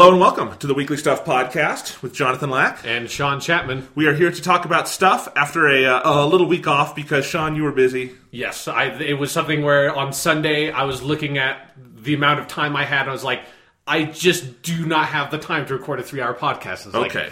[0.00, 2.86] Hello and welcome to the Weekly Stuff Podcast with Jonathan Lack.
[2.86, 3.86] And Sean Chapman.
[3.94, 7.26] We are here to talk about stuff after a, uh, a little week off because
[7.26, 8.12] Sean, you were busy.
[8.30, 12.48] Yes, I, it was something where on Sunday I was looking at the amount of
[12.48, 13.02] time I had.
[13.02, 13.42] And I was like,
[13.86, 16.86] I just do not have the time to record a three-hour podcast.
[16.86, 17.30] It's like, Okay.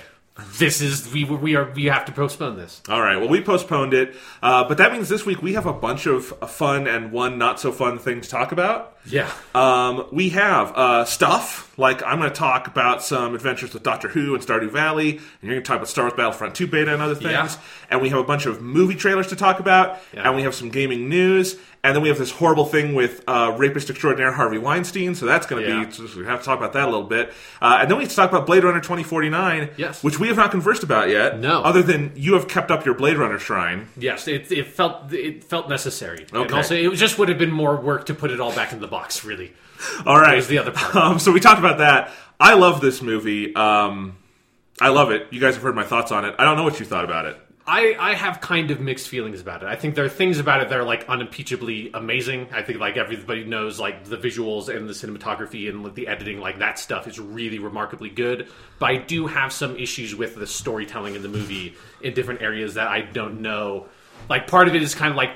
[0.59, 2.81] This is we we are we have to postpone this.
[2.89, 3.17] All right.
[3.17, 6.33] Well, we postponed it, uh, but that means this week we have a bunch of
[6.41, 8.97] uh, fun and one not so fun thing to talk about.
[9.05, 9.31] Yeah.
[9.55, 14.09] Um, we have uh, stuff like I'm going to talk about some adventures with Doctor
[14.09, 16.93] Who and Stardew Valley, and you're going to talk about Star Wars Battlefront 2 beta
[16.93, 17.25] and other things.
[17.33, 17.51] Yeah.
[17.91, 20.27] And we have a bunch of movie trailers to talk about, Yeah.
[20.29, 21.57] and we have some gaming news,
[21.89, 25.15] and then we have this horrible thing with uh, rapist extraordinaire Harvey Weinstein.
[25.15, 25.85] So that's going to Yeah.
[25.85, 28.05] be so we have to talk about that a little bit, uh, and then we
[28.05, 30.05] have to talk about Blade Runner 2049, Yes.
[30.05, 31.39] which we have not conversed about yet.
[31.41, 31.63] No.
[31.63, 33.89] other than you have kept up your Blade Runner shrine.
[33.97, 36.27] Yes, it, it felt it felt necessary.
[36.33, 36.55] And Okay.
[36.55, 38.87] also, it just would have been more work to put it all back in the
[38.87, 39.25] box.
[39.25, 39.53] Really,
[40.07, 40.95] All right, the other part.
[40.97, 42.11] Um, so we talked about that.
[42.41, 43.55] I love this movie.
[43.55, 44.17] Um,
[44.81, 45.27] I love it.
[45.31, 46.35] You guys have heard my thoughts on it.
[46.39, 47.37] I don't know what you thought about it.
[47.69, 49.67] I, I have kind of mixed feelings about it.
[49.67, 52.49] I think there are things about it that are like unimpeachably amazing.
[52.51, 56.41] I think like everybody knows like the visuals and the cinematography and like, the editing,
[56.41, 58.49] like that stuff is really remarkably good.
[58.79, 62.75] But I do have some issues with the storytelling in the movie in different areas
[62.75, 63.89] that I don't know.
[64.31, 65.33] Like part of it is kind of like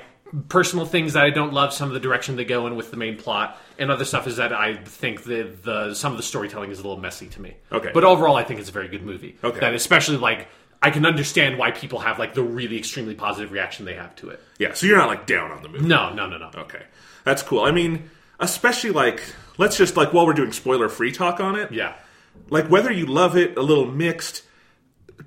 [0.49, 2.97] personal things that I don't love some of the direction they go in with the
[2.97, 6.71] main plot, and other stuff is that I think that the some of the storytelling
[6.71, 7.53] is a little messy to me.
[7.71, 7.91] Okay.
[7.93, 9.37] but overall, I think it's a very good movie.
[9.43, 9.59] Okay.
[9.59, 10.47] that especially like
[10.83, 14.29] I can understand why people have like the really extremely positive reaction they have to
[14.29, 14.41] it.
[14.59, 15.87] Yeah, so you're not like down on the movie.
[15.87, 16.51] No, no, no, no.
[16.55, 16.83] Okay,
[17.23, 17.61] that's cool.
[17.63, 18.09] I mean,
[18.39, 19.23] especially like
[19.57, 21.71] let's just like while we're doing spoiler free talk on it.
[21.71, 21.93] Yeah,
[22.49, 24.43] Like whether you love it, a little mixed.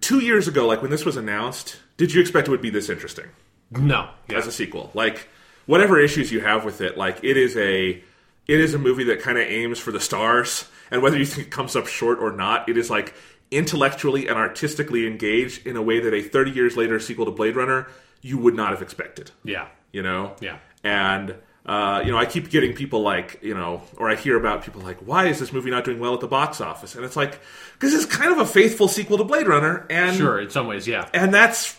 [0.01, 2.91] Two years ago, like when this was announced, did you expect it would be this
[2.91, 3.27] interesting?
[3.71, 4.39] no, yeah.
[4.39, 4.91] as a sequel.
[4.95, 5.27] Like
[5.65, 8.03] whatever issues you have with it, like it is a
[8.47, 11.47] it is a movie that kind of aims for the stars, and whether you think
[11.49, 13.15] it comes up short or not, it is like
[13.51, 17.57] intellectually and artistically engaged in a way that a 30 years later sequel to Blade
[17.57, 17.87] Runner
[18.23, 19.31] you would not have expected.
[19.45, 20.35] yeah, You know?
[20.41, 20.59] Yeah.
[20.83, 21.37] And
[21.67, 24.83] uh, you know, I keep getting people like, you know, or I hear about people
[24.83, 26.95] like, why is this movie not doing well at the box office?
[26.95, 27.41] And it's like,
[27.73, 30.41] because it's kind of a faithful sequel to Blade Runner, and sure.
[30.41, 31.77] In some ways, yeah, and that's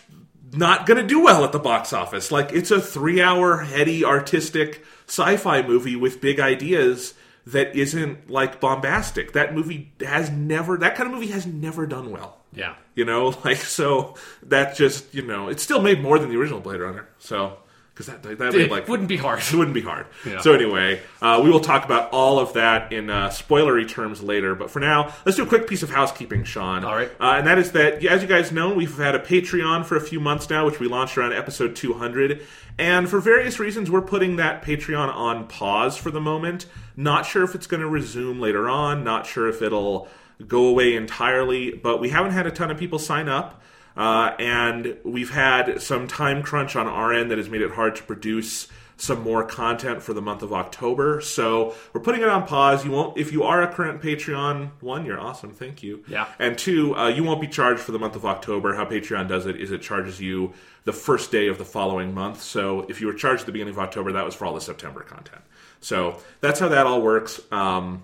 [0.52, 2.30] not going to do well at the box office.
[2.30, 7.14] Like it's a three-hour, heady, artistic sci-fi movie with big ideas
[7.52, 9.32] that isn't like bombastic.
[9.32, 10.76] That movie has never.
[10.78, 12.38] That kind of movie has never done well.
[12.52, 12.74] yeah.
[12.94, 16.60] You know, like so that just you know, it still made more than the original
[16.60, 17.08] Blade Runner.
[17.18, 17.58] So
[17.98, 19.40] because that that It like wouldn't be hard.
[19.40, 20.06] it wouldn't be hard.
[20.24, 20.40] Yeah.
[20.40, 24.54] So anyway, uh, we will talk about all of that in uh, spoilery terms later.
[24.54, 26.84] But for now, let's do a quick piece of housekeeping, Sean.
[26.84, 27.10] All right.
[27.18, 30.00] Uh, and that is that, as you guys know, we've had a Patreon for a
[30.00, 32.40] few months now, which we launched around episode 200.
[32.78, 36.66] And for various reasons, we're putting that Patreon on pause for the moment.
[36.96, 39.02] Not sure if it's going to resume later on.
[39.02, 40.06] Not sure if it'll
[40.46, 41.72] go away entirely.
[41.72, 43.60] But we haven't had a ton of people sign up.
[43.98, 47.96] Uh, and we've had some time crunch on our end that has made it hard
[47.96, 51.20] to produce some more content for the month of October.
[51.20, 52.84] So we're putting it on pause.
[52.84, 56.04] You won't, if you are a current Patreon, one, you're awesome, thank you.
[56.08, 56.26] Yeah.
[56.38, 58.74] And two, uh, you won't be charged for the month of October.
[58.74, 60.52] How Patreon does it is it charges you
[60.84, 62.40] the first day of the following month.
[62.40, 64.60] So if you were charged at the beginning of October, that was for all the
[64.60, 65.42] September content.
[65.80, 67.40] So that's how that all works.
[67.52, 68.02] Um,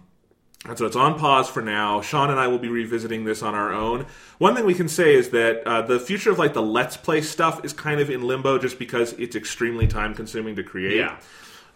[0.66, 2.00] and so it's on pause for now.
[2.00, 4.06] Sean and I will be revisiting this on our own.
[4.38, 7.20] One thing we can say is that uh, the future of like the Let's Play
[7.20, 10.96] stuff is kind of in limbo just because it's extremely time consuming to create.
[10.96, 11.18] Yeah.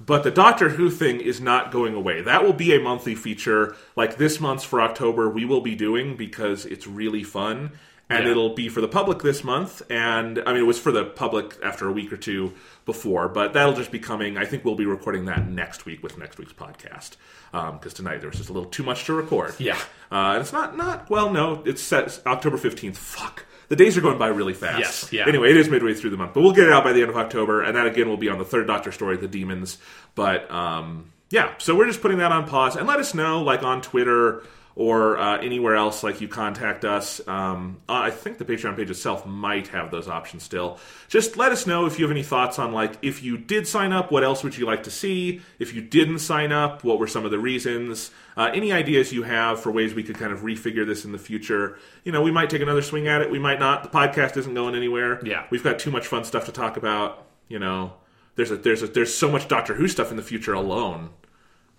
[0.01, 2.23] But the Doctor Who thing is not going away.
[2.23, 3.75] That will be a monthly feature.
[3.97, 7.73] Like this month's for October, we will be doing because it's really fun.
[8.09, 8.31] And Yeah.
[8.31, 9.83] it'll be for the public this month.
[9.91, 12.55] And I mean, it was for the public after a week or two
[12.89, 14.39] before, but that'll just be coming.
[14.39, 17.17] I think we'll be recording that next week with next week's podcast.
[17.53, 19.55] Because tonight there was just a little too much to record.
[19.59, 19.79] Yeah.
[20.11, 22.97] Uh, and it's not, not, well, no, it's set October 15th.
[22.97, 23.45] Fuck.
[23.69, 24.79] The days are going by really fast.
[24.81, 25.29] Yes, yeah.
[25.29, 27.11] Anyway, it is midway through the month, but we'll get it out by the end
[27.11, 29.77] of October, and that again will be on the third Doctor story, the Demons.
[30.15, 33.63] But um, yeah, so we're just putting that on pause, and let us know, like
[33.63, 34.43] on Twitter
[34.79, 37.21] or uh, anywhere else, like you contact us.
[37.27, 40.79] Um, uh, I think the Patreon page itself might have those options still.
[41.09, 43.93] Just let us know if you have any thoughts on like if you did sign
[43.93, 45.41] up, what else would you like to see?
[45.59, 48.13] If you didn't sign up, what were some of the reasons?
[48.37, 51.19] Uh, any ideas you have for ways we could kind of refigure this in the
[51.19, 51.77] future?
[52.05, 53.33] You know, we might take another swing at it.
[53.33, 53.83] We might not.
[53.83, 55.21] The podcast isn't going anywhere.
[55.25, 55.47] Yeah.
[55.51, 57.27] we've got too much fun stuff to talk about.
[57.49, 57.95] You know,
[58.37, 61.11] there's a there's a there's so much Doctor Who stuff in the future alone.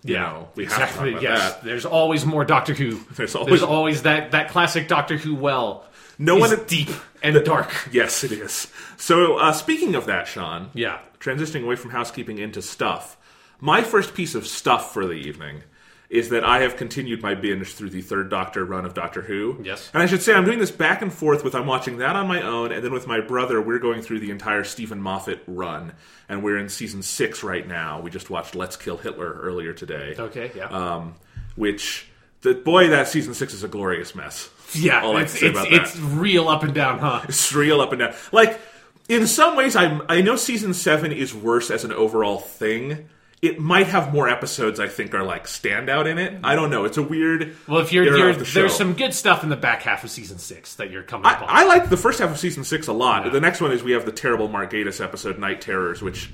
[0.02, 1.64] You know, we have to Yes, that.
[1.64, 3.00] there's always more Doctor Who.
[3.16, 5.84] There's always- always that that classic Doctor Who well.
[6.18, 6.88] No is one deep
[7.22, 7.70] and the, dark.
[7.92, 8.68] Yes, it is.
[8.96, 10.98] So, uh, speaking of that, Sean, Yeah.
[11.18, 13.16] transitioning away from housekeeping into stuff,
[13.60, 15.62] my first piece of stuff for the evening
[16.10, 19.60] is that I have continued my binge through the third Doctor run of Doctor Who.
[19.62, 19.88] Yes.
[19.94, 22.26] And I should say I'm doing this back and forth with I'm watching that on
[22.26, 25.92] my own, and then with my brother, we're going through the entire Steven Moffat run.
[26.28, 28.00] And we're in season six right now.
[28.00, 30.16] We just watched Let's Kill Hitler earlier today.
[30.18, 30.66] Okay, yeah.
[30.66, 31.14] Um,
[31.54, 32.08] which,
[32.42, 34.50] the, boy, that season six is a glorious mess.
[34.74, 37.22] yeah, all I it's, can say it's, about it's real up and down, huh?
[37.28, 38.14] It's real up and down.
[38.32, 38.60] Like,
[39.08, 43.08] in some ways, I I know season seven is worse as an overall thing.
[43.42, 46.40] It might have more episodes I think are like standout in it.
[46.44, 46.84] I don't know.
[46.84, 47.56] It's a weird.
[47.66, 50.38] Well, if you're, you're the there's some good stuff in the back half of season
[50.38, 51.48] six that you're coming I, upon.
[51.48, 53.24] I like the first half of season six a lot.
[53.24, 53.30] Yeah.
[53.30, 56.30] The next one is we have the terrible Mark Gatiss episode, Night Terrors, which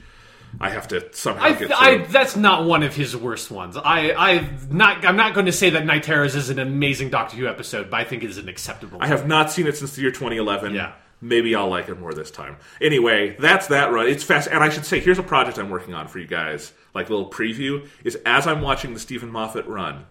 [0.61, 1.76] I have to somehow I, get through.
[1.76, 3.76] I, that's not one of his worst ones.
[3.76, 7.37] I, I not, I'm not going to say that Night Terrors is an amazing Doctor
[7.37, 8.99] Who episode, but I think it is an acceptable.
[9.00, 10.75] I have not seen it since the year 2011.
[10.75, 10.93] Yeah.
[11.26, 12.56] Maybe I'll like it more this time.
[12.81, 14.06] Anyway, that's that run.
[14.06, 14.49] It's fast.
[14.49, 16.73] And I should say, here's a project I'm working on for you guys.
[16.94, 20.06] Like a little preview is as I'm watching the Steven Moffat run,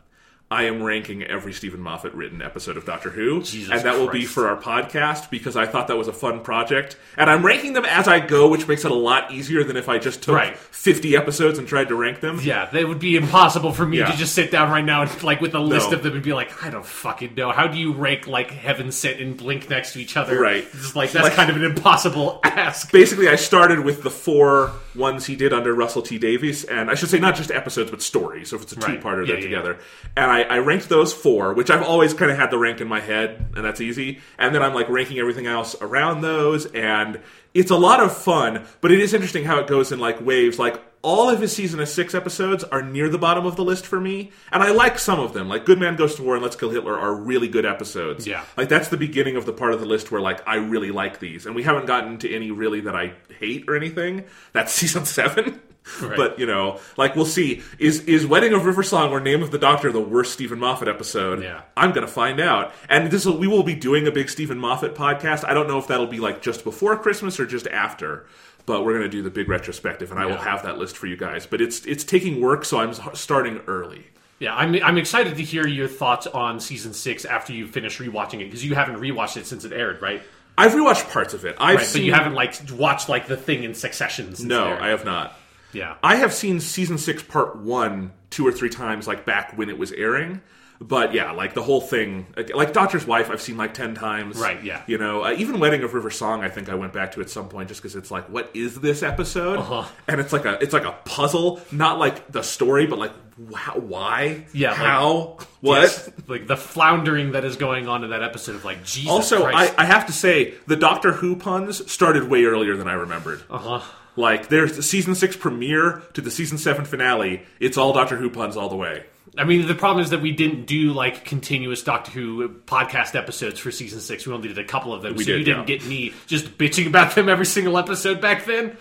[0.51, 4.12] I am ranking every Steven Moffat written episode of Doctor Who, Jesus and that will
[4.12, 6.97] be for our podcast because I thought that was a fun project.
[7.18, 9.89] And I'm ranking them as I go, which makes it a lot easier than if
[9.89, 10.56] I just took Right.
[10.56, 12.39] 50 episodes and tried to rank them.
[12.44, 14.12] Yeah, that would be impossible for me Yeah.
[14.12, 15.97] to just sit down right now and like with a list No.
[15.97, 17.51] of them and be like, I don't fucking know.
[17.51, 20.39] How do you rank like Heaven Sent and Blink next to each other?
[20.39, 20.63] Right.
[20.74, 22.92] It's like that's Like- kind of an impossible ask.
[22.92, 26.94] basically I started with the four ones he did under Russell T Davies, and I
[26.95, 28.50] should say not just episodes but stories.
[28.51, 29.77] So if it's a two-parter, Yeah, they're yeah, together.
[30.15, 32.87] And I, I ranked those four, which I've always kind of had the rank in
[32.87, 34.19] my head, and that's easy.
[34.37, 37.21] And then I'm like ranking everything else around those, and
[37.53, 38.65] it's a lot of fun.
[38.81, 40.57] But it is interesting how it goes in like waves.
[40.59, 43.85] Like all of his season of six episodes are near the bottom of the list
[43.85, 45.47] for me, and I like some of them.
[45.47, 48.25] Like Good Man Goes to War and Let's Kill Hitler are really good episodes.
[48.25, 48.43] Yeah.
[48.57, 51.19] Like that's the beginning of the part of the list where like I really like
[51.19, 54.25] these, and we haven't gotten to any really that I hate or anything.
[54.51, 55.61] That's season seven.
[56.01, 56.17] Right.
[56.17, 57.61] But you know, like we'll see.
[57.79, 60.87] Is is Wedding of River Song or Name of the Doctor the worst Steven Moffat
[60.87, 61.43] episode?
[61.43, 61.61] Yeah.
[61.77, 62.73] I'm gonna find out.
[62.89, 65.45] And this will, we will be doing a big Steven Moffat podcast.
[65.47, 68.25] I don't know if that'll be like just before Christmas or just after.
[68.65, 71.15] But we're gonna do the big retrospective, and I will have that list for you
[71.15, 71.45] guys.
[71.45, 74.07] But it's it's taking work, so I'm starting early.
[74.39, 78.41] Yeah, I'm I'm excited to hear your thoughts on season six after you finish rewatching
[78.41, 80.23] it because you haven't rewatched it since it aired, right?
[80.57, 81.55] I've rewatched parts of it.
[81.59, 82.01] I've Right, seen.
[82.01, 84.33] but you haven't like watched like the thing in succession.
[84.35, 84.73] Since no.
[84.73, 85.37] I have not.
[85.75, 89.69] Yeah, I have seen season six, part one, two or three times, like back when
[89.69, 90.42] it was airing.
[90.81, 94.38] But yeah, like the whole thing, like Doctor's Wife, I've seen like ten times.
[94.38, 94.83] Right, yeah.
[94.88, 97.30] You know, uh, even Wedding of River Song, I think I went back to at
[97.30, 99.60] some point just because it's like, what is this episode?
[99.60, 99.86] Uh-huh.
[100.10, 103.78] And it's like a, it's like a puzzle, not like the story, but like wh-
[103.78, 105.81] why, Yeah, like- how, what.
[105.83, 109.10] Yes, like the floundering that is going on in that episode of like Jesus.
[109.10, 109.74] Also, I.
[109.78, 113.42] I have to say, the Doctor Who puns started way earlier than I remembered.
[113.50, 113.81] uh huh.
[114.15, 117.44] Like, there's the season six premiere to the season seven finale.
[117.59, 119.06] It's all Doctor Who puns all the way.
[119.38, 123.59] I mean, the problem is that we didn't do like continuous Doctor Who podcast episodes
[123.59, 124.25] for season six.
[124.25, 125.78] We only did a couple of them, We so did, you didn't yeah.
[125.78, 128.78] get me just bitching about them every single episode back then.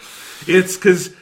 [0.47, 1.13] It's because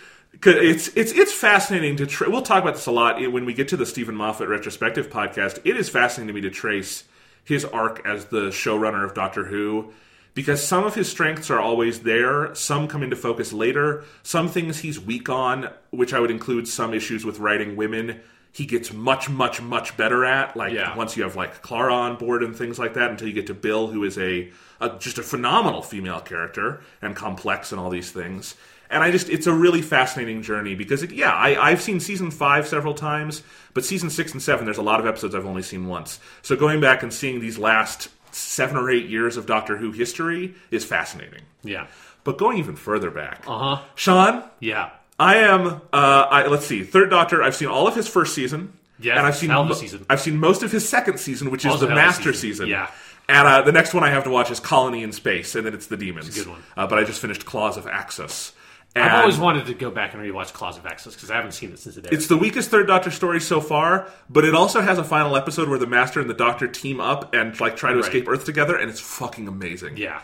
[0.44, 2.06] it's it's it's fascinating to.
[2.06, 5.08] Tra- we'll talk about this a lot when we get to the Steven Moffat retrospective
[5.08, 5.60] podcast.
[5.64, 7.04] It is fascinating to me to trace
[7.44, 9.92] his arc as the showrunner of Doctor Who.
[10.34, 14.04] Because some of his strengths are always there, some come into focus later.
[14.22, 18.20] Some things he's weak on, which I would include some issues with writing women,
[18.50, 20.56] he gets much, much, much better at.
[20.56, 20.96] Like Yeah.
[20.96, 23.54] once you have like Clara on board and things like that, until you get to
[23.54, 28.10] Bill, who is a, a just a phenomenal female character and complex and all these
[28.10, 28.54] things.
[28.90, 32.30] And I just, it's a really fascinating journey because, it, yeah, I, I've seen season
[32.30, 35.62] five several times, but season six and seven, there's a lot of episodes I've only
[35.62, 36.20] seen once.
[36.42, 40.54] So going back and seeing these last seven or eight years of Doctor Who history
[40.70, 41.42] is fascinating.
[41.62, 41.86] Yeah.
[42.24, 43.82] But going even further back, Uh huh.
[43.94, 44.90] Sean, Yeah.
[45.18, 45.66] I am.
[45.66, 47.42] Uh, I, let's see, Third Doctor.
[47.42, 48.72] I've seen all of his first season.
[48.98, 50.06] Yeah, and I've seen hell of a mo- season.
[50.08, 52.32] I've seen most of his second season, which is Also the hell of a Master
[52.32, 52.66] season.
[52.66, 52.68] season.
[52.68, 52.90] Yeah.
[53.28, 55.74] And uh, the next one I have to watch is Colony in Space, and then
[55.74, 56.28] it's the Demons.
[56.28, 56.62] It's a good one.
[56.76, 58.52] Uh, but I just finished Claws of Axos.
[58.94, 61.52] And I've always wanted to go back and rewatch Claws of Axos because I haven't
[61.52, 62.12] seen it since it aired.
[62.12, 65.68] It's the weakest Third Doctor story so far, but it also has a final episode
[65.70, 68.04] where the Master and the Doctor team up and like try to Right.
[68.04, 69.96] escape Earth together, and it's fucking amazing.
[69.96, 70.20] yeah.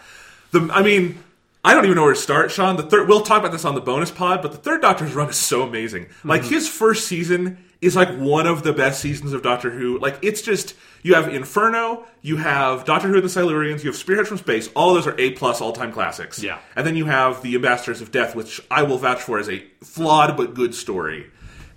[0.50, 1.22] The, I mean,
[1.64, 2.76] I don't even know where to start, Sean.
[2.76, 5.28] The third, we'll talk about this on the bonus pod, but the third Doctor's run
[5.30, 6.06] is so amazing.
[6.25, 6.54] Like Mm-hmm.
[6.54, 9.98] his first season is like one of the best seasons of Doctor Who.
[9.98, 13.96] Like it's just you have Inferno, you have Doctor Who and the Silurians, you have
[13.96, 14.68] Spearhead from Space.
[14.74, 16.42] All those are A plus all time classics.
[16.42, 16.58] Yeah.
[16.76, 19.64] and then you have the Ambassadors of Death, which I will vouch for as a
[19.82, 21.30] flawed but good story,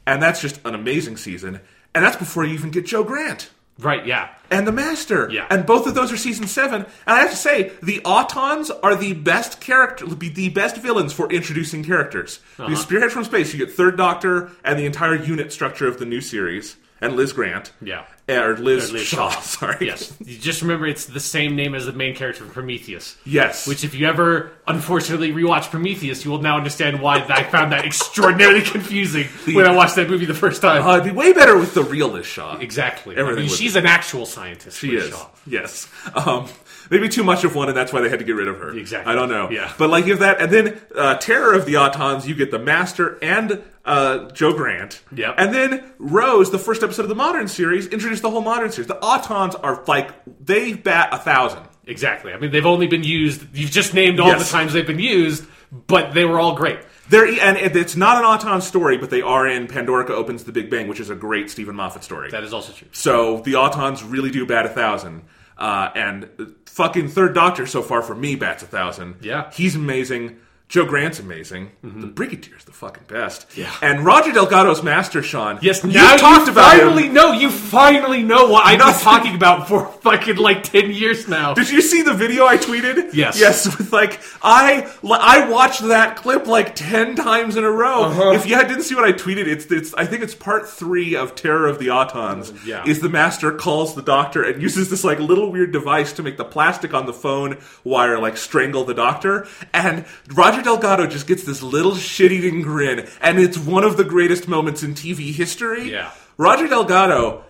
[0.06, 1.60] and that's just an amazing season.
[1.94, 3.50] And that's before you even get Jo Grant
[3.80, 4.06] Right.
[4.06, 4.30] Yeah.
[4.52, 5.28] and the Master.
[5.32, 5.48] Yeah.
[5.50, 6.82] And both of those are season seven.
[6.84, 11.12] And I have to say, the Autons are the best character, be the best villains
[11.14, 12.40] for introducing characters.
[12.60, 12.68] Uh-huh.
[12.70, 16.06] Because Spearhead from Space, you get Third Doctor and the entire unit structure of the
[16.06, 16.76] new series.
[17.02, 17.72] And Liz Grant.
[17.82, 18.06] Yeah.
[18.30, 19.40] Or Liz, Or Liz Shaw, Shaw.
[19.42, 19.88] sorry.
[19.88, 20.16] Yes.
[20.24, 23.18] You just remember it's the same name as the main character from Prometheus.
[23.26, 23.68] Yes.
[23.68, 27.84] Which, if you ever unfortunately rewatch Prometheus, you will now understand why I found that
[27.86, 30.82] extraordinarily confusing when I watched that movie the first time.
[30.88, 32.58] Uh, it'd be way better with the real Liz Shaw.
[32.58, 33.18] exactly.
[33.18, 34.78] I everything mean, would- she's an actual scientist.
[34.80, 35.10] She Liz is.
[35.10, 35.28] Shaw.
[35.46, 35.90] Yes.
[36.16, 36.48] Um,
[36.90, 38.78] maybe too much of one, and that's why they had to get rid of her.
[38.78, 39.12] Exactly.
[39.12, 39.50] I don't know.
[39.50, 39.74] Yeah.
[39.78, 43.18] But like if that, and then uh, Terror of the Autons, you get the Master
[43.22, 45.02] and uh, Jo Grant.
[45.16, 45.36] Yep.
[45.38, 48.88] And then Rose, the first episode of the Modern series, introduced the whole Modern series.
[48.88, 50.12] The Autons are like
[50.44, 51.64] they bat a thousand.
[51.86, 52.32] Exactly.
[52.32, 53.44] I mean, they've only been used.
[53.56, 54.46] You've just named all Yes.
[54.50, 55.46] the times they've been used,
[55.88, 56.80] but they were all great.
[57.10, 60.70] They're and it's not an Auton story, but they are in Pandorica Opens the Big
[60.70, 62.30] Bang, which is a great Steven Moffat story.
[62.32, 62.88] That is also true.
[62.94, 65.24] So the Autons really do bat a thousand.
[65.58, 66.30] Uh, and
[66.66, 69.16] fucking Third Doctor so far for me bats a thousand.
[69.22, 69.52] Yeah.
[69.52, 70.38] He's amazing.
[70.72, 71.70] Jo Grant's amazing.
[71.84, 73.46] The Brigadier's the fucking best.
[73.58, 73.76] Yeah.
[73.82, 75.60] And Roger Delgado's Master, Sean.
[75.62, 77.14] Yes, you now talked you about finally him.
[77.14, 77.34] know.
[77.34, 81.54] You finally know what I've been talking about for fucking like ten years now.
[81.54, 83.14] Did you see the video I tweeted?
[83.14, 83.38] Yes.
[83.38, 83.66] Yes.
[83.78, 88.04] With like I I watched that clip like ten times in a row.
[88.06, 88.32] Uh-huh.
[88.32, 91.36] If you didn't see what I tweeted, it's it's I think it's part three of
[91.36, 92.66] Terror of the Autons.
[92.66, 92.86] Yeah.
[92.88, 96.38] Is the master calls the doctor and uses this like little weird device to make
[96.38, 101.44] the plastic on the phone wire like strangle the doctor, and Roger Delgado just gets
[101.44, 105.92] this little shit-eating grin, and it's one of the greatest moments in TV history.
[105.92, 106.12] Yeah.
[106.38, 107.44] Roger Delgado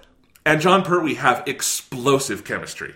[0.46, 2.96] and Jon Pertwee have explosive chemistry.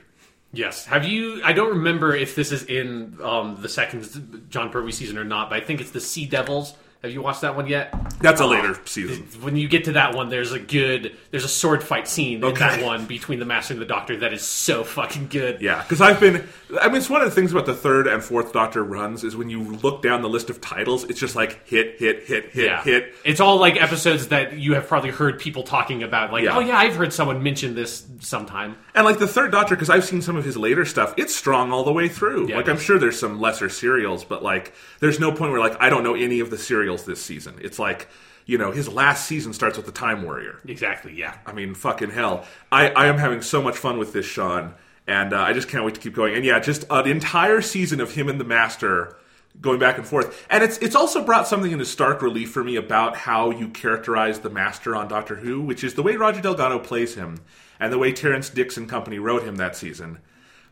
[0.51, 0.85] Yes.
[0.85, 1.41] Have you?
[1.43, 5.49] I don't remember if this is in um, the second Jon Pertwee season or not,
[5.49, 6.75] but I think it's the Sea Devils.
[7.05, 7.93] Have you watched that one yet?
[8.19, 9.27] That's a later season.
[9.41, 12.53] When you get to that one, there's a good, there's a sword fight scene in
[12.55, 15.61] that one between the Master and the Doctor that is so fucking good.
[15.61, 16.47] Yeah, because I've been.
[16.81, 19.35] I mean, it's one of the things about the third and fourth Doctor runs is
[19.35, 22.65] when you look down the list of titles, it's just like hit, hit, hit, hit,
[22.65, 22.81] Yeah.
[22.83, 23.13] hit.
[23.23, 26.31] It's all like episodes that you have probably heard people talking about.
[26.33, 26.57] Like, Yeah.
[26.57, 28.75] oh yeah, I've heard someone mention this sometime.
[28.95, 31.71] And like the third Doctor, because I've seen some of his later stuff, it's strong
[31.71, 32.49] all the way through.
[32.49, 35.75] Yeah, like I'm sure there's some lesser serials, but like there's no point where like
[35.79, 37.59] I don't know any of the serials this season.
[37.61, 38.07] It's like
[38.45, 40.59] you know his last season starts with the Time Warrior.
[40.65, 41.13] Exactly.
[41.13, 41.37] Yeah.
[41.45, 42.45] I mean, fucking hell.
[42.71, 44.73] I, I am having so much fun with this, Sean.
[45.07, 46.33] And uh, I just can't wait to keep going.
[46.33, 49.15] And yeah, just an entire season of him and the Master
[49.61, 50.45] going back and forth.
[50.49, 54.39] And it's it's also brought something into stark relief for me about how you characterize
[54.39, 57.37] the Master on Doctor Who, which is the way Roger Delgado plays him
[57.79, 60.19] and the way Terrance Dicks and company wrote him that season.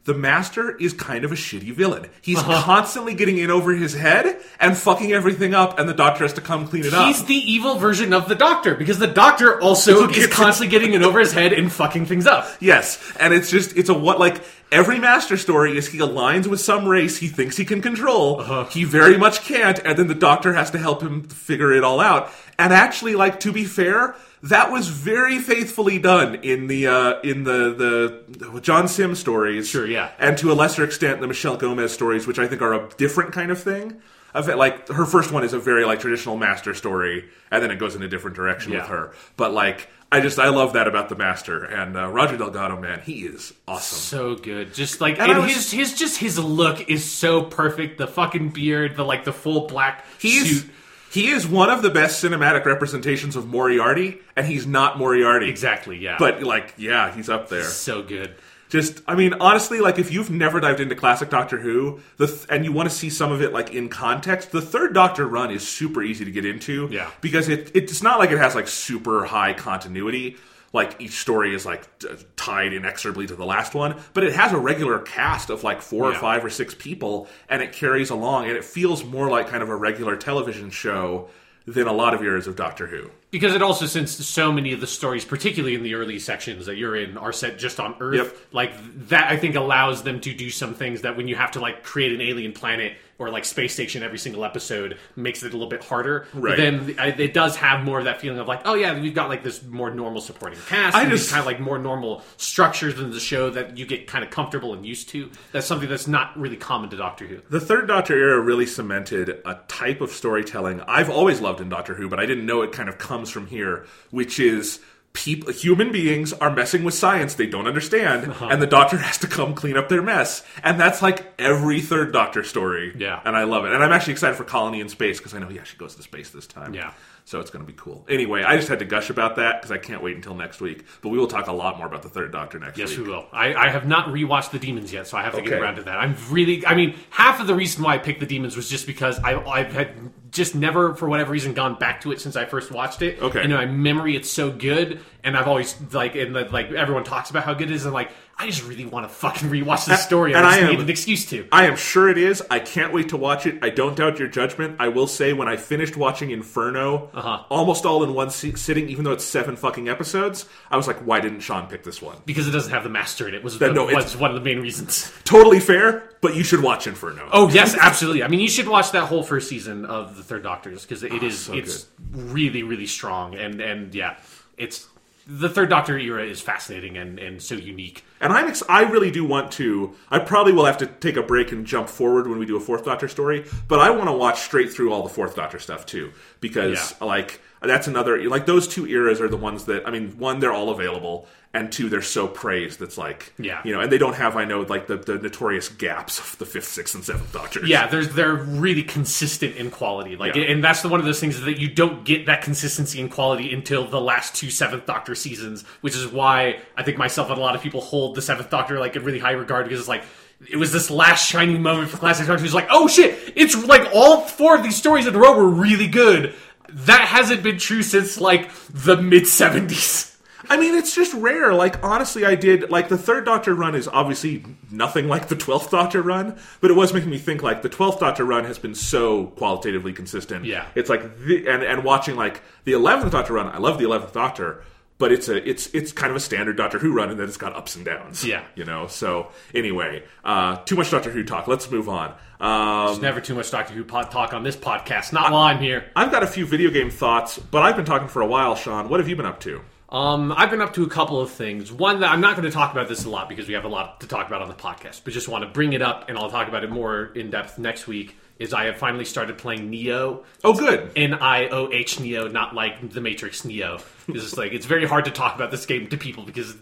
[0.05, 2.07] The Master is kind of a shitty villain.
[2.21, 2.61] He's Uh-huh.
[2.63, 6.41] constantly getting in over his head and fucking everything up, and the Doctor has to
[6.41, 7.07] come clean it up.
[7.07, 11.03] He's the evil version of the Doctor because the Doctor also is constantly getting it
[11.03, 12.49] over his head and fucking things up.
[12.59, 14.43] Yes, and it's just it's a what like
[14.73, 18.41] every master story is he aligns with some race he thinks he can control.
[18.41, 18.65] Uh-huh.
[18.65, 22.01] He very much can't, and then the doctor has to help him figure it all
[22.01, 22.29] out.
[22.59, 27.43] And actually, like to be fair, that was very faithfully done in the uh, in
[27.43, 29.67] the the John Simm stories.
[29.69, 30.11] Sure, yeah.
[30.19, 33.31] and to a lesser extent the Michelle Gomez stories, which I think are a different
[33.33, 34.01] kind of thing.
[34.33, 37.69] Of it, like her first one is a very like traditional master story, and then
[37.69, 38.79] it goes in a different direction Yeah.
[38.79, 39.13] with her.
[39.37, 42.81] But like, I just I love that about the master and uh, Roger Delgado.
[42.81, 43.97] Man, he is awesome.
[43.99, 44.73] So good.
[44.73, 47.99] Just like And and, was- his his just his look is so perfect.
[47.99, 50.71] The fucking beard, the like the full black He's suit.
[51.13, 55.97] He is one of the best cinematic representations of Moriarty, and he's not Moriarty Exactly,
[55.97, 56.15] yeah.
[56.17, 57.63] But like, yeah, he's up there.
[57.63, 58.33] so good.
[58.69, 62.47] Just, I mean, honestly, like if you've never dived into classic Doctor Who, the th-
[62.49, 65.51] and you want to see some of it like in context, the third Doctor run
[65.51, 66.89] is super easy to get into.
[66.91, 67.11] Yeah.
[67.21, 70.37] because it it's not like it has like super high continuity.
[70.73, 74.51] Like each story is like t- tied inexorably to the last one, but it has
[74.51, 78.47] a regular cast of like four or five or six people, and it carries along,
[78.47, 81.29] and it feels more like kind of a regular television show
[81.65, 83.09] than a lot of years of Doctor Who.
[83.31, 86.75] Because it also, since so many of the stories, particularly in the early sections that
[86.75, 88.37] you're in, are set just on Earth, Yep.
[88.51, 91.59] like that, I think allows them to do some things that when you have to
[91.61, 95.51] like create an alien planet or like space station every single episode, makes it a
[95.57, 96.27] little bit harder.
[96.33, 96.57] Right.
[96.57, 99.43] Then it does have more of that feeling of like, oh yeah, we've got like
[99.43, 100.95] this more normal supporting cast.
[100.95, 104.23] I just- kind of like more normal structures in the show that you get kind
[104.23, 105.29] of comfortable and used to.
[105.51, 107.39] That's something that's not really common to Doctor Who.
[107.49, 111.93] The third Doctor era really cemented a type of storytelling I've always loved in Doctor
[111.95, 114.79] Who, but I didn't know it kind of comes from here, which is
[115.13, 118.47] people, human beings are messing with science they don't understand, Uh-huh.
[118.51, 120.43] and the Doctor has to come clean up their mess.
[120.63, 122.93] And that's like every third Doctor story.
[122.97, 123.21] Yeah.
[123.23, 123.71] And I love it.
[123.73, 126.03] And I'm actually excited for Colony in Space because I know he actually goes to
[126.03, 126.73] space this time.
[126.73, 126.93] Yeah.
[127.25, 128.05] So it's going to be cool.
[128.09, 130.83] Anyway, I just had to gush about that because I can't wait until next week.
[131.01, 132.97] But we will talk a lot more about the third Doctor next Yes, week.
[132.99, 133.25] Yes we will.
[133.31, 135.83] I, I have not rewatched the Demons yet, so I have to get around to
[135.83, 135.97] that.
[135.99, 138.85] I'm really, I mean, half of the reason why I picked the Demons was just
[138.87, 139.93] because I, I've had
[140.33, 143.21] just never, for whatever reason, gone back to it since I first watched it.
[143.21, 143.41] Okay.
[143.41, 147.29] And in my memory, it's so good, and I've always like, and like everyone talks
[147.29, 150.03] about how good it is, and like, I just really want to fucking rewatch this
[150.03, 150.33] story.
[150.33, 151.47] and I just I am- need an excuse to.
[151.51, 152.41] I am sure it is.
[152.49, 153.59] I can't wait to watch it.
[153.61, 154.77] I don't doubt your judgment.
[154.79, 157.43] I will say, when I finished watching Inferno, Uh-huh.
[157.49, 160.97] almost all in one si- sitting, even though it's seven fucking episodes, I was like,
[161.05, 162.17] why didn't Sean pick this one?
[162.25, 164.35] because it doesn't have the master in it was, That- no, it's- was one of
[164.35, 165.11] the main reasons.
[165.25, 167.29] Totally fair, but you should watch Inferno.
[167.31, 168.23] Oh yes, absolutely.
[168.23, 171.21] I mean, you should watch that whole first season of the Third Doctors because it
[171.23, 174.15] is so it's really really strong and and yeah,
[174.57, 174.87] it's
[175.27, 178.03] the Third Doctor era is fascinating and and so unique.
[178.23, 179.93] And I'm ex- I really do want to.
[180.09, 182.59] I probably will have to take a break and jump forward when we do a
[182.59, 185.85] Fourth Doctor story, but I want to watch straight through all the Fourth Doctor stuff
[185.85, 187.05] too because Yeah.
[187.05, 190.51] like that's another like those two eras are the ones that I mean one they're
[190.53, 193.61] all available and two they're so praised that's like Yeah.
[193.63, 196.45] you know and they don't have I know like the, the notorious gaps of the
[196.45, 197.69] fifth, sixth, and seventh Doctors.
[197.69, 200.15] Yeah, there's they're really consistent in quality.
[200.15, 200.43] Like, Yeah.
[200.43, 203.53] and that's the one of those things that you don't get that consistency in quality
[203.53, 207.41] until the last two Seventh Doctor seasons, which is why I think myself and a
[207.41, 210.03] lot of people hold the Seventh Doctor like in really high regard because it's like.
[210.51, 213.87] It was this last shining moment for classic Doctor Who's like, oh shit, it's like
[213.95, 216.33] all four of these stories in a row were really good.
[216.67, 220.12] That hasn't been true since like the mid 70s.
[220.49, 221.53] I mean, it's just rare.
[221.53, 225.71] Like, honestly, I did like the third Doctor run is obviously nothing like the twelfth
[225.71, 228.75] Doctor run, but it was making me think like the twelfth Doctor run has been
[228.75, 230.45] so qualitatively consistent.
[230.45, 230.65] Yeah.
[230.75, 233.47] it's like the, and and watching like the eleventh Doctor run.
[233.47, 234.63] I love the eleventh Doctor,
[234.97, 237.37] but it's a it's it's kind of a standard Doctor Who run, and then it's
[237.37, 238.23] got ups and downs.
[238.25, 238.43] Yeah.
[238.55, 238.87] you know.
[238.87, 241.47] So anyway, uh, too much Doctor Who talk.
[241.47, 242.13] Let's move on.
[242.39, 245.13] Um, There's never too much Doctor Who pod talk on this podcast.
[245.13, 245.85] Not while I'm here.
[245.95, 248.55] I've got a few video game thoughts, but I've been talking for a while.
[248.55, 249.61] Sean, what have you been up to?
[249.93, 251.71] Um, I've been up to a couple of things.
[251.71, 253.69] One that I'm not going to talk about this a lot because we have a
[253.69, 256.17] lot to talk about on the podcast, but just want to bring it up and
[256.17, 258.17] I'll talk about it more in depth next week.
[258.39, 260.23] Is I have finally started playing Nioh.
[260.43, 260.91] Oh, good.
[260.95, 263.77] N I O H Nioh, not like the Matrix Neo.
[264.07, 266.55] It's just like it's very hard to talk about this game to people because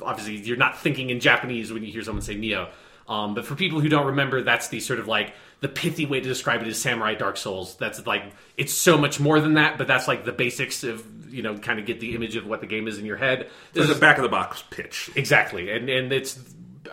[0.00, 2.70] obviously you're not thinking in Japanese when you hear someone say Neo.
[3.06, 6.20] Um, but for people who don't remember, that's the sort of like the pithy way
[6.20, 7.76] to describe it is Samurai Dark Souls.
[7.76, 8.22] That's like
[8.56, 11.78] it's so much more than that, but that's like the basics of you know kind
[11.78, 13.40] of get the image of what the game is in your head.
[13.40, 13.50] This
[13.86, 15.10] There's is a back of the box pitch.
[15.14, 16.38] Exactly, and and it's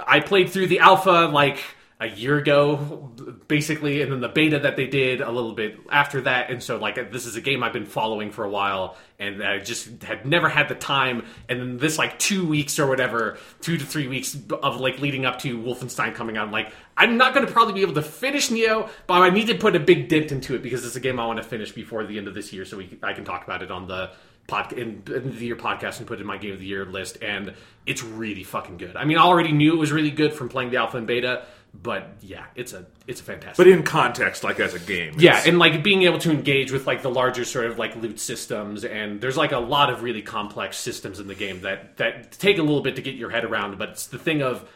[0.05, 1.59] I played through the alpha like
[1.97, 3.09] a year ago,
[3.47, 6.77] basically, and then the beta that they did a little bit after that, and so
[6.77, 10.25] like this is a game I've been following for a while, and I just had
[10.25, 14.09] never had the time, and then this like two weeks or whatever, two to three
[14.09, 17.51] weeks of like leading up to Wolfenstein coming out, I'm like I'm not going to
[17.51, 20.53] probably be able to finish Nioh, but I need to put a big dent into
[20.53, 22.65] it because it's a game I want to finish before the end of this year,
[22.65, 24.11] so we I can talk about it on the
[24.47, 26.85] pod in, in the year podcast and put it in my game of the year
[26.85, 27.53] list and
[27.85, 28.95] it's really fucking good.
[28.95, 31.45] I mean, I already knew it was really good from playing the alpha and beta,
[31.83, 33.57] but yeah, it's a it's a fantastic.
[33.57, 35.15] But in context, like as a game.
[35.17, 37.95] yeah, it's- and like being able to engage with like the larger sort of like
[37.95, 41.97] loot systems and there's like a lot of really complex systems in the game that
[41.97, 44.67] that take a little bit to get your head around, but it's the thing of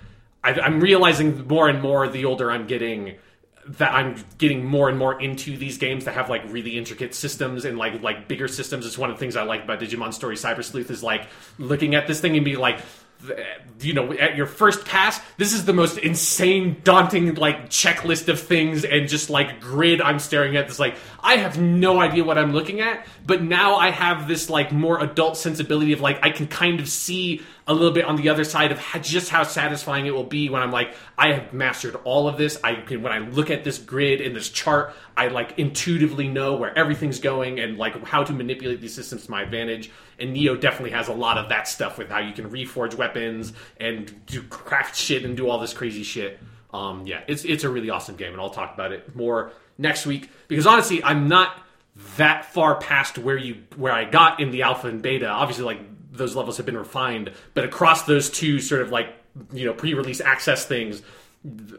[0.44, 3.16] I, I'm realizing more and more the older I'm getting
[3.68, 7.66] that I'm getting more and more into these games that have like really intricate systems
[7.66, 8.86] and like like bigger systems.
[8.86, 11.28] It's one of the things I like about Digimon Story Cyber Sleuth is like
[11.60, 12.80] looking at this thing and be like,
[13.82, 18.40] you know, at your first pass, this is the most insane, daunting like checklist of
[18.40, 20.68] things and just like grid I'm staring at.
[20.68, 24.50] This like I have no idea what I'm looking at, but now I have this
[24.50, 28.16] like more adult sensibility of like I can kind of see a little bit on
[28.16, 31.34] the other side of how, just how satisfying it will be when I'm like, I
[31.34, 32.58] have mastered all of this.
[32.64, 36.56] I can when I look at this grid and this chart, I like intuitively know
[36.56, 39.92] where everything's going and like how to manipulate these systems to my advantage.
[40.20, 43.54] And Nioh definitely has a lot of that stuff with how you can reforge weapons
[43.78, 46.40] and do craft shit and do all this crazy shit.
[46.74, 50.06] Um, yeah, it's it's a really awesome game, and I'll talk about it more next
[50.06, 51.58] week because honestly, I'm not
[52.18, 55.28] that far past where you where I got in the alpha and beta.
[55.28, 55.80] Obviously, like
[56.12, 59.16] those levels have been refined, but across those two sort of like
[59.52, 61.02] you know pre-release access things,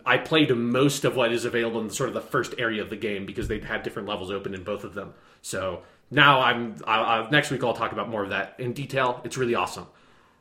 [0.04, 2.96] I played most of what is available in sort of the first area of the
[2.96, 5.14] game because they've had different levels open in both of them.
[5.42, 9.20] So now I'm I, I, next week I'll talk about more of that in detail.
[9.24, 9.86] It's really awesome.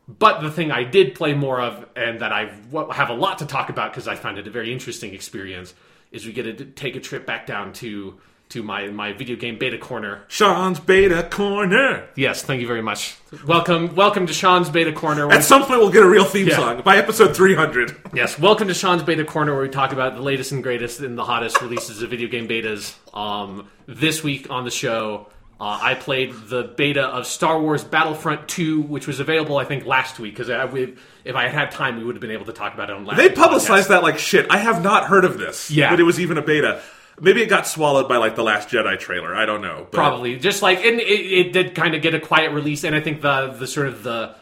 [0.08, 2.52] But the thing I did play more of, and that I
[2.94, 5.76] have a lot to talk about because I found it a very interesting experience,
[6.12, 8.16] is we get to take a trip back down to
[8.50, 10.24] to my my video game beta corner.
[10.28, 12.08] Sean's Beta Corner.
[12.16, 13.16] Yes, thank you very much.
[13.46, 15.32] Welcome, welcome to Sean's beta corner.
[15.32, 16.56] At some point, we'll get a real theme Yeah.
[16.56, 17.96] song by episode 300.
[18.12, 21.16] Yes, welcome to Sean's Beta Corner, where we talk about the latest and greatest and
[21.16, 22.96] the hottest releases of video game betas.
[23.16, 25.28] Um, this week on the show,
[25.60, 29.86] uh, I played the beta of Star Wars Battlefront 2, which was available, I think,
[29.86, 30.36] last week.
[30.36, 32.96] Because if I had had time, we would have been able to talk about it
[32.96, 33.18] on last.
[33.18, 33.90] They publicized podcast.
[33.90, 34.48] that like shit.
[34.50, 35.70] I have not heard of this.
[35.70, 35.90] Yeah.
[35.90, 36.82] That it was even a beta.
[37.20, 39.36] maybe it got swallowed by like the Last Jedi trailer.
[39.36, 39.88] I don't know.
[39.92, 42.96] But probably just like and it, it did kind of get a quiet release and
[42.96, 44.36] i think the the sort of the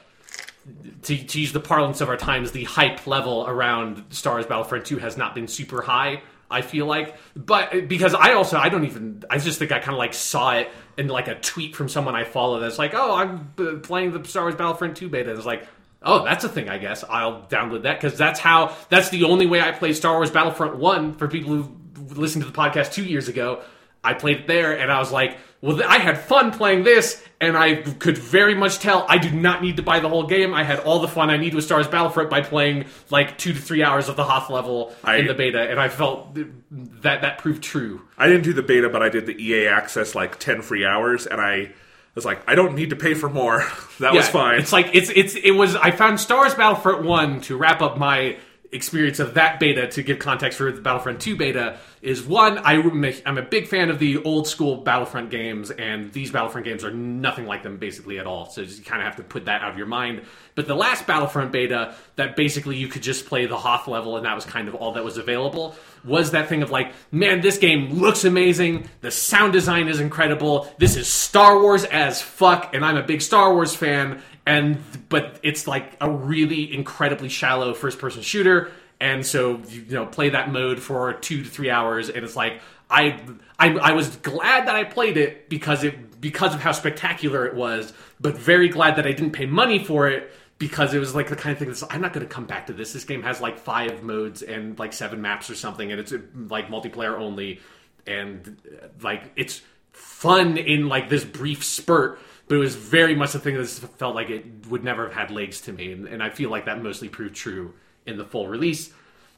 [1.03, 4.86] to, to use the parlance of our times the hype level around star wars battlefront
[4.86, 8.86] 2 has not been super high i feel like but because i also i don't
[8.86, 11.88] even i just think i kind of like saw it in like a tweet from
[11.89, 15.31] someone i follow that's like oh i'm uh, playing the star wars battlefront 2 beta
[15.36, 15.67] it's like
[16.03, 17.03] Oh, that's a thing, I guess.
[17.03, 18.75] I'll download that because that's how.
[18.89, 21.13] That's the only way I play Star Wars Battlefront One.
[21.15, 21.75] For people who
[22.13, 23.62] listened to the podcast two years ago,
[24.03, 27.58] I played it there, and I was like, "Well, I had fun playing this, and
[27.58, 30.54] I could very much tell I do not need to buy the whole game.
[30.54, 33.54] I had all the fun I need with Star Wars Battlefront by playing like two
[33.54, 36.36] to three hours of the Hoth level I- in the beta, and I felt
[37.02, 38.02] that that proved true.
[38.17, 41.26] I didn't do the beta, but I did the EA access like ten free hours,
[41.28, 41.72] and I
[42.15, 43.60] was like, I don't need to pay for more.
[44.00, 44.60] that was fine.
[44.60, 45.76] It's like it's it's it was.
[45.76, 48.38] I found Star Wars Battlefront One to wrap up my
[48.71, 52.58] experience of that beta to give context for the Battlefront Two beta is one.
[52.60, 56.84] I, am a big fan of the old school Battlefront games, and these Battlefront games
[56.84, 58.49] are nothing like them basically at all.
[58.49, 60.21] So you kind of have to put that out of your mind.
[60.56, 64.25] But the last Battlefront beta, that basically you could just play the Hoth level, and
[64.25, 65.75] that was kind of all that was available.
[66.03, 68.89] Was that thing of like, man, this game looks amazing.
[69.01, 70.73] The sound design is incredible.
[70.77, 74.21] This is Star Wars as fuck, and I'm a big Star Wars fan.
[74.47, 80.05] And but it's like a really incredibly shallow first person shooter, and so you know
[80.05, 83.19] play that mode for two to three hours, and it's like I
[83.60, 87.55] I, I was glad that I played it because it because of how spectacular it
[87.55, 91.29] was, but very glad that I didn't pay money for it because it was like
[91.29, 92.93] the kind of thing that's I'm not going to come back to this.
[92.93, 96.13] This game has like five modes and like seven maps or something, and it's
[96.49, 97.60] like multiplayer only,
[98.05, 102.19] and uh, like it's fun in like this brief spurt.
[102.47, 105.31] But it was very much the thing that felt like it would never have had
[105.31, 107.73] legs to me, and, and I feel like that mostly proved true
[108.05, 108.93] in the full release.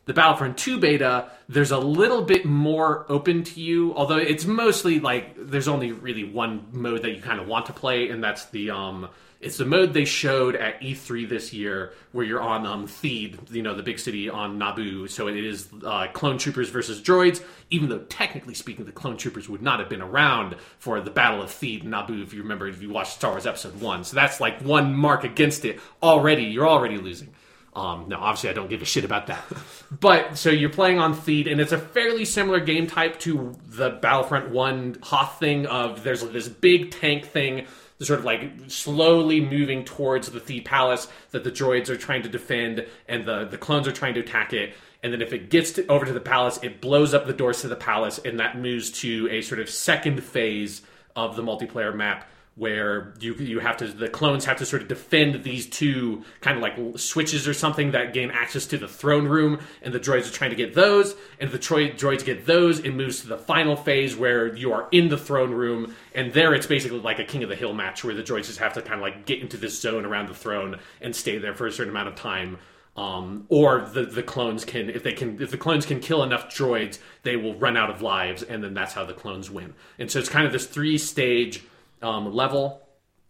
[0.05, 4.99] The Battlefront 2 beta, there's a little bit more open to you, although it's mostly
[4.99, 8.45] like there's only really one mode that you kind of want to play, and that's
[8.45, 9.09] the um
[9.39, 13.61] it's the mode they showed at E3 this year where you're on um Theed, you
[13.61, 15.09] know, the big city on Naboo.
[15.09, 19.47] So it is uh, clone troopers versus droids, even though technically speaking the clone troopers
[19.47, 22.67] would not have been around for the Battle of Theed and Naboo if you remember
[22.67, 24.03] if you watched Star Wars episode 1.
[24.03, 26.43] So that's like one mark against it already.
[26.43, 27.33] You're already losing.
[27.75, 29.43] Um, no, obviously I don't give a shit about that.
[29.99, 33.91] but so you're playing on Theed, and it's a fairly similar game type to the
[33.91, 35.65] Battlefront One Hoth thing.
[35.65, 37.67] Of there's this big tank thing,
[38.05, 42.29] sort of like slowly moving towards the Theed Palace that the droids are trying to
[42.29, 44.73] defend, and the the clones are trying to attack it.
[45.01, 47.61] And then if it gets to, over to the palace, it blows up the doors
[47.61, 50.81] to the palace, and that moves to a sort of second phase
[51.15, 54.89] of the multiplayer map where you you have to the clones have to sort of
[54.89, 59.25] defend these two kind of like switches or something that gain access to the throne
[59.29, 62.79] room and the droids are trying to get those and the droid, droids get those
[62.79, 66.53] it moves to the final phase where you are in the throne room and there
[66.53, 68.81] it's basically like a king of the hill match where the droids just have to
[68.81, 71.71] kind of like get into this zone around the throne and stay there for a
[71.71, 72.57] certain amount of time.
[72.97, 76.53] Um, or the the clones can if they can if the clones can kill enough
[76.53, 79.73] droids they will run out of lives and then that's how the clones win.
[79.97, 81.63] And so it's kind of this three stage
[82.01, 82.81] um, level.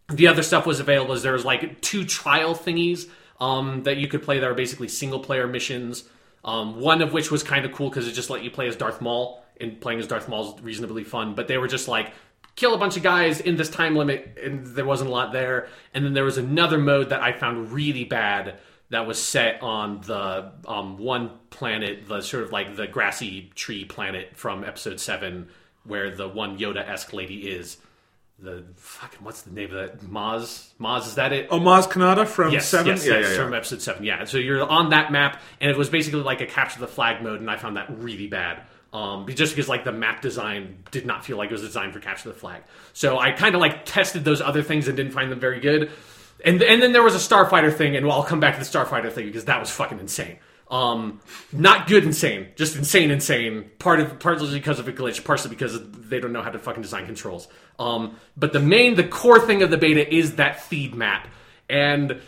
[0.08, 3.08] The other stuff was available is there was like two trial thingies
[3.40, 6.04] um, that you could play that are basically single player missions.
[6.44, 8.76] Um, one of which was kind of cool because it just let you play as
[8.76, 11.34] Darth Maul, and playing as Darth Maul is reasonably fun.
[11.34, 12.12] But they were just like
[12.56, 15.68] kill a bunch of guys in this time limit, and there wasn't a lot there.
[15.94, 18.58] And then there was another mode that I found really bad
[18.90, 23.84] that was set on the um, one planet, the sort of like the grassy tree
[23.84, 25.48] planet from Episode Seven,
[25.84, 27.76] where the one Yoda esque lady is
[28.42, 30.00] the fucking what's the name of that?
[30.00, 30.68] Maz?
[30.80, 31.48] Maz is that it?
[31.50, 32.86] Oh, Maz Kanata from yes Seven.
[32.88, 33.44] yes, yeah, yes, yeah, yeah.
[33.44, 34.04] from episode seven.
[34.04, 37.22] Yeah so you're on that map and it was basically like a capture the flag
[37.22, 41.06] mode and I found that really bad um just because like the map design did
[41.06, 42.62] not feel like it was designed for capture the flag.
[42.92, 45.90] So I kind of like tested those other things and didn't find them very good.
[46.44, 48.78] And and then there was a starfighter thing and well, I'll come back to the
[48.78, 50.38] starfighter thing because that was fucking insane
[50.70, 51.20] um,
[51.52, 53.70] not good insane, just insane insane.
[53.80, 56.82] Part of partly because of a glitch, partially because they don't know how to fucking
[56.82, 57.48] design controls.
[57.78, 61.26] Um, but the main, the core thing of the beta is that Theed map,
[61.68, 62.20] and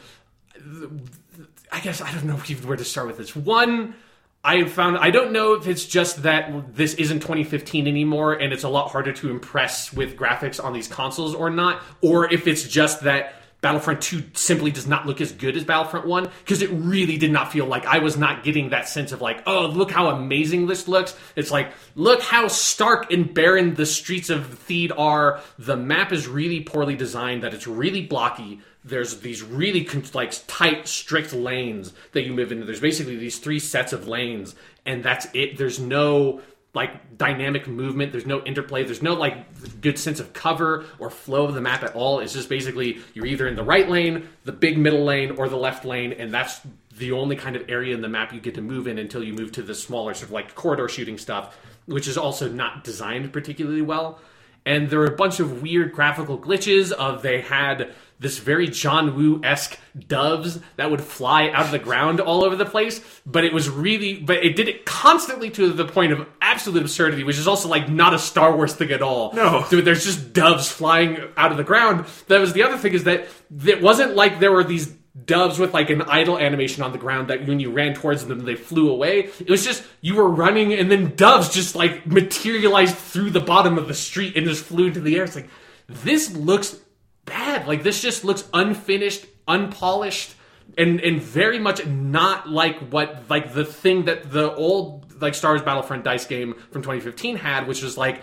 [1.70, 3.36] I guess I don't know where to start with this.
[3.36, 3.94] One,
[4.42, 8.64] I found I don't know if it's just that this isn't 2015 anymore, and it's
[8.64, 12.64] a lot harder to impress with graphics on these consoles or not, or if it's
[12.64, 16.70] just that Battlefront 2 simply does not look as good as Battlefront 1 because it
[16.70, 19.92] really did not feel like I was not getting that sense of like, oh, look
[19.92, 21.16] how amazing this looks.
[21.36, 25.40] It's like, look how stark and barren the streets of Theed are.
[25.60, 28.60] The map is really poorly designed, that it's really blocky.
[28.84, 32.66] There's these really like tight, strict lanes that you move into.
[32.66, 35.56] There's basically these three sets of lanes, and that's it.
[35.56, 36.40] There's no
[36.74, 38.12] like dynamic movement.
[38.12, 38.84] There's no interplay.
[38.84, 42.20] There's no like good sense of cover or flow of the map at all.
[42.20, 45.56] It's just basically you're either in the right lane, the big middle lane, or the
[45.56, 46.60] left lane, and that's
[46.96, 49.32] the only kind of area in the map you get to move in until you
[49.32, 53.32] move to the smaller sort of like corridor shooting stuff, which is also not designed
[53.32, 54.18] particularly well.
[54.64, 59.16] And there were a bunch of weird graphical glitches of they had this very John
[59.16, 63.00] Woo esque doves that would fly out of the ground all over the place.
[63.26, 67.24] But it was really, but it did it constantly to the point of absolute absurdity,
[67.24, 69.32] which is also like not a Star Wars thing at all.
[69.32, 69.66] No.
[69.68, 72.06] Dude, there's just doves flying out of the ground.
[72.28, 73.26] That was the other thing is that
[73.66, 74.94] it wasn't like there were these
[75.26, 78.46] doves with like an idle animation on the ground that when you ran towards them
[78.46, 82.96] they flew away it was just you were running and then doves just like materialized
[82.96, 85.50] through the bottom of the street and just flew into the air it's like
[85.86, 86.80] this looks
[87.24, 90.34] bad like this just looks unfinished unpolished
[90.78, 95.52] and and very much not like what like the thing that the old like Star
[95.52, 98.20] Wars Battlefront dice game from 2015 had which was like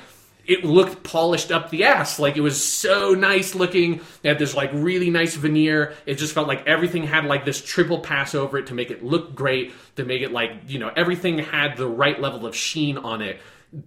[0.50, 2.18] it looked polished up the ass.
[2.18, 4.02] Like it was so nice looking.
[4.24, 5.94] It had this like really nice veneer.
[6.08, 9.04] It just felt like everything had like this triple pass over it to make it
[9.04, 12.98] look great, to make it like, you know, everything had the right level of sheen
[12.98, 13.40] on it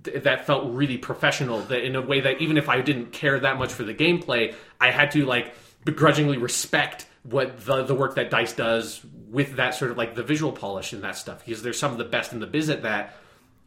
[0.05, 1.61] th- that felt really professional.
[1.61, 4.55] That in a way that even if I didn't care that much for the gameplay,
[4.81, 9.75] I had to like begrudgingly respect what the the work that Dice does with that
[9.75, 12.33] sort of like the visual polish and that stuff because they're some of the best
[12.33, 13.17] in the biz at that.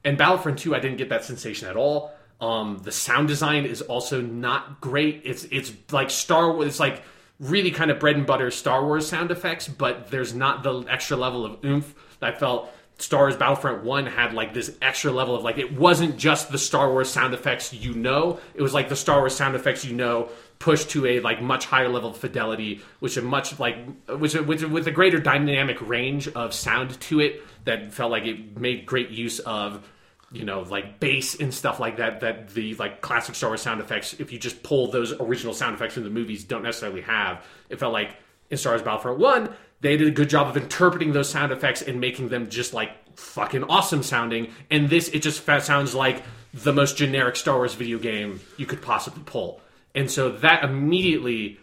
[0.03, 2.13] And Battlefront 2, I didn't get that sensation at all.
[2.39, 5.21] Um, the sound design is also not great.
[5.23, 6.67] It's it's like Star Wars.
[6.67, 7.01] It's like
[7.39, 11.17] really kind of bread and butter Star Wars sound effects, but there's not the extra
[11.17, 15.35] level of oomph that I felt Star Wars Battlefront 1 had like this extra level
[15.35, 18.89] of like it wasn't just the Star Wars sound effects you know, it was like
[18.89, 20.29] the Star Wars sound effects you know
[20.59, 23.77] pushed to a like much higher level of fidelity, which a much like
[24.07, 28.57] which which with a greater dynamic range of sound to it that felt like it
[28.57, 29.85] made great use of
[30.31, 33.79] you know, like bass and stuff like that, that the like classic Star Wars sound
[33.79, 37.45] effects, if you just pull those original sound effects from the movies, don't necessarily have.
[37.69, 38.17] It felt like
[38.49, 39.49] in Star Wars Battlefront 1,
[39.85, 42.91] they did a good job of interpreting those sound effects and making them just like
[43.17, 44.51] fucking awesome sounding.
[44.71, 48.81] And this, it just sounds like the most generic Star Wars video game you could
[48.81, 49.61] possibly pull.
[49.93, 51.59] And so that immediately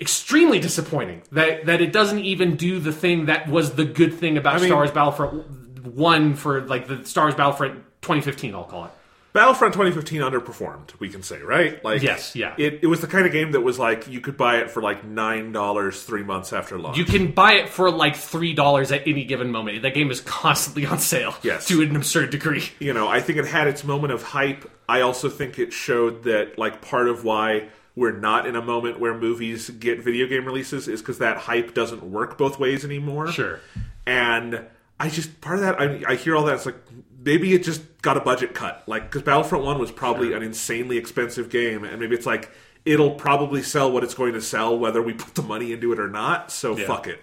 [0.00, 4.38] extremely disappointing that that it doesn't even do the thing that was the good thing
[4.38, 8.84] about mean- Star Wars Battlefront one for like the Star Wars Battlefront 2015 I'll call
[8.86, 8.90] it.
[9.32, 11.82] Battlefront 2015 underperformed, we can say, right?
[11.84, 12.54] Like, Yes, yeah.
[12.58, 14.82] It, it was the kind of game that was like you could buy it for
[14.82, 16.96] like nine dollars three months after launch.
[16.98, 19.82] You can buy it for like three dollars at any given moment.
[19.82, 21.34] That game is constantly on sale.
[21.42, 21.66] Yes.
[21.68, 22.68] to an absurd degree.
[22.80, 24.68] you know, I think it had its moment of hype.
[24.88, 28.98] I also think it showed that like part of why we're not in a moment
[28.98, 33.30] where movies get video game releases is because that hype doesn't work both ways anymore.
[33.30, 33.60] Sure.
[34.06, 34.64] And
[34.98, 36.76] I just part of that I, I hear all that it's like
[37.22, 40.96] maybe it just got a budget cut like because Battlefront One was probably an insanely
[40.96, 42.50] expensive game and maybe it's like
[42.84, 46.00] it'll probably sell what it's going to sell whether we put the money into it
[46.00, 46.50] or not.
[46.50, 47.20] So fuck it.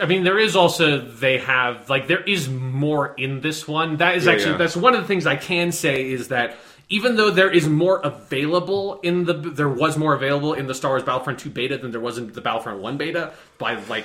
[0.00, 3.96] I mean, there is also they have like there is more in this one.
[3.96, 4.58] That is Yeah, actually yeah.
[4.58, 6.56] that's one of the things I can say is that
[6.88, 10.92] even though there is more available in the there was more available in the Star
[10.92, 14.04] Wars Battlefront 2 beta than there was in the Battlefront 1 beta by like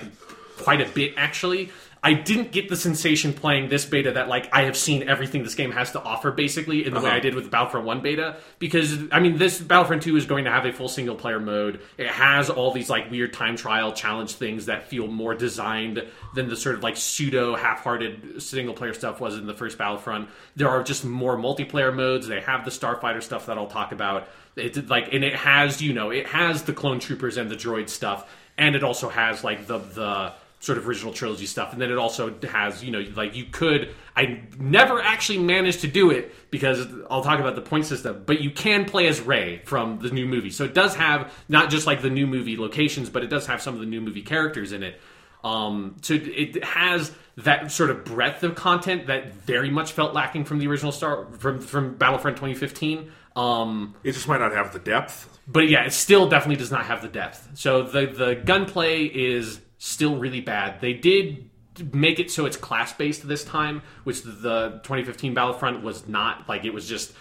[0.58, 1.72] quite a bit actually.
[2.06, 5.56] I didn't get the sensation playing this beta that like I have seen everything this
[5.56, 7.18] game has to offer basically in the way Uh-huh.
[7.18, 10.52] I did with Battlefront 1 beta because I mean this Battlefront 2 is going to
[10.52, 11.82] have a full single player mode.
[11.98, 16.48] It has all these like weird time trial challenge things that feel more designed than
[16.48, 20.30] the sort of like pseudo half-hearted single player stuff was in the first Battlefront.
[20.56, 22.28] There are just more multiplayer modes.
[22.28, 24.28] They have the starfighter stuff that I'll talk about.
[24.56, 27.90] It like and it has, you know, it has the clone troopers and the droid
[27.90, 30.34] stuff and it also has like the the
[30.66, 33.94] sort of original trilogy stuff and then it also has you know like you could
[34.16, 38.42] i never actually managed to do it because i'll talk about the point system but
[38.42, 41.86] you can play as Rey from the new movie so it does have not just
[41.86, 44.72] like the new movie locations but it does have some of the new movie characters
[44.72, 45.00] in it
[45.44, 50.46] um so it has that sort of breadth of content that very much felt lacking
[50.46, 54.80] from the original star from from battlefront 2015 um It just might not have the
[54.80, 55.30] depth.
[55.48, 57.50] but yeah, it still definitely does not have the depth.
[57.54, 60.82] So the the gunplay is still really bad.
[60.82, 61.50] They did
[61.94, 66.48] make it so it's class based this time, which the 2015 Battlefront was not.
[66.48, 67.14] Like it was just.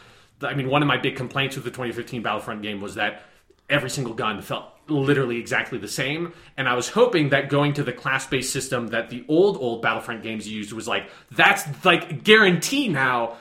[0.43, 3.23] I mean, one of my big complaints with the 2015 Battlefront game was that
[3.71, 6.33] every single gun felt literally exactly the same.
[6.57, 9.83] And I was hoping that going to the class based system that the old old
[9.83, 13.37] Battlefront games used was like that's like guarantee now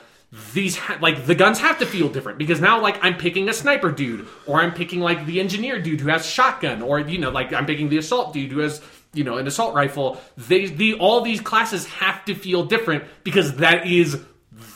[0.52, 3.52] these ha- like the guns have to feel different because now like I'm picking a
[3.52, 7.30] sniper dude or I'm picking like the engineer dude who has shotgun or you know
[7.30, 8.80] like I'm picking the assault dude who has
[9.14, 13.56] you know an assault rifle they the all these classes have to feel different because
[13.56, 14.20] that is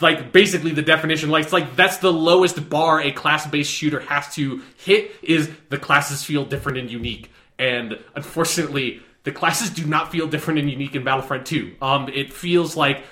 [0.00, 1.30] like basically the definition.
[1.30, 5.78] Like it's like that's the lowest bar a class-based shooter has to hit is the
[5.78, 7.30] classes feel different and unique.
[7.58, 12.32] And unfortunately the classes do not feel different and unique in battlefront 2 um it
[12.32, 13.02] feels like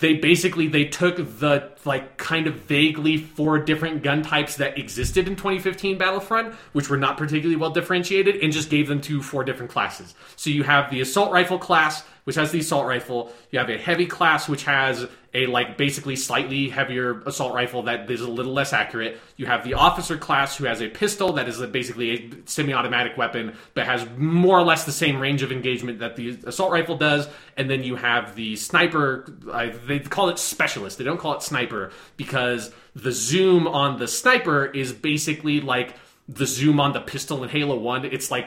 [0.00, 5.28] they basically they took the like kind of vaguely four different gun types that existed
[5.28, 9.44] in 2015 Battlefront, which were not particularly well differentiated, and just gave them to four
[9.44, 10.14] different classes.
[10.36, 13.32] So you have the assault rifle class, which has the assault rifle.
[13.50, 18.08] You have a heavy class, which has a like basically slightly heavier assault rifle that
[18.10, 19.18] is a little less accurate.
[19.36, 23.16] You have the officer class, who has a pistol that is a, basically a semi-automatic
[23.16, 26.96] weapon, but has more or less the same range of engagement that the assault rifle
[26.96, 27.28] does.
[27.56, 29.26] And then you have the sniper.
[29.50, 30.98] Uh, they call it specialist.
[30.98, 35.96] They don't call it sniper because the zoom on the sniper is basically like
[36.28, 38.46] the zoom on the pistol in Halo 1, it's like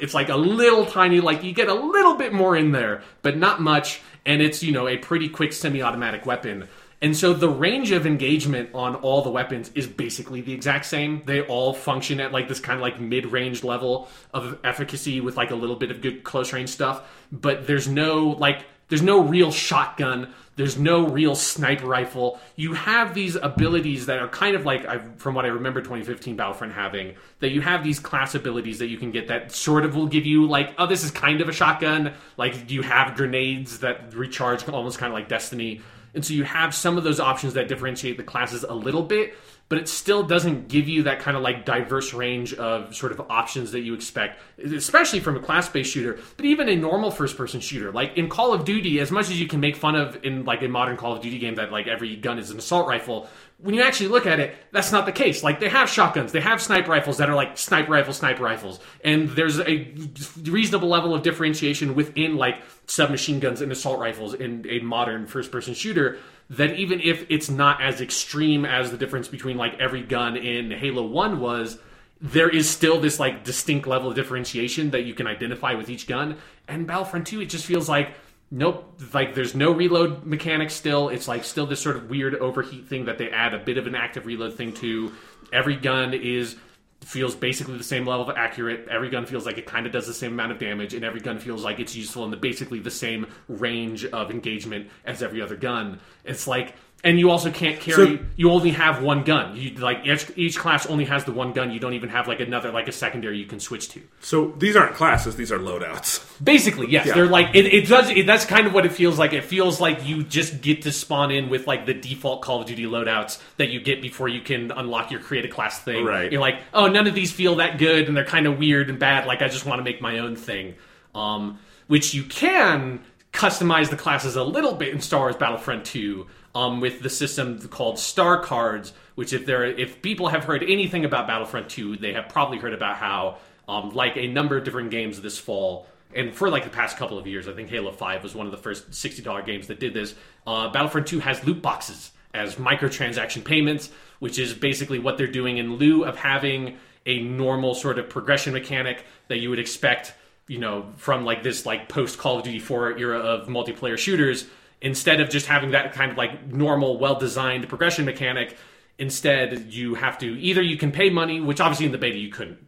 [0.00, 3.36] it's like a little tiny like you get a little bit more in there, but
[3.36, 6.68] not much and it's, you know, a pretty quick semi-automatic weapon.
[7.00, 11.22] And so the range of engagement on all the weapons is basically the exact same.
[11.26, 15.50] They all function at like this kind of like mid-range level of efficacy with like
[15.50, 19.50] a little bit of good close range stuff, but there's no like there's no real
[19.50, 22.38] shotgun there's no real sniper rifle.
[22.56, 26.74] You have these abilities that are kind of like, from what I remember 2015 Battlefront
[26.74, 30.06] having, that you have these class abilities that you can get that sort of will
[30.06, 32.12] give you, like, oh, this is kind of a shotgun.
[32.36, 35.80] Like, you have grenades that recharge almost kind of like Destiny.
[36.14, 39.34] And so you have some of those options that differentiate the classes a little bit,
[39.68, 43.20] but it still doesn't give you that kind of like diverse range of sort of
[43.30, 47.36] options that you expect, especially from a class based shooter, but even a normal first
[47.38, 47.90] person shooter.
[47.90, 50.62] Like in Call of Duty, as much as you can make fun of in like
[50.62, 53.28] a modern Call of Duty game that like every gun is an assault rifle,
[53.62, 55.42] when you actually look at it, that's not the case.
[55.42, 58.80] Like they have shotguns, they have sniper rifles that are like sniper rifle, sniper rifles,
[59.04, 59.94] and there's a
[60.42, 65.50] reasonable level of differentiation within like submachine guns and assault rifles in a modern first
[65.50, 66.18] person shooter
[66.52, 70.70] that even if it's not as extreme as the difference between like every gun in
[70.70, 71.78] Halo 1 was,
[72.20, 76.06] there is still this like distinct level of differentiation that you can identify with each
[76.06, 76.36] gun.
[76.68, 78.14] And Battlefront 2, it just feels like
[78.52, 81.08] nope, like there's no reload mechanic still.
[81.08, 83.86] It's like still this sort of weird overheat thing that they add a bit of
[83.86, 85.12] an active reload thing to.
[85.52, 86.56] Every gun is
[87.04, 88.88] feels basically the same level of accurate.
[88.88, 91.20] Every gun feels like it kind of does the same amount of damage, and every
[91.20, 95.40] gun feels like it's useful in the basically the same range of engagement as every
[95.40, 96.00] other gun.
[96.24, 98.18] It's like and you also can't carry.
[98.18, 99.56] So, you only have one gun.
[99.56, 101.72] You like each, each, class only has the one gun.
[101.72, 104.02] You don't even have like another like a secondary you can switch to.
[104.20, 106.24] So these aren't classes; these are loadouts.
[106.42, 107.14] Basically, yes, yeah.
[107.14, 108.10] they're like it, it does.
[108.10, 109.32] It, that's kind of what it feels like.
[109.32, 112.66] It feels like you just get to spawn in with like the default Call of
[112.66, 116.04] Duty loadouts that you get before you can unlock your create a class thing.
[116.04, 116.30] Right.
[116.30, 118.98] You're like, oh, none of these feel that good, and they're kind of weird and
[118.98, 119.26] bad.
[119.26, 120.76] Like I just want to make my own thing.
[121.14, 126.26] Um, which you can customize the classes a little bit in Star Wars Battlefront 2
[126.54, 131.04] um, with the system called Star Cards, which if there if people have heard anything
[131.04, 133.38] about Battlefront 2, they have probably heard about how
[133.68, 137.18] um, like a number of different games this fall and for like the past couple
[137.18, 139.94] of years, I think Halo 5 was one of the first $60 games that did
[139.94, 140.14] this.
[140.46, 145.58] Uh, Battlefront 2 has loot boxes as microtransaction payments, which is basically what they're doing
[145.58, 150.14] in lieu of having a normal sort of progression mechanic that you would expect,
[150.46, 154.46] you know, from like this like post Call of Duty 4 era of multiplayer shooters
[154.82, 158.56] instead of just having that kind of like normal, well designed progression mechanic,
[158.98, 162.30] instead you have to either you can pay money, which obviously in the beta you
[162.30, 162.58] couldn't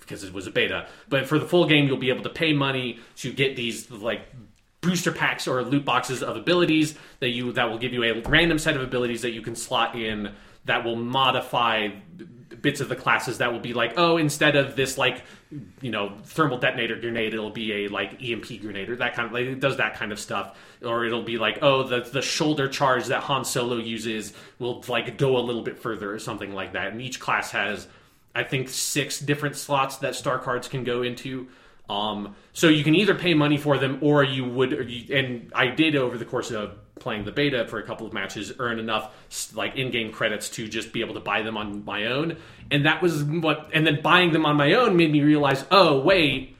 [0.00, 2.52] because it was a beta, but for the full game you'll be able to pay
[2.52, 4.22] money to get these like
[4.80, 8.58] booster packs or loot boxes of abilities that you that will give you a random
[8.58, 10.34] set of abilities that you can slot in
[10.66, 11.88] that will modify
[12.64, 15.22] bits of the classes that will be like, oh, instead of this like
[15.82, 19.32] you know thermal detonator grenade, it'll be a like EMP grenade or that kind of
[19.32, 22.66] like it does that kind of stuff, or it'll be like, oh, the the shoulder
[22.66, 26.72] charge that Han Solo uses will like go a little bit further or something like
[26.72, 26.88] that.
[26.88, 27.86] And each class has,
[28.34, 31.48] I think, six different slots that star cards can go into.
[31.88, 35.96] Um, so you can either pay money for them, or you would, and I did
[35.96, 39.12] over the course of playing the beta for a couple of matches earn enough
[39.54, 42.36] like in-game credits to just be able to buy them on my own
[42.70, 46.00] and that was what and then buying them on my own made me realize oh
[46.00, 46.54] wait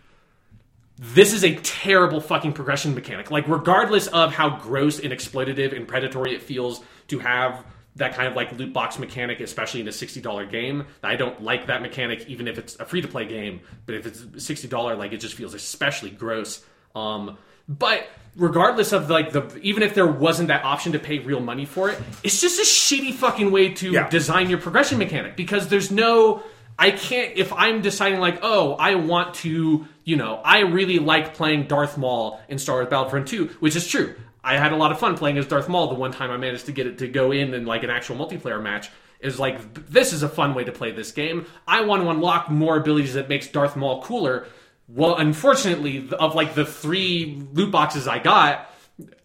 [0.99, 3.31] this is a terrible fucking progression mechanic.
[3.31, 7.65] Like regardless of how gross and exploitative and predatory it feels to have
[7.97, 11.69] that kind of like loot box mechanic especially in a $60 game i don't like
[11.69, 13.61] that mechanic even if it's a free to play game.
[13.87, 16.65] But if it's $60 like it just feels especially gross.
[16.95, 17.39] Um
[17.69, 18.07] but
[18.37, 21.91] regardless of like the even if there wasn't that option to pay real money for
[21.91, 24.09] it, it's just a shitty fucking way to yeah.
[24.09, 26.43] design your progression mechanic because there's no
[26.79, 31.35] I can't if I'm deciding like, oh, I want to, you know, I really like
[31.35, 34.15] playing Darth Maul in Star Wars Battlefront 2, which is true.
[34.43, 36.67] I had a lot of fun playing as Darth Maul the one time I managed
[36.67, 38.91] to get it to go in in like an actual multiplayer match.
[39.21, 41.47] Is like this is a fun way to play this game.
[41.67, 44.47] I want to unlock more abilities that makes Darth Maul cooler.
[44.89, 48.71] Well, unfortunately, of like the three loot boxes I got,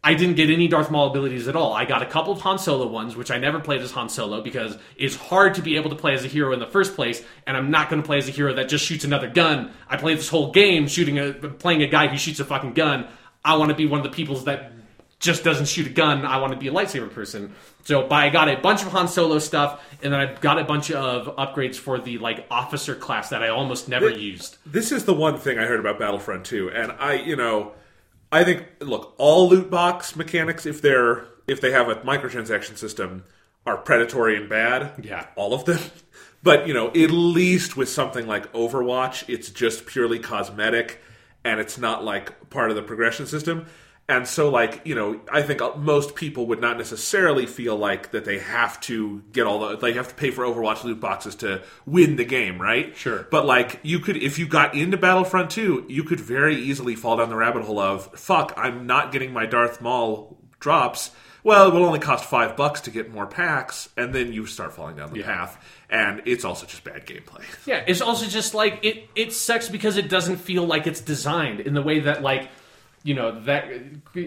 [0.03, 1.73] I didn't get any Darth Maul abilities at all.
[1.73, 4.41] I got a couple of Han Solo ones, which I never played as Han Solo
[4.41, 7.21] because it's hard to be able to play as a hero in the first place,
[7.45, 9.71] and I'm not going to play as a hero that just shoots another gun.
[9.89, 13.07] I played this whole game shooting a playing a guy who shoots a fucking gun.
[13.43, 14.71] I want to be one of the peoples that
[15.19, 16.25] just doesn't shoot a gun.
[16.25, 17.53] I want to be a lightsaber person.
[17.83, 20.91] So I got a bunch of Han Solo stuff, and then I got a bunch
[20.91, 24.57] of upgrades for the like officer class that I almost never used.
[24.65, 27.73] This is the one thing I heard about Battlefront 2, and I, you know,
[28.31, 33.23] I think look, all loot box mechanics, if they're if they have a microtransaction system,
[33.65, 35.03] are predatory and bad.
[35.03, 35.27] Yeah.
[35.35, 35.79] all of them.
[36.41, 41.01] But you know, at least with something like Overwatch, it's just purely cosmetic,
[41.43, 43.65] and it's not like part of the progression system.
[44.09, 48.09] And so, like you know, I think uh, most people would not necessarily feel like
[48.09, 51.35] that they have to get all the they have to pay for Overwatch loot boxes
[51.35, 52.97] to win the game, right?
[52.97, 53.27] Sure.
[53.29, 57.17] But like you could, if you got into Battlefront 2, you could very easily fall
[57.17, 61.11] down the rabbit hole of fuck, I'm not getting my Darth Maul drops.
[61.43, 64.73] Well, it will only cost five bucks to get more packs, and then you start
[64.73, 67.43] falling down the path, and it's also just bad gameplay.
[67.65, 69.07] Yeah, it's also just like it.
[69.15, 72.49] It sucks because it doesn't feel like it's designed in the way that like
[73.03, 73.69] you know that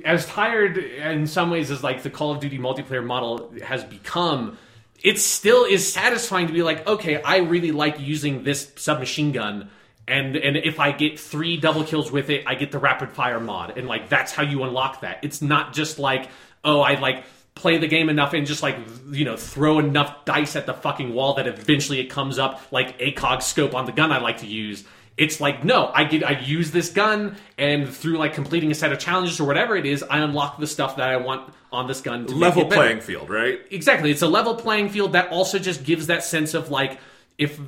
[0.04, 4.58] as tired in some ways as like the Call of Duty multiplayer model has become.
[5.02, 9.68] It still is satisfying to be like, okay, I really like using this submachine gun,
[10.06, 13.40] and and if I get three double kills with it, I get the rapid fire
[13.40, 15.18] mod, and like that's how you unlock that.
[15.22, 16.28] It's not just like,
[16.64, 18.76] oh, I like play the game enough and just like
[19.10, 22.98] you know throw enough dice at the fucking wall that eventually it comes up like
[22.98, 24.84] ACOG scope on the gun I like to use.
[25.16, 28.92] It's like no, I get I use this gun and through like completing a set
[28.92, 32.00] of challenges or whatever it is, I unlock the stuff that I want on this
[32.00, 32.26] gun.
[32.26, 33.60] To Level playing field, right?
[33.70, 36.98] Exactly, it's a level playing field that also just gives that sense of like
[37.38, 37.58] if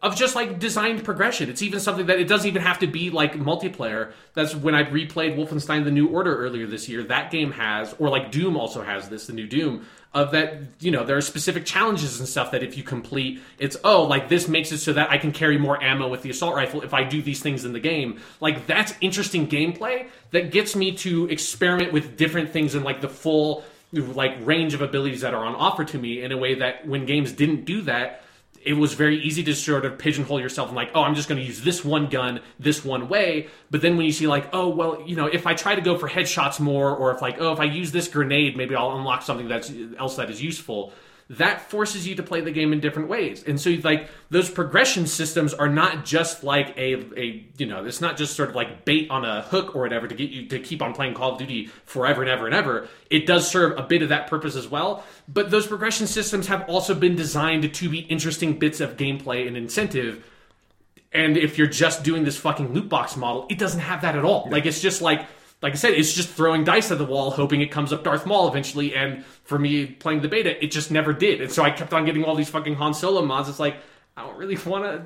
[0.00, 1.50] of just like designed progression.
[1.50, 4.12] It's even something that it doesn't even have to be like multiplayer.
[4.34, 7.02] That's when I replayed Wolfenstein: The New Order earlier this year.
[7.02, 9.86] That game has, or like Doom also has this, the new Doom.
[10.14, 13.76] Of that, you know, there are specific challenges and stuff that if you complete, it's
[13.84, 16.54] oh, like this makes it so that I can carry more ammo with the assault
[16.56, 18.18] rifle if I do these things in the game.
[18.40, 23.08] Like that's interesting gameplay that gets me to experiment with different things and like the
[23.08, 26.86] full like range of abilities that are on offer to me in a way that
[26.86, 28.22] when games didn't do that
[28.64, 31.40] it was very easy to sort of pigeonhole yourself and like, oh, I'm just going
[31.40, 33.48] to use this one gun this one way.
[33.70, 35.96] But then when you see like, oh, well, you know, if I try to go
[35.96, 39.22] for headshots more, or if like, oh, if I use this grenade, maybe I'll unlock
[39.22, 40.92] something that's else that is useful.
[41.30, 45.06] That forces you to play the game in different ways, and so like those progression
[45.06, 48.86] systems are not just like a a you know it's not just sort of like
[48.86, 51.38] bait on a hook or whatever to get you to keep on playing Call of
[51.38, 52.88] Duty forever and ever and ever.
[53.10, 56.66] It does serve a bit of that purpose as well, but those progression systems have
[56.66, 60.24] also been designed to be interesting bits of gameplay and incentive.
[61.12, 64.24] And if you're just doing this fucking loot box model, it doesn't have that at
[64.24, 64.48] all.
[64.50, 65.26] Like it's just like
[65.60, 68.26] like I said, it's just throwing dice at the wall, hoping it comes up Darth
[68.26, 68.94] Maul eventually.
[68.94, 71.40] And for me playing the beta, it just never did.
[71.40, 73.48] And so I kept on getting all these fucking Han Solo mods.
[73.48, 73.76] It's like
[74.16, 75.04] I don't really want to.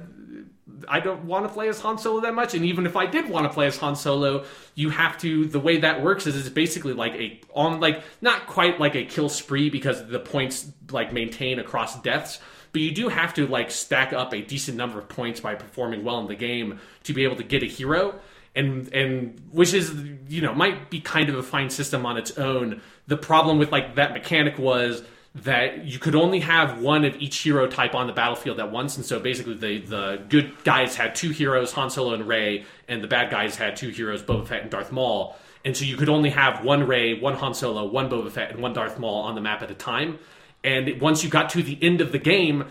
[0.89, 3.29] I don't want to play as Han Solo that much, and even if I did
[3.29, 4.45] want to play as Han Solo,
[4.75, 5.47] you have to.
[5.47, 9.05] The way that works is it's basically like a on like not quite like a
[9.05, 12.41] kill spree because the points like maintain across deaths,
[12.73, 16.05] but you do have to like stack up a decent number of points by performing
[16.05, 18.19] well in the game to be able to get a hero
[18.55, 19.95] and and which is
[20.29, 22.81] you know might be kind of a fine system on its own.
[23.07, 25.03] The problem with like that mechanic was
[25.35, 28.97] that you could only have one of each hero type on the battlefield at once
[28.97, 33.03] and so basically the the good guys had two heroes Han Solo and Rey and
[33.03, 35.37] the bad guys had two heroes Boba Fett and Darth Maul.
[35.65, 38.61] And so you could only have one Rey one Han Solo one Boba Fett and
[38.61, 40.19] one Darth Maul on the map at a time
[40.65, 42.67] and once you got to the end of the game,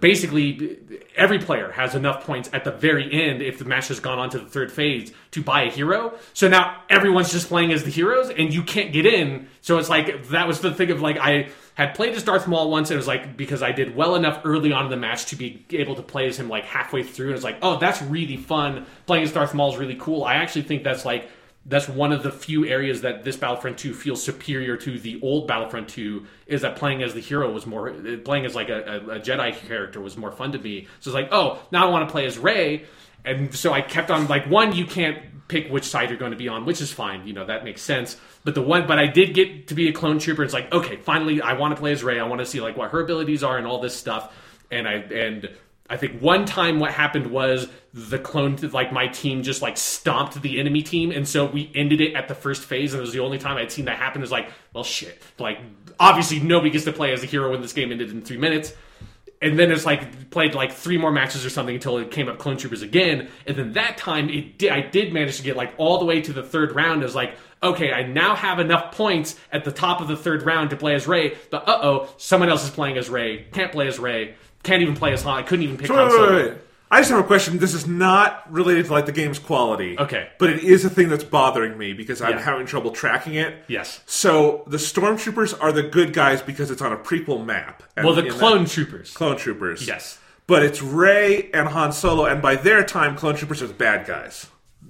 [0.00, 0.78] basically
[1.16, 4.30] every player has enough points at the very end if the match has gone on
[4.30, 6.14] to the third phase to buy a hero.
[6.32, 9.48] So now everyone's just playing as the heroes, and you can't get in.
[9.60, 12.70] So it's like that was the thing of like I had played as Darth Maul
[12.70, 15.26] once, and it was like because I did well enough early on in the match
[15.26, 18.00] to be able to play as him like halfway through, and it's like oh that's
[18.02, 18.86] really fun.
[19.06, 20.24] Playing as Darth Maul is really cool.
[20.24, 21.28] I actually think that's like
[21.68, 25.48] that's one of the few areas that this Battlefront 2 feels superior to the old
[25.48, 27.90] Battlefront 2 is that playing as the hero was more
[28.24, 30.86] playing as like a, a, Jedi character was more fun to me.
[31.00, 32.84] So it's like, oh, now I want to play as Rey,
[33.24, 36.38] and so I kept on like one, you can't pick which side you're going to
[36.38, 38.16] be on, which is fine, you know that makes sense.
[38.44, 40.44] But the one, but I did get to be a clone trooper.
[40.44, 42.20] It's like, okay, finally, I want to play as Rey.
[42.20, 44.32] I want to see like what her abilities are and all this stuff,
[44.70, 45.50] and I and
[45.88, 50.40] I think one time what happened was the clone, like my team, just like stomped
[50.42, 53.12] the enemy team, and so we ended it at the first phase, and it was
[53.12, 54.22] the only time I'd seen that happen.
[54.22, 55.22] Is like, well, shit.
[55.38, 55.58] Like,
[55.98, 58.74] obviously, nobody gets to play as a hero when this game ended in three minutes.
[59.42, 62.38] And then it's like played like three more matches or something until it came up
[62.38, 65.74] Clone Troopers again, and then that time it did, I did manage to get like
[65.76, 67.04] all the way to the third round.
[67.04, 70.70] Is like, okay, I now have enough points at the top of the third round
[70.70, 73.46] to play as Rey, but uh oh, someone else is playing as Rey.
[73.52, 74.36] Can't play as Rey.
[74.66, 75.38] Can't even play as Han.
[75.38, 76.36] I couldn't even pick Han wait, Solo.
[76.36, 76.58] wait, wait.
[76.90, 77.58] I just have a question.
[77.58, 79.98] This is not related to like the game's quality.
[79.98, 80.28] Okay.
[80.38, 82.40] But it is a thing that's bothering me because I'm Yeah.
[82.42, 83.64] having trouble tracking it.
[83.66, 84.00] Yes.
[84.06, 87.82] So the stormtroopers are the good guys because it's on a prequel map.
[87.96, 89.12] And Well, the in clone that- troopers.
[89.12, 89.86] clone troopers.
[89.86, 90.18] Yes.
[90.46, 94.06] But it's Rey and Han Solo, and by their time, clone troopers are the bad
[94.06, 94.46] guys.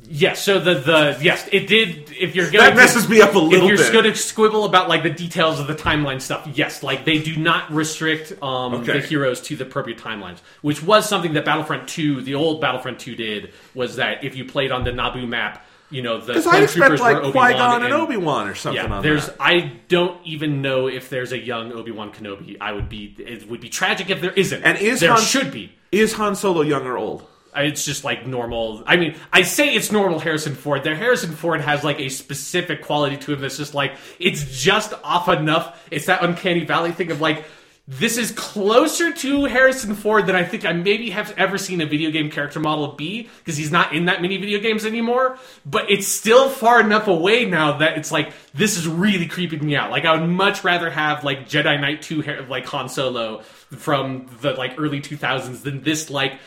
[0.09, 0.43] Yes.
[0.43, 2.11] So the the yes, it did.
[2.19, 3.93] If you're going That messes me up a little if you're bit.
[3.93, 7.37] going to squibble about like the details of the timeline stuff, yes, like they do
[7.37, 9.01] not restrict um, Okay.
[9.01, 13.01] the heroes to the appropriate timelines, which was something that Battlefront Two, the old Battlefront
[13.01, 13.53] Two, did.
[13.75, 16.81] Was that if you played on the Naboo map, you know the Because I'd expect
[16.97, 19.27] troopers like were Qui Obi-Wan Gon and Obi Wan or something Yeah, there's.
[19.27, 19.37] that.
[19.41, 22.57] I don't even know if there's a young Obi Wan Kenobi.
[22.61, 23.15] I would be.
[23.19, 24.63] It would be tragic if there isn't.
[24.63, 25.73] And is there Han- should be.
[25.93, 27.27] Is Han Solo young or old?
[27.57, 28.83] It's just like normal.
[28.87, 30.85] I mean, I say it's normal Harrison Ford.
[30.85, 34.93] There, Harrison Ford has like a specific quality to him that's just like it's just
[35.03, 35.87] off enough.
[35.91, 37.45] It's that uncanny valley thing of like
[37.89, 41.87] this is closer to Harrison Ford than I think I maybe have ever seen a
[41.87, 45.39] video game character model be because he's not in that many video games anymore.
[45.65, 49.77] But it's still far enough away now that it's like this is really creeping me
[49.77, 49.93] out.
[49.93, 54.55] Like I would much rather have like Jedi Knight two like Han Solo from the
[54.55, 56.41] like early two thousands than this like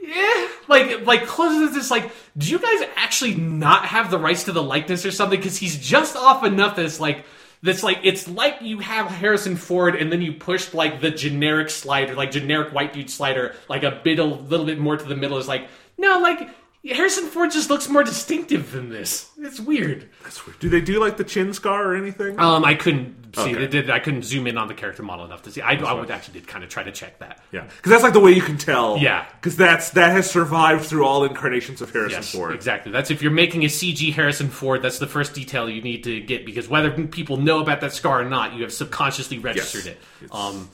[0.00, 1.90] yeah, like like closes this.
[1.90, 5.38] Like, do you guys actually not have the rights to the likeness or something?
[5.38, 7.24] Because he's just off enough that it's like
[7.62, 11.68] that's like it's like you have Harrison Ford and then you pushed like the generic
[11.70, 15.16] slider, like generic white dude slider, like a bit a little bit more to the
[15.16, 15.36] middle.
[15.36, 16.48] Is like no, like
[16.88, 19.30] Harrison Ford just looks more distinctive than this.
[19.36, 20.08] It's weird.
[20.22, 20.58] That's weird.
[20.60, 22.40] Do they do like the chin scar or anything?
[22.40, 23.42] Um, I couldn't see.
[23.42, 23.54] Okay.
[23.54, 23.90] They did.
[23.90, 25.60] I couldn't zoom in on the character model enough to see.
[25.60, 27.42] I, I would actually did kind of try to check that.
[27.52, 28.96] yeah, because that's like the way you can tell.
[28.96, 29.26] Yeah.
[29.40, 32.54] because that's that has survived through all incarnations of Harrison Yes, Ford.
[32.54, 32.92] exactly.
[32.92, 34.80] That's if you're making a CG Harrison Ford.
[34.80, 38.22] That's the first detail you need to get because whether people know about that scar
[38.22, 39.94] or not, you have subconsciously registered Yes.
[40.22, 40.34] it.
[40.34, 40.70] Um,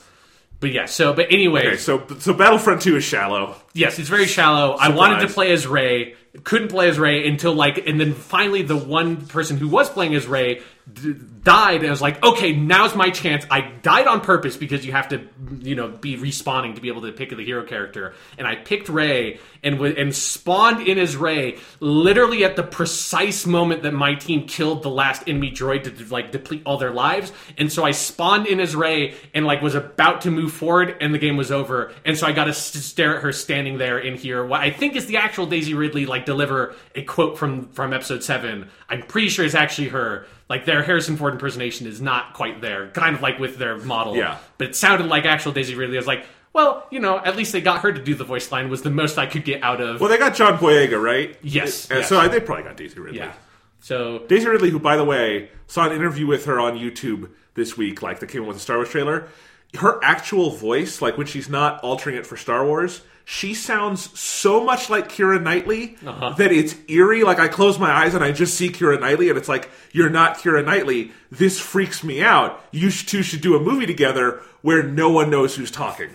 [0.59, 0.85] but yeah.
[0.85, 3.57] So, but anyway, Okay, so so Battlefront Two is shallow.
[3.77, 4.73] Yes, it's very shallow.
[4.73, 8.61] I wanted to play as Rey, couldn't play as Rey until like, and then finally
[8.63, 10.61] the one person who was playing as Rey
[10.91, 11.13] d-
[11.43, 13.45] died, and I was like, okay, now's my chance.
[13.49, 15.21] I died on purpose because you have to,
[15.59, 18.89] you know, be respawning to be able to pick the hero character, and I picked
[18.89, 24.15] Rey and w- and spawned in as Rey, literally at the precise moment that my
[24.15, 27.91] team killed the last enemy droid to like deplete all their lives, and so I
[27.91, 31.51] spawned in as Rey and like was about to move forward, and the game was
[31.51, 34.45] over, and so I got to st- stare at her standing there in here.
[34.45, 38.23] What I think is the actual Daisy Ridley like deliver a quote from from Episode
[38.23, 38.69] Seven.
[38.87, 40.25] I'm pretty sure it's actually her.
[40.49, 44.15] Like their Harrison Ford impersonation is not quite there, kind of like with their model.
[44.15, 44.37] Yeah.
[44.57, 45.97] but it sounded like actual Daisy Ridley.
[45.97, 46.25] I was like.
[46.53, 48.89] Well, you know, at least they got her to do the voice line was the
[48.89, 50.01] most I could get out of.
[50.01, 51.37] Well, they got John Boyega, right?
[51.43, 52.09] Yes, uh, and yes.
[52.09, 53.19] so they probably got Daisy Ridley.
[53.19, 53.33] yeah.
[53.79, 57.77] So Daisy Ridley, who, by the way, saw an interview with her on YouTube this
[57.77, 59.27] week, like that came out with the Star Wars trailer.
[59.75, 64.63] Her actual voice, like when she's not altering it for Star Wars, she sounds so
[64.63, 66.29] much like Keira Knightley Uh-huh.
[66.37, 67.23] that it's eerie.
[67.23, 70.09] Like I close my eyes and I just see Keira Knightley, and it's like you're
[70.09, 71.11] not Keira Knightley.
[71.29, 72.63] This freaks me out.
[72.71, 76.09] You two should do a movie together where no one knows who's talking.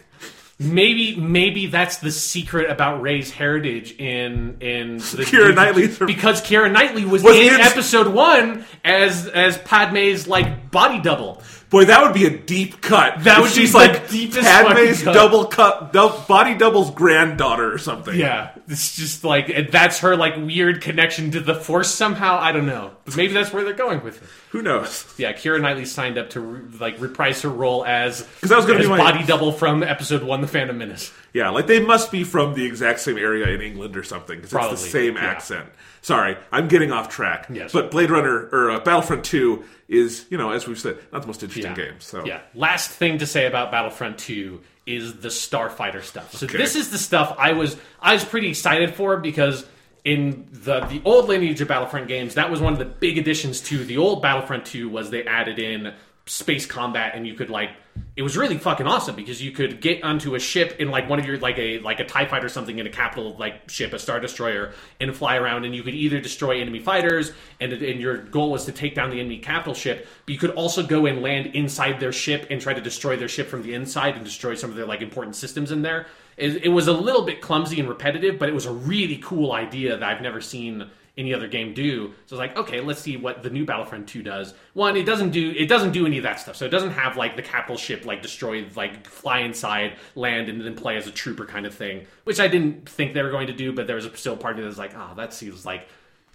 [0.58, 6.40] maybe maybe that's the secret about Rey's heritage in in the Keira Knightley's her- because
[6.40, 11.42] Keira Knightley was, Was in in- episode one as as Padme's like body double.
[11.72, 13.24] Boy, that would be a deep cut.
[13.24, 15.14] That would be she's the like deepest Padme's cut.
[15.14, 18.14] double cut, dou- body double's granddaughter or something.
[18.14, 22.38] Yeah, it's just like that's her like weird connection to the Force somehow.
[22.38, 24.28] I don't know, maybe that's where they're going with it.
[24.50, 25.06] Who knows?
[25.16, 28.66] Yeah, Keira Knightley signed up to re- like reprise her role as because that was
[28.66, 31.10] gonna be my- body double from episode one, The Phantom Menace.
[31.32, 34.72] Yeah, like they must be from the exact same area in England or something because
[34.72, 35.22] it's the same yeah.
[35.24, 35.70] accent.
[36.02, 37.46] Sorry, I'm getting off track.
[37.50, 37.72] Yes.
[37.72, 41.28] But Blade Runner or uh, Battlefront 2 is, you know, as we've said, not the
[41.28, 41.76] most interesting Yeah.
[41.90, 41.94] game.
[42.00, 42.40] So Yeah.
[42.54, 46.32] Last thing to say about Battlefront 2 is the Starfighter stuff.
[46.34, 46.58] So Okay.
[46.58, 49.64] this is the stuff I was I was pretty excited for because
[50.04, 53.60] in the the old lineage of Battlefront games, that was one of the big additions
[53.60, 55.94] to the old Battlefront 2 was they added in
[56.26, 57.70] space combat and you could like
[58.14, 61.18] it was really fucking awesome because you could get onto a ship in like one
[61.18, 63.92] of your like a like a tie fighter or something in a capital like ship
[63.92, 68.00] a star destroyer and fly around and you could either destroy enemy fighters and and
[68.00, 71.06] your goal was to take down the enemy capital ship but you could also go
[71.06, 74.24] and land inside their ship and try to destroy their ship from the inside and
[74.24, 76.06] destroy some of their like important systems in there.
[76.36, 79.52] It, it was a little bit clumsy and repetitive, but it was a really cool
[79.52, 82.08] idea that I've never seen any other game do.
[82.26, 84.54] So I was like, okay, let's see what the new Battlefront 2 does.
[84.72, 86.56] One, it doesn't do it doesn't do any of that stuff.
[86.56, 90.60] So it doesn't have like the capital ship like destroy like fly inside, land, and
[90.60, 93.48] then play as a trooper kind of thing, which I didn't think they were going
[93.48, 93.72] to do.
[93.72, 95.86] But there was still part of me that was like, oh, that seems like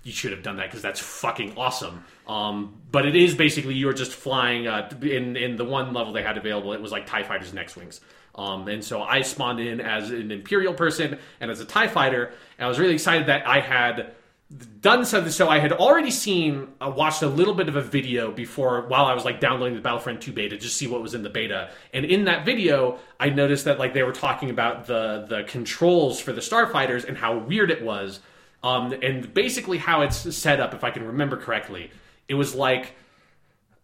[0.04, 2.04] you should have done that because that's fucking awesome.
[2.28, 6.24] Um, but it is basically you're just flying uh, in in the one level they
[6.24, 6.74] had available.
[6.74, 8.00] It was like Tie Fighters and X wings.
[8.36, 12.26] Um, and so I spawned in as an Imperial person and as a Tie Fighter,
[12.60, 14.14] and I was really excited that I had
[14.80, 15.32] done something.
[15.32, 19.06] So I had already seen, uh, watched a little bit of a video before while
[19.06, 21.70] I was like downloading the Battlefront 2 beta, just see what was in the beta.
[21.94, 26.22] And in that video, I noticed that like they were talking about the the controls
[26.22, 28.22] for the starfighters and how weird it was.
[28.64, 31.92] Um, and basically how it's set up, if I can remember correctly,
[32.28, 32.94] it was like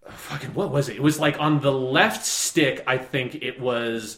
[0.09, 0.95] fucking what was it?
[0.95, 4.17] It was like on the left stick, I think it was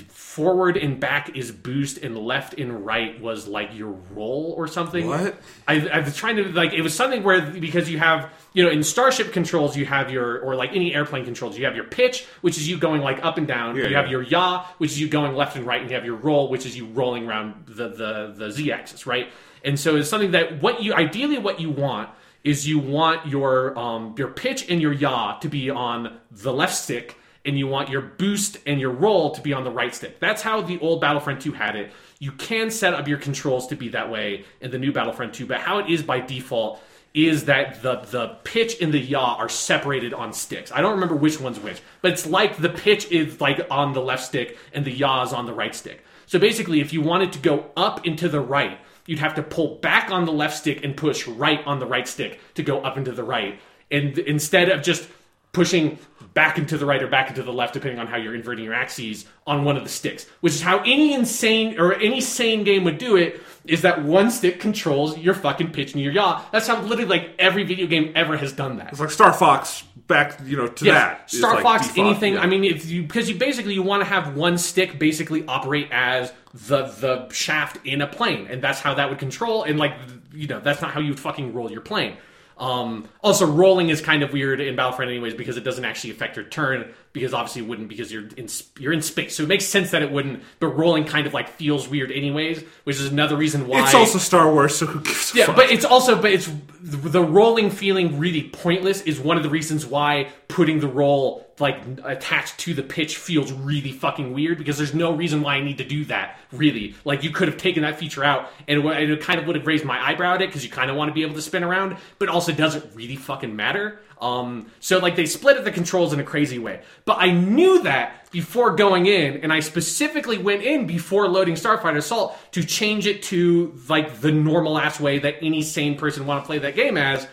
[0.00, 5.06] forward and back is boost and left and right was like your roll or something.
[5.06, 5.36] What?
[5.68, 8.70] I, I was trying to like it was something where because you have you know
[8.70, 12.26] in starship controls you have your or like any airplane controls you have your pitch
[12.40, 13.76] which is you going like up and down.
[13.76, 16.04] Yeah, you have your yaw which is you going left and right, and you have
[16.04, 19.28] your roll which is you rolling around the the the z axis, right?
[19.64, 22.10] And so it's something that what you ideally what you want
[22.42, 26.74] is you want your um your pitch and your yaw to be on the left
[26.74, 30.18] stick and you want your boost and your roll to be on the right stick.
[30.18, 31.92] That's how the old Battlefront 2 had it.
[32.18, 35.46] You can set up your controls to be that way in the new Battlefront 2,
[35.46, 36.82] but how it is by default
[37.14, 40.72] is that the the pitch and the yaw are separated on sticks.
[40.72, 44.00] I don't remember which one's which, but it's like the pitch is like on the
[44.00, 46.04] left stick and the yaw is on the right stick.
[46.26, 49.76] So basically, if you wanted to go up into the right, you'd have to pull
[49.76, 52.96] back on the left stick and push right on the right stick to go up
[52.96, 53.60] into the right.
[53.90, 55.08] And instead of just
[55.52, 55.98] pushing
[56.34, 58.74] back into the right or back into the left, depending on how you're inverting your
[58.74, 62.84] axes on one of the sticks, which is how any insane or any sane game
[62.84, 63.40] would do it.
[63.66, 66.44] Is that one stick controls your fucking pitch and your yaw?
[66.52, 68.90] That's how literally like every video game ever has done that.
[68.90, 71.32] It's like Star Fox back, you know, to that.
[71.32, 72.34] is Star Fox, default, anything.
[72.34, 72.40] yeah.
[72.40, 75.88] I mean, if you because you basically you want to have one stick basically operate
[75.92, 79.62] as the the shaft in a plane, and that's how that would control.
[79.62, 79.94] And like
[80.32, 82.16] you know, that's not how you fucking roll your plane.
[82.58, 86.36] Um, also, rolling is kind of weird in Battlefront, anyways, because it doesn't actually affect
[86.36, 86.92] your turn.
[87.14, 88.48] Because obviously, it wouldn't because you're in
[88.80, 90.42] you're in space, so it makes sense that it wouldn't.
[90.58, 94.18] But rolling kind of like feels weird, anyways, which is another reason why it's also
[94.18, 95.54] Star Wars, so who gives a yeah, fuck?
[95.54, 96.50] but it's also, but it's
[96.82, 101.76] the rolling feeling really pointless is one of the reasons why putting the roll like
[102.02, 105.78] attached to the pitch feels really fucking weird because there's no reason why I need
[105.78, 106.36] to do that.
[106.50, 109.46] Really, like you could have taken that feature out and it, would- it kind of
[109.46, 111.34] would have raised my eyebrow at it because you kind of want to be able
[111.36, 114.00] to spin around, but also doesn't really fucking matter.
[114.24, 117.82] Um, so like they split up the controls in a crazy way, but I knew
[117.82, 123.06] that before going in, and I specifically went in before loading Starfighter Assault to change
[123.06, 126.74] it to like the normal ass way that any sane person want to play that
[126.74, 127.28] game as.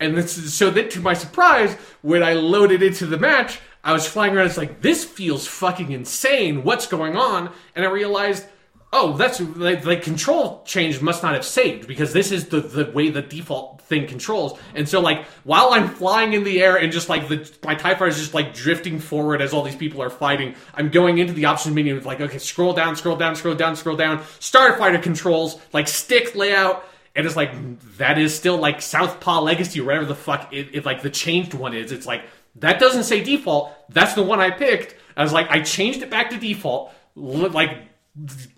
[0.00, 3.92] And this is, so that to my surprise, when I loaded into the match, I
[3.92, 4.46] was flying around.
[4.46, 6.64] It's like this feels fucking insane.
[6.64, 7.52] What's going on?
[7.76, 8.44] And I realized
[8.92, 12.90] oh, that's like the control change must not have saved because this is the, the
[12.90, 14.58] way the default thing controls.
[14.74, 17.94] And so like while I'm flying in the air and just like the my TIE
[17.94, 21.32] fighter is just like drifting forward as all these people are fighting, I'm going into
[21.32, 25.02] the options menu with like, okay, scroll down, scroll down, scroll down, scroll down, starfighter
[25.02, 26.84] controls, like stick layout.
[27.16, 27.52] And it's like
[27.96, 31.54] that is still like Southpaw Legacy or whatever the fuck it, it like the changed
[31.54, 31.92] one is.
[31.92, 32.24] It's like
[32.56, 33.72] that doesn't say default.
[33.88, 34.96] That's the one I picked.
[35.16, 36.92] I was like, I changed it back to default.
[37.14, 37.91] Like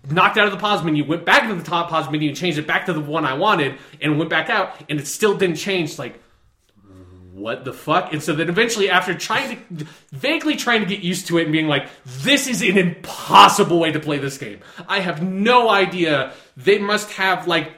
[0.09, 2.67] knocked out of the pause menu, went back into the top pause menu changed it
[2.67, 5.97] back to the one I wanted, and went back out, and it still didn't change.
[5.97, 6.19] Like,
[7.35, 8.13] what the fuck?
[8.13, 11.51] And so then eventually, after trying to vaguely trying to get used to it and
[11.51, 14.59] being like, this is an impossible way to play this game.
[14.87, 16.33] I have no idea.
[16.57, 17.73] They must have like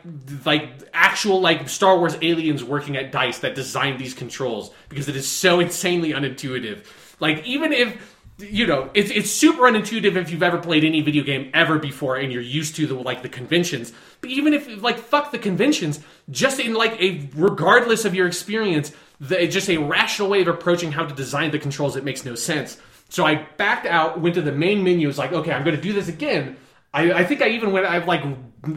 [0.46, 5.16] like actual like Star Wars aliens working at Dice that designed these controls because it
[5.16, 6.86] is so insanely unintuitive.
[7.20, 11.24] Like even if you know, it's it's super unintuitive if you've ever played any video
[11.24, 13.94] game ever before and you're used to the like the conventions.
[14.22, 18.92] But even if like fuck the conventions, just in like a regardless of your experience,
[19.20, 22.36] the, just a rational way of approaching how to design the controls, it makes no
[22.36, 22.78] sense.
[23.10, 25.82] So I backed out, went to the main menu, was like, okay, I'm going to
[25.82, 26.58] do this again.
[26.94, 28.24] I, I think I even went, I like,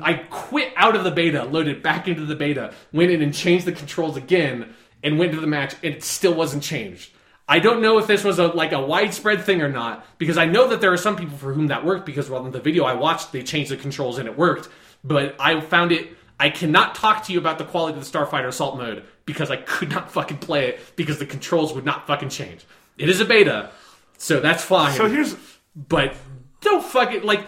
[0.02, 3.66] I quit out of the beta, loaded back into the beta, went in and changed
[3.66, 7.10] the controls again, and went to the match, and it still wasn't changed.
[7.50, 10.46] I don't know if this was a like a widespread thing or not because I
[10.46, 12.84] know that there are some people for whom that worked because well in the video
[12.84, 14.68] I watched they changed the controls and it worked
[15.02, 18.46] but I found it I cannot talk to you about the quality of the Starfighter
[18.46, 22.30] Assault mode because I could not fucking play it because the controls would not fucking
[22.30, 22.64] change.
[22.96, 23.70] It is a beta,
[24.16, 24.96] so that's fine.
[24.96, 25.34] So here's
[25.74, 26.14] but
[26.60, 27.44] don't fucking like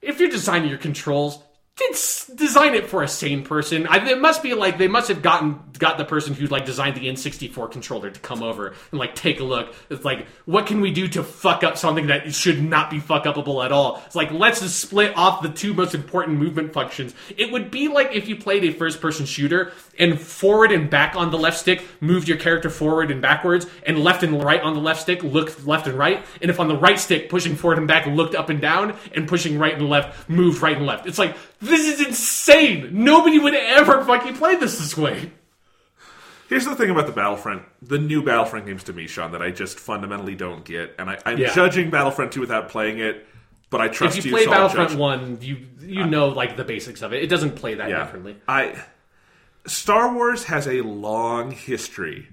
[0.00, 1.38] if you're designing your controls,
[1.80, 3.86] it's design it for a sane person.
[3.86, 6.96] I, it must be like they must have gotten got the person who like designed
[6.96, 9.74] the N64 controller to come over and like take a look.
[9.90, 13.24] It's like, what can we do to fuck up something that should not be fuck
[13.24, 14.02] upable at all?
[14.06, 17.14] It's like let's just split off the two most important movement functions.
[17.36, 21.16] It would be like if you played a first person shooter and forward and back
[21.16, 24.74] on the left stick moved your character forward and backwards, and left and right on
[24.74, 27.78] the left stick looked left and right, and if on the right stick pushing forward
[27.78, 31.06] and back looked up and down, and pushing right and left moved right and left.
[31.06, 32.21] It's like this is insane.
[32.92, 35.32] Nobody would ever fucking play this this way.
[36.48, 39.50] Here's the thing about the Battlefront, the new Battlefront games to me, Sean, that I
[39.50, 41.54] just fundamentally don't get, and I, I'm Yeah.
[41.54, 43.26] judging Battlefront 2 without playing it,
[43.70, 44.36] but I trust If you you.
[44.36, 44.94] play so Battlefront.
[44.96, 47.22] One, you you know like the basics of it.
[47.22, 48.36] It doesn't play that yeah, differently.
[48.46, 48.74] I
[49.66, 52.28] Star Wars has a long history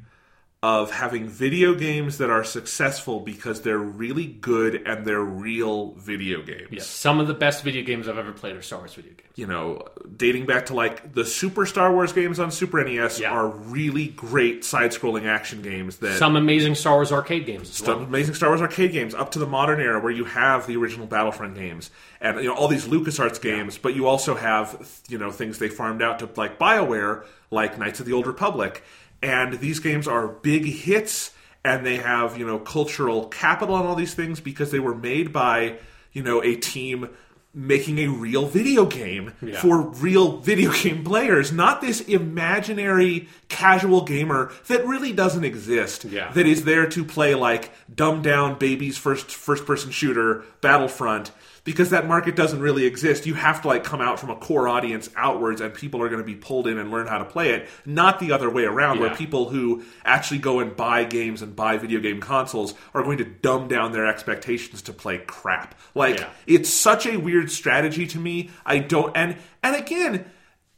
[0.61, 6.41] of having video games that are successful because they're really good and they're real video
[6.41, 6.67] games.
[6.69, 9.29] Yeah, some of the best video games I've ever played are Star Wars video games.
[9.35, 9.85] you know,
[10.17, 13.31] dating back to like the Super Star Wars games on Super NES Yeah.
[13.31, 17.87] are really great side-scrolling action games that Some amazing Star Wars arcade games as some
[17.99, 18.05] well.
[18.07, 21.07] amazing Star Wars arcade games up to the modern era where you have the original
[21.07, 21.89] Battlefront games
[22.19, 25.69] and you know all these LucasArts games, but you also have you know things they
[25.69, 28.83] farmed out to like BioWare, like Knights of the Old Republic,
[29.21, 31.31] and these games are big hits
[31.65, 35.33] and they have you know cultural capital and all these things because they were made
[35.33, 35.77] by
[36.13, 37.09] you know a team
[37.51, 39.59] making a real video game Yeah.
[39.59, 46.05] for real video game players, not this imaginary casual gamer that really doesn't exist.
[46.05, 46.31] Yeah.
[46.31, 51.31] That is there to play like dumbed down babies first first person shooter Battlefront
[51.63, 53.25] because that market doesn't really exist.
[53.25, 56.21] You have to like come out from a core audience outwards and people are going
[56.21, 58.99] to be pulled in and learn how to play it, not the other way around
[58.99, 63.17] where people who actually go and buy games and buy video game consoles are going
[63.19, 65.75] to dumb down their expectations to play crap.
[65.95, 66.29] Like Yeah.
[66.47, 68.49] it's such a weird strategy to me.
[68.65, 70.25] I don't and and again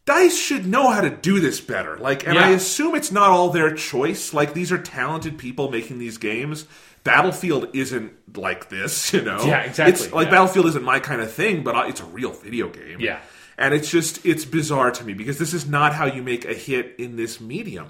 [0.03, 1.95] Dice should know how to do this better.
[1.97, 4.34] Like, and I assume it's not all their choice.
[4.34, 6.65] Like, these are talented people making these games.
[7.04, 9.43] Battlefield isn't like this, you know.
[9.45, 10.32] Yeah, exactly, It's like yeah.
[10.32, 12.99] Battlefield isn't my kind of thing, but I- it's a real video game.
[12.99, 13.20] Yeah.
[13.58, 16.54] and it's just it's bizarre to me because this is not how you make a
[16.54, 17.88] hit in this medium.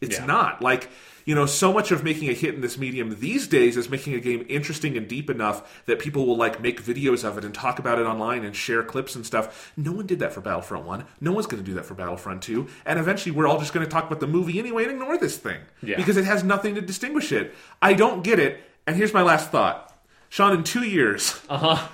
[0.00, 0.26] It's Yeah.
[0.26, 0.90] not like
[1.26, 4.14] you know so much of making a hit in this medium these days is making
[4.14, 7.52] a game interesting and deep enough that people will like make videos of it and
[7.52, 9.72] talk about it online and share clips and stuff.
[9.76, 11.04] No one did that for Battlefront 1.
[11.20, 12.66] No one's going to do that for Battlefront 2.
[12.86, 15.36] And eventually we're all just going to talk about the movie anyway and ignore this
[15.36, 15.96] thing Yeah.
[15.96, 17.54] because it has nothing to distinguish it.
[17.82, 18.60] I don't get it.
[18.86, 19.92] And here's my last thought.
[20.28, 21.88] Sean, in 2 years, Uh huh.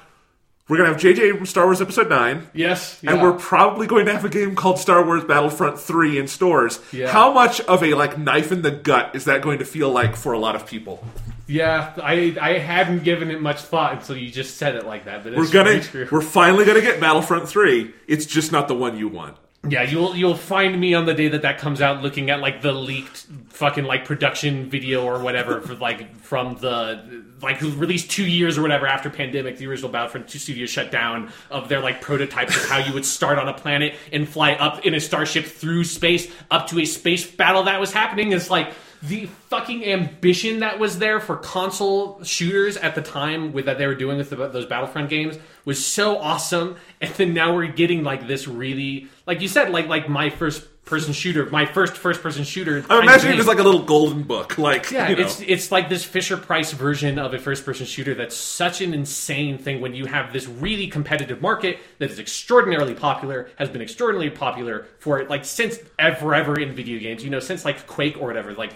[0.72, 1.28] We're going to have J.J.
[1.28, 2.46] Abrams Star Wars Episode 9.
[2.54, 2.98] Yes.
[3.04, 6.80] And we're probably going to have a game called Star Wars Battlefront 3 in stores.
[6.90, 7.12] Yeah.
[7.12, 10.16] How much of a like knife in the gut is that going to feel like
[10.16, 11.04] for a lot of people?
[11.46, 15.22] Yeah, I I hadn't given it much thought until you just said it like that.
[15.24, 17.92] But We're gonna we're finally gonna get Battlefront 3.
[18.06, 19.36] It's just not the one you want.
[19.68, 22.62] Yeah, you'll you'll find me on the day that that comes out, looking at like
[22.62, 28.26] the leaked fucking like production video or whatever for like from the like released two
[28.26, 32.00] years or whatever after pandemic, the original Battlefront two studios shut down of their like
[32.00, 35.44] prototypes of how you would start on a planet and fly up in a starship
[35.44, 38.32] through space up to a space battle that was happening.
[38.32, 43.66] It's like the fucking ambition that was there for console shooters at the time with
[43.66, 46.76] that they were doing with the, those Battlefront games was so awesome.
[47.00, 50.66] And then now we're getting like this really, like you said, like like my first
[50.84, 52.84] person shooter, my first first person shooter.
[52.90, 54.58] I'm imagining it as like a little golden book.
[54.62, 55.22] Like Yeah, you know.
[55.22, 58.94] it's it's like this Fisher Price version of a first person shooter that's such an
[58.94, 63.82] insane thing when you have this really competitive market that is extraordinarily popular, has been
[63.82, 67.24] extraordinarily popular for like since ever ever in video games.
[67.24, 68.72] You know, since like Quake or whatever, like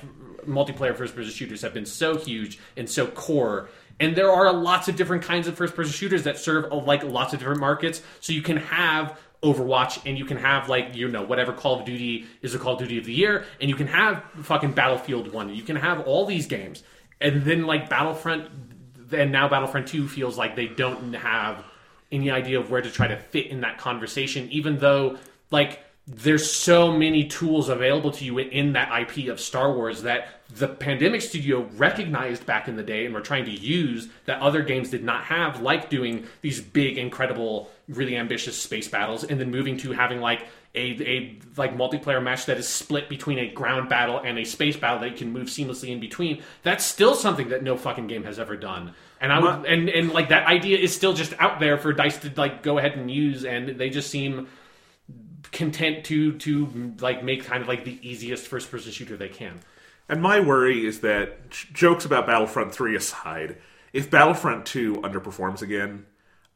[0.47, 3.69] multiplayer first person shooters have been so huge and so core.
[3.99, 7.33] And there are lots of different kinds of first person shooters that serve like lots
[7.33, 8.03] of different markets.
[8.21, 11.85] So you can have Overwatch and you can have like you know whatever Call of
[11.85, 15.33] Duty is a Call of Duty of the year and you can have fucking Battlefield
[15.33, 16.83] 1 you can have all these games.
[17.21, 18.49] And then like Battlefront
[19.13, 21.65] and now Battlefront 2 feels like they don't have
[22.11, 25.19] any idea of where to try to fit in that conversation even though
[25.51, 30.29] like there's so many tools available to you in that IP of Star Wars that
[30.55, 34.63] the Pandemic Studio recognized back in the day and were trying to use that other
[34.63, 39.51] games did not have, like doing these big, incredible, really ambitious space battles, and then
[39.51, 43.89] moving to having like a, a like multiplayer match that is split between a ground
[43.89, 46.43] battle and a space battle that you can move seamlessly in between.
[46.63, 48.95] That's still something that no fucking game has ever done.
[49.21, 52.19] And I would, and and like that idea is still just out there for Dice
[52.19, 54.49] to like go ahead and use, and they just seem
[55.53, 59.61] content to to like make kind of like the easiest first person shooter they can.
[60.09, 63.59] And my worry is that jokes about Battlefront 3 aside,
[63.93, 66.07] if Battlefront 2 underperforms again,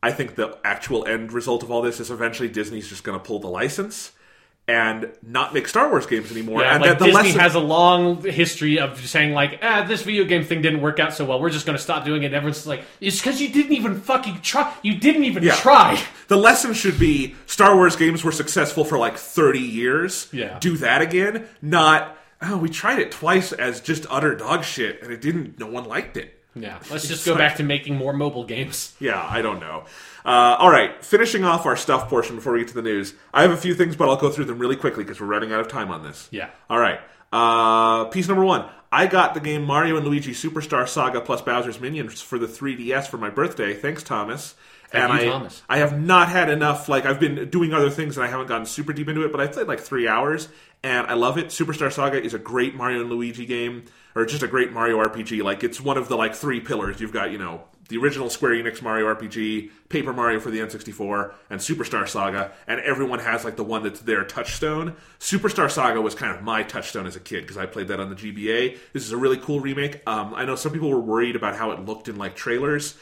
[0.02, 3.24] I think the actual end result of all this is eventually Disney's just going to
[3.24, 4.12] pull the license
[4.68, 6.62] and not make Star Wars games anymore.
[6.62, 9.84] Yeah, and like that the Disney lesson, has a long history of saying like, ah,
[9.86, 11.40] this video game thing didn't work out so well.
[11.40, 12.26] We're just going to stop doing it.
[12.26, 14.72] And everyone's like, it's because you didn't even fucking try.
[14.82, 15.56] You didn't even Yeah.
[15.56, 16.00] try.
[16.28, 20.28] the lesson should be Star Wars games were successful for like 30 years.
[20.32, 20.58] Yeah.
[20.60, 21.46] Do that again.
[21.60, 25.66] Not, oh, we tried it twice as just utter dog shit and it didn't, no
[25.66, 26.39] one liked it.
[26.54, 28.94] Yeah, let's just go back to making more mobile games.
[29.00, 29.84] Yeah, I don't know.
[30.24, 33.14] Uh, all right, finishing off our stuff portion before we get to the news.
[33.32, 35.52] I have a few things, but I'll go through them really quickly because we're running
[35.52, 36.28] out of time on this.
[36.30, 36.50] Yeah.
[36.68, 37.00] All right.
[37.32, 38.68] Uh, piece number one.
[38.92, 43.06] I got the game Mario and Luigi Superstar Saga plus Bowser's Minions for the 3DS
[43.06, 43.72] for my birthday.
[43.72, 44.56] Thanks, Thomas.
[44.92, 45.62] and you, I, Thomas.
[45.68, 46.88] I have not had enough.
[46.88, 49.40] Like I've been doing other things and I haven't gotten super deep into it, but
[49.40, 50.48] I played like three hours
[50.82, 51.46] and I love it.
[51.46, 53.84] Superstar Saga is a great Mario and Luigi game,
[54.14, 55.42] or just a great Mario RPG.
[55.42, 57.00] Like it's one of the like three pillars.
[57.00, 61.32] You've got you know the original Square Enix Mario RPG, Paper Mario for the N64,
[61.50, 64.94] and Superstar Saga, and everyone has like the one that's their touchstone.
[65.18, 68.08] Superstar Saga was kind of my touchstone as a kid because I played that on
[68.08, 68.78] the GBA.
[68.92, 70.08] This is a really cool remake.
[70.08, 72.96] Um, I know some people were worried about how it looked in like trailers.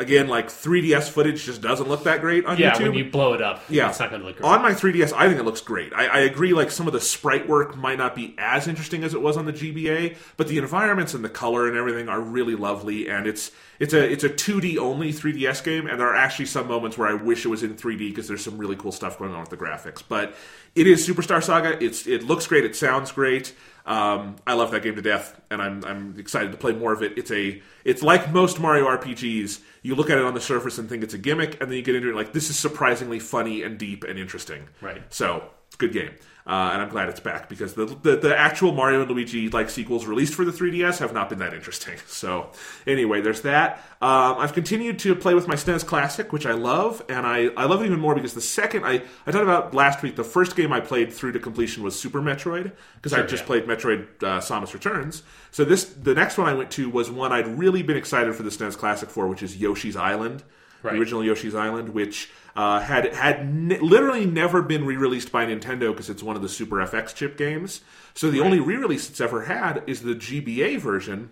[0.00, 2.82] Again, like 3DS footage just doesn't look that great on Yeah, YouTube.
[2.82, 4.48] when you blow it up, Yeah, it's not going to look great.
[4.48, 5.92] On my 3DS, I think it looks great.
[5.92, 6.52] I, I agree.
[6.52, 9.46] Like some of the sprite work might not be as interesting as it was on
[9.46, 13.08] the GBA, but the environments and the color and everything are really lovely.
[13.08, 16.68] And it's it's a it's a 2D only 3DS game, and there are actually some
[16.68, 19.32] moments where I wish it was in 3D because there's some really cool stuff going
[19.34, 20.02] on with the graphics.
[20.08, 20.36] But
[20.76, 21.82] it is Superstar Saga.
[21.82, 22.64] It's it looks great.
[22.64, 23.52] It sounds great.
[23.88, 27.02] Um, I love that game to death, and I'm I'm excited to play more of
[27.02, 27.16] it.
[27.16, 29.60] It's a it's like most Mario RPGs.
[29.80, 31.82] You look at it on the surface and think it's a gimmick, and then you
[31.82, 34.68] get into it like this is surprisingly funny and deep and interesting.
[34.82, 35.02] Right.
[35.08, 36.10] So it's a good game,
[36.48, 39.68] uh, and I'm glad it's back because the, the the actual Mario and Luigi like
[39.68, 41.96] sequels released for the 3DS have not been that interesting.
[42.08, 42.50] So
[42.86, 43.78] anyway, there's that.
[44.00, 47.66] Um, I've continued to play with my SNES Classic, which I love, and I, I
[47.66, 50.56] love it even more because the second I I talked about last week, the first
[50.56, 53.46] game I played through to completion was Super Metroid because I just yeah.
[53.46, 55.22] played Metroid uh, Samus Returns.
[55.50, 58.42] So this the next one I went to was one I'd really been excited for
[58.42, 60.42] the SNES Classic for, which is Yoshi's Island,
[60.82, 60.92] Right.
[60.94, 65.92] the original Yoshi's Island, which uh, had had ne- literally never been re-released by Nintendo
[65.92, 67.82] because it's one of the Super FX chip games.
[68.14, 71.30] So the only re-release it's ever had is the GBA version.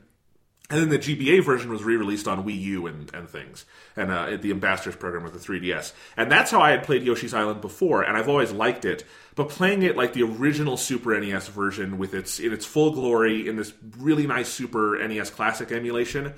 [0.70, 3.64] And then the GBA version was re-released on Wii U and, and things,
[3.96, 5.92] and uh, the Ambassadors program with the 3DS.
[6.16, 9.04] And that's how I had played Yoshi's Island before, and I've always liked it.
[9.36, 13.48] But playing it like the original Super NES version with its in its full glory
[13.48, 16.34] in this really nice Super NES Classic emulation,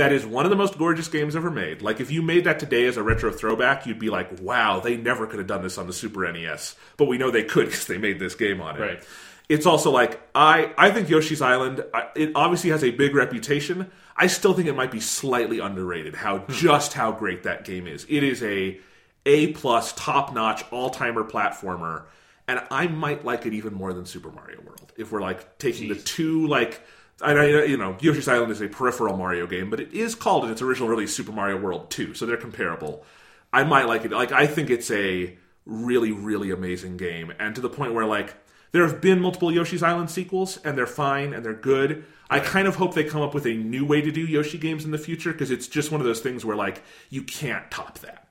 [0.00, 1.82] that is one of the most gorgeous games ever made.
[1.82, 4.96] Like if you made that today as a retro throwback, you'd be like, "Wow, they
[4.96, 7.86] never could have done this on the Super NES." But we know they could because
[7.86, 9.02] they made this game on it Right.
[9.50, 13.90] it's also like I I think Yoshi's Island I- it obviously has a big reputation.
[14.16, 16.52] I still think it might be slightly underrated how hmm.
[16.52, 18.06] just how great that game is.
[18.08, 18.80] It is a
[19.26, 22.04] A plus top notch all timer platformer,
[22.48, 25.88] and I might like it even more than Super Mario World if we're like taking
[25.88, 26.80] the two like.
[27.22, 30.44] I know you know Yoshi's Island is a peripheral Mario game, but it is called
[30.44, 33.04] in its original release Super Mario World 2, so they're comparable.
[33.52, 34.10] I might like it.
[34.12, 38.34] Like I think it's a really really amazing game, and to the point where like
[38.72, 42.04] there have been multiple Yoshi's Island sequels, and they're fine and they're good.
[42.32, 44.84] I kind of hope they come up with a new way to do Yoshi games
[44.84, 47.98] in the future because it's just one of those things where like you can't top
[47.98, 48.28] that.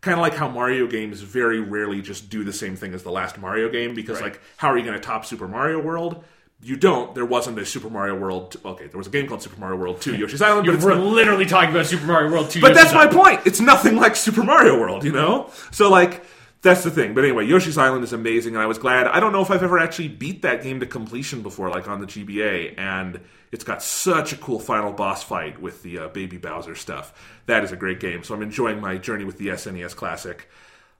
[0.00, 3.12] Kind of like how Mario games very rarely just do the same thing as the
[3.12, 4.32] last Mario game because Right.
[4.32, 6.24] like how are you going to top Super Mario World?
[6.60, 7.14] You don't.
[7.14, 8.56] There wasn't a Super Mario World.
[8.64, 11.04] Okay, there was a game called Super Mario World 2 Yoshi's Island, but We're not-
[11.04, 12.60] literally talking about Super Mario World 2.
[12.60, 13.40] but that's my point.
[13.46, 15.50] It's nothing like Super Mario World, you know?
[15.70, 16.24] So, like,
[16.62, 17.14] that's the thing.
[17.14, 19.06] But anyway, Yoshi's Island is amazing, and I was glad.
[19.06, 22.00] I don't know if I've ever actually beat that game to completion before, like on
[22.00, 23.20] the GBA, and
[23.52, 27.12] it's got such a cool final boss fight with the uh, Baby Bowser stuff.
[27.46, 30.48] That is a great game, so I'm enjoying my journey with the SNES Classic.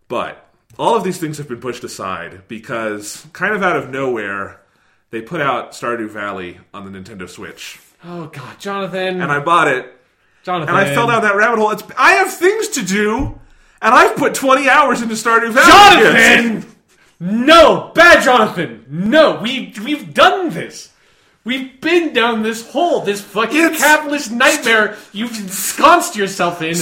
[0.06, 0.48] But
[0.78, 4.60] all of these things have been pushed aside because, kind of out of nowhere,
[5.10, 7.80] they put out Stardew Valley on the Nintendo Switch.
[8.04, 9.20] Oh god, Jonathan.
[9.20, 9.92] And I bought it,
[10.44, 10.68] Jonathan.
[10.74, 11.70] and I fell down that rabbit hole.
[11.70, 13.38] It's I have things to do,
[13.82, 16.02] and I've put 20 hours into Stardew Valley.
[16.04, 16.74] Jonathan!
[17.20, 18.84] No, bad Jonathan.
[18.88, 20.92] No, we we've done this.
[21.44, 26.76] We've been down this hole, this fucking It's- capitalist nightmare you've ensconced yourself in.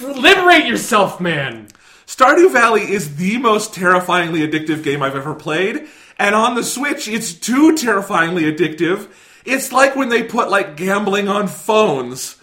[0.00, 1.68] Liberate yourself, man.
[2.06, 5.88] Stardew Valley is the most terrifyingly addictive game I've ever played,
[6.18, 9.08] and on the Switch, it's too terrifyingly addictive.
[9.44, 12.36] It's like when they put like gambling on phones.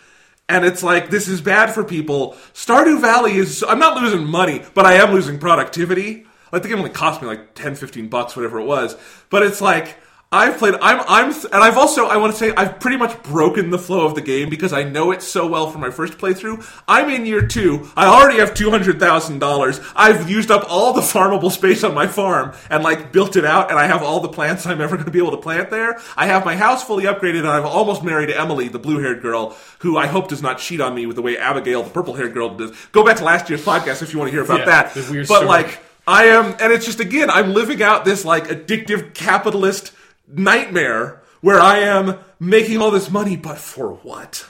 [0.50, 2.34] And it's like, this is bad for people.
[2.54, 6.26] Stardew Valley is, I'm not losing money, but I am losing productivity.
[6.52, 8.96] Like, the game only cost me like 10, 15 bucks, whatever it was.
[9.30, 9.98] But it's like,
[10.34, 10.74] I've played.
[10.82, 11.00] I'm.
[11.08, 11.32] I'm.
[11.32, 12.08] And I've also.
[12.08, 14.84] I want to say I've pretty much broken the flow of the game because I
[14.84, 16.66] know it so well from my first playthrough.
[16.88, 17.88] I'm in year two.
[17.96, 19.80] I already have two hundred thousand dollars.
[19.96, 23.70] I've used up all the farmable space on my farm and like built it out,
[23.70, 26.00] and I have all the plants I'm ever going to be able to plant there.
[26.18, 29.98] I have my house fully upgraded, and I've almost married Emily, the blue-haired girl, who
[29.98, 32.72] I hope does not cheat on me with the way Abigail, the purple-haired girl, does.
[32.92, 34.94] Go back to last year's podcast if you want to hear about Yeah, that.
[34.96, 35.46] but story.
[35.46, 35.80] like.
[36.06, 39.94] I am, and it's just again, I'm living out this like addictive capitalist
[40.28, 44.46] nightmare where I am making all this money, but for what?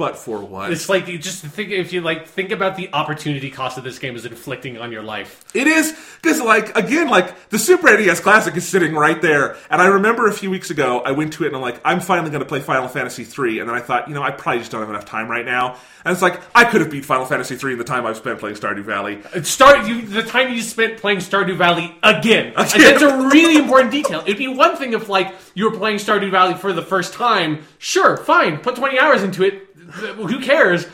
[0.00, 0.72] But for what?
[0.72, 3.98] It's like you just think if you like think about the opportunity cost of this
[3.98, 5.44] game is inflicting on your life.
[5.52, 9.82] It is because, like, again, like the Super NES Classic is sitting right there, and
[9.82, 12.30] I remember a few weeks ago I went to it and I'm like, I'm finally
[12.30, 14.70] going to play Final Fantasy three, and then I thought, you know, I probably just
[14.70, 15.76] don't have enough time right now,
[16.06, 18.38] and it's like I could have beat Final Fantasy three in the time I've spent
[18.38, 19.20] playing Stardew Valley.
[19.34, 22.54] Uh, Start you the time you spent playing Stardew Valley again.
[22.56, 24.20] Like, that's a really important detail.
[24.20, 27.64] It'd be one thing if like you were playing Stardew Valley for the first time.
[27.76, 29.69] Sure, fine, put twenty hours into it.
[29.90, 30.86] Who cares?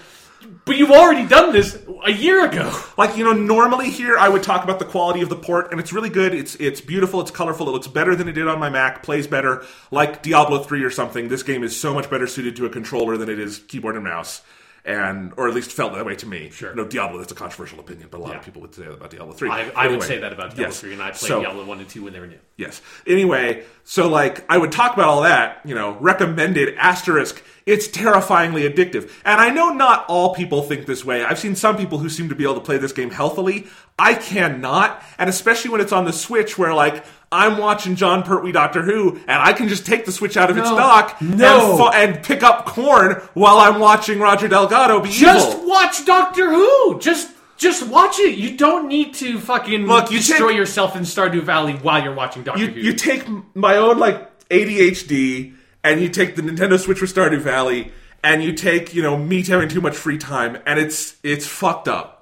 [0.65, 2.73] But you've already done this a year ago.
[2.97, 5.81] Like you know, normally here I would talk about the quality of the port, and
[5.81, 6.35] it's really good.
[6.35, 7.21] It's it's beautiful.
[7.21, 7.69] It's colorful.
[7.69, 9.03] It looks better than it did on my Mac.
[9.03, 11.29] Plays better, like Diablo three or something.
[11.29, 14.05] This game is so much better suited to a controller than it is keyboard and
[14.05, 14.43] mouse,
[14.87, 16.49] and or at least felt that way to me.
[16.51, 16.73] Sure.
[16.75, 17.19] No, Diablo.
[17.19, 18.39] That's a controversial opinion, but a lot Yeah.
[18.39, 19.51] of people would say that about Diablo three.
[19.51, 20.81] I, I would say that about Diablo yes.
[20.81, 22.39] 3, and I played So- Diablo 1 and 2 when they were new.
[22.57, 22.81] Yes.
[23.07, 27.43] Anyway, so like I would talk about all that, you know, recommended asterisk.
[27.67, 29.11] It's terrifyingly addictive.
[29.25, 31.25] And I know not all people think this way.
[31.25, 33.67] I've seen some people who seem to be able to play this game healthily.
[33.99, 37.05] I cannot, and especially when it's on the Switch where like
[37.37, 40.57] I'm watching Jon Pertwee Doctor Who, and I can just take the Switch out of
[40.57, 41.91] its dock No.
[41.93, 45.69] and, and pick up corn while I'm watching Roger Delgado be Just evil.
[45.69, 46.99] watch Doctor Who.
[47.01, 48.37] Just just watch it.
[48.37, 52.15] You don't need to fucking Look, you destroy take- yourself in Stardew Valley while you're
[52.15, 52.81] watching Doctor you, Who.
[52.81, 57.93] you take my own like ADHD and you take the Nintendo Switch for Stardew Valley
[58.23, 61.89] and you take you know me having too much free time and it's it's fucked
[61.89, 62.16] up.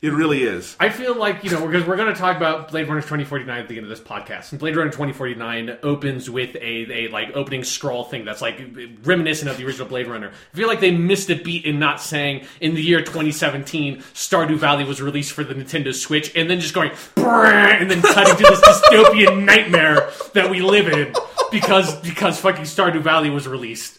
[0.00, 0.76] It really is.
[0.78, 3.68] I feel like you know because we're going to talk about Blade Runner 2049 at
[3.68, 7.64] the end of this podcast, and Blade Runner 2049 opens with a, a like opening
[7.64, 8.60] scroll thing that's like
[9.02, 10.30] reminiscent of the original Blade Runner.
[10.30, 14.56] I feel like they missed a beat in not saying in the year 2017 Stardew
[14.56, 18.42] Valley was released for the Nintendo Switch, and then just going and then cutting to
[18.42, 21.12] this dystopian nightmare that we live in
[21.50, 23.98] because because fucking Stardew Valley was released.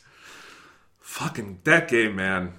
[1.02, 2.54] Fucking that game, man.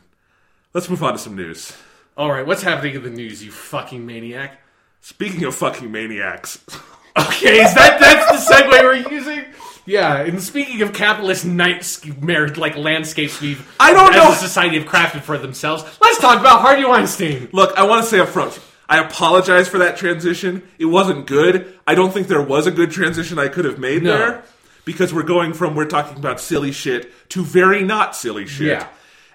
[0.75, 1.73] Let's move on to some news.
[2.21, 4.61] All right, what's happening in the news, you fucking maniac?
[5.01, 6.63] Speaking of fucking maniacs,
[7.19, 9.43] Okay, is that that's the segue we're using?
[9.87, 14.37] Yeah, and speaking of capitalist night marriage like landscapes we've I don't as know- a
[14.37, 17.49] society have crafted for themselves, let's talk about Harvey Weinstein.
[17.55, 20.63] look, I want to say up front, I apologize for that transition.
[20.79, 21.75] It wasn't good.
[21.87, 24.19] I don't think there was a good transition I could have made No.
[24.19, 24.43] there
[24.85, 28.67] because we're going from we're talking about silly shit to very not silly shit.
[28.69, 28.89] Yeah.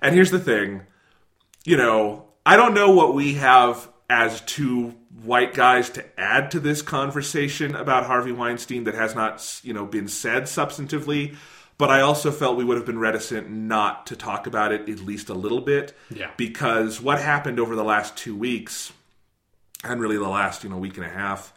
[0.03, 0.81] And here's the thing,
[1.63, 4.93] you know, I don't know what we have as two
[5.23, 9.85] white guys to add to this conversation about Harvey Weinstein that has not, you know,
[9.85, 11.35] been said substantively.
[11.77, 14.99] But I also felt we would have been reticent not to talk about it at
[14.99, 15.93] least a little bit.
[16.09, 16.31] Yeah.
[16.37, 18.93] Because what happened over the last two weeks,
[19.83, 21.51] and really the last, you know, week and a half,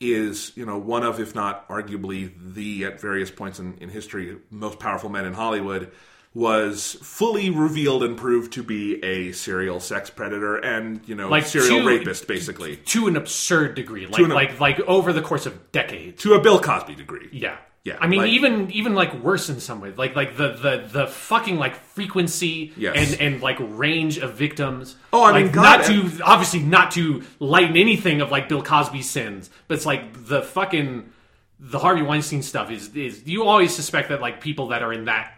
[0.00, 4.36] is, you know, one of, if not arguably the, at various points in, in history,
[4.50, 5.92] most powerful men in Hollywood,
[6.34, 11.44] was fully revealed and proved to be a serial sex predator and, you know, Like
[11.46, 12.76] serial two- rapist, basically.
[12.76, 16.22] To an absurd degree, like an- like like over the course of decades.
[16.22, 17.28] To a Bill Cosby degree.
[17.32, 17.56] Yeah.
[17.84, 20.84] Yeah, I mean, like- even even like worse in some ways, like like the the
[20.90, 22.94] the fucking like frequency Yes.
[22.96, 24.94] and and like range of victims.
[25.12, 28.62] Oh, I mean, Like, God, not to obviously not to lighten anything of like Bill
[28.62, 31.10] Cosby's sins, but it's like the fucking
[31.58, 35.06] the Harvey Weinstein stuff is is you always suspect that like people that are in
[35.06, 35.36] that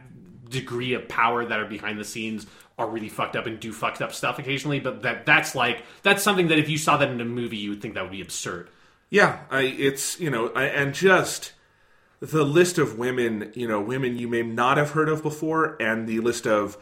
[0.49, 2.47] degree of power that are behind the scenes
[2.79, 6.23] are really fucked up and do fucked up stuff occasionally, but that that's like that's
[6.23, 8.21] something that if you saw that in a movie, you would think that would be
[8.21, 8.69] absurd.
[9.11, 11.53] Yeah, I, it's you know, I, and just
[12.21, 16.09] the list of women, you know, women you may not have heard of before, and
[16.09, 16.77] the list of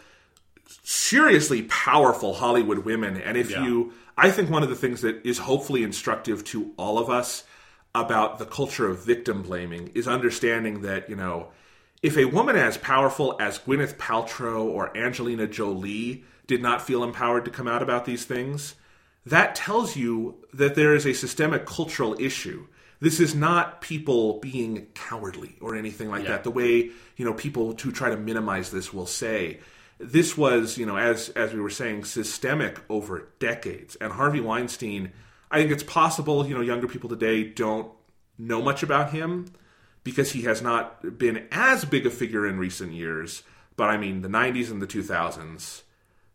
[0.83, 3.17] seriously powerful Hollywood women.
[3.17, 3.65] And if Yeah.
[3.65, 7.45] you, I think one of the things that is hopefully instructive to all of us
[7.95, 11.49] about the culture of victim blaming is understanding that you know,
[12.03, 17.45] if a woman as powerful as Gwyneth Paltrow or Angelina Jolie did not feel empowered
[17.45, 18.75] to come out about these things,
[19.25, 22.67] that tells you that there is a systemic cultural issue.
[22.99, 26.31] This is not people being cowardly or anything like Yeah.
[26.31, 26.45] that.
[26.45, 29.61] The way you know people who try to minimize this will say
[29.99, 33.97] this was you know as as we were saying systemic over decades.
[33.97, 35.13] And Harvey Weinstein,
[35.51, 37.89] I think it's possible you know younger people today don't
[38.39, 39.47] know much about him
[40.05, 43.43] because he has not been as big a figure in recent years.
[43.77, 45.83] But I mean, the '90s and the 2000s,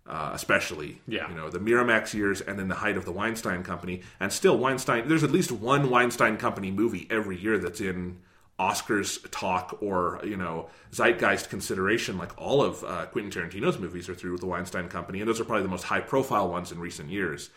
[0.07, 1.29] uh, especially, Yeah.
[1.29, 4.57] you know, the Miramax years, and then the height of the Weinstein Company, and still
[4.57, 5.07] Weinstein.
[5.07, 8.17] There's at least one Weinstein Company movie every year that's in
[8.59, 12.17] Oscars talk or you know zeitgeist consideration.
[12.17, 15.39] Like all of uh, Quentin Tarantino's movies are through with the Weinstein Company, and those
[15.39, 17.49] are probably the most high-profile ones in recent years.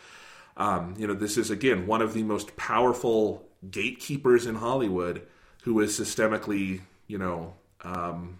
[0.57, 5.23] Um, you know, this is again one of the most powerful gatekeepers in Hollywood,
[5.61, 7.53] who is systemically, you know,
[7.83, 8.39] um,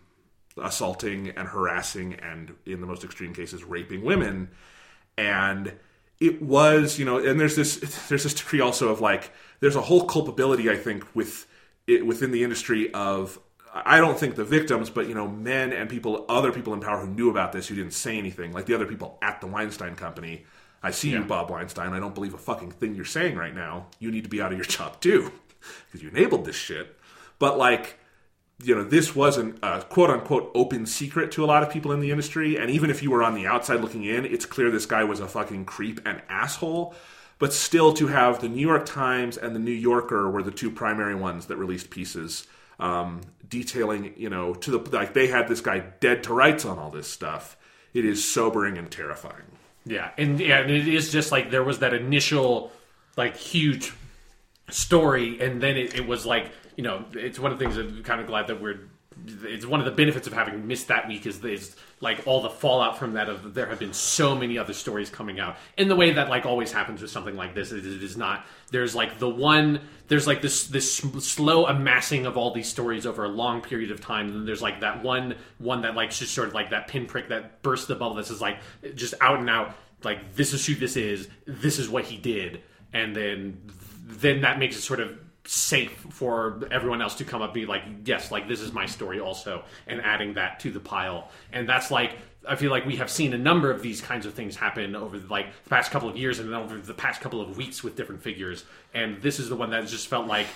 [0.61, 4.49] assaulting and harassing, and in the most extreme cases, raping women.
[5.17, 5.73] And
[6.19, 7.77] it was, you know, and there's this
[8.09, 11.47] there's this degree also of like there's a whole culpability, I think, with
[11.87, 13.39] it within the industry of
[13.73, 16.99] I don't think the victims, but you know, men and people, other people in power
[17.05, 19.95] who knew about this who didn't say anything, like the other people at the Weinstein
[19.95, 20.45] Company.
[20.83, 21.93] I see you, Bob Weinstein.
[21.93, 23.85] I don't believe a fucking thing you're saying right now.
[23.99, 25.31] You need to be out of your job too,
[25.85, 26.97] because you enabled this shit.
[27.41, 27.97] But like,
[28.63, 31.99] you know, this wasn't a quote unquote open secret to a lot of people in
[31.99, 32.55] the industry.
[32.55, 35.19] And even if you were on the outside looking in, it's clear this guy was
[35.19, 36.93] a fucking creep and asshole.
[37.39, 40.69] But still, to have the New York Times and the New Yorker were the two
[40.69, 42.45] primary ones that released pieces
[42.79, 46.77] um, detailing, you know, to the like they had this guy dead to rights on
[46.77, 47.57] all this stuff.
[47.95, 49.57] It is sobering and terrifying.
[49.83, 52.71] Yeah, and yeah, and it is just like there was that initial
[53.17, 53.91] like huge
[54.69, 56.51] story, and then it, it was like
[56.81, 58.79] you know it's one of the things I'm kind of glad that we're.
[59.43, 62.49] It's one of the benefits of having missed that week is, is like all the
[62.49, 63.29] fallout from that.
[63.29, 66.47] Of there have been so many other stories coming out in the way that like
[66.47, 67.71] always happens with something like this.
[67.71, 72.35] It, it is not there's like the one there's like this this slow amassing of
[72.35, 74.25] all these stories over a long period of time.
[74.29, 77.29] And then there's like that one one that like just sort of like that pinprick
[77.29, 78.15] that bursts the bubble.
[78.15, 78.57] This is like
[78.95, 81.29] just out and out like this is who this is.
[81.45, 83.61] This is what he did, and then
[84.07, 85.15] then that makes it sort of
[85.45, 88.85] safe for everyone else to come up and be like yes like this is my
[88.85, 91.29] story also and adding that to the pile.
[91.51, 92.17] And that's like
[92.47, 95.17] i feel like we have seen a number of these kinds of things happen over
[95.29, 97.95] like the past couple of years and then over the past couple of weeks with
[97.95, 98.65] different figures.
[98.93, 100.47] And this is the one that just felt like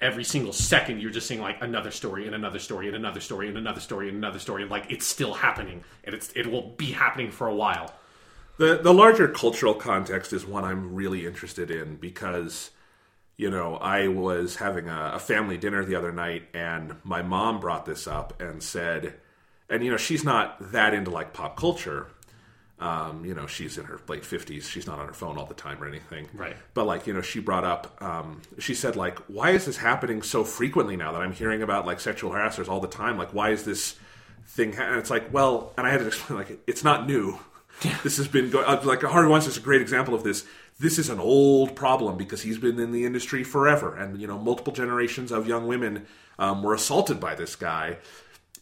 [0.00, 3.48] every single second you're just seeing like another story and another story and another story
[3.48, 4.62] and another story and another story.
[4.62, 5.84] And like it's still happening.
[6.04, 7.94] And it's it will be happening for a while.
[8.58, 12.70] The the larger cultural context is one I'm really interested in because
[13.38, 17.60] you know I was having a, a family dinner the other night and my mom
[17.60, 19.14] brought this up and said,
[19.70, 22.08] and you know she's not that into like pop culture.
[22.80, 24.68] Um, you know, she's in her late fifties.
[24.68, 26.28] She's not on her phone all the time or anything.
[26.32, 26.56] Right.
[26.74, 28.00] But like, you know, she brought up.
[28.00, 31.86] Um, she said, like, why is this happening so frequently now that I'm hearing about
[31.86, 33.18] like sexual harassers all the time?
[33.18, 33.96] Like, why is this
[34.46, 34.74] thing?
[34.74, 34.84] Ha-?
[34.84, 37.40] And it's like, well, and I had to explain, like, it's not new.
[38.04, 38.64] This has been going.
[38.64, 40.44] Uh, like Harvey Weinstein is a great example of this.
[40.80, 44.38] This is an old problem because he's been in the industry forever, and you know,
[44.38, 46.06] multiple generations of young women
[46.38, 47.96] um, were assaulted by this guy.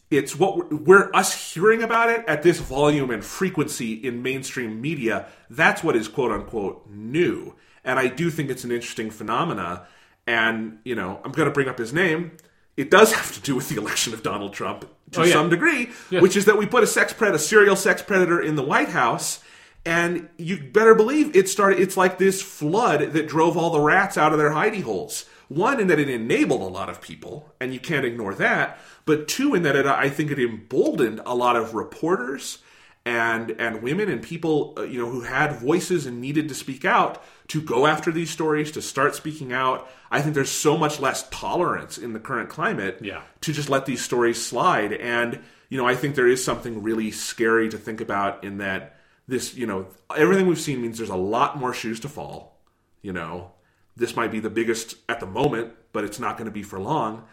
[0.09, 4.79] It's what we're, we're us hearing about it at this volume and frequency in mainstream
[4.81, 7.53] media that's what is quote unquote new.
[7.83, 9.85] And i do think it's an interesting phenomena.
[10.25, 12.31] And you know i'm going to bring up his name.
[12.77, 15.33] It does have to do with the election of donald trump to Oh, yeah.
[15.33, 18.55] some degree which is that we put a sex predator a serial sex predator in
[18.55, 19.43] the white house
[19.87, 24.17] and you better believe it started it's like this flood that drove all the rats
[24.17, 25.25] out of their hidey holes.
[25.47, 28.79] One in that it enabled a lot of people and you can't ignore that.
[29.05, 32.59] But two in that it, i think it emboldened a lot of reporters
[33.05, 36.83] and and women and people uh, you know who had voices and needed to speak
[36.83, 39.87] out to go after these stories to start speaking out.
[40.11, 43.21] I think there's so much less tolerance in the current climate Yeah.
[43.41, 44.91] to just let these stories slide.
[44.91, 45.39] And
[45.69, 48.96] you know i think there is something really scary to think about in that
[49.27, 52.59] this you know everything we've seen means there's a lot more shoes to fall
[53.01, 53.51] you know
[53.95, 56.79] this might be the biggest at the moment but it's not going to be for
[56.79, 57.23] long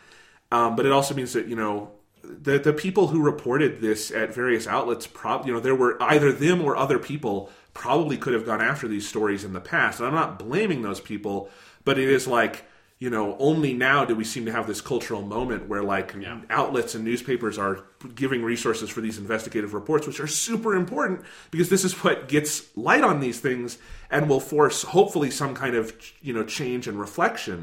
[0.50, 1.90] um, but it also means that you know
[2.22, 6.32] the the people who reported this at various outlets, prob you know there were either
[6.32, 9.98] them or other people probably could have gone after these stories in the past.
[9.98, 11.50] And I'm not blaming those people,
[11.84, 12.64] but it is like
[13.04, 16.40] you know only now do we seem to have this cultural moment where like Yeah.
[16.48, 17.76] outlets and newspapers are
[18.14, 21.20] giving resources for these investigative reports, which are super important
[21.50, 23.76] because this is what gets light on these things
[24.10, 25.84] and will force hopefully some kind of
[26.22, 27.58] you know change and reflection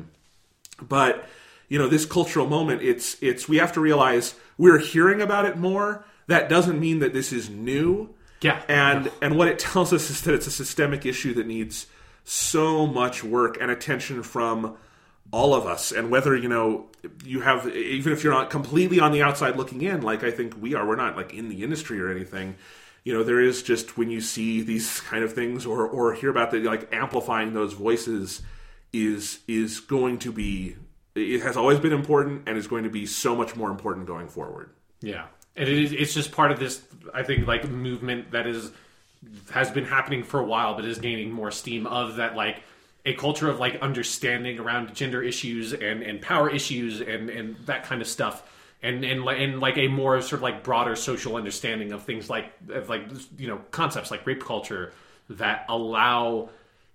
[0.97, 1.13] but
[1.69, 5.57] you know this cultural moment it's it's we have to realize we're hearing about it
[5.57, 8.09] more that doesn't mean that this is new
[8.41, 8.61] Yeah.
[8.68, 11.88] and and what it tells us is that it's a systemic issue that needs
[12.23, 14.76] so much work and attention from
[15.32, 16.88] all of us and whether you know
[17.24, 20.53] you have even if you're not completely on the outside looking in like i think
[20.62, 22.56] we are we're not like in the industry or anything
[23.03, 26.30] you know there is just when you see these kind of things or or hear
[26.30, 28.41] about the like amplifying those voices
[28.91, 30.76] is is going to be
[31.16, 34.28] it has always been important and is going to be so much more important going
[34.28, 34.70] forward.
[35.02, 35.26] Yeah,
[35.56, 35.91] and it is.
[35.91, 36.82] It's just part of this.
[37.14, 38.72] I think like movement that is
[39.52, 41.86] has been happening for a while, but is gaining more steam.
[41.86, 42.62] Of that, like
[43.06, 47.84] a culture of like understanding around gender issues and and power issues and and that
[47.84, 48.44] kind of stuff.
[48.84, 52.52] And, and and like a more sort of like broader social understanding of things like
[52.69, 53.03] of like
[53.38, 54.91] you know concepts like rape culture
[55.30, 56.49] that allow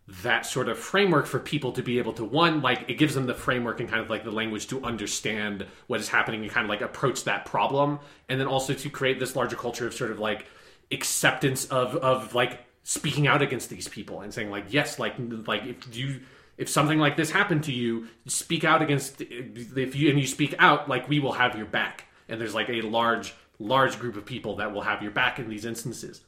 [0.08, 3.26] that sort of framework for people to be able to one like it gives them
[3.26, 6.64] the framework and kind of like the language to understand what is happening and kind
[6.64, 10.12] of like approach that problem and then also to create this larger culture of sort
[10.12, 10.46] of like
[10.92, 15.16] acceptance of of like speaking out against these people and saying like yes like
[15.48, 16.20] like if you
[16.56, 20.54] if something like this happened to you speak out against if you and you speak
[20.60, 22.04] out like we will have your back.
[22.28, 25.48] And there's like a large large group of people that will have your back in
[25.48, 26.20] these instances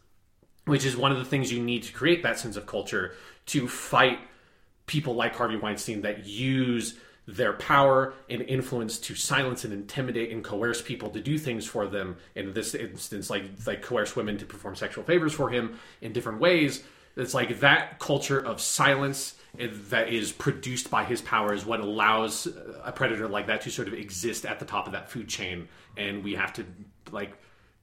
[0.65, 3.15] which is one of the things you need to create that sense of culture
[3.47, 4.19] to fight
[4.87, 6.99] people like Harvey Weinstein that use
[7.29, 11.87] their power and influence to silence and intimidate and coerce people to do things for
[11.87, 12.17] them.
[12.35, 16.41] In this instance, like like coerce women to perform sexual favors for him in different
[16.41, 16.83] ways.
[17.17, 22.49] It's like that culture of silence that is produced by his power is what allows
[22.83, 25.69] a predator like that to sort of exist at the top of that food chain,
[25.99, 26.65] and we have to
[27.11, 27.37] like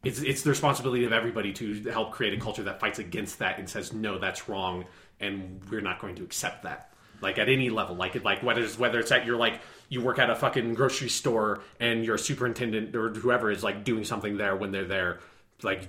[0.03, 3.59] it's it's the responsibility of everybody to help create a culture that fights against that
[3.59, 4.85] and says no, that's wrong,
[5.19, 6.94] and we're not going to accept that.
[7.25, 10.19] Like at any level, like like whether it's whether it's at your like you work
[10.19, 14.55] at a fucking grocery store and your superintendent or whoever is like doing something there
[14.55, 15.19] when they're there,
[15.63, 15.87] like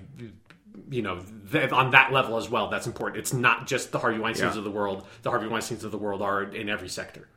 [0.91, 1.23] you know
[1.53, 2.69] th- on that level as well.
[2.71, 3.19] That's important.
[3.21, 4.59] It's not just the Harvey Weinstein's Yeah.
[4.61, 5.07] of the world.
[5.23, 7.29] The Harvey Weinstein's of the world are in every sector.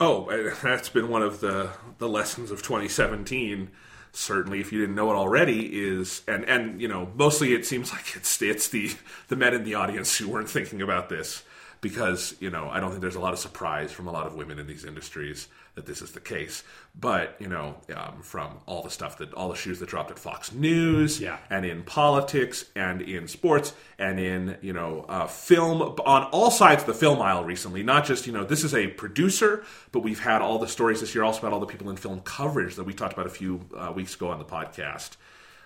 [0.00, 3.70] Oh, uh, that's been one of the the lessons of 2017.
[4.12, 7.92] Certainly, if you didn't know it already, is and and you know mostly it seems
[7.92, 8.90] like it's it's the
[9.28, 11.42] the men in the audience who weren't thinking about this
[11.80, 14.34] because you know I don't think there's a lot of surprise from a lot of
[14.34, 16.62] women in these industries that this is the case.
[16.98, 20.18] But you know, um, from all the stuff that all the shoes that dropped at
[20.18, 21.36] Fox News, Yeah.
[21.50, 26.82] and in politics and in sports and in you know uh, film on all sides
[26.82, 30.20] of the film aisle recently not just you know this is a producer but we've
[30.20, 32.84] had all the stories this year also about all the people in film coverage that
[32.84, 35.16] we talked about a few uh, weeks ago on the podcast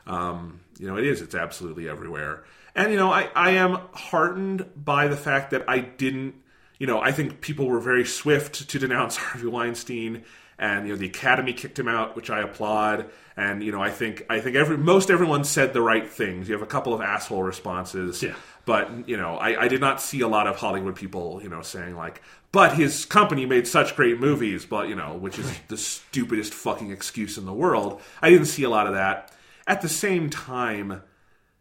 [0.06, 2.42] um, you know it is it's absolutely everywhere
[2.74, 6.34] and you know I, I am heartened by the fact that i didn't
[6.78, 10.24] you know i think people were very swift to denounce harvey weinstein
[10.58, 13.10] and you know the academy kicked him out which i applaud.
[13.36, 16.48] And you know i think i think every most everyone said the right things.
[16.48, 18.22] You have a couple of asshole responses.
[18.22, 18.34] Yeah.
[18.66, 21.62] but you know I, I did not see a lot of hollywood people you know
[21.62, 22.20] saying like
[22.52, 26.90] but his company made such great movies but you know which is the stupidest fucking
[26.90, 28.00] excuse in the world.
[28.20, 29.32] I didn't see a lot of that.
[29.66, 31.02] At the same time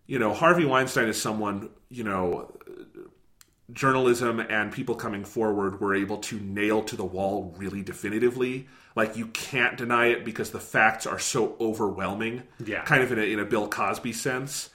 [0.09, 2.51] you know harvey weinstein is someone you know
[3.73, 8.67] journalism and people coming forward were able to nail to the wall really definitively.
[8.95, 12.43] Like you can't deny it because the facts are so overwhelming.
[12.63, 12.83] Yeah.
[12.83, 14.69] Kind of in a, in a Bill Cosby sense.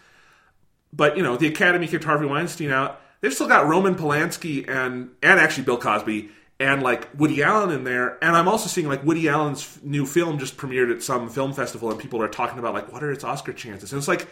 [0.93, 3.01] But, you know, the Academy kicked Harvey Weinstein out.
[3.21, 6.31] They've still got Roman Polanski and, and actually Bill Cosby
[6.61, 8.17] and like Woody Allen in there.
[8.23, 11.91] And I'm also seeing like Woody Allen's new film just premiered at some film festival
[11.91, 13.93] and people are talking about like, what are its Oscar chances?
[13.93, 14.29] And it's like,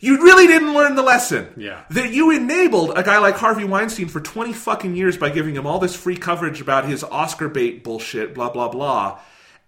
[0.00, 1.48] you really didn't learn the lesson.
[1.56, 1.84] Yeah.
[1.90, 5.66] That you enabled a guy like Harvey Weinstein for 20 fucking years by giving him
[5.66, 9.20] all this free coverage about his Oscar bait bullshit, blah, blah, blah.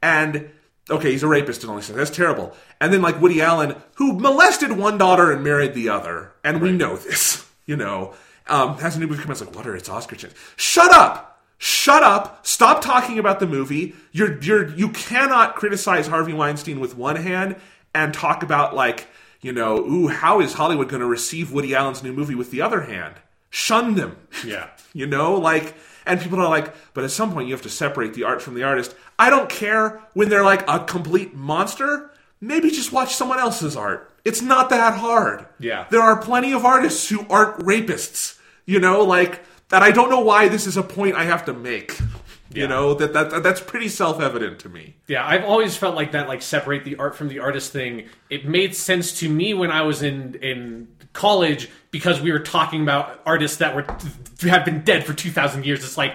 [0.03, 0.51] And,
[0.91, 1.97] okay, he's a rapist and all these things.
[1.97, 2.55] That's terrible.
[2.81, 6.33] And then, like, Woody Allen, who molested one daughter and married the other.
[6.45, 8.15] And we know this, you know.
[8.47, 9.39] Um, has a new movie come out.
[9.39, 10.39] It's like, what are its Oscar chances?
[10.57, 11.43] Shut up!
[11.59, 12.47] Shut up!
[12.47, 13.95] Stop talking about the movie.
[14.13, 17.57] You're, you're, you cannot criticize Harvey Weinstein with one hand
[17.95, 19.07] and talk about, like,
[19.41, 22.63] you know, ooh, how is Hollywood going to receive Woody Allen's new movie with the
[22.63, 23.15] other hand?
[23.51, 24.17] Shun them.
[24.45, 24.69] Yeah.
[24.93, 25.75] You know, like,
[26.07, 28.55] and people are like, but at some point you have to separate the art from
[28.55, 28.95] the artist.
[29.19, 32.11] I don't care when they're like a complete monster.
[32.41, 34.13] Maybe just watch someone else's art.
[34.25, 35.47] It's not that hard.
[35.59, 35.87] Yeah.
[35.91, 38.39] There are plenty of artists who aren't rapists.
[38.65, 41.53] You know, like, that I don't know why this is a point I have to
[41.53, 41.99] make.
[42.51, 44.97] You know, that, that that's pretty self evident to me.
[45.07, 48.09] Yeah, I've always felt like that, like separate the art from the artist thing.
[48.31, 52.83] It made sense to me when I was in in college because we were talking
[52.83, 53.85] about artists that were
[54.49, 55.85] have been dead for two thousand years.
[55.85, 56.15] It's like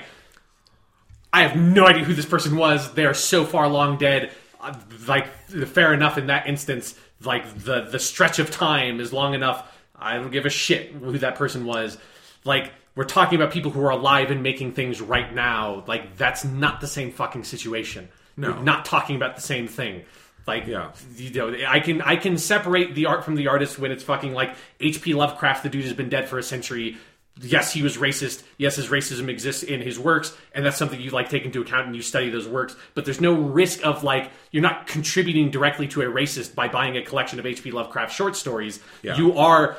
[1.31, 2.93] I have no idea who this person was.
[2.93, 4.31] They are so far long dead.
[4.59, 4.73] Uh,
[5.07, 5.27] Like
[5.67, 6.95] fair enough in that instance.
[7.21, 9.69] Like the the stretch of time is long enough.
[9.95, 11.97] I don't give a shit who that person was.
[12.43, 15.83] Like we're talking about people who are alive and making things right now.
[15.87, 18.09] Like that's not the same fucking situation.
[18.37, 18.51] No.
[18.51, 20.03] We're not talking about the same thing.
[20.45, 20.91] Like Yeah.
[21.15, 24.33] you know, I can I can separate the art from the artist when it's fucking
[24.33, 25.13] like H.P.
[25.13, 25.63] Lovecraft.
[25.63, 26.97] The dude has been dead for a century.
[27.41, 28.43] yes, he was racist.
[28.57, 31.87] Yes, his racism exists in his works, and that's something you like take into account
[31.87, 32.75] and you study those works.
[32.93, 36.95] But there's no risk of like you're not contributing directly to a racist by buying
[36.97, 37.71] a collection of H.P.
[37.71, 38.79] Lovecraft short stories.
[39.01, 39.15] Yeah.
[39.17, 39.77] You are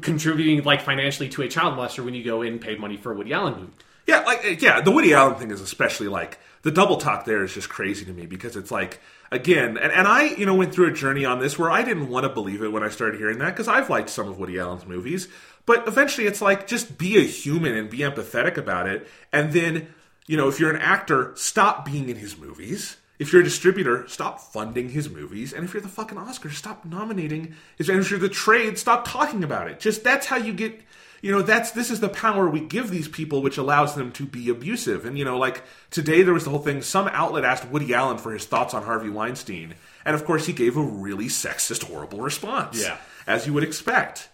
[0.00, 3.12] contributing like financially to a child molester when you go in and pay money for
[3.12, 3.72] a Woody Allen movie.
[4.06, 7.44] Yeah, like uh, yeah, the Woody Allen thing is especially like the double talk there
[7.44, 9.00] is just crazy to me because it's like
[9.30, 12.08] again, and, and I you know went through a journey on this where I didn't
[12.08, 14.58] want to believe it when I started hearing that because I've liked some of Woody
[14.58, 15.28] Allen's movies,
[15.66, 19.88] but eventually it's like just be a human and be empathetic about it, and then
[20.26, 22.96] you know if you're an actor, stop being in his movies.
[23.18, 26.84] If you're a distributor, stop funding his movies, and if you're the fucking Oscar, stop
[26.84, 27.88] nominating his.
[27.88, 29.78] And if you're the trade, stop talking about it.
[29.80, 30.80] Just that's how you get
[31.22, 34.26] you know that's this is the power we give these people which allows them to
[34.26, 37.66] be abusive and you know like today there was the whole thing some outlet asked
[37.70, 39.74] woody allen for his thoughts on harvey weinstein
[40.04, 42.98] and of course he gave a really sexist horrible response Yeah.
[43.26, 44.28] as you would expect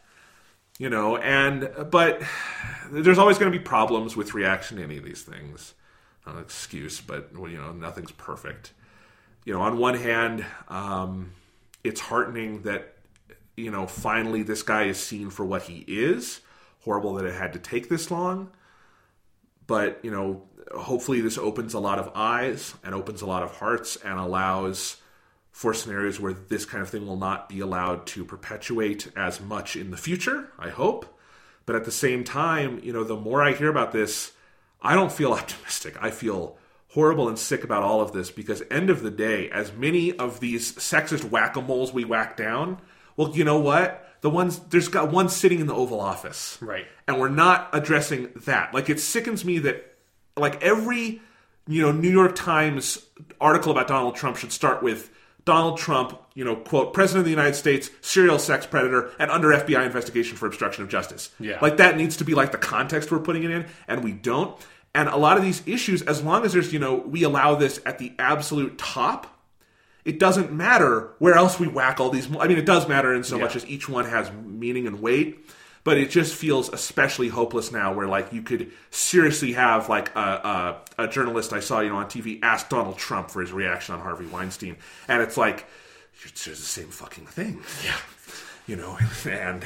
[0.80, 2.22] you know and but
[2.90, 5.74] there's always going to be problems with reaction to any of these things
[6.30, 8.72] an excuse but well, you know nothing's perfect.
[9.44, 11.32] You know on one hand um,
[11.84, 12.96] it's heartening that
[13.56, 16.40] you know finally this guy is seen for what he is.
[16.84, 18.50] Horrible that it had to take this long.
[19.66, 20.42] But you know
[20.76, 24.96] hopefully this opens a lot of eyes and opens a lot of hearts and allows
[25.50, 29.74] for scenarios where this kind of thing will not be allowed to perpetuate as much
[29.76, 31.18] in the future i hope.
[31.66, 34.32] But at the same time you know the more i hear about this
[34.82, 36.56] i don't feel optimistic i feel
[36.88, 40.40] horrible and sick about all of this because end of the day as many of
[40.40, 42.78] these sexist whack-a-moles we whack down
[43.16, 46.86] well you know what the ones there's got one sitting in the oval office Right.
[47.08, 48.74] and we're not addressing that.
[48.74, 49.94] Like it sickens me that
[50.36, 51.22] like every
[51.66, 53.06] you know New York Times
[53.40, 55.08] article about Donald Trump should start with
[55.44, 59.48] Donald Trump, you know, quote, President of the United States, serial sex predator, and under
[59.48, 61.30] FBI investigation for obstruction of justice.
[61.40, 61.58] Yeah.
[61.62, 64.56] Like that needs to be like the context we're putting it in, and we don't.
[64.94, 67.80] And a lot of these issues, as long as there's, you know, we allow this
[67.86, 69.38] at the absolute top,
[70.04, 72.26] it doesn't matter where else we whack all these.
[72.38, 73.44] I mean, it does matter in so Yeah.
[73.44, 75.46] much as each one has meaning and weight,
[75.84, 77.92] but it just feels especially hopeless now.
[77.92, 81.96] Where like you could seriously have like a, a, a journalist I saw you know
[81.96, 84.76] on TV ask Donald Trump for his reaction on Harvey Weinstein,
[85.08, 85.66] and it's like
[86.24, 87.62] it's just the same fucking thing.
[87.84, 87.96] Yeah,
[88.66, 88.98] you know,
[89.28, 89.64] and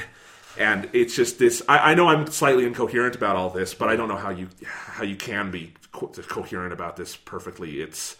[0.57, 1.61] and it's just this.
[1.67, 4.49] I, I know I'm slightly incoherent about all this, but I don't know how you
[4.65, 7.81] how you can be co- coherent about this perfectly.
[7.81, 8.15] It's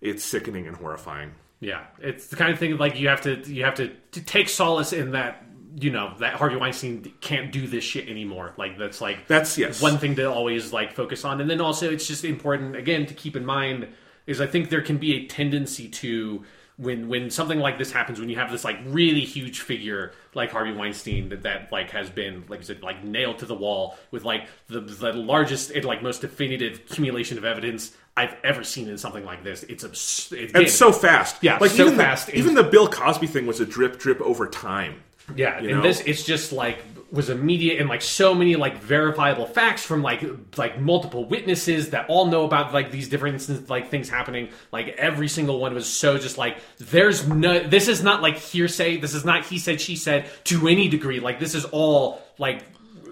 [0.00, 1.32] it's sickening and horrifying.
[1.60, 4.48] Yeah, it's the kind of thing like you have to you have to, to take
[4.48, 5.44] solace in that
[5.80, 8.52] you know that Harvey Weinstein can't do this shit anymore.
[8.56, 9.80] Like that's like That's- yes.
[9.80, 13.14] one thing to always like focus on, and then also it's just important again to
[13.14, 13.88] keep in mind
[14.26, 16.44] is I think there can be a tendency to
[16.76, 20.52] when when something like this happens when you have this like really huge figure like
[20.52, 24.24] Harvey Weinstein that, that like has been like said like nailed to the wall with
[24.24, 28.98] like the the largest and like most definitive accumulation of evidence I've ever seen in
[28.98, 29.62] something like this.
[29.64, 31.36] It's abs- And so fast.
[31.42, 32.26] Yeah, like so even fast.
[32.26, 35.02] The, even the Bill Cosby thing was a drip drip over time.
[35.34, 36.78] Yeah, You and this it's just like
[37.10, 40.22] was immediate and like so many like verifiable facts from like
[40.58, 44.50] like multiple witnesses that all know about like these different instances, like things happening.
[44.72, 48.98] Like every single one was so just like there's no this is not like hearsay.
[48.98, 51.20] This is not he said she said to any degree.
[51.20, 52.62] Like this is all like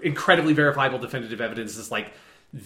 [0.03, 1.77] incredibly verifiable definitive evidence.
[1.77, 2.11] It's like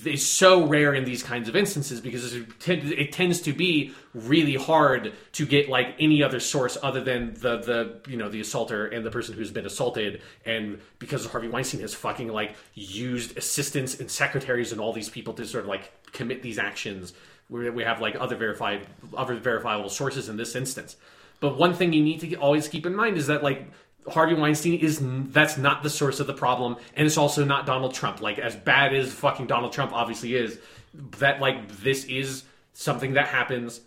[0.05, 5.13] is so rare in these kinds of instances because it, tends to be really hard
[5.33, 9.05] to get like any other source other than the the you know the assaulter and
[9.05, 10.21] the person who's been assaulted.
[10.45, 15.33] And because Harvey Weinstein has fucking like used assistants and secretaries and all these people
[15.33, 17.13] to sort of like commit these actions
[17.51, 20.95] we, we have like other verified other verifiable sources in this instance.
[21.39, 23.69] But one thing you need to always keep in mind is that like
[24.07, 24.99] Harvey Weinstein is
[25.31, 28.21] that's not the source of the problem, and it's also not Donald Trump.
[28.21, 30.59] Like as bad as fucking Donald Trump obviously is,
[31.19, 33.81] that like this is something that happens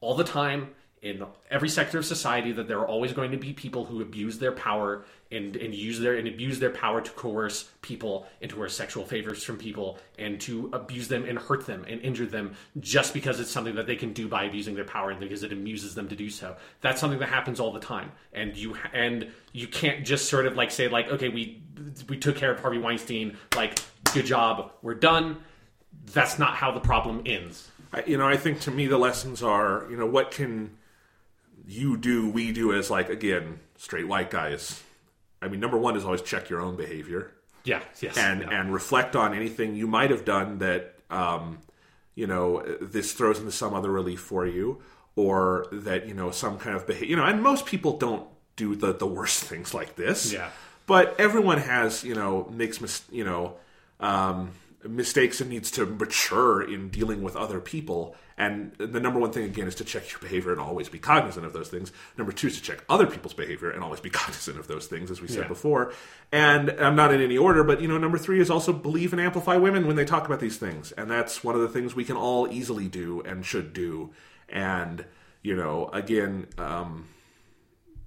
[0.00, 0.68] all the time
[1.02, 2.52] in every sector of society.
[2.52, 5.98] That there are always going to be people who abuse their power and and use
[5.98, 9.98] their and abuse their power to coerce people and to coerce sexual favors from people
[10.18, 13.86] and to abuse them and hurt them and injure them just because it's something that
[13.86, 16.56] they can do by abusing their power and because it amuses them to do so.
[16.80, 20.56] That's something that happens all the time, and you and you can't just sort of
[20.56, 21.62] like say like okay we
[22.08, 23.78] we took care of Harvey Weinstein like
[24.12, 25.38] good job we're done.
[26.12, 27.68] That's not how the problem ends.
[27.92, 30.76] I, you know, I think to me the lessons are, you know, what can
[31.66, 34.82] you do, we do as like again straight white guys.
[35.46, 37.32] I mean, number one is always check your own behavior
[37.64, 37.80] Yeah.
[38.00, 38.16] Yes.
[38.18, 38.50] and yeah.
[38.60, 41.58] and reflect on anything you might have done that um,
[42.14, 44.82] you know this throws into some other relief for you,
[45.14, 47.08] or that you know some kind of behavior.
[47.10, 50.32] You know, and most people don't do the the worst things like this.
[50.32, 50.50] Yeah.
[50.86, 53.54] But everyone has you know makes mis- you know
[54.00, 54.50] um,
[54.84, 58.14] mistakes and needs to mature in dealing with other people.
[58.38, 61.46] And the number one thing, again, is to check your behavior and always be cognizant
[61.46, 61.90] of those things.
[62.18, 65.10] Number two is to check other people's behavior and always be cognizant of those things,
[65.10, 65.48] as we said Yeah.
[65.48, 65.92] before.
[66.30, 69.20] And I'm not in any order, but you know, number three is also believe and
[69.22, 70.92] amplify women when they talk about these things.
[70.92, 74.10] And that's one of the things we can all easily do and should do.
[74.48, 75.04] And
[75.42, 77.08] you know, again, um,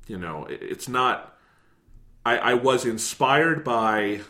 [0.07, 1.35] you know, it- it's not.
[2.25, 4.21] I, I was inspired by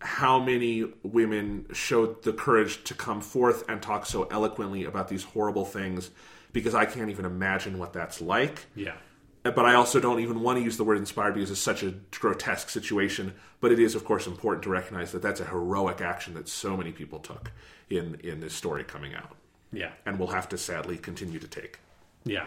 [0.00, 5.24] how many women showed the courage to come forth and talk so eloquently about these
[5.24, 6.10] horrible things
[6.52, 8.66] because I can't even imagine what that's like.
[8.74, 8.94] Yeah.
[9.42, 11.94] But I also don't even want to use the word inspired because it's such a
[12.12, 13.34] grotesque situation.
[13.60, 16.76] But it is, of course, important to recognize that that's a heroic action that so
[16.76, 17.50] many people took
[17.88, 19.36] in, in this story coming out.
[19.72, 19.92] Yeah.
[20.04, 21.78] And will have to sadly continue to take
[22.24, 22.46] Yeah.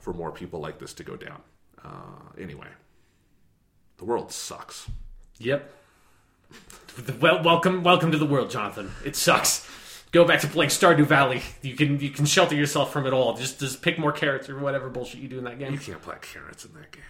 [0.00, 1.40] for more people like this to go down.
[1.84, 2.68] Uh, anyway,
[3.98, 4.88] the world sucks.
[5.38, 5.70] Yep.
[7.20, 8.92] Well, welcome, welcome to the world, Jonathan.
[9.04, 9.68] It sucks.
[10.12, 11.42] Go back to playing Stardew Valley.
[11.60, 13.34] You can you can shelter yourself from it all.
[13.34, 15.72] Just just pick more carrots or whatever bullshit you do in that game.
[15.72, 17.02] You can't plant carrots in that game.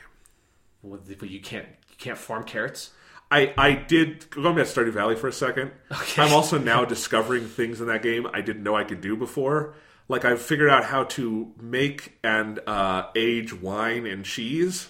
[0.83, 2.93] Well, you can't you can't farm carrots.
[3.31, 5.73] I, I did going back to Stardew Valley for a second.
[5.93, 6.23] Okay.
[6.23, 9.75] I'm also now discovering things in that game I didn't know I could do before.
[10.09, 14.89] Like I've figured out how to make and uh, age wine and cheese,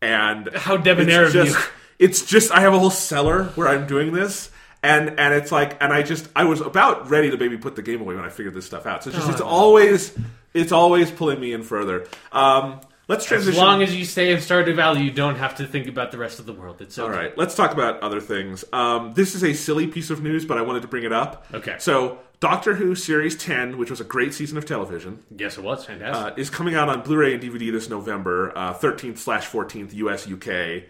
[0.00, 1.72] and How debonair it's of just, you.
[1.98, 4.50] It's just I have a whole cellar where I'm doing this,
[4.82, 7.82] and and it's like, and I just I was about ready to maybe put the
[7.82, 9.02] game away when I figured this stuff out.
[9.04, 10.16] So it's just it's always
[10.54, 12.06] it's always pulling me in further.
[12.32, 13.54] Um, let's transition.
[13.54, 16.18] As long as you stay in Stardew Valley, you don't have to think about the
[16.18, 16.80] rest of the world.
[16.80, 17.04] It's okay.
[17.12, 18.64] All right, let's talk about other things.
[18.72, 21.46] Um, this is a silly piece of news, but I wanted to bring it up.
[21.52, 21.76] Okay.
[21.80, 25.84] So, Doctor Who Series 10, which was a great season of television, Yes, it was
[25.84, 26.32] fantastic.
[26.32, 29.92] uh, is coming out on Blu ray and DVD this November, uh, 13th slash 14th,
[29.94, 30.84] US, UK.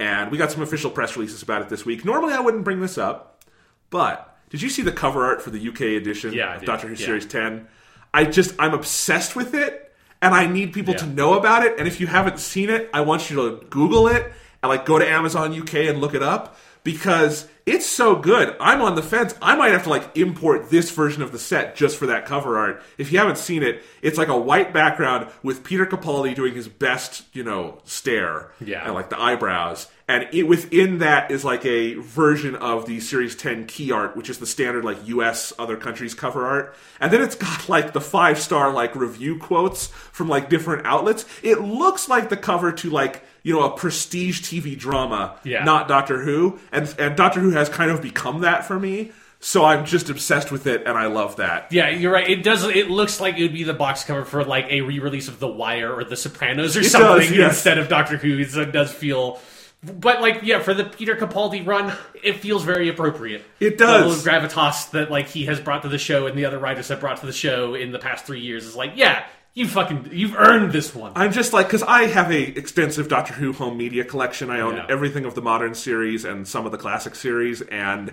[0.00, 2.04] And we got some official press releases about it this week.
[2.04, 3.44] Normally, I wouldn't bring this up,
[3.90, 6.64] but did you see the cover art for the UK edition Yeah, of.
[6.64, 7.06] Doctor Who Yeah.
[7.06, 7.66] Series 10?
[8.12, 11.78] I just, I'm obsessed with it, and I need people to know about it.
[11.78, 14.98] And if you haven't seen it, I want you to Google it and like go
[14.98, 18.54] to Amazon UK and look it up because it's so good.
[18.60, 19.34] I'm on the fence.
[19.40, 22.58] I might have to like import this version of the set just for that cover
[22.58, 22.82] art.
[22.98, 26.68] If you haven't seen it, it's like a white background with Peter Capaldi doing his
[26.68, 28.84] best, you know, stare Yeah.
[28.84, 29.88] and like the eyebrows.
[30.06, 34.28] And it, within that is like a version of the Series 10 key art, which
[34.28, 36.76] is the standard like US other countries cover art.
[37.00, 41.24] And then it's got like the five star like review quotes from like different outlets.
[41.42, 45.62] It looks like the cover to like, you know, a prestige TV drama, Yeah.
[45.62, 46.58] not Doctor Who.
[46.72, 49.12] And, and Doctor Who has kind of become that for me.
[49.40, 51.70] So I'm just obsessed with it and I love that.
[51.70, 52.26] yeah, you're right.
[52.28, 52.64] It does.
[52.64, 55.46] It looks like it would be the box cover for like a re-release of The
[55.48, 57.50] Wire or The Sopranos or It something does, yes.
[57.56, 58.42] instead of Doctor Who.
[58.46, 59.38] So it does feel.
[59.82, 61.92] But like, yeah, for the Peter Capaldi run,
[62.22, 63.44] it feels very appropriate.
[63.60, 64.24] It does.
[64.26, 67.00] of gravitas that like he has brought to the show and the other writers have
[67.00, 70.34] brought to the show in the past three years is like, yeah, you fucking, you've
[70.36, 71.12] earned this one.
[71.14, 74.50] I'm just like because I have a extensive Doctor Who home media collection.
[74.50, 74.86] I own Yeah.
[74.88, 78.12] everything of the modern series and some of the classic series, and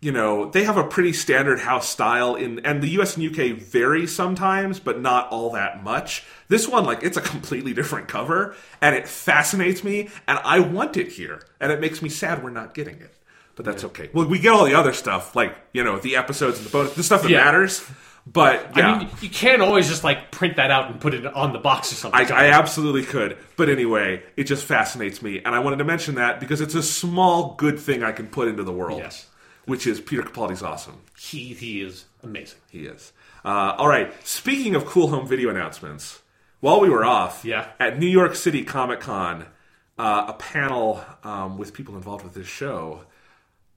[0.00, 3.52] you know they have a pretty standard house style in, and the US and UK
[3.56, 6.24] vary sometimes, but not all that much.
[6.48, 10.96] This one, like, it's a completely different cover, and it fascinates me, and I want
[10.96, 13.14] it here, and it makes me sad we're not getting it.
[13.54, 14.10] But that's okay.
[14.12, 16.94] Well, we get all the other stuff, like you know the episodes and the bonus,
[16.94, 17.44] the stuff that Yeah.
[17.44, 17.88] matters.
[18.26, 21.26] But yeah, I mean, you can't always just like print that out and put it
[21.26, 22.30] on the box or something.
[22.32, 23.36] I, I absolutely could.
[23.56, 25.40] But anyway, it just fascinates me.
[25.44, 28.46] And I wanted to mention that because it's a small good thing I can put
[28.48, 28.98] into the world.
[29.00, 29.26] Yes.
[29.64, 31.00] Which is Peter Capaldi's awesome.
[31.18, 32.58] he he is amazing.
[32.70, 33.12] He is.
[33.44, 34.12] Uh, all right.
[34.26, 36.20] Speaking of cool home video announcements,
[36.60, 37.66] while we were off Yeah.
[37.80, 39.46] at New York City Comic Con,
[39.98, 43.02] uh, a panel um, with people involved with this show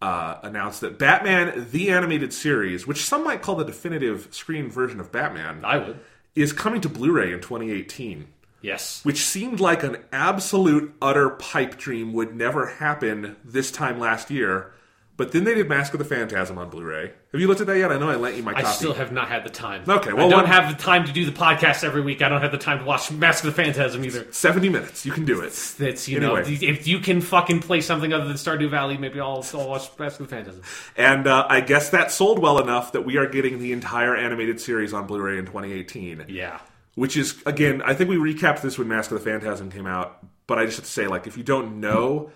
[0.01, 4.99] uh, announced that Batman the Animated Series, which some might call the definitive screen version
[4.99, 5.99] of Batman, I would.
[6.35, 8.27] is coming to Blu ray in 2018
[8.61, 9.01] Yes.
[9.05, 14.71] which seemed like an absolute utter pipe dream would never happen this time last year.
[15.17, 17.13] But then they did Mask of the Phantasm on Blu-ray.
[17.31, 17.89] Have you looked at that yet?
[17.89, 18.73] I know I lent you my I copy.
[18.75, 19.83] still have not had the time.
[19.87, 22.21] Okay, well, I don't one- have the time to do the podcast every week.
[22.21, 24.27] I don't have the time to watch Mask of the Phantasm either.
[24.31, 25.05] Seventy minutes.
[25.05, 25.53] You can do it.
[25.79, 26.41] That's you Anyway.
[26.41, 29.89] know, if you can fucking play something other than Stardew Valley, maybe I'll, I'll watch
[29.97, 30.61] Mask of the Phantasm.
[30.97, 34.59] And uh, I guess that sold well enough that we are getting the entire animated
[34.59, 36.25] series on Blu-ray in 2018.
[36.27, 36.59] Yeah,
[36.95, 40.17] Which is again, I think we recapped this when Mask of the Phantasm came out.
[40.47, 42.31] But I just have to say, like, if you don't know,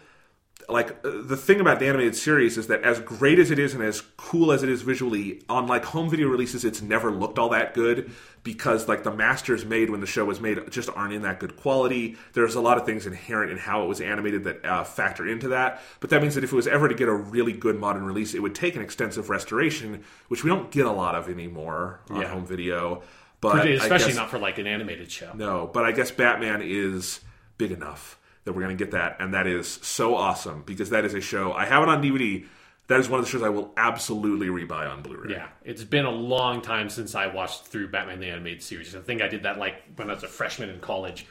[0.72, 3.74] like uh, the thing about the animated series is that as great as it is
[3.74, 7.40] and as cool as it is visually, on like home video releases, it's never looked
[7.40, 8.12] all that good
[8.44, 11.56] because like the masters made when the show was made just aren't in that good
[11.58, 12.16] quality.
[12.34, 15.48] There's a lot of things inherent in how it was animated that uh, factor into
[15.50, 15.82] that.
[16.00, 18.34] But that means that if it was ever to get a really good modern release,
[18.34, 22.22] it would take an extensive restoration, which we don't get a lot of anymore on
[22.22, 22.28] Yeah.
[22.30, 23.02] home video.
[23.42, 25.32] But especially guess- not for like an animated show.
[25.34, 27.22] no, but I guess Batman is
[27.58, 28.19] big enough
[28.50, 31.22] that we're going to get that, and that is so awesome because that is a
[31.22, 31.54] show.
[31.54, 32.48] I have it on DVD.
[32.88, 35.34] That is one of the shows I will absolutely rebuy on Blu-ray.
[35.34, 38.96] Yeah, it's been a long time since I watched through Batman the Animated Series.
[38.96, 41.28] I think I did that like when I was a freshman in college.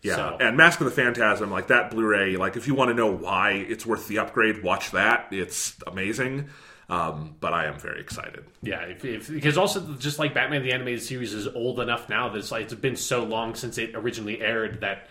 [0.00, 2.94] Yeah, So- and Mask of the Phantasm, like that Blu-ray, like if you want to
[2.94, 5.26] know why it's worth the upgrade, watch that.
[5.30, 6.48] It's amazing.
[6.88, 8.44] Um, but I am very excited.
[8.62, 12.30] Yeah, if, if, because also just like Batman the Animated Series is old enough now
[12.30, 15.08] that it's like it's been so long since it originally aired that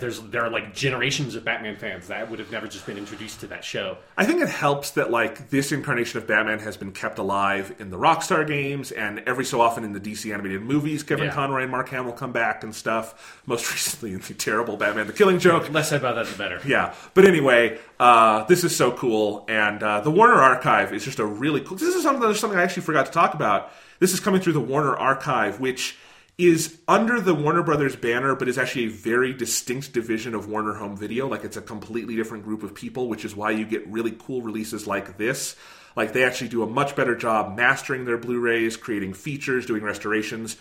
[0.00, 3.40] there's there are like generations of Batman fans that would have never just been introduced
[3.40, 3.98] to that show.
[4.16, 7.90] I think it helps that like this incarnation of Batman has been kept alive in
[7.90, 11.32] the Rockstar games, and every so often in the DC animated movies, Kevin Yeah.
[11.34, 13.40] Conroy and Mark Hamill come back and stuff.
[13.46, 15.70] Most recently in the terrible Batman: The Killing Joke.
[15.70, 16.60] Less said about that, the better.
[16.66, 21.18] Yeah, but anyway, uh, this is so cool, and uh, the Warner Archive is just
[21.18, 21.76] a really cool.
[21.76, 22.22] This is something.
[22.22, 23.70] There's something I actually forgot to talk about.
[24.00, 25.96] This is coming through the Warner Archive, which
[26.36, 30.74] is under the Warner Brothers banner, but is actually a very distinct division of Warner
[30.74, 31.28] Home Video.
[31.28, 34.42] Like it's a completely different group of people, which is why you get really cool
[34.42, 35.54] releases like this.
[35.96, 40.56] Like they actually do a much better job mastering their Blu-rays, creating features, doing restorations.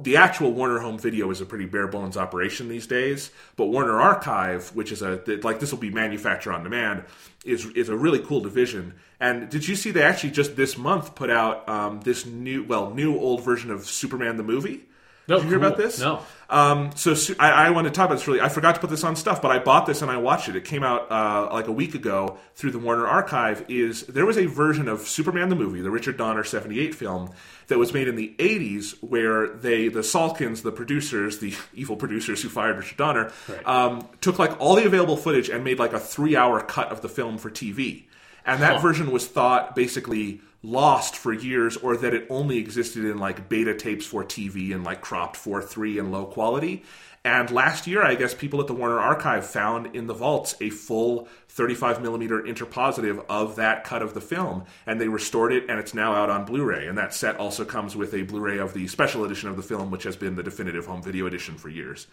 [0.00, 3.98] The actual Warner Home Video is a pretty bare bones operation these days, but Warner
[4.00, 7.04] Archive, which is a like this will be manufacture on demand,
[7.44, 8.94] is is a really cool division.
[9.18, 12.90] And did you see they actually just this month put out um, this new well
[12.94, 14.82] new old version of Superman the movie?
[15.28, 15.66] No, Did you hear cool.
[15.68, 16.00] about this?
[16.00, 16.22] No.
[16.48, 18.40] Um, so I, I want to talk about this really.
[18.40, 20.56] I forgot to put this on stuff, but I bought this and I watched it.
[20.56, 23.64] It came out uh, like a week ago through the Warner Archive.
[23.68, 27.30] Is there was a version of Superman the movie, the Richard Donner '78 film
[27.68, 32.42] that was made in the '80s, where they, the Salkinds, the producers, the evil producers
[32.42, 33.64] who fired Richard Donner, Right.
[33.68, 37.08] um, took like all the available footage and made like a three-hour cut of the
[37.08, 38.06] film for TV.
[38.44, 38.80] And that Huh.
[38.80, 43.74] version was thought basically lost for years or that it only existed in like beta
[43.74, 46.84] tapes for TV and like cropped 4.3 and low quality.
[47.22, 50.70] And last year, I guess people at the Warner Archive found in the vaults a
[50.70, 55.78] full 35 millimeter interpositive of that cut of the film, and they restored it, and
[55.78, 56.86] it's now out on Blu-ray.
[56.86, 59.90] And that set also comes with a Blu-ray of the special edition of the film,
[59.90, 62.06] which has been the definitive home video edition for years.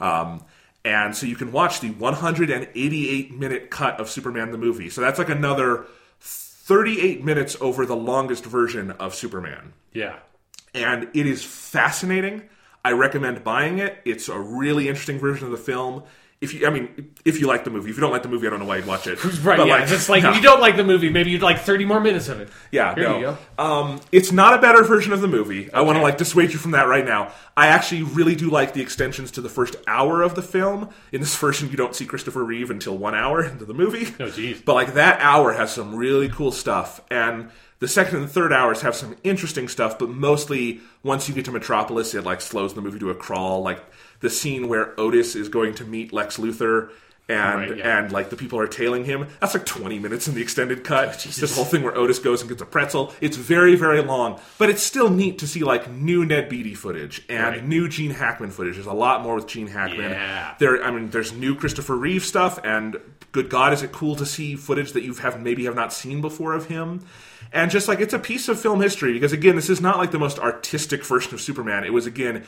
[0.00, 0.44] Um,
[0.84, 4.90] and so you can watch the 188 minute cut of Superman the movie.
[4.90, 5.86] So that's like another
[6.68, 9.72] 38 minutes over the longest version of Superman.
[9.94, 10.16] Yeah.
[10.74, 12.42] And it is fascinating.
[12.84, 13.96] I recommend buying it.
[14.04, 16.02] It's a really interesting version of the film.
[16.40, 17.90] If you, I mean, if you like the movie.
[17.90, 19.18] If you don't like the movie, I don't know why you'd watch it.
[19.42, 19.82] Right, But, yeah.
[19.82, 20.30] it's like no.
[20.30, 22.48] if you don't like the movie, maybe you'd like 30 more minutes of it.
[22.70, 23.16] Yeah, Here no.
[23.18, 23.22] you
[23.56, 23.62] go.
[23.62, 25.68] Um, it's not a better version of the movie.
[25.72, 27.32] I want to like dissuade you from that right now.
[27.56, 30.90] I actually really do like the extensions to the first hour of the film.
[31.10, 34.14] In this version, you don't see Christopher Reeve until one hour into the movie.
[34.20, 34.60] Oh, geez.
[34.60, 37.50] But like that hour has some really cool stuff, and
[37.80, 39.98] the second and third hours have some interesting stuff.
[39.98, 43.62] But mostly, once you get to Metropolis, it like slows the movie to a crawl.
[43.62, 43.82] Like
[44.20, 46.90] the scene where Otis is going to meet Lex Luthor.
[47.30, 47.98] And Right, yeah.
[47.98, 49.26] and like the people are tailing him.
[49.38, 51.08] That's like twenty minutes in the extended cut.
[51.08, 53.12] Oh, this whole thing where Otis goes and gets a pretzel.
[53.20, 57.22] It's very very long, but it's still neat to see like new Ned Beatty footage
[57.28, 57.62] and Right.
[57.66, 58.76] new Gene Hackman footage.
[58.76, 60.10] There's a lot more with Gene Hackman.
[60.12, 60.54] Yeah.
[60.58, 62.96] There, I mean, there's new Christopher Reeve stuff, and
[63.32, 66.22] good God, is it cool to see footage that you have maybe have not seen
[66.22, 67.04] before of him?
[67.52, 70.12] And just like it's a piece of film history because again, this is not like
[70.12, 71.84] the most artistic version of Superman.
[71.84, 72.44] It was again.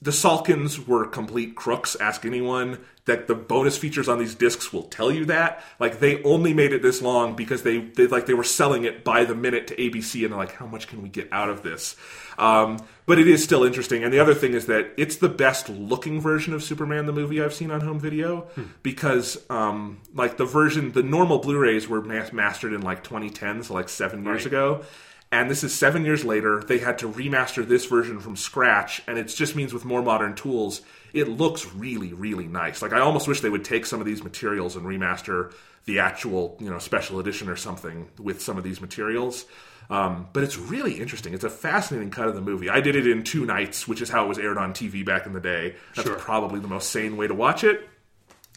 [0.00, 1.96] The Salkinds were complete crooks.
[1.96, 5.64] Ask anyone that the bonus features on these discs will tell you that.
[5.80, 9.02] Like they only made it this long because they, they like they were selling it
[9.02, 11.62] by the minute to ABC, and they're like, how much can we get out of
[11.64, 11.96] this?
[12.38, 14.04] Um, but it is still interesting.
[14.04, 17.42] And the other thing is that it's the best looking version of Superman the movie
[17.42, 18.46] I've seen on home video
[18.84, 23.74] because um, like the version, the normal Blu-rays were mas- mastered in like 2010, so
[23.74, 24.46] like seven years Right.
[24.46, 24.84] ago.
[25.30, 26.62] And this is seven years later.
[26.62, 30.34] They had to remaster this version from scratch, and it just means with more modern
[30.34, 30.80] tools,
[31.12, 32.80] it looks really, really nice.
[32.80, 35.52] Like I almost wish they would take some of these materials and remaster
[35.84, 39.44] the actual, you know, special edition or something with some of these materials.
[39.90, 41.32] Um, but it's really interesting.
[41.32, 42.68] It's a fascinating cut of the movie.
[42.68, 45.24] I did it in two nights, which is how it was aired on TV back
[45.26, 45.76] in the day.
[45.96, 46.18] That's Sure.
[46.18, 47.88] probably the most sane way to watch it.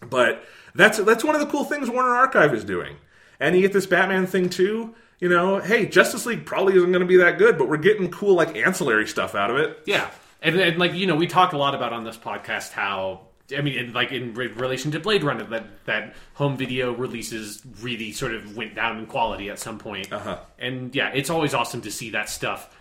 [0.09, 0.43] But
[0.75, 2.97] that's that's one of the cool things Warner Archive is doing.
[3.39, 4.93] And you get this Batman thing too.
[5.21, 8.09] You know, hey, Justice League probably isn't going to be that good, but we're getting
[8.09, 9.79] cool like ancillary stuff out of it.
[9.85, 10.09] Yeah,
[10.41, 13.21] and, and like you know, we talk a lot about on this podcast how
[13.55, 17.61] I mean, in, like in re- relation to Blade Runner, that that home video releases
[17.81, 20.11] really sort of went down in quality at some point.
[20.11, 20.39] Uh-huh.
[20.59, 22.75] And yeah, it's always awesome to see that stuff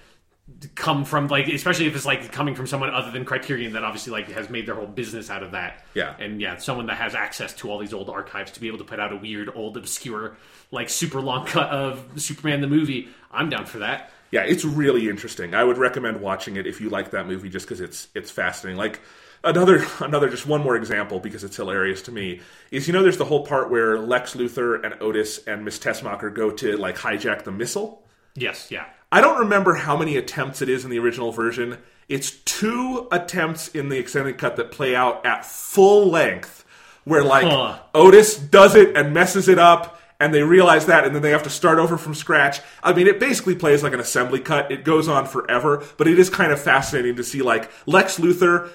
[0.74, 4.12] come from like, especially if it's like coming from someone other than Criterion that obviously
[4.12, 5.84] like has made their whole business out of that.
[5.94, 6.14] Yeah.
[6.18, 8.84] And yeah, someone that has access to all these old archives to be able to
[8.84, 10.36] put out a weird, old, obscure,
[10.70, 13.08] like super long cut of Superman the movie.
[13.30, 14.10] I'm down for that.
[14.30, 15.54] Yeah, it's really interesting.
[15.54, 18.78] I would recommend watching it if you like that movie, just because it's it's fascinating.
[18.78, 19.00] Like
[19.42, 22.40] another another just one more example because it's hilarious to me
[22.70, 26.32] is you know there's the whole part where Lex Luthor and Otis and Miss Tessmacher
[26.32, 28.06] go to like hijack the missile.
[28.36, 28.86] Yes, yeah.
[29.12, 31.78] I don't remember how many attempts it is in the original version.
[32.08, 36.64] It's two attempts in the extended cut that play out at full length,
[37.04, 37.78] where like Huh.
[37.94, 41.42] Otis does it and messes it up, and they realize that, and then they have
[41.44, 42.60] to start over from scratch.
[42.82, 44.70] I mean, it basically plays like an assembly cut.
[44.70, 48.70] It goes on forever, but it is kind of fascinating to see like Lex Luthor.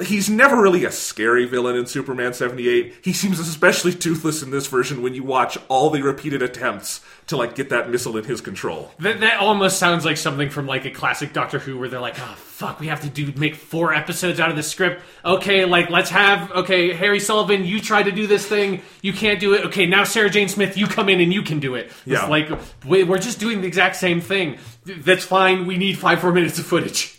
[0.00, 2.94] He's never really a scary villain in Superman 78.
[3.04, 7.36] He seems especially toothless in this version when you watch all the repeated attempts to
[7.36, 8.90] like get that missile in his control.
[8.98, 12.18] That, that almost sounds like something from like a classic Doctor Who where they're like,
[12.18, 15.02] oh fuck, we have to do make four episodes out of the script.
[15.24, 19.38] Okay, like let's have okay, Harry Sullivan, you try to do this thing, you can't
[19.38, 19.66] do it.
[19.66, 21.86] Okay, now Sarah Jane Smith, you come in and you can do it.
[21.86, 22.26] It's Yeah.
[22.26, 22.48] like
[22.84, 24.58] we- we're just doing the exact same thing.
[24.84, 25.66] That's fine.
[25.66, 27.16] We need five 4 minutes of footage.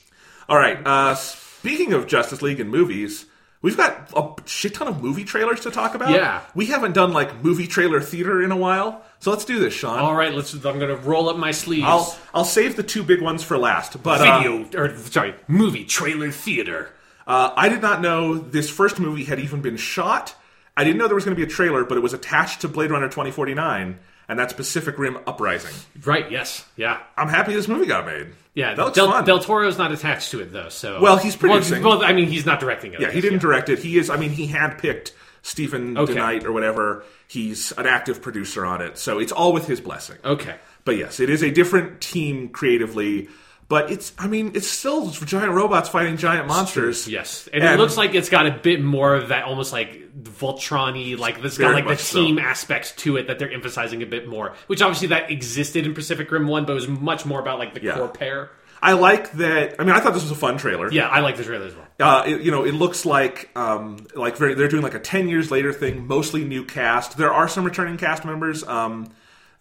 [0.49, 0.77] All right.
[0.85, 1.15] Uh,
[1.63, 3.25] speaking of Justice League and movies,
[3.61, 6.09] we've got a shit ton of movie trailers to talk about.
[6.09, 6.41] Yeah.
[6.53, 9.97] We haven't done like movie trailer theater in a while, so let's do this, Sean.
[9.99, 10.53] All right, let's.
[10.53, 11.85] I'm gonna roll up my sleeves.
[11.87, 14.03] I'll I'll save the two big ones for last.
[14.03, 16.89] But uh, Video or sorry, movie trailer theater.
[17.25, 20.35] uh, I did not know this first movie had even been shot.
[20.75, 22.67] I didn't know there was going to be a trailer, but it was attached to
[22.67, 25.75] Blade Runner 2049, and that's Pacific Rim Uprising.
[26.03, 26.29] Right?
[26.31, 26.65] Yes.
[26.75, 26.99] Yeah.
[27.15, 28.27] I'm happy this movie got made.
[28.55, 29.25] Yeah, Del, fun.
[29.25, 30.69] Del Toro's not attached to it though.
[30.69, 31.81] So Well, he's producing.
[31.83, 32.99] Well, well, I mean, he's not directing it.
[32.99, 33.79] Yeah, he didn't direct it.
[33.79, 34.09] He is.
[34.09, 35.11] I mean, he handpicked
[35.41, 36.13] Steven Okay.
[36.13, 37.03] DeKnight or whatever.
[37.27, 40.17] He's an active producer on it, so it's all with his blessing.
[40.23, 40.55] Okay.
[40.85, 43.29] But yes, it is a different team creatively.
[43.69, 44.13] But it's.
[44.19, 47.07] I mean, it's still giant robots fighting giant monsters.
[47.07, 51.15] Yes, and, it looks like it's got a bit more of that almost like Voltron-y,
[51.15, 52.19] like this got like the much so.
[52.23, 54.53] team aspects to it that they're emphasizing a bit more.
[54.67, 57.73] Which obviously that existed in Pacific Rim One, but it was much more about like
[57.73, 57.95] the Yeah.
[57.95, 58.51] core pair.
[58.81, 59.75] I like that.
[59.79, 60.91] I mean, I thought this was a fun trailer.
[60.91, 61.87] Yeah, I like the trailer as well.
[62.01, 65.29] Uh, it, you know, it looks like um, like very, they're doing like a ten
[65.29, 67.15] years later thing, mostly new cast.
[67.17, 68.61] There are some returning cast members.
[68.65, 69.09] Um,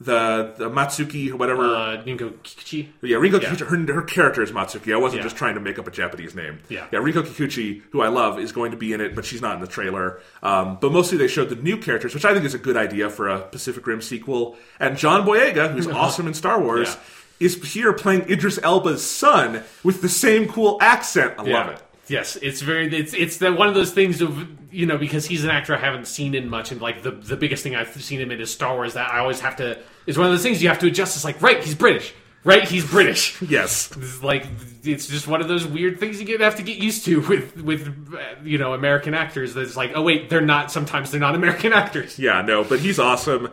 [0.05, 1.65] the the Matsuki whatever.
[1.65, 2.89] Uh, Rinko Kikuchi.
[3.03, 3.51] Yeah, Rinko Yeah.
[3.51, 4.93] Kikuchi, her, her character is Matsuki.
[4.93, 5.24] I wasn't Yeah.
[5.24, 6.59] just trying to make up a Japanese name.
[6.69, 6.87] Yeah.
[6.93, 9.55] yeah, Rinko Kikuchi, who I love, is going to be in it, but she's not
[9.57, 10.20] in the trailer.
[10.43, 13.09] Um, but mostly they showed the new characters, which I think is a good idea
[13.11, 14.57] for a Pacific Rim sequel.
[14.81, 16.97] And John Boyega, who's awesome in Star Wars,
[17.41, 17.47] Yeah.
[17.47, 21.35] is here playing Idris Elba's son with the same cool accent.
[21.39, 21.83] I love it.
[22.09, 25.45] Yes, it's very it's it's that one of those things of you know because he's
[25.45, 28.20] an actor I haven't seen in much and like the the biggest thing I've seen
[28.20, 30.62] him in is Star Wars that I always have to is one of those things
[30.62, 31.16] you have to adjust.
[31.16, 32.12] It's like right, he's British,
[32.43, 32.65] right?
[32.65, 33.41] He's British.
[33.49, 33.91] Yes.
[33.97, 34.47] It's like
[34.83, 37.57] it's just one of those weird things you get have to get used to with
[37.62, 39.55] with uh, you know American actors.
[39.55, 40.73] That's like oh wait, they're not.
[40.73, 42.19] Sometimes they're not American actors.
[42.19, 43.49] Yeah, no, but he's awesome.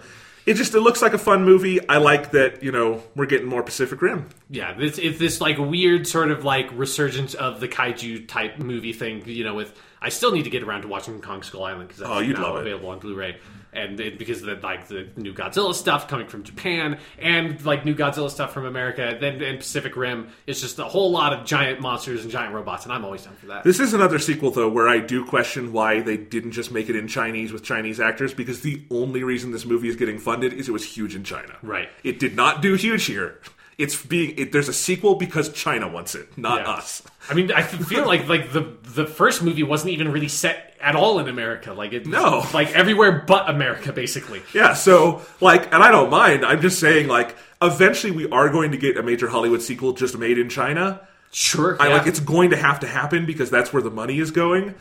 [0.50, 1.80] It just it looks like a fun movie.
[1.88, 4.30] I like that, you know, we're getting more Pacific Rim.
[4.50, 8.94] Yeah, it's, it's this like weird sort of like resurgence of the kaiju type movie
[8.94, 9.22] thing.
[9.28, 9.72] You know, with
[10.02, 12.56] I still need to get around to watching Kong Skull Island because that's Oh, now
[12.56, 13.38] available on Blu-ray,
[13.74, 17.86] and it, because of the, like the new Godzilla stuff coming from Japan and like
[17.86, 20.30] new Godzilla stuff from America, then and Pacific Rim.
[20.48, 23.36] It's just a whole lot of giant monsters and giant robots, and I'm always down
[23.36, 23.64] for that.
[23.64, 26.96] This is another sequel, though, where I do question why they didn't just make it
[26.96, 30.70] in Chinese with Chinese actors, because the only reason this movie is getting funded is
[30.70, 31.56] it was huge in China.
[31.62, 31.90] Right.
[32.04, 33.40] It did not do huge here.
[33.80, 36.72] It's being it, there's a sequel because China wants it, not Yeah.
[36.74, 37.02] us.
[37.30, 40.96] I mean, I feel like like the the first movie wasn't even really set at
[40.96, 41.74] all in America.
[41.74, 42.44] Like it, No.
[42.54, 44.42] like everywhere but America, basically.
[44.54, 46.46] Yeah, so like, and I don't mind.
[46.46, 50.18] I'm just saying, like, eventually we are going to get a major Hollywood sequel just
[50.18, 51.08] made in China.
[51.32, 51.94] Sure, I yeah.
[51.98, 54.76] like it's going to have to happen because that's where the money is going.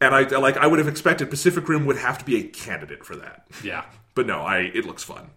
[0.00, 3.04] And I like I would have expected Pacific Rim would have to be a candidate
[3.06, 3.46] for that.
[3.64, 3.84] yeah.
[4.14, 5.30] but no, I it looks fun,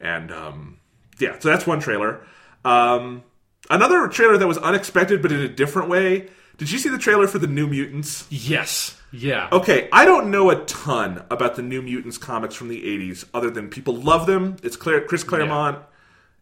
[0.00, 0.78] and um,
[1.18, 2.20] yeah, so that's one trailer.
[2.64, 3.22] Um,
[3.70, 6.28] another trailer that was unexpected, but in a different way.
[6.56, 8.26] Did you see the trailer for the New Mutants?
[8.30, 9.48] Yes, yeah.
[9.52, 13.48] Okay, I don't know a ton about the New Mutants comics from the '80s, other
[13.48, 14.56] than people love them.
[14.64, 15.78] It's Claire, Chris Claremont,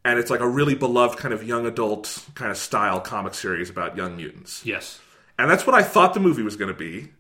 [0.06, 3.68] and it's like a really beloved kind of young adult kind of style comic series
[3.68, 4.64] about young mutants.
[4.64, 5.01] Yes.
[5.38, 7.10] And that's what I thought the movie was going to be.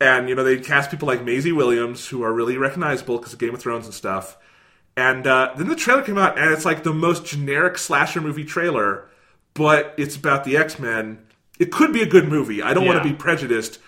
[0.00, 3.38] And you know they cast people like Maisie Williams, who are really recognizable because of
[3.38, 4.36] Game of Thrones and stuff.
[4.96, 8.44] And uh, then the trailer came out, and it's like the most generic slasher movie
[8.44, 9.08] trailer,
[9.54, 11.24] but it's about the X Men.
[11.58, 12.62] It could be a good movie.
[12.62, 13.78] I don't want to be prejudiced,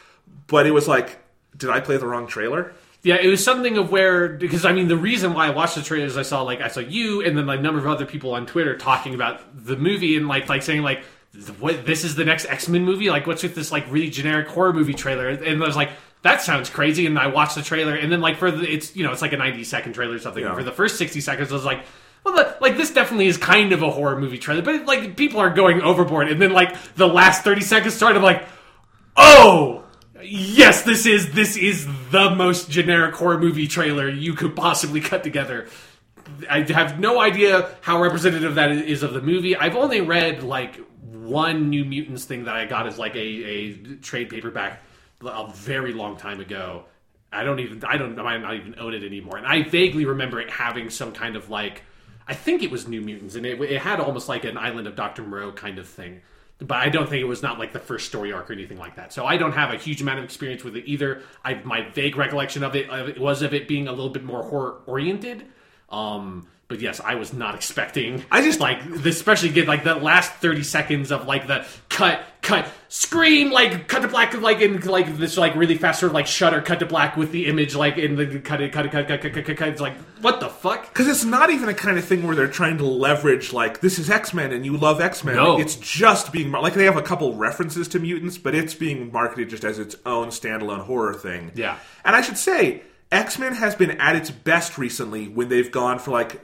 [0.47, 1.19] but it was like
[1.57, 2.73] did I play the wrong trailer?
[3.03, 5.83] Yeah, it was something of where because I mean the reason why I watched the
[5.83, 8.07] trailer is I saw like I saw you and then like a number of other
[8.07, 11.05] people on Twitter talking about the movie and like like saying like
[11.59, 14.49] what this is the next X Men movie like what's with this like really generic
[14.49, 15.91] horror movie trailer and I was like
[16.25, 19.05] that sounds crazy and I watched the trailer and then like for the it's you
[19.05, 20.55] know it's like a ninety second trailer or something Yeah.
[20.57, 21.85] for the first sixty seconds I was like.
[22.27, 25.51] Well, like this definitely is kind of a horror movie trailer, but like people are
[25.51, 28.45] going overboard, and then like the last thirty seconds started, I'm like,
[29.15, 29.85] oh
[30.23, 35.23] yes this is this is the most generic horror movie trailer you could possibly cut
[35.23, 35.69] together
[36.49, 40.77] i have no idea how representative that is of the movie i've only read like
[41.03, 44.83] one new mutants thing that i got as like a, a trade paperback
[45.27, 46.85] a very long time ago
[47.33, 50.05] i don't even i don't i might not even own it anymore and i vaguely
[50.05, 51.83] remember it having some kind of like
[52.27, 54.95] i think it was new mutants and it, it had almost like an island of
[54.95, 56.21] dr moreau kind of thing
[56.59, 58.97] but I don't think it was not like the first story arc or anything like
[58.97, 59.13] that.
[59.13, 61.23] So I don't have a huge amount of experience with it either.
[61.45, 64.25] I my vague recollection of it, of it was of it being a little bit
[64.25, 65.47] more horror oriented.
[65.91, 68.25] Um, but yes, I was not expecting.
[68.31, 72.67] I just- like, especially get like the last thirty seconds of like the cut, cut,
[72.89, 76.27] scream, like cut to black, like in like this like really fast sort of like
[76.27, 79.07] shutter, cut to black with the image, like in the cut, it, cut, it, cut,
[79.09, 79.69] cut, cut, cut, cut, cut.
[79.69, 80.89] It's like what the fuck?
[80.89, 83.99] Because it's not even a kind of thing where they're trying to leverage like this
[83.99, 85.37] is X Men and you love X Men.
[85.37, 85.59] No.
[85.61, 89.13] It's just being mar- like they have a couple references to mutants, but it's being
[89.13, 91.53] marketed just as its own standalone horror thing.
[91.55, 91.79] Yeah.
[92.05, 92.83] and I should say
[93.13, 96.41] X Men has been at its best recently when they've gone for like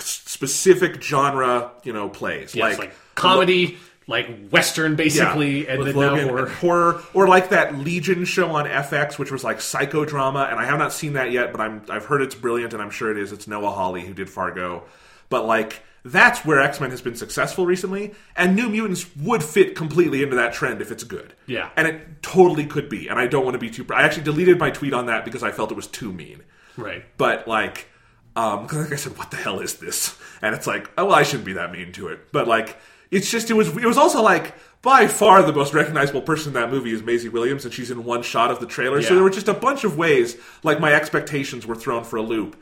[0.00, 6.26] specific genre, you know, plays Yes, like, comedy, like western, basically, and with then now
[6.28, 6.38] horror.
[6.44, 10.64] and horror, or like that Legion show on FX, which was like psychodrama, and I
[10.64, 13.18] have not seen that yet, but I'm I've heard it's brilliant, and I'm sure it
[13.18, 13.32] is.
[13.32, 14.84] It's Noah Hawley who did Fargo,
[15.28, 19.74] but like that's where X Men has been successful recently, and New Mutants would fit
[19.74, 21.34] completely into that trend if it's good.
[21.48, 21.70] Yeah.
[21.76, 23.84] and it totally could be, and I don't want to be too.
[23.92, 26.42] I actually deleted my tweet on that because I felt it was too mean.
[26.76, 27.04] Right.
[27.18, 27.88] But like,
[28.36, 30.16] um, 'cause like I said, what the hell is this?
[30.42, 32.30] And it's like, oh, well, I shouldn't be that mean to it.
[32.32, 32.76] But like,
[33.10, 36.54] it's just it was it was also like by far the most recognizable person in
[36.54, 39.00] that movie is Maisie Williams, and she's in one shot of the trailer.
[39.02, 42.22] So there were just a bunch of ways like my expectations were thrown for a
[42.22, 42.56] loop.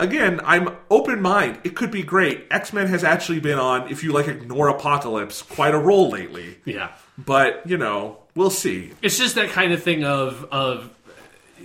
[0.00, 1.60] Again, I'm open mind.
[1.62, 2.46] It could be great.
[2.50, 6.58] X Men has actually been on, if you like ignore Apocalypse, quite a roll lately.
[6.64, 6.90] Yeah.
[7.16, 8.92] But you know, we'll see.
[9.00, 10.90] It's just that kind of thing of of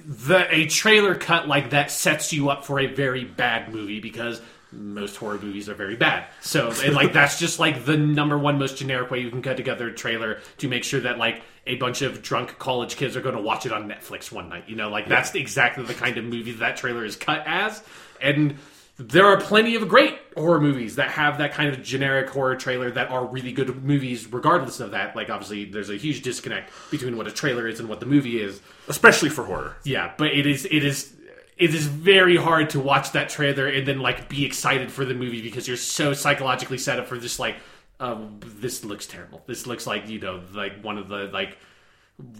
[0.05, 4.41] the a trailer cut like that sets you up for a very bad movie because
[4.71, 6.27] most horror movies are very bad.
[6.41, 9.57] So and like that's just like the number one most generic way you can cut
[9.57, 13.21] together a trailer to make sure that like a bunch of drunk college kids are
[13.21, 14.67] going to watch it on Netflix one night.
[14.67, 17.81] You know, like that's exactly the kind of movie that trailer is cut as.
[18.21, 18.57] And
[18.99, 22.89] there are plenty of great horror movies that have that kind of generic horror trailer
[22.91, 25.15] that are really good movies regardless of that.
[25.15, 28.41] Like obviously there's a huge disconnect between what a trailer is and what the movie
[28.41, 28.59] is.
[28.87, 29.75] Especially for horror.
[29.83, 31.13] Yeah, but it is it is
[31.57, 35.13] it is very hard to watch that trailer and then like be excited for the
[35.13, 37.55] movie because you're so psychologically set up for this like
[37.99, 39.43] um, this looks terrible.
[39.47, 41.57] This looks like you know like one of the like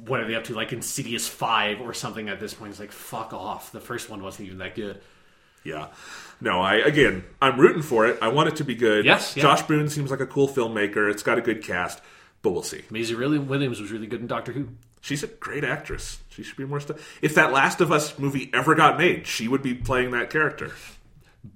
[0.05, 2.71] what are they up to like Insidious Five or something at this point?
[2.71, 3.71] It's like fuck off.
[3.71, 5.01] The first one wasn't even that good.
[5.63, 5.87] Yeah.
[6.39, 8.19] No, I again, I'm rooting for it.
[8.21, 9.05] I want it to be good.
[9.05, 9.43] Yes, yeah.
[9.43, 11.09] Josh Boone seems like a cool filmmaker.
[11.09, 11.99] It's got a good cast,
[12.41, 12.83] but we'll see.
[12.91, 14.69] Maisie really Williams was really good in Doctor Who.
[15.01, 16.19] She's a great actress.
[16.29, 17.17] She should be more stuff.
[17.21, 20.71] If that Last of Us movie ever got made, she would be playing that character.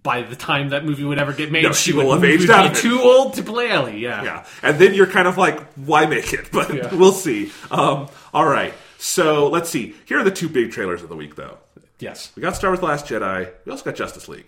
[0.03, 2.23] By the time that movie would ever get made, No, she she will would have
[2.23, 3.99] aged be out too old to play Ellie.
[3.99, 4.23] Yeah.
[4.23, 6.49] Yeah, and then you're kind of like, why make it?
[6.53, 6.95] But Yeah.
[6.95, 7.51] we'll see.
[7.69, 9.95] Um, all right, so let's see.
[10.05, 11.57] Here are the two big trailers of the week, though.
[11.99, 12.31] Yes.
[12.35, 13.51] We got Star Wars: The Last Jedi.
[13.65, 14.45] We also got Justice League.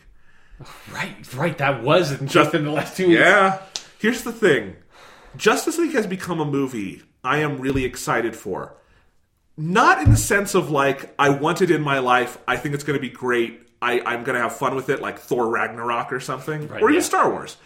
[0.91, 1.33] Right.
[1.33, 1.57] Right.
[1.57, 3.19] That was in just in the last two weeks.
[3.19, 3.61] Yeah.
[3.99, 4.75] Here's the thing
[5.35, 8.75] Justice League has become a movie I am really excited for.
[9.55, 12.83] Not in the sense of like, I want it in my life, I think it's
[12.83, 16.11] going to be great, I, I'm going to have fun with it, like Thor Ragnarok
[16.11, 17.05] or something, Right, or even yeah.
[17.05, 17.57] Star Wars.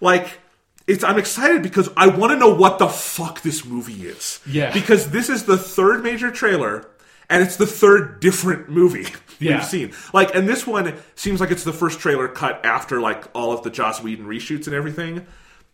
[0.00, 0.38] Like,
[0.86, 4.40] it's, I'm excited because I want to know what the fuck this movie is.
[4.46, 4.72] Yeah.
[4.72, 6.88] Because this is the third major trailer,
[7.28, 9.06] and it's the third different movie
[9.38, 9.56] Yeah.
[9.56, 9.92] we've seen.
[10.14, 13.62] Like, and this one seems like it's the first trailer cut after like all of
[13.62, 15.26] the Joss Whedon reshoots and everything.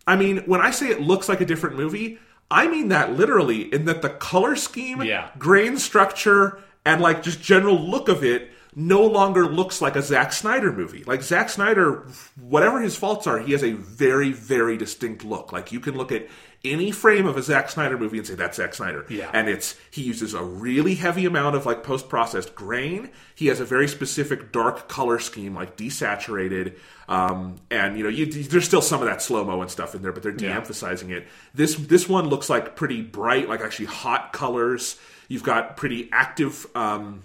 [0.06, 2.18] I mean, when I say it looks like a different movie,
[2.50, 5.30] I mean that literally in that the color scheme, Yeah.
[5.38, 10.32] grain structure, and like just general look of it no longer looks like a Zack
[10.32, 11.04] Snyder movie.
[11.04, 12.06] Like Zack Snyder,
[12.40, 15.52] whatever his faults are, he has a very, very distinct look.
[15.52, 16.26] Like you can look at
[16.64, 19.04] any frame of a Zack Snyder movie and say that's Zack Snyder.
[19.08, 19.30] Yeah.
[19.32, 23.10] And it's he uses a really heavy amount of like post processed grain.
[23.34, 26.76] He has a very specific dark color scheme, like desaturated.
[27.08, 30.02] Um, and you know, you, there's still some of that slow mo and stuff in
[30.02, 31.26] there, but they're de-emphasizing it.
[31.52, 34.98] This this one looks like pretty bright, like actually hot colors.
[35.28, 36.66] You've got pretty active.
[36.76, 37.22] Um,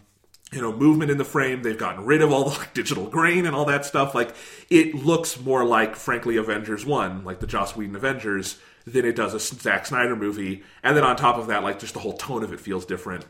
[0.52, 3.46] you know movement in the frame they've gotten rid of all the like, digital grain
[3.46, 4.34] and all that stuff like
[4.70, 8.58] it looks more like frankly avengers 1 like the joss whedon avengers
[8.88, 11.94] than it does a Zack Snyder movie and then on top of that like just
[11.94, 13.26] the whole tone of it feels different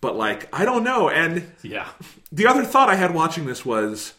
[0.00, 1.88] but like i don't know and Yeah.
[2.32, 4.14] the other thought i had watching this was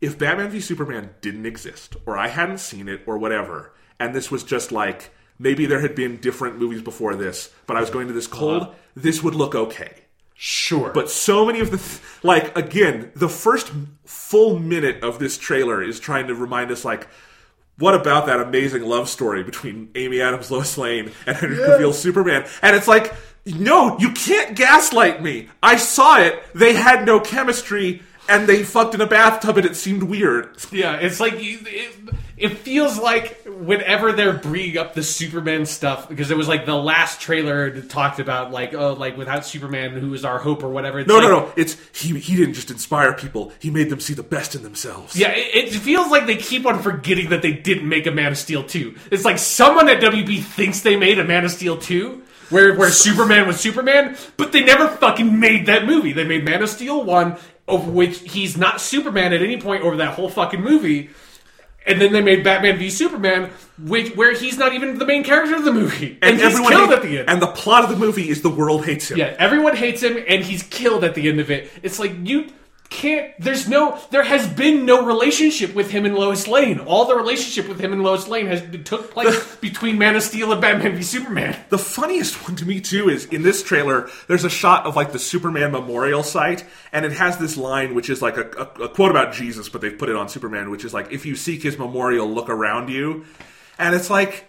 [0.00, 4.30] if batman v superman didn't exist or i hadn't seen it or whatever and this
[4.30, 8.06] was just like maybe there had been different movies before this but i was going
[8.08, 8.72] to this cold Uh-huh.
[8.96, 9.92] this would look okay
[10.34, 10.90] Sure.
[10.94, 13.70] but so many of the th- like again the first
[14.06, 17.06] full minute of this trailer is trying to remind us like
[17.78, 22.46] what about that amazing love story between Amy Adams, Lois Lane, and Henry Cavill Superman?
[22.60, 25.48] And it's like, no, you can't gaslight me.
[25.62, 26.42] I saw it.
[26.54, 30.56] They had no chemistry, and they fucked in a bathtub, and it seemed weird.
[30.70, 31.94] Yeah, it's like you, it,
[32.36, 36.74] it feels like whenever they're bringing up the Superman stuff because it was like the
[36.74, 40.68] last trailer that talked about like oh like without Superman who is our hope or
[40.68, 40.98] whatever.
[41.00, 41.52] It's No, like, no, no.
[41.56, 42.18] It's he.
[42.18, 43.52] He didn't just inspire people.
[43.58, 45.16] He made them see the best in themselves.
[45.16, 48.32] Yeah, it, it feels like they keep on forgetting that they didn't make a Man
[48.32, 48.94] of Steel 2.
[49.10, 52.90] It's like someone at WB thinks they made a Man of Steel 2, where, where
[52.90, 56.12] Superman was Superman, but they never fucking made that movie.
[56.12, 57.36] They made Man of Steel 1,
[57.72, 61.10] of which he's not Superman at any point over that whole fucking movie.
[61.84, 65.56] And then they made Batman v Superman, which where he's not even the main character
[65.56, 67.28] of the movie, and, he's killed hate- at the end.
[67.28, 69.18] And the plot of the movie is the world hates him.
[69.18, 71.72] Yeah, everyone hates him, and he's killed at the end of it.
[71.82, 72.52] It's like you
[72.92, 73.32] can't.
[73.38, 73.98] There's no.
[74.10, 76.78] There has been no relationship with him and Lois Lane.
[76.80, 80.52] All the relationship with him and Lois Lane has took place between Man of Steel
[80.52, 81.56] and Batman v Superman.
[81.70, 84.10] The funniest one to me too is in this trailer.
[84.28, 88.10] There's a shot of like the Superman memorial site, and it has this line which
[88.10, 90.84] is like a, a, a quote about Jesus, but they've put it on Superman, which
[90.84, 93.24] is like, "If you seek His memorial, look around you,"
[93.78, 94.44] and it's like,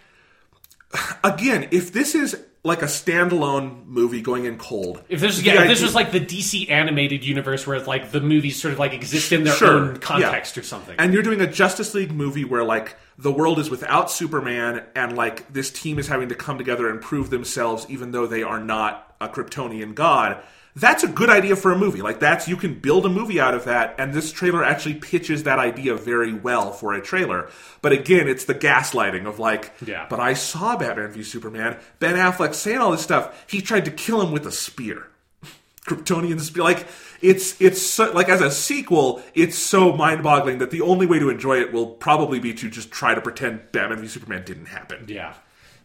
[1.23, 5.67] again, if this is like a standalone movie going in cold, If this, yeah, if
[5.67, 9.33] this was like the DC animated universe where like the movies sort of like exist
[9.33, 10.61] in their Sure, own context yeah.
[10.61, 10.95] or something.
[10.97, 15.15] And you're doing a Justice League movie where like the world is without Superman and
[15.17, 18.59] like this team is having to come together and prove themselves even though they are
[18.63, 20.41] not a Kryptonian god.
[20.75, 22.01] That's a good idea for a movie.
[22.01, 25.43] Like that's you can build a movie out of that and this trailer actually pitches
[25.43, 27.47] that idea very well for a trailer.
[27.83, 30.07] But again, it's the gaslighting of like, Yeah.
[30.09, 31.77] but I saw Batman v Superman.
[31.99, 33.45] Ben Affleck saying all this stuff.
[33.47, 35.07] He tried to kill him with a spear.
[35.85, 36.63] Kryptonian spear.
[36.63, 36.87] like
[37.21, 41.29] it's it's so, like as a sequel, it's so mind-boggling that the only way to
[41.29, 45.05] enjoy it will probably be to just try to pretend Batman v Superman didn't happen.
[45.07, 45.35] Yeah.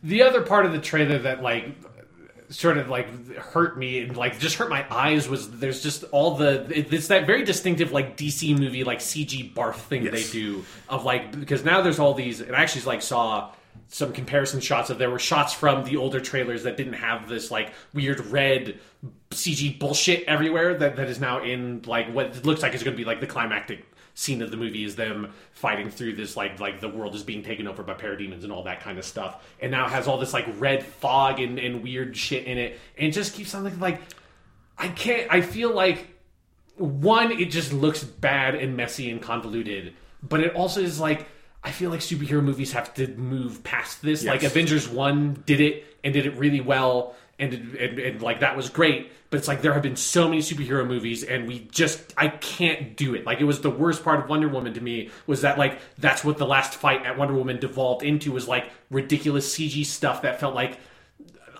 [0.02, 1.74] The other part of the trailer that like
[2.50, 6.36] sort of like hurt me and like just hurt my eyes was there's just all
[6.36, 10.12] the it's that very distinctive like DC movie like CG barf thing Yes.
[10.12, 13.52] they do of like because now there's all these and I actually like saw
[13.88, 17.50] some comparison shots of there were shots from the older trailers that didn't have this
[17.50, 18.78] like weird red
[19.30, 22.96] CG bullshit everywhere that, that is now in like what it looks like is going
[22.96, 23.84] to be like the climactic
[24.18, 27.40] scene of the movie is them fighting through this like like the world is being
[27.40, 30.18] taken over by parademons and all that kind of stuff and now it has all
[30.18, 33.78] this like red fog and, and weird shit in it and it just keeps sounding
[33.78, 34.00] like
[34.76, 36.08] I can't I feel like
[36.78, 41.28] one it just looks bad and messy and convoluted but it also is like
[41.62, 44.24] I feel like superhero movies have to move past this.
[44.24, 48.56] Like Avengers 1 did it and did it really well and, and and like that
[48.56, 52.12] was great but it's like there have been so many superhero movies and we just
[52.16, 55.10] I can't do it like it was the worst part of Wonder Woman to me
[55.26, 58.70] was that like that's what the last fight at Wonder Woman devolved into was like
[58.90, 60.78] ridiculous CG stuff that felt like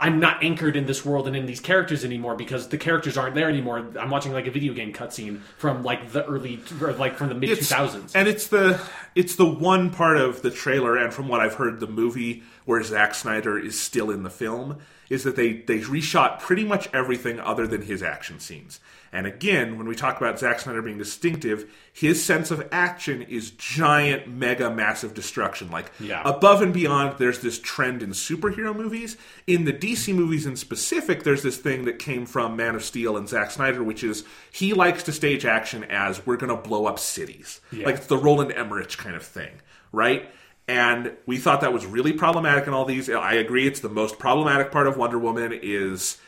[0.00, 3.34] I'm not anchored in this world and in these characters anymore because the characters aren't
[3.34, 3.84] there anymore.
[3.98, 7.34] I'm watching like a video game cutscene from like the early, or like from the
[7.34, 8.12] mid 2000s.
[8.14, 8.80] And it's the
[9.14, 12.82] it's the one part of the trailer and from what I've heard the movie where
[12.82, 14.78] Zack Snyder is still in the film
[15.09, 18.80] is that they they reshot pretty much everything other than his action scenes.
[19.10, 23.52] And again, when we talk about Zack Snyder being distinctive, his sense of action is
[23.52, 25.70] giant, mega, massive destruction.
[25.70, 26.20] Like Yeah.
[26.26, 29.16] above and beyond, there's this trend in superhero movies.
[29.47, 33.16] In the DC movies in specific, there's this thing that came from Man of Steel
[33.16, 36.85] and Zack Snyder, which is he likes to stage action as we're going to blow
[36.85, 37.62] up cities.
[37.72, 39.52] Like it's the Roland Emmerich kind of thing,
[39.90, 40.28] right?
[40.69, 43.09] And we thought that was really problematic in all these.
[43.09, 46.19] I agree, it's the most problematic part of Wonder Woman is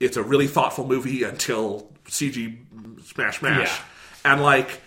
[0.00, 2.58] it's a really thoughtful movie until CG
[3.04, 3.68] smash smash.
[3.68, 4.32] Yeah.
[4.32, 4.82] and like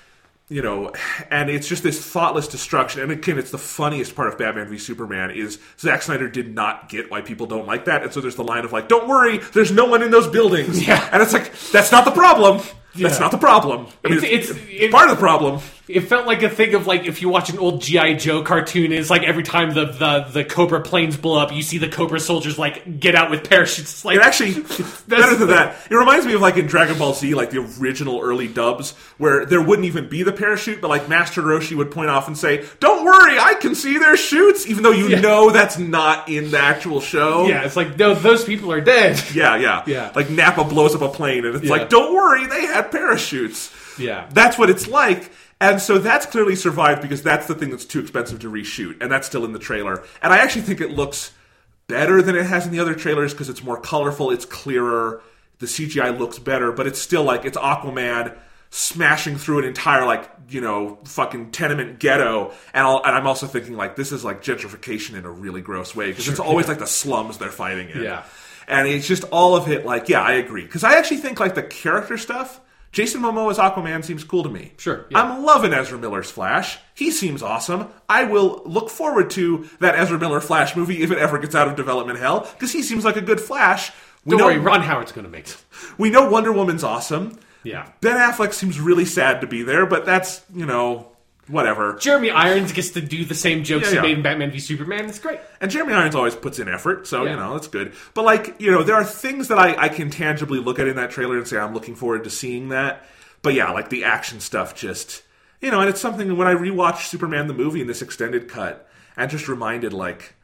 [0.49, 0.91] you know,
[1.29, 3.01] and it's just this thoughtless destruction.
[3.03, 6.89] And again, it's the funniest part of Batman v Superman is Zack Snyder did not
[6.89, 9.37] get why people don't like that, and so there's the line of like, "Don't worry,
[9.37, 11.07] there's no one in those buildings." Yeah.
[11.11, 12.61] and it's like that's not the problem.
[12.95, 13.19] That's Yeah.
[13.21, 13.85] not the problem.
[14.03, 15.59] I mean, It's- it's, it's- it's it- part of the problem.
[15.87, 18.91] It felt like a thing of like if you watch an old GI Joe cartoon,
[18.91, 22.19] it's like every time the, the the Cobra planes blow up, you see the Cobra
[22.19, 23.91] soldiers like get out with parachutes.
[23.91, 24.51] It's like It actually
[25.07, 25.77] better than that.
[25.89, 29.47] It reminds me of like in Dragon Ball Z, like the original early dubs, where
[29.47, 32.65] there wouldn't even be the parachute, but like Master Roshi would point off and say,
[32.79, 35.21] "Don't worry, I can see their chutes," even though you Yeah.
[35.21, 37.47] know that's not in the actual show.
[37.47, 39.19] yeah, it's like no, those people are dead.
[39.33, 40.11] yeah, yeah, Yeah.
[40.15, 41.71] Like Nappa blows up a plane, and it's Yeah.
[41.71, 44.27] like, "Don't worry, they had parachutes." Yeah.
[44.31, 45.31] That's what it's like.
[45.61, 49.11] And so that's clearly survived because that's the thing that's too expensive to reshoot, and
[49.11, 50.03] that's still in the trailer.
[50.21, 51.33] And I actually think it looks
[51.87, 55.21] better than it has in the other trailers because it's more colorful, it's clearer,
[55.57, 58.37] the CGI looks better, but it's still like it's Aquaman
[58.69, 63.45] smashing through an entire like you know fucking tenement ghetto, and, I'll, and I'm also
[63.45, 66.79] thinking like this is like gentrification in a really gross way because it's always like
[66.79, 68.03] the slums they're fighting in.
[68.03, 68.23] Yeah.
[68.69, 70.61] And it's just all of it, like, yeah, I agree.
[70.61, 74.71] Because I actually think, like, the character stuff, Jason Momoa's Aquaman seems cool to me.
[74.77, 75.21] Sure, yeah.
[75.21, 76.79] I'm loving Ezra Miller's Flash.
[76.95, 77.87] He seems awesome.
[78.07, 81.67] I will look forward to that Ezra Miller Flash movie if it ever gets out
[81.67, 83.91] of development hell, because he seems like a good Flash.
[84.25, 85.57] We Don't know, worry, Ron Howard's going to make it.
[85.97, 87.39] we know Wonder Woman's awesome.
[87.63, 87.91] Yeah.
[88.01, 91.08] Ben Affleck seems really sad to be there, but that's, you know,
[91.49, 91.95] whatever.
[91.99, 95.05] Jeremy Irons gets to do the same jokes Yeah, he made in Batman v Superman.
[95.09, 95.39] It's great.
[95.59, 97.31] And Jeremy Irons always puts in effort, so Yeah.
[97.31, 97.93] you know that's good.
[98.13, 100.95] But like you know, there are things that I, I can tangibly look at in
[100.97, 103.05] that trailer and say I'm looking forward to seeing that.
[103.41, 105.23] But yeah, like the action stuff, just
[105.61, 108.87] you know, and it's something when I rewatched Superman the movie in this extended cut,
[109.17, 110.35] I'm just reminded like,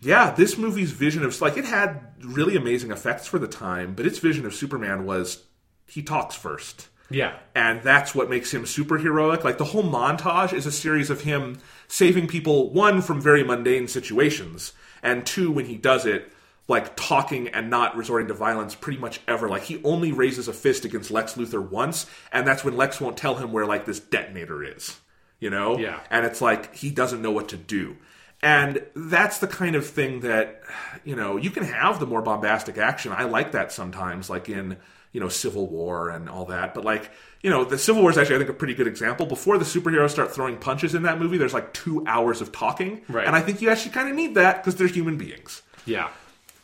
[0.00, 4.06] yeah, this movie's vision of like it had really amazing effects for the time, but
[4.06, 5.44] its vision of Superman was
[5.86, 7.38] he talks first Yeah.
[7.54, 9.44] and that's what makes him superheroic.
[9.44, 11.58] Like the whole montage is a series of him
[11.88, 14.72] saving people, one from very mundane situations,
[15.02, 16.32] and two when he does it,
[16.68, 19.48] like talking and not resorting to violence pretty much ever.
[19.48, 23.16] Like he only raises a fist against Lex Luthor once, and that's when Lex won't
[23.16, 24.98] tell him where like this detonator is.
[25.40, 25.78] You know?
[25.78, 26.00] Yeah.
[26.10, 27.96] And it's like he doesn't know what to do.
[28.42, 30.62] And that's the kind of thing that,
[31.04, 33.12] you know, you can have the more bombastic action.
[33.12, 34.76] I like that sometimes, like in,
[35.12, 36.74] you know, Civil War and all that.
[36.74, 37.10] But like,
[37.42, 39.26] you know, the Civil War is actually, I think, a pretty good example.
[39.26, 43.02] Before the superheroes start throwing punches in that movie, there's like two hours of talking.
[43.08, 43.26] Right.
[43.26, 45.62] And I think you actually kind of need that because they're human beings.
[45.86, 46.08] Yeah.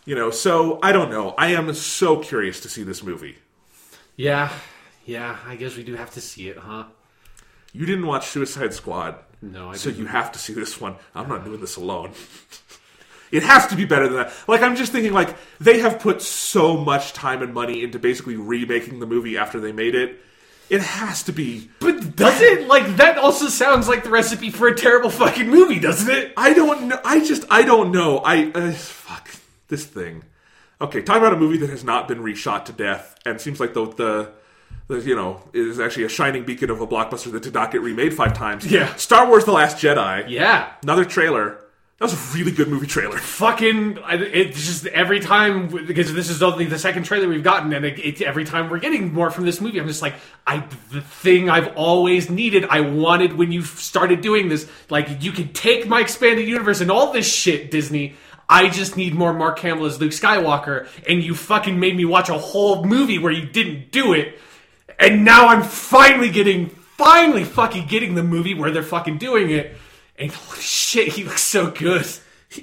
[0.05, 1.31] You know, so I don't know.
[1.39, 3.39] I am so curious to see this movie.
[4.17, 4.53] Yeah.
[5.07, 5.39] Yeah.
[5.47, 6.85] I guess we do have to see it, huh?
[7.73, 9.17] You didn't watch Suicide Squad.
[9.43, 10.03] No, I So didn't.
[10.03, 10.97] you have to see this one.
[11.15, 12.13] I'm not doing this alone.
[13.35, 14.33] It has to be better than that.
[14.47, 18.37] Like I'm just thinking like they have put so much time and money into basically
[18.37, 20.21] remaking the movie after they made it.
[20.71, 23.19] It has to be But does it like that?
[23.19, 26.33] Also sounds like the recipe for a terrible fucking movie, doesn't it?
[26.37, 27.01] I don't know.
[27.05, 28.19] I just I don't know.
[28.19, 29.29] I uh, fuck
[29.69, 30.23] this thing.
[30.81, 33.75] Okay, talk about a movie that has not been reshot to death and seems like
[33.75, 34.33] the the,
[34.87, 37.81] the you know is actually a shining beacon of a blockbuster that did not get
[37.81, 38.65] remade five times.
[38.71, 38.95] Yeah.
[38.95, 40.27] Star Wars: The Last Jedi.
[40.29, 40.73] Yeah.
[40.83, 41.64] Another trailer.
[41.99, 43.19] That was a really good movie trailer.
[43.19, 47.85] Fucking, it's just every time because this is only the second trailer we've gotten, and
[47.85, 50.15] it, it, every time we're getting more from this movie, I'm just like,
[50.45, 54.69] I the thing I've always needed, I wanted when you started doing this.
[54.91, 58.17] Like, you can take my expanded universe and all this shit, Disney.
[58.49, 62.29] I just need more Mark Hamill as Luke Skywalker, and you fucking made me watch
[62.29, 64.37] a whole movie where you didn't do it,
[64.99, 69.77] and now I'm finally getting, finally fucking getting the movie where they're fucking doing it.
[70.19, 72.07] And holy shit, he looks so good.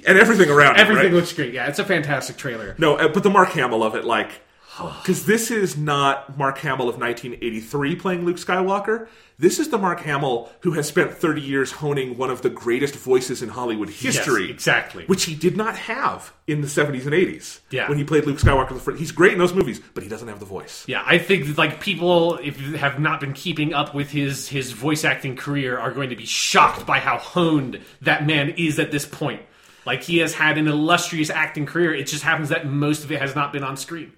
[0.06, 1.12] and everything around Everything it, right?
[1.14, 1.52] looks great.
[1.52, 2.74] Yeah, it's a fantastic trailer.
[2.78, 4.40] no, uh, but the Mark Hamill of it, like,
[4.78, 9.06] because this is not Mark Hamill of 1983 playing Luke Skywalker.
[9.38, 12.94] This is the Mark Hamill who has spent 30 years honing one of the greatest
[12.94, 14.42] voices in Hollywood history.
[14.44, 15.04] Yes, exactly.
[15.06, 17.60] Which he did not have in the 70s and 80s.
[17.70, 17.88] Yeah.
[17.88, 18.70] When he played Luke Skywalker.
[18.70, 20.84] the first- He's great in those movies, but he doesn't have the voice.
[20.86, 24.72] Yeah, I think like people, if you have not been keeping up with his his
[24.72, 28.90] voice acting career, are going to be shocked by how honed that man is at
[28.92, 29.42] this point.
[29.84, 31.92] Like he has had an illustrious acting career.
[31.94, 34.12] It just happens that most of it has not been on screen.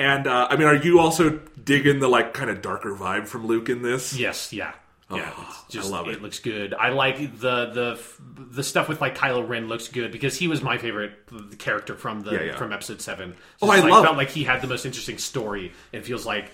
[0.00, 3.46] And, uh, I mean, are you also digging the, like, kind of darker vibe from
[3.46, 4.16] Luke in this?
[4.18, 4.72] Yes, yeah.
[5.12, 6.12] Yeah, Oh, it's just, I love it.
[6.16, 6.22] it.
[6.22, 6.72] looks good.
[6.72, 8.00] I like the the
[8.38, 11.12] the stuff with like Kylo Ren looks good because he was my favorite
[11.58, 12.56] character from the Yeah, yeah.
[12.56, 13.34] from Episode Seven.
[13.60, 15.72] Oh, I like, love- felt like he had the most interesting story.
[15.90, 16.52] It feels like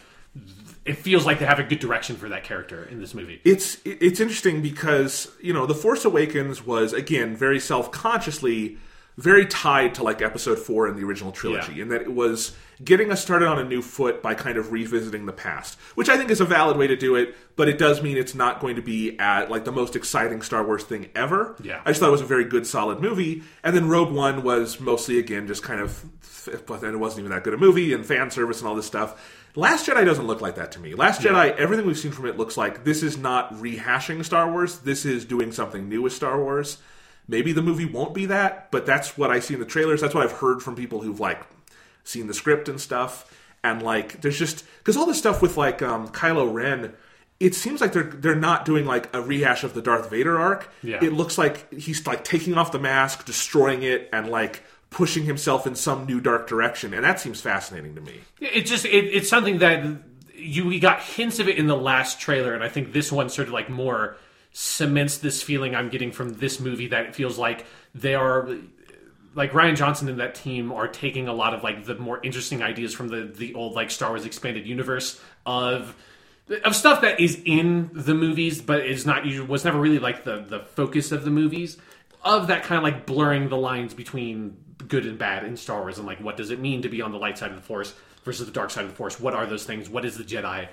[0.86, 3.42] it feels like they have a good direction for that character in this movie.
[3.44, 8.78] it's it's interesting because you know the force awakens was again very self-consciously
[9.18, 11.82] very tied to like episode four in the original trilogy, Yeah.
[11.82, 12.54] in that it was
[12.84, 16.16] getting us started on a new foot by kind of revisiting the past, which I
[16.16, 17.34] think is a valid way to do it.
[17.56, 20.64] But it does mean it's not going to be at like the most exciting Star
[20.64, 21.56] Wars thing ever.
[21.62, 21.80] Yeah.
[21.84, 23.42] I just thought it was a very good, solid movie.
[23.62, 26.04] And then Rogue One was mostly again just kind of,
[26.66, 28.86] but then it wasn't even that good a movie and fan service and all this
[28.86, 29.44] stuff.
[29.54, 30.94] Last Jedi doesn't look like that to me.
[30.94, 34.80] Last Jedi, everything we've seen from it looks like this is not rehashing Star Wars.
[34.80, 36.76] This is doing something new with Star Wars.
[37.26, 40.02] Maybe the movie won't be that, but that's what I see in the trailers.
[40.02, 41.42] That's what I've heard from people who've like
[42.08, 43.32] seen the script and stuff.
[43.62, 46.92] And like, there's just because all this stuff with like um, Kylo Ren,
[47.40, 50.70] it seems like they're they're not doing like a rehash of the Darth Vader arc.
[50.82, 51.02] Yeah.
[51.02, 55.66] It looks like he's like taking off the mask, destroying it, and like pushing himself
[55.66, 58.20] in some new dark direction, and that seems fascinating to me.
[58.40, 59.84] It just it, it's something that
[60.34, 63.28] you we got hints of it in the last trailer, and I think this one
[63.28, 64.16] sort of like more
[64.52, 68.48] cements this feeling I'm getting from this movie that it feels like they are
[69.36, 72.62] like Rian Johnson and that team are taking a lot of like the more interesting
[72.62, 75.94] ideas from the the old like Star Wars expanded universe of
[76.64, 80.38] of stuff that is in the movies but is not was never really like the
[80.48, 81.76] the focus of the movies.
[82.24, 84.56] Of that kind of like blurring the lines between
[84.88, 87.12] good and bad in Star Wars and like what does it mean to be on
[87.12, 87.94] the light side of the force
[88.24, 89.20] versus the dark side of the force?
[89.20, 89.88] What are those things?
[89.88, 90.68] What is the Jedi?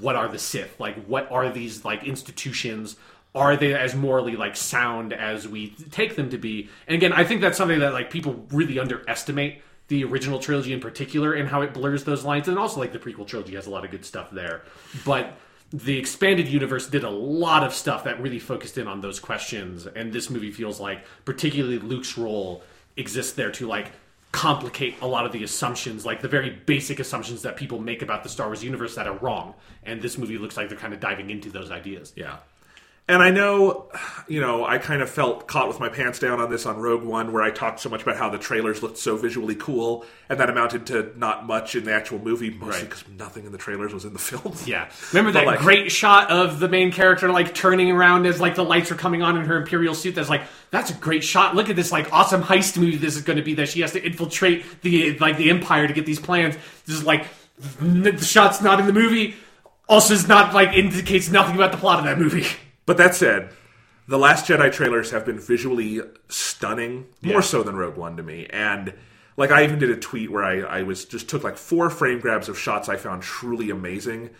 [0.00, 0.80] What are the Sith?
[0.80, 2.96] Like what are these like institutions
[3.36, 6.68] are they as morally like sound as we take them to be?
[6.88, 10.80] And again i think that's something that like people really underestimate the original trilogy in
[10.80, 12.48] particular and how it blurs those lines.
[12.48, 14.62] And also like the prequel trilogy has a lot of good stuff there.
[15.04, 15.36] But
[15.72, 19.86] the expanded universe did a lot of stuff that really focused in on those questions.
[19.86, 22.62] And this movie feels like particularly luke's role
[22.96, 23.92] exists there to like
[24.32, 28.22] complicate a lot of the assumptions like the very basic assumptions that people make about
[28.22, 29.54] the star wars universe that are wrong.
[29.84, 32.12] And this movie looks like they're kind of diving into those ideas.
[32.16, 32.38] Yeah.
[33.08, 33.88] And I know,
[34.26, 37.04] you know, I kind of felt caught with my pants down on this on Rogue
[37.04, 40.40] One, where I talked so much about how the trailers looked so visually cool, and
[40.40, 42.90] that amounted to not much in the actual movie, mostly Right.
[42.90, 44.56] because nothing in the trailers was in the film.
[44.66, 44.90] Yeah.
[45.12, 48.64] Remember that like- great shot of the main character like turning around as like the
[48.64, 50.16] lights are coming on in her imperial suit?
[50.16, 50.42] That's like
[50.72, 51.54] that's a great shot.
[51.54, 53.92] Look at this like awesome heist movie this is going to be that she has
[53.92, 56.56] to infiltrate the like the empire to get these plans.
[56.86, 57.26] This is like
[57.80, 59.36] the shot's not in the movie.
[59.88, 62.44] Also, is not like indicates nothing about the plot of that movie.
[62.86, 63.50] But that said,
[64.08, 67.40] the Last Jedi trailers have been visually stunning, more Yeah.
[67.40, 68.46] so than Rogue One to me.
[68.50, 68.94] And
[69.36, 72.20] like I even did a tweet where I, I was just took like four frame
[72.20, 74.30] grabs of shots I found truly amazing.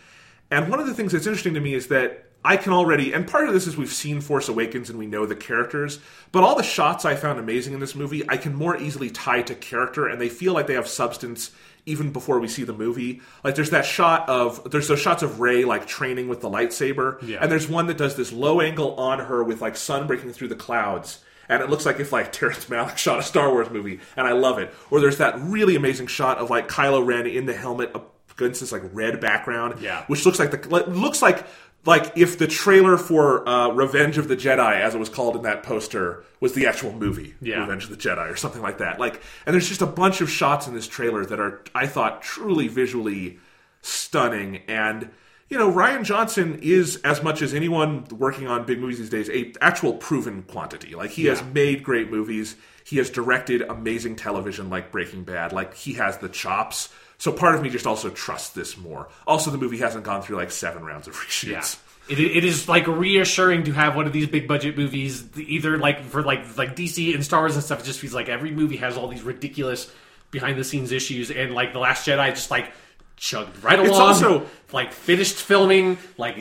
[0.50, 3.26] And one of the things that's interesting to me is that I can already, and
[3.26, 5.98] part of this is we've seen Force Awakens and we know the characters,
[6.30, 9.42] but all the shots I found amazing in this movie, I can more easily tie
[9.42, 11.50] to character, and they feel like they have substance
[11.86, 13.20] even before we see the movie.
[13.44, 17.22] Like there's that shot of there's those shots of Rey like training with the lightsaber,
[17.26, 17.38] Yeah.
[17.40, 20.48] and there's one that does this low angle on her with like sun breaking through
[20.48, 21.20] the clouds.
[21.48, 24.32] And it looks like if like Terrence Malick shot a Star Wars movie, and I
[24.32, 24.74] love it.
[24.90, 27.94] Or there's that really amazing shot of like Kylo Ren in the helmet
[28.36, 30.04] against this like red background, Yeah.
[30.08, 31.46] which looks like the looks like
[31.86, 35.42] like if the trailer for uh, Revenge of the Jedi, as it was called in
[35.42, 37.60] that poster, was the actual movie, Yeah.
[37.60, 38.98] Revenge of the Jedi, or something like that.
[39.00, 42.22] Like, and there's just a bunch of shots in this trailer that are, I thought,
[42.22, 43.38] truly visually
[43.82, 44.58] stunning.
[44.68, 45.10] And
[45.48, 49.30] you know, Rian Johnson is as much as anyone working on big movies these days,
[49.30, 50.96] a actual proven quantity.
[50.96, 52.56] Like he has made great movies.
[52.84, 55.52] He has directed amazing television like Breaking Bad.
[55.52, 56.88] Like he has the chops.
[57.18, 59.08] So part of me just also trusts this more.
[59.26, 61.78] Also, the movie hasn't gone through like seven rounds of reshoots.
[62.08, 62.14] Yeah.
[62.16, 66.04] It, it is like reassuring to have one of these big budget movies, either like
[66.04, 67.80] for like like DC and Star Wars and stuff.
[67.80, 69.90] It just feels like every movie has all these ridiculous
[70.30, 72.70] behind the scenes issues, and like the Last Jedi just like
[73.16, 73.88] chugged right along.
[73.90, 76.36] It's also- like finished filming, like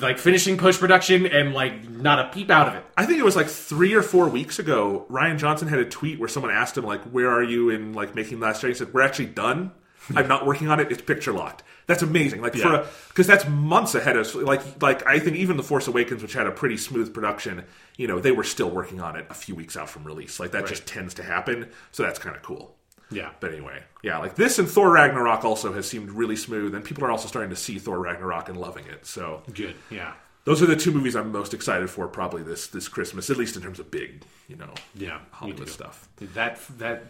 [0.00, 2.84] like finishing post production, and like not a peep out of it.
[2.96, 5.06] I think it was like three or four weeks ago.
[5.10, 8.14] Rian Johnson had a tweet where someone asked him like, "Where are you in like
[8.14, 9.72] making Last Jedi?" He said, "We're actually done.
[10.14, 10.90] I'm not working on it.
[10.90, 12.42] It's picture locked." That's amazing.
[12.42, 12.82] Like Yeah.
[12.84, 16.34] for because that's months ahead of like like I think even the Force Awakens, which
[16.34, 17.64] had a pretty smooth production,
[17.96, 20.38] you know, they were still working on it a few weeks out from release.
[20.38, 21.68] Like that just tends to happen.
[21.92, 22.74] So that's kind of cool.
[23.10, 23.30] Yeah.
[23.40, 27.04] But anyway, yeah, like this and Thor Ragnarok also has seemed really smooth, and people
[27.04, 29.06] are also starting to see Thor Ragnarok and loving it.
[29.06, 29.76] So Good.
[29.90, 30.12] Yeah.
[30.44, 33.56] Those are the two movies I'm most excited for probably this this Christmas, at least
[33.56, 35.20] in terms of big, you know, Yeah.
[35.30, 36.08] Hollywood stuff.
[36.34, 37.04] That that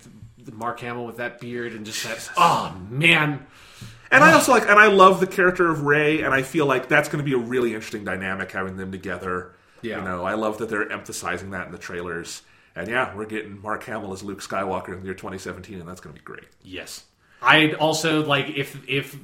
[0.52, 2.28] Mark Hamill with that beard and just that.
[2.36, 3.46] Oh man.
[4.10, 6.88] And I also like, and I love the character of Rey, and I feel like
[6.88, 9.52] that's going to be a really interesting dynamic having them together.
[9.82, 9.98] Yeah.
[9.98, 12.40] You know, I love that they're emphasizing that in the trailers.
[12.74, 16.00] And yeah, we're getting Mark Hamill as Luke Skywalker in the year 2017, and that's
[16.00, 16.46] going to be great.
[16.62, 17.04] Yes.
[17.42, 19.16] I'd also like if if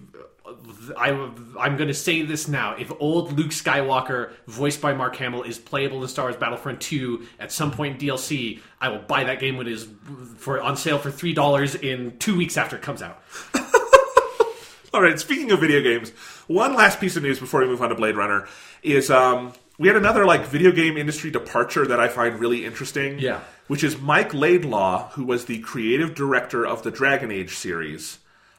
[0.47, 1.11] I
[1.59, 2.75] I'm going to say this now.
[2.77, 7.27] If old Luke Skywalker, voiced by Mark Hamill, is playable in Star Wars Battlefront 2
[7.41, 9.89] at some point in DLC, I will buy that game when it is
[10.37, 13.23] for on sale for three dollars in two weeks after it comes out.
[14.93, 15.19] All right.
[15.19, 16.11] Speaking of video games,
[16.47, 18.47] one last piece of news before we move on to Blade Runner
[18.83, 23.19] is um, we had another like video game industry departure that I find really interesting.
[23.19, 23.41] Yeah.
[23.67, 28.19] Which is Mike Laidlaw, who was the creative director of the Dragon Age series,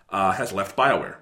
[0.09, 1.17] uh, has left BioWare.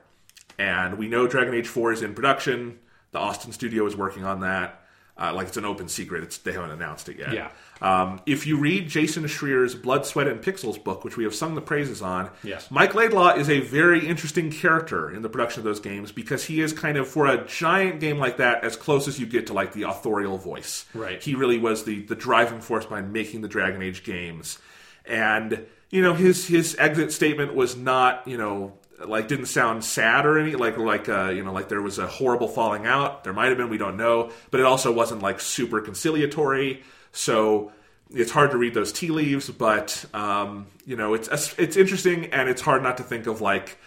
[0.58, 2.80] And we know Dragon Age 4 is in production.
[3.12, 4.80] The Austin studio is working on that.
[5.16, 6.24] Uh, like it's an open secret.
[6.24, 7.34] It's, they haven't announced it yet.
[7.34, 7.50] Yeah.
[7.84, 11.54] Um, if you read Jason Schreier's Blood, Sweat, and Pixels book, which we have sung
[11.54, 12.72] the praises on, Yes.
[12.72, 16.62] Mike Laidlaw is a very interesting character in the production of those games because he
[16.62, 19.54] is kind of, for a giant game like that, as close as you get to
[19.54, 20.86] like the authorial voice.
[20.96, 21.22] Right.
[21.22, 24.58] He really was the, the driving force behind making the Dragon Age games.
[25.06, 28.74] And, you know, his, his exit statement was not, you know,
[29.08, 32.08] like didn't sound sad or any like like uh, you know like there was a
[32.08, 33.24] horrible falling out.
[33.24, 34.32] There might have been we don't know.
[34.52, 36.84] But it also wasn't like super conciliatory.
[37.12, 37.72] So
[38.12, 39.50] it's hard to read those tea leaves.
[39.50, 41.28] But um, you know it's
[41.58, 43.78] it's interesting and it's hard not to think of like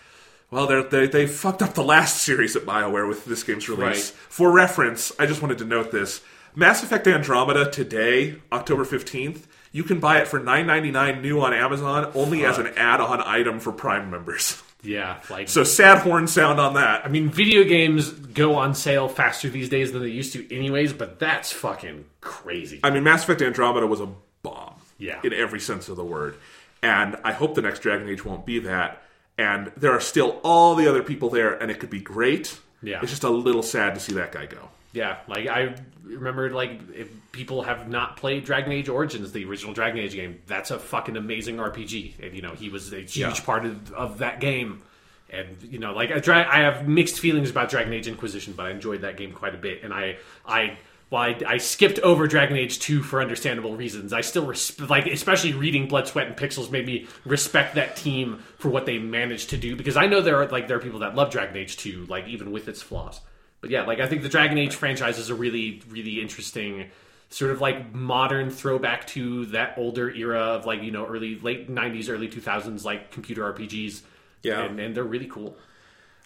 [0.51, 4.11] well they're, they they fucked up the last series at bioware with this game's release.
[4.11, 4.19] Right.
[4.29, 6.23] for reference i just wanted to note this.
[6.55, 12.11] Mass effect andromeda today october 15th you can buy it for $9.99 new on amazon
[12.15, 16.75] only as an add-on item for prime members Yeah, like so sad horn sound on
[16.75, 17.05] that.
[17.05, 20.93] I mean, video games go on sale faster these days than they used to, anyways.
[20.93, 22.81] But that's fucking crazy.
[22.85, 24.09] I mean, Mass Effect Andromeda was a
[24.43, 24.75] bomb.
[24.99, 25.21] Yeah.
[25.25, 26.37] In every sense of the word.
[26.83, 29.03] And I hope the next Dragon Age won't be that.
[29.39, 32.59] And there are still all the other people there, and it could be great.
[32.83, 33.01] Yeah.
[33.03, 34.69] It's just a little sad to see that guy go.
[34.97, 35.75] Yeah, like I
[36.05, 40.41] remember, like if people have not played Dragon Age Origins, the original Dragon Age game,
[40.47, 43.35] that's a fucking amazing RPG, and you know he was a huge Yeah.
[43.45, 44.83] part of, of that game.
[45.29, 48.65] And you know, like I, dra- I have mixed feelings about Dragon Age Inquisition, but
[48.65, 50.17] I enjoyed that game quite a bit, and I,
[50.47, 50.79] I,
[51.11, 55.07] while I, I skipped over Dragon Age Two for understandable reasons, I still resp- like,
[55.07, 59.51] especially reading Blood, Sweat, and Pixels made me respect that team for what they managed
[59.51, 61.77] to do because I know there are like there are people that love Dragon Age
[61.77, 63.21] Two, like even with its flaws.
[63.61, 66.91] But yeah, like I think the Dragon Age franchise is a really, really interesting
[67.29, 71.71] sort of like modern throwback to that older era of like you know early late
[71.71, 74.03] '90s, early 2000s like computer RPGs.
[74.43, 74.63] Yeah.
[74.63, 75.57] and, and they're really cool.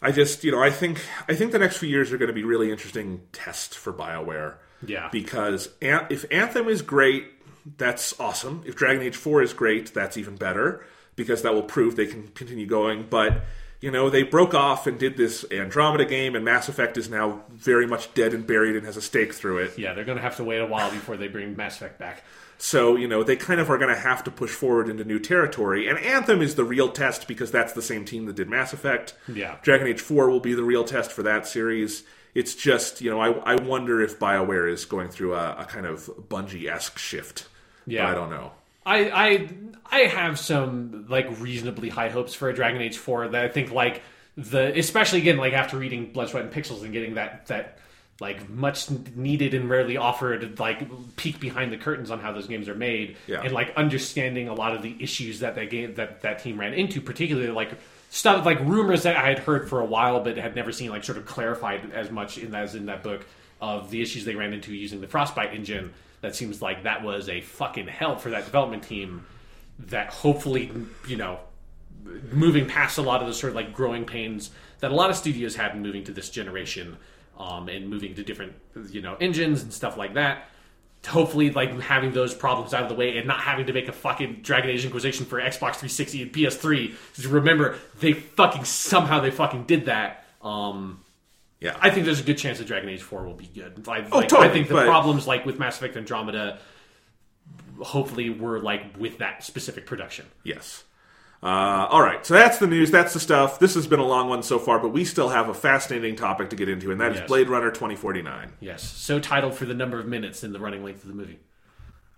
[0.02, 2.34] I just, you know, I think I think the next few years are going to
[2.34, 4.54] be really interesting tests for BioWare.
[4.86, 5.08] Yeah.
[5.12, 7.26] Because An- if Anthem is great,
[7.76, 8.62] that's awesome.
[8.66, 10.84] If Dragon Age 4 is great, that's even better
[11.16, 13.06] because that will prove they can continue going.
[13.10, 13.42] But,
[13.80, 17.42] you know, they broke off and did this Andromeda game, and Mass Effect is now
[17.50, 19.78] very much dead and buried and has a stake through it.
[19.78, 22.22] Yeah, they're going to have to wait a while before they bring Mass Effect back.
[22.58, 25.18] So, you know, they kind of are going to have to push forward into new
[25.18, 25.88] territory.
[25.88, 29.14] And Anthem is the real test because that's the same team that did Mass Effect.
[29.26, 29.56] Yeah.
[29.62, 32.02] Dragon Age 4 will be the real test for that series.
[32.34, 35.86] It's just, you know, I, I wonder if BioWare is going through a, a kind
[35.86, 37.48] of Bungie esque shift.
[37.86, 38.04] Yeah.
[38.04, 38.52] But I don't know.
[38.84, 39.48] I I
[39.90, 43.72] I have some like reasonably high hopes for a Dragon Age 4 that I think
[43.72, 44.02] like
[44.36, 47.78] the especially again like after reading Blood, Sweat, and Pixels and getting that that
[48.20, 50.86] like much needed and rarely offered like
[51.16, 53.40] peek behind the curtains on how those games are made Yeah.
[53.42, 56.74] and like understanding a lot of the issues that that game that that team ran
[56.74, 57.70] into particularly like
[58.10, 61.02] stuff like rumors that I had heard for a while but had never seen like
[61.04, 63.24] sort of clarified as much in as in that book
[63.60, 67.28] of the issues they ran into using the Frostbite engine that seems like that was
[67.28, 69.24] a fucking hell for that development team
[69.78, 70.70] that hopefully
[71.08, 71.40] you know
[72.32, 75.16] moving past a lot of the sort of like growing pains that a lot of
[75.16, 76.96] studios had in moving to this generation
[77.38, 78.52] um, and moving to different
[78.90, 80.48] you know engines and stuff like that.
[81.06, 83.92] Hopefully like having those problems out of the way and not having to make a
[83.92, 86.94] fucking dragon age inquisition for xbox 360 and ps3
[87.30, 90.24] remember they fucking somehow they fucking did that.
[90.42, 91.00] Um,
[91.60, 91.76] Yeah.
[91.80, 93.86] I think there's a good chance that Dragon Age 4 will be good.
[93.86, 96.58] I, Oh, like, totally, I think the but- problems like with Mass Effect Andromeda
[97.82, 100.26] hopefully were like with that specific production.
[100.44, 100.84] yes.
[101.42, 102.26] Uh, all right.
[102.26, 102.90] So that's the news.
[102.90, 103.58] That's the stuff.
[103.58, 106.50] This has been a long one so far, but we still have a fascinating topic
[106.50, 107.28] to get into, and that is Yes.
[107.28, 108.52] Blade Runner 2049.
[108.60, 111.38] Yes, so titled for the number of minutes in the running length of the movie.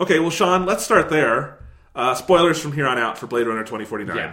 [0.00, 1.60] Okay, well, Sean, let's start there.
[1.94, 4.16] Uh, spoilers from here on out for Blade Runner 2049.
[4.16, 4.32] Yeah.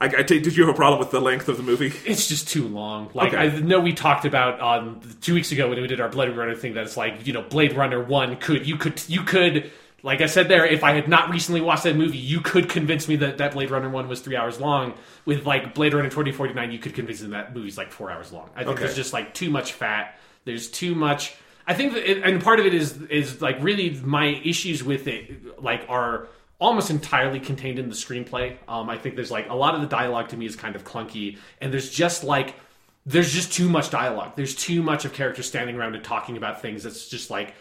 [0.00, 1.92] I, I take, did you have a problem with the length of the movie?
[2.06, 3.10] It's just too long.
[3.12, 3.48] Like Okay.
[3.48, 6.54] I know we talked about um, two weeks ago when we did our Blade Runner
[6.54, 6.74] thing.
[6.74, 9.70] That it's like you know Blade Runner One could you could you could
[10.02, 10.64] like I said there.
[10.64, 13.70] If I had not recently watched that movie, you could convince me that that Blade
[13.70, 14.94] Runner One was three hours long.
[15.26, 18.10] With like Blade Runner twenty forty nine, you could convince me that movie's like four
[18.10, 18.48] hours long.
[18.54, 18.84] I think Okay.
[18.84, 20.18] there's just like too much fat.
[20.46, 21.34] There's too much.
[21.66, 25.62] I think, it, and part of it is is like really my issues with it,
[25.62, 26.26] like are
[26.60, 28.56] almost entirely contained in the screenplay.
[28.68, 30.84] Um, I think there's like a lot of the dialogue to me is kind of
[30.84, 32.54] clunky, and there's just like
[33.06, 34.32] there's just too much dialogue.
[34.36, 36.82] There's too much of characters standing around and talking about things.
[36.82, 37.54] That's just like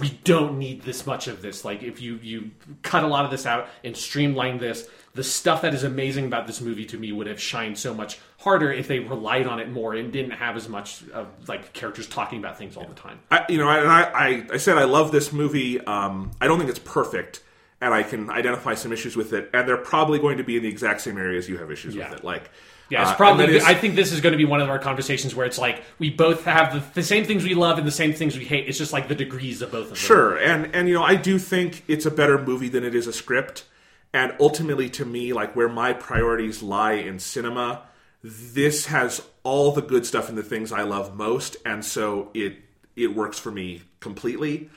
[0.00, 1.64] we don't need this much of this.
[1.64, 2.50] Like if you you
[2.82, 6.46] cut a lot of this out and streamline this, the stuff that is amazing about
[6.46, 9.70] this movie to me would have shined so much harder if they relied on it
[9.70, 13.20] more and didn't have as much of like characters talking about things all the time.
[13.30, 15.80] I, you know, I, I, I said I love this movie.
[15.80, 17.42] Um, I don't think it's perfect,
[17.80, 20.62] and I can identify some issues with it, and they're probably going to be in
[20.62, 22.10] the exact same areas you have issues Yeah.
[22.10, 22.24] with it.
[22.24, 22.50] Like,
[22.90, 23.56] Yeah, it's uh, probably.
[23.56, 25.82] is- I think this is going to be one of our conversations where it's like
[25.98, 28.68] we both have the, the same things we love and the same things we hate.
[28.68, 29.96] It's just like the degrees of both of them.
[29.96, 33.06] Sure, and and you know, I do think it's a better movie than it is
[33.06, 33.64] a script.
[34.12, 37.82] And ultimately, to me, like where my priorities lie in cinema,
[38.22, 42.56] this has all the good stuff and the things I love most, and so it
[42.96, 44.70] it works for me completely.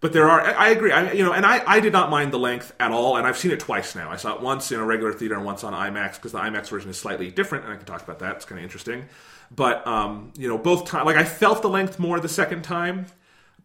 [0.00, 2.38] But there are, I agree, I, you know, and I, I did not mind the
[2.38, 4.10] length at all, and I've seen it twice now.
[4.10, 6.68] I saw it once in a regular theater and once on IMAX because the IMAX
[6.68, 8.36] version is slightly different, and I can talk about that.
[8.36, 9.06] It's kind of interesting.
[9.50, 13.06] But um, you know, both times, like I felt the length more the second time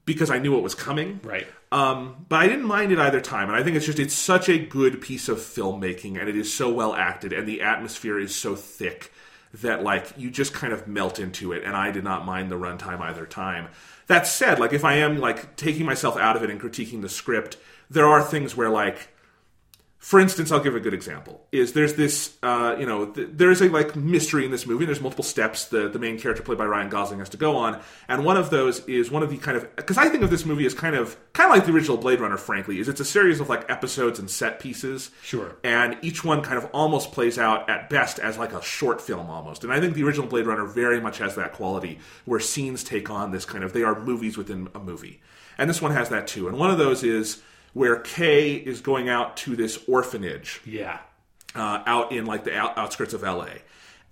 [0.05, 1.19] because I knew it was coming.
[1.23, 1.47] Right.
[1.71, 4.49] Um, but I didn't mind it either time, and I think it's just it's such
[4.49, 8.35] a good piece of filmmaking, and it is so well acted, and the atmosphere is
[8.35, 9.11] so thick
[9.61, 11.63] that like you just kind of melt into it.
[11.63, 13.67] And I did not mind the runtime either time.
[14.07, 17.09] That said, like if I am like taking myself out of it and critiquing the
[17.09, 17.57] script,
[17.89, 19.09] there are things where like
[20.03, 21.47] for instance, I'll give a good example.
[21.53, 24.83] Is there's this, uh, you know, th- there is a like mystery in this movie.
[24.83, 27.81] There's multiple steps the the main character played by Ryan Gosling has to go on,
[28.09, 30.45] and one of those is one of the kind of because I think of this
[30.45, 32.35] movie as kind of kind of like the original Blade Runner.
[32.35, 35.09] Frankly, is it's a series of like episodes and set pieces.
[35.21, 35.55] Sure.
[35.63, 39.29] And each one kind of almost plays out at best as like a short film
[39.29, 39.63] almost.
[39.63, 43.09] And I think the original Blade Runner very much has that quality where scenes take
[43.09, 45.21] on this kind of they are movies within a movie.
[45.57, 46.49] And this one has that too.
[46.49, 47.41] And one of those is
[47.73, 50.99] where Kay is going out to this orphanage Yeah.
[51.55, 53.47] uh, out in like the out- outskirts of LA.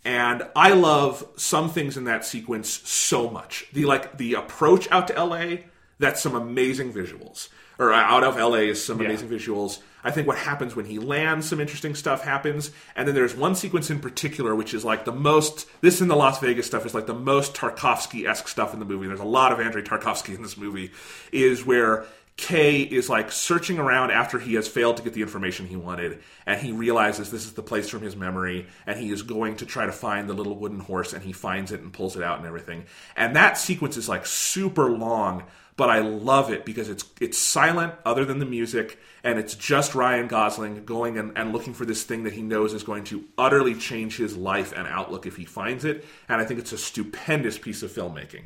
[0.03, 3.67] And I love some things in that sequence so much.
[3.73, 5.57] The like the approach out to LA,
[5.99, 7.49] that's some amazing visuals.
[7.77, 9.07] Or uh, out of LA is some Yeah.
[9.09, 9.79] amazing visuals.
[10.03, 12.71] I think what happens when he lands, some interesting stuff happens.
[12.95, 15.67] And then there's one sequence in particular, which is like the most.
[15.81, 18.85] This in the Las Vegas stuff is like the most Tarkovsky esque stuff in the
[18.85, 19.05] movie.
[19.05, 20.91] There's a lot of Andrei Tarkovsky in this movie.
[21.31, 22.05] Is where
[22.37, 26.19] Kay is like searching around after he has failed to get the information he wanted,
[26.45, 29.65] and he realizes this is the place from his memory, and he is going to
[29.65, 32.39] try to find the little wooden horse, and he finds it and pulls it out
[32.39, 32.85] and everything.
[33.15, 35.43] And that sequence is like super long,
[35.77, 39.93] but I love it because it's it's silent other than the music, and it's just
[39.93, 43.23] Ryan Gosling going and, and looking for this thing that he knows is going to
[43.37, 46.05] utterly change his life and outlook if he finds it.
[46.27, 48.43] And I think it's a stupendous piece of filmmaking.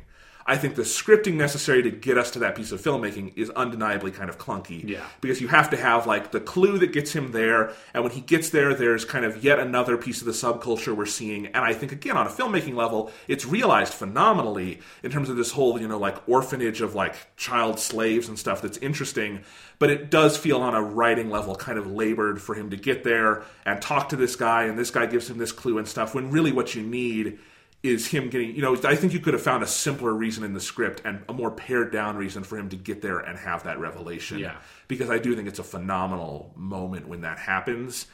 [0.48, 4.12] I think the scripting necessary to get us to that piece of filmmaking is undeniably
[4.12, 4.88] kind of clunky.
[4.88, 5.04] Yeah.
[5.20, 8.20] Because you have to have like the clue that gets him there, and when he
[8.20, 11.46] gets there, there's kind of yet another piece of the subculture we're seeing.
[11.46, 15.50] And I think again on a filmmaking level, it's realized phenomenally in terms of this
[15.50, 19.40] whole you know like orphanage of like child slaves and stuff that's interesting.
[19.80, 23.02] But it does feel on a writing level kind of labored for him to get
[23.02, 26.14] there and talk to this guy, and this guy gives him this clue and stuff.
[26.14, 27.40] When really what you need
[27.88, 30.52] is him getting you know i think you could have found a simpler reason in
[30.52, 33.64] the script and a more pared down reason for him to get there and have
[33.64, 34.38] that revelation.
[34.38, 34.56] Yeah.
[34.88, 38.06] because i do think it's a phenomenal moment when that happens.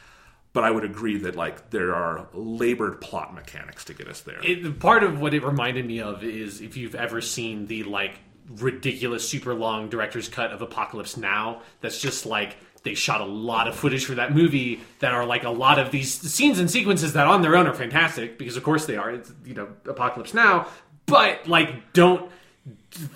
[0.52, 4.40] But i would agree that like there are labored plot mechanics to get us there.
[4.42, 8.18] It, part of what it reminded me of is if you've ever seen the like
[8.48, 13.68] ridiculous, super long director's cut of Apocalypse Now, that's just like they shot a lot
[13.68, 17.12] of footage for that movie that are like a lot of these scenes and sequences
[17.12, 19.10] that on their own are fantastic because of course they are.
[19.10, 20.68] It's you know Apocalypse Now,
[21.06, 22.30] but like don't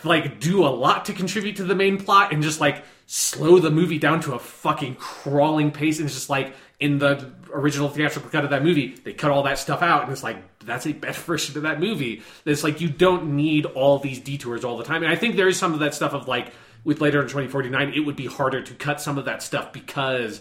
[0.04, 3.70] like do a lot to contribute to the main plot and just like slow the
[3.70, 5.98] movie down to a fucking crawling pace.
[5.98, 9.44] And it's just like in the original theatrical cut of that movie they cut all
[9.44, 10.36] that stuff out and it's like
[10.66, 12.22] that's a better version of that movie.
[12.44, 15.02] It's like you don't need all these detours all the time.
[15.02, 16.52] And i think there is some of that stuff of like
[16.86, 20.40] with later in 2049 it would be harder to cut some of that stuff because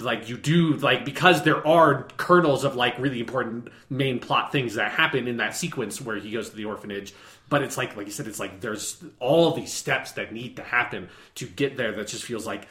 [0.00, 4.74] like you do like because there are kernels of like really important main plot things
[4.74, 7.14] that happen in that sequence where he goes to the orphanage.
[7.50, 10.62] But it's like like you said it's like there's all these steps that need to
[10.62, 12.66] happen to get there that just feels like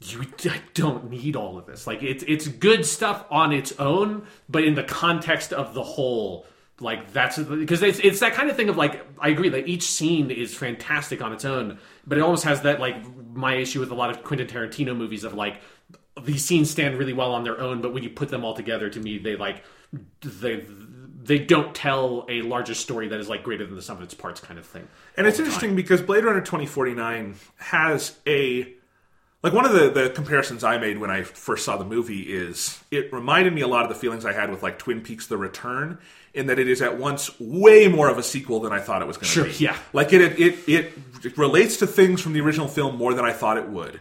[0.00, 0.24] you
[0.74, 1.86] don't need all of this.
[1.86, 6.44] Like it's it's good stuff on its own but in the context of the whole
[6.80, 9.84] like that's because it's it's that kind of thing of like I agree that each
[9.84, 11.78] scene is fantastic on its own
[12.08, 12.96] but it almost has that like
[13.34, 15.60] my issue with a lot of Quentin Tarantino movies of like
[16.24, 18.90] these scenes stand really well on their own, but when you put them all together,
[18.90, 19.62] to me, they like
[20.22, 20.64] they
[21.22, 24.14] they don't tell a larger story that is like greater than the sum of its
[24.14, 24.88] parts kind of thing.
[25.16, 28.72] And it's interesting because Blade Runner 2049 has a
[29.42, 32.82] like one of the, the comparisons I made when I first saw the movie is
[32.90, 35.36] it reminded me a lot of the feelings I had with like Twin Peaks: The
[35.36, 35.98] Return,
[36.38, 39.08] in that it is at once way more of a sequel than I thought it
[39.08, 39.52] was going to Sure, be.
[39.64, 39.76] yeah.
[39.92, 40.92] like it, it it
[41.24, 44.00] it relates to things from the original film more than I thought it would,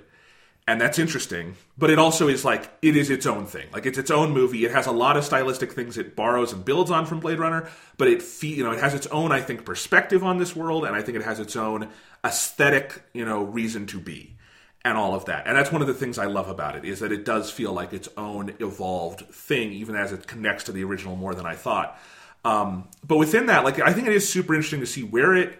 [0.67, 1.55] and that's interesting.
[1.77, 3.67] But it also is like it is its own thing.
[3.73, 4.65] Like it's its own movie.
[4.65, 7.69] It has a lot of stylistic things it borrows and builds on from Blade Runner,
[7.97, 10.85] but it fe- you know it has its own I think perspective on this world,
[10.85, 11.89] and I think it has its own
[12.23, 14.35] aesthetic you know reason to be
[14.85, 15.47] and all of that.
[15.47, 17.73] And that's one of the things I love about it is that it does feel
[17.73, 21.55] like its own evolved thing, even as it connects to the original more than I
[21.55, 21.97] thought.
[22.45, 25.59] Um, but within that, like I think it is super interesting to see where it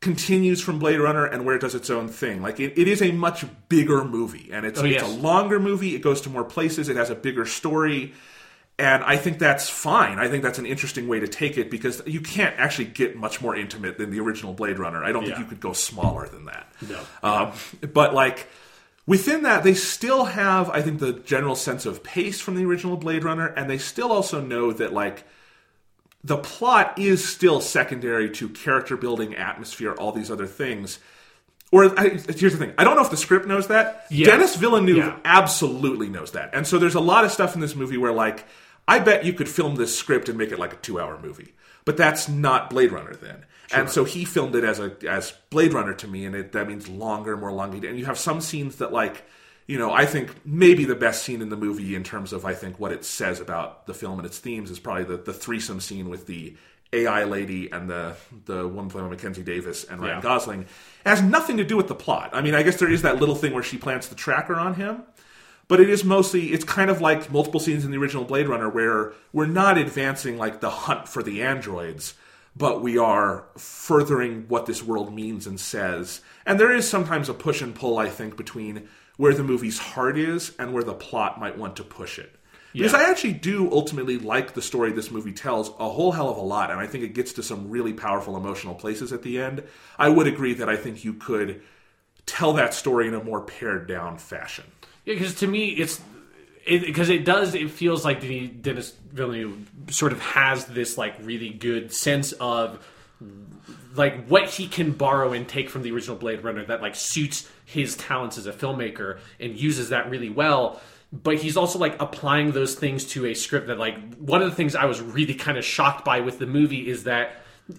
[0.00, 2.42] continues from Blade Runner and where it does its own thing.
[2.42, 5.94] Like it, it is a much bigger movie, and it's Oh, it's a longer movie.
[5.94, 6.88] It goes to more places.
[6.88, 8.12] It has a bigger story.
[8.76, 10.18] And I think that's fine.
[10.18, 13.40] I think that's an interesting way to take it because you can't actually get much
[13.40, 15.04] more intimate than the original Blade Runner.
[15.04, 16.66] I don't think you could go smaller than that.
[16.88, 17.00] No.
[17.22, 17.52] Um,
[17.92, 18.48] but like
[19.06, 22.96] within that, they still have, I think, the general sense of pace from the original
[22.96, 25.22] Blade Runner, and they still also know that like
[26.24, 30.98] the plot is still secondary to character building, atmosphere, all these other things.
[31.70, 34.06] Or I, here's the thing: I don't know if the script knows that.
[34.10, 34.26] Yeah.
[34.26, 35.18] Denis Villeneuve Yeah.
[35.24, 38.46] absolutely knows that, and so there's a lot of stuff in this movie where, like,
[38.88, 41.96] I bet you could film this script and make it like a two-hour movie, but
[41.96, 43.44] that's not Blade Runner then.
[43.72, 46.68] And so he filmed it as a as Blade Runner to me, and it, that
[46.68, 47.90] means longer, more elongated.
[47.90, 49.24] And you have some scenes that, like,
[49.66, 52.54] you know, I think maybe the best scene in the movie in terms of I
[52.54, 55.80] think what it says about the film and its themes is probably the, the threesome
[55.80, 56.56] scene with the
[56.92, 58.14] AI lady and the
[58.44, 60.22] the woman played by Mackenzie Davis and Ryan Yeah.
[60.22, 60.60] Gosling.
[60.62, 60.68] It
[61.08, 62.30] has nothing to do with the plot.
[62.32, 64.74] I mean, I guess there is that little thing where she plants the tracker on
[64.74, 65.02] him,
[65.66, 68.68] but it is mostly it's kind of like multiple scenes in the original Blade Runner
[68.68, 72.14] where we're not advancing like the hunt for the androids,
[72.54, 76.20] but we are furthering what this world means and says.
[76.46, 80.18] And there is sometimes a push and pull, I think, between where the movie's heart
[80.18, 82.34] is and where the plot might want to push it.
[82.72, 82.98] Because Yeah.
[82.98, 86.42] I actually do ultimately like the story this movie tells a whole hell of a
[86.42, 89.62] lot, and I think it gets to some really powerful emotional places at the end.
[89.96, 91.62] I would agree that I think you could
[92.26, 94.64] tell that story in a more pared down fashion.
[95.04, 96.00] Yeah, because to me, it's
[96.66, 97.54] because it, does.
[97.54, 102.84] It feels like Denis, Dennis Villeneuve sort of has this like really good sense of
[103.96, 107.48] like what he can borrow and take from the original Blade Runner that like suits
[107.64, 110.80] his talents as a filmmaker and uses that really well.
[111.12, 114.56] But he's also like applying those things to a script that like one of the
[114.56, 117.36] things I was really kind of shocked by with the movie is that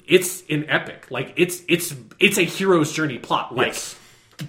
[0.08, 1.08] it's an epic.
[1.10, 3.54] Like it's it's it's a hero's journey plot.
[3.54, 3.96] Like Yes.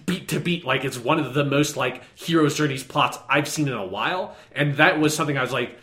[0.06, 3.68] beat to beat like it's one of the most like hero's journeys plots i've seen
[3.68, 5.78] in a while and that was something i was like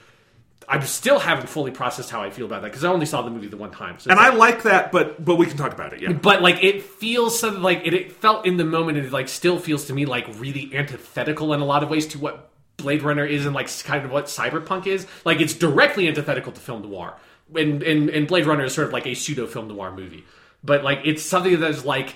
[0.74, 3.30] i still haven't fully processed how i feel about that because i only saw the
[3.30, 5.74] movie the one time so And it's I like that, but but we can talk
[5.74, 6.02] about it.
[6.02, 9.14] Yeah, but like it feels something like it, it felt in the moment and it
[9.14, 12.50] like still feels to me like really antithetical in a lot of ways to what
[12.78, 15.06] blade runner is and like kind of what cyberpunk is.
[15.26, 17.16] Like it's directly antithetical to film noir.
[17.56, 20.24] And and, and blade runner is sort of like a pseudo film noir movie.
[20.64, 22.16] But like it's something that's like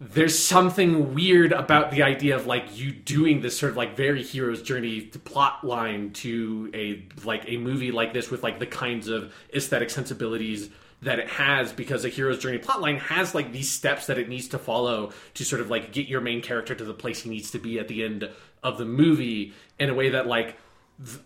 [0.00, 4.22] there's something weird about the idea of like you doing this sort of like very
[4.22, 9.08] hero's journey plot line to a like a movie like this with like the kinds
[9.08, 10.70] of aesthetic sensibilities
[11.02, 14.46] that it has because a hero's journey plotline has like these steps that it needs
[14.48, 17.50] to follow to sort of like get your main character to the place he needs
[17.50, 18.28] to be at the end
[18.62, 20.56] of the movie in a way that like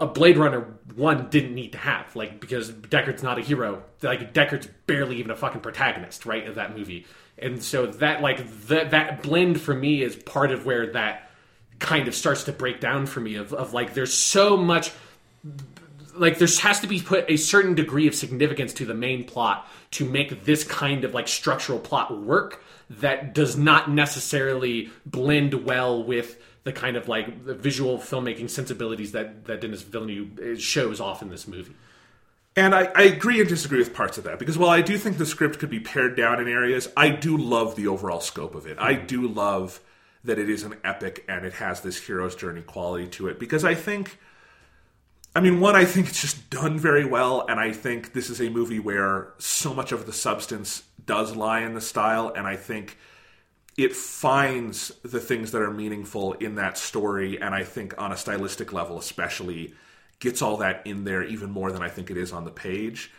[0.00, 0.60] a Blade Runner
[0.94, 3.82] one didn't need to have like because Deckard's not a hero.
[4.02, 7.06] Like Deckard's barely even a fucking protagonist right of that movie
[7.38, 11.30] and so that like that that blend for me is part of where that
[11.78, 14.92] kind of starts to break down for me of, of like there's so much
[16.14, 19.68] like there has to be put a certain degree of significance to the main plot
[19.90, 26.02] to make this kind of like structural plot work that does not necessarily blend well
[26.02, 31.00] with the kind of like the visual filmmaking sensibilities that that Denis Villeneuve uh, shows
[31.00, 31.74] off in this movie.
[32.54, 35.16] And I, I agree and disagree with parts of that because while I do think
[35.16, 38.66] the script could be pared down in areas, I do love the overall scope of
[38.66, 38.78] it.
[38.78, 39.80] I do love
[40.24, 43.64] that it is an epic and it has this hero's journey quality to it because
[43.64, 44.18] I think,
[45.34, 48.40] I mean, one, I think it's just done very well, and I think this is
[48.40, 52.56] a movie where so much of the substance does lie in the style, and I
[52.56, 52.98] think
[53.78, 58.16] it finds the things that are meaningful in that story, and I think on a
[58.16, 59.72] stylistic level, especially,
[60.22, 63.10] gets all that in there even more than I think it is on the page.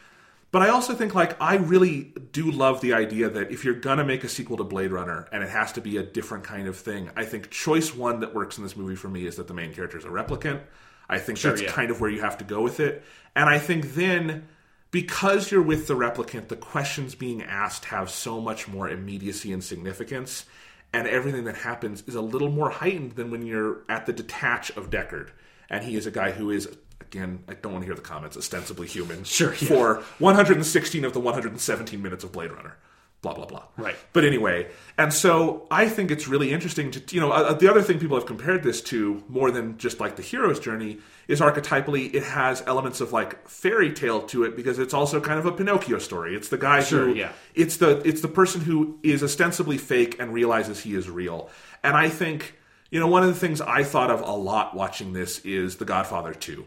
[0.51, 4.05] But I also think, like, I really do love the idea that if you're gonna
[4.05, 6.77] make a sequel to Blade Runner and it has to be a different kind of
[6.77, 9.53] thing, I think choice one that works in this movie for me is that the
[9.53, 10.61] main character is a replicant.
[11.09, 11.71] I think that's yeah.
[11.71, 13.03] kind of where you have to go with it.
[13.35, 14.47] And I think then,
[14.91, 19.63] because you're with the replicant, the questions being asked have so much more immediacy and
[19.63, 20.45] significance.
[20.93, 24.69] and everything that happens is a little more heightened than when you're at the detach
[24.77, 25.29] of Deckard.
[25.69, 26.69] And he is a guy who is,
[27.03, 29.23] again, I don't want to hear the comments, ostensibly human.
[29.23, 29.67] Sure, yeah.
[29.67, 32.77] For 116 of the 117 minutes of Blade Runner.
[33.21, 33.63] Blah, blah, blah.
[33.77, 33.95] Right.
[34.11, 34.67] But anyway,
[34.97, 38.17] and so I think it's really interesting to, you know, uh, the other thing people
[38.17, 40.97] have compared this to more than just like the hero's journey
[41.29, 45.39] is archetypally it has elements of like fairy tale to it because it's also kind
[45.39, 46.35] of a Pinocchio story.
[46.35, 47.31] It's the guy Sure, who yeah.
[47.55, 51.49] it's the it's the person who is ostensibly fake and realizes he is real.
[51.81, 52.55] And I think
[52.91, 55.85] you know one of the things I thought of a lot watching this is The
[55.85, 56.65] Godfather 2,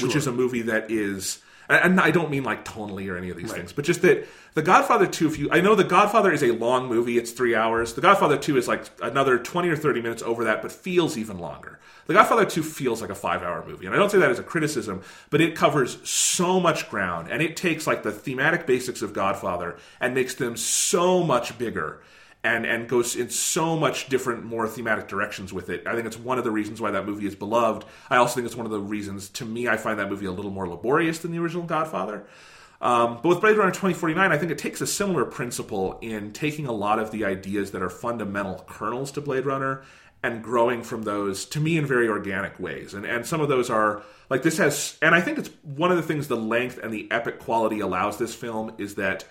[0.00, 1.40] which is a movie that is
[1.70, 4.62] and I don't mean like tonally or any of these things, but just that The
[4.62, 7.92] Godfather 2 if you I know The Godfather is a long movie, it's 3 hours.
[7.92, 11.38] The Godfather 2 is like another 20 or 30 minutes over that but feels even
[11.38, 11.78] longer.
[12.06, 13.84] The Godfather 2 feels like a 5-hour movie.
[13.84, 17.42] And I don't say that as a criticism, but it covers so much ground and
[17.42, 22.00] it takes like the thematic basics of Godfather and makes them so much bigger
[22.44, 25.86] and and goes in so much different, more thematic directions with it.
[25.86, 27.84] I think it's one of the reasons why that movie is beloved.
[28.10, 30.32] I also think it's one of the reasons, to me, I find that movie a
[30.32, 32.26] little more laborious than the original Godfather.
[32.80, 36.66] Um, but with Blade Runner 2049, I think it takes a similar principle in taking
[36.66, 39.82] a lot of the ideas that are fundamental kernels to Blade Runner
[40.22, 42.94] and growing from those to me in very organic ways.
[42.94, 45.96] And and some of those are like this has and I think it's one of
[45.96, 49.24] the things the length and the epic quality allows this film is that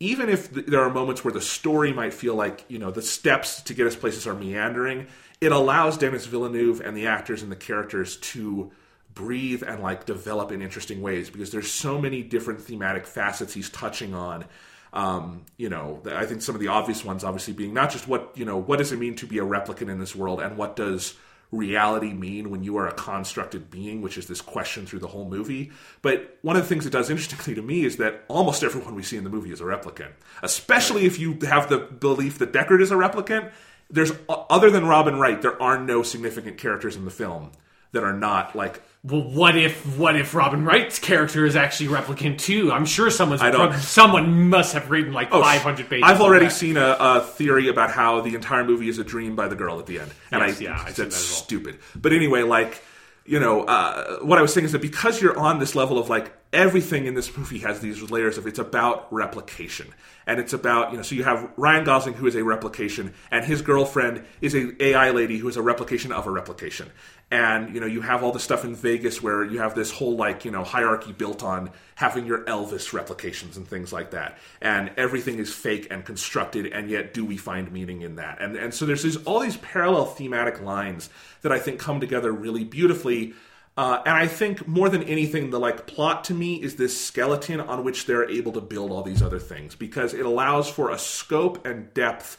[0.00, 3.02] even if th- there are moments where the story might feel like you know the
[3.02, 5.06] steps to get us places are meandering,
[5.40, 8.70] it allows Denis Villeneuve and the actors and the characters to
[9.14, 13.68] breathe and like develop in interesting ways because there's so many different thematic facets he's
[13.70, 14.44] touching on.
[14.92, 18.32] Um, you know, I think some of the obvious ones, obviously, being not just what
[18.36, 20.76] you know, what does it mean to be a replicant in this world, and what
[20.76, 21.14] does
[21.50, 25.28] reality mean when you are a constructed being, which is this question through the whole
[25.28, 25.70] movie.
[26.02, 29.02] But one of the things it does interestingly to me is that almost everyone we
[29.02, 30.12] see in the movie is a replicant,
[30.42, 33.50] especially if you have the belief that Deckard is a replicant.
[33.90, 37.52] There's other than Robin Wright, there are no significant characters in the film
[37.92, 42.38] that are not like Well, what if what if Robin Wright's character is actually replicant
[42.38, 42.72] too?
[42.72, 43.40] I'm sure someone's
[43.86, 46.04] someone must have written like Oh, 500 pages.
[46.04, 49.46] I've already seen a, a theory about how the entire movie is a dream by
[49.46, 51.78] the girl at the end, and Yes, I yeah, that's that stupid.
[51.94, 52.82] But anyway, like
[53.24, 56.08] you know, uh, what I was saying is that because you're on this level of
[56.08, 59.94] like everything in this movie has these layers of it's about replication,
[60.28, 63.44] and it's about you know, so you have Ryan Gosling who is a replication, and
[63.44, 66.90] his girlfriend is a AI lady who is a replication of a replication,
[67.30, 70.16] and you know you have all the stuff in Vegas where you have this whole
[70.16, 74.90] like you know hierarchy built on having your Elvis replications and things like that, and
[74.98, 78.40] everything is fake and constructed, and yet do we find meaning in that?
[78.42, 81.08] And and so there's these, all these parallel thematic lines
[81.40, 83.32] that I think come together really beautifully.
[83.78, 87.60] Uh, and I think more than anything, the like plot to me is this skeleton
[87.60, 90.98] on which they're able to build all these other things because it allows for a
[90.98, 92.38] scope and depth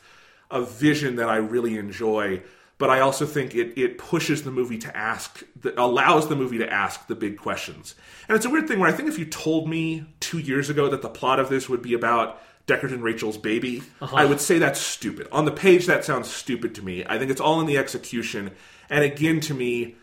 [0.51, 2.41] of vision that I really enjoy.
[2.77, 6.57] But I also think it it pushes the movie to ask, the, allows the movie
[6.57, 7.95] to ask the big questions.
[8.27, 10.89] And it's a weird thing where I think if you told me two years ago
[10.89, 14.59] that the plot of this would be about Deckard and Rachel's baby, I would say
[14.59, 15.29] that's stupid.
[15.31, 17.05] On the page, that sounds stupid to me.
[17.07, 18.51] I think it's all in the execution.
[18.89, 19.95] And again, to me,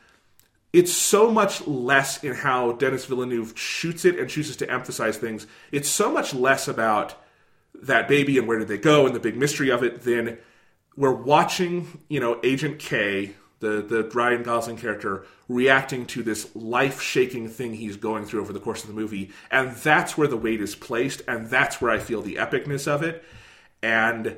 [0.72, 5.46] it's so much less in how Denis Villeneuve shoots it and chooses to emphasize things.
[5.72, 7.14] It's so much less about
[7.82, 10.38] that baby and where did they go and the big mystery of it than
[10.96, 17.00] we're watching, you know, Agent K, the the Ryan Gosling character, reacting to this life
[17.00, 20.36] shaking thing he's going through over the course of the movie, and that's where the
[20.36, 23.24] weight is placed, and that's where I feel the epicness of it,
[23.82, 24.36] and.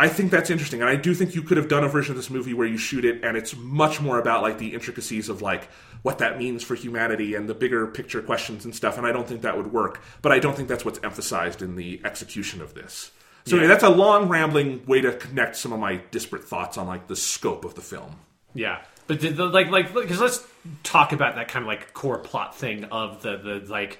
[0.00, 2.16] I think that's interesting, and I do think you could have done a version of
[2.16, 5.42] this movie where you shoot it, and it's much more about like the intricacies of
[5.42, 5.68] like
[6.02, 8.96] what that means for humanity and the bigger picture questions and stuff.
[8.96, 11.74] And I don't think that would work, but I don't think that's what's emphasized in
[11.74, 13.10] the execution of this.
[13.44, 16.86] So anyway, that's a long, rambling way to connect some of my disparate thoughts on
[16.86, 18.16] like the scope of the film.
[18.54, 20.46] Yeah, but the, the, like like because let's
[20.84, 23.98] talk about that kind of like core plot thing of the the like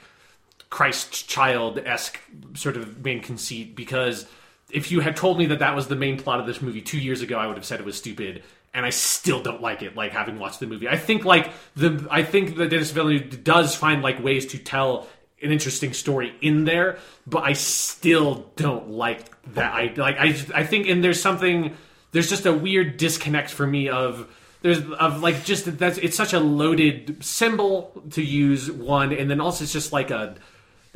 [0.71, 2.21] Christ child esque
[2.55, 3.75] sort of main conceit.
[3.75, 4.27] Because
[4.71, 6.99] if you had told me that that was the main plot of this movie two
[6.99, 8.43] years ago, I would have said it was stupid.
[8.75, 9.97] And I still don't like it.
[9.97, 13.75] Like having watched the movie, I think like the I think that Denis Villeneuve does
[13.75, 15.09] find like ways to tell
[15.43, 19.73] an interesting story in there, but I still don't like that.
[19.73, 21.77] I like I I think and there's something
[22.13, 24.29] there's just a weird disconnect for me of
[24.61, 29.31] there's of like just that that's it's such a loaded symbol to use one and
[29.31, 30.35] then also it's just like a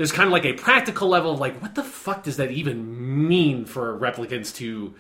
[0.03, 3.29] there's kind of like a practical level of like what the fuck does that even
[3.29, 4.93] mean for replicants to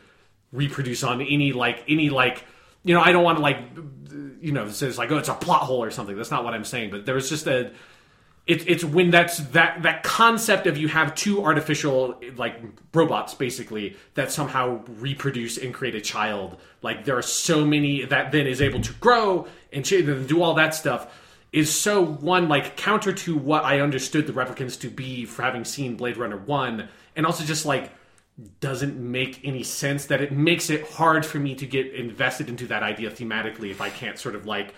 [0.52, 2.44] reproduce on any like any like
[2.84, 3.58] you know I don't want to like
[4.40, 6.16] you know say it's like oh it's a plot hole or something.
[6.16, 6.92] That's not what I'm saying.
[6.92, 7.72] But there's just a
[8.46, 12.60] it's it's when that's that that concept of you have two artificial like
[12.94, 16.60] robots basically that somehow reproduce and create a child.
[16.80, 20.76] Like there are so many that then is able to grow and do all that
[20.76, 21.12] stuff
[21.52, 25.64] is so one like counter to what I understood the replicants to be for having
[25.64, 27.92] seen Blade Runner 1 and also just like
[28.60, 32.66] doesn't make any sense that it makes it hard for me to get invested into
[32.68, 34.74] that idea thematically if I can't sort of like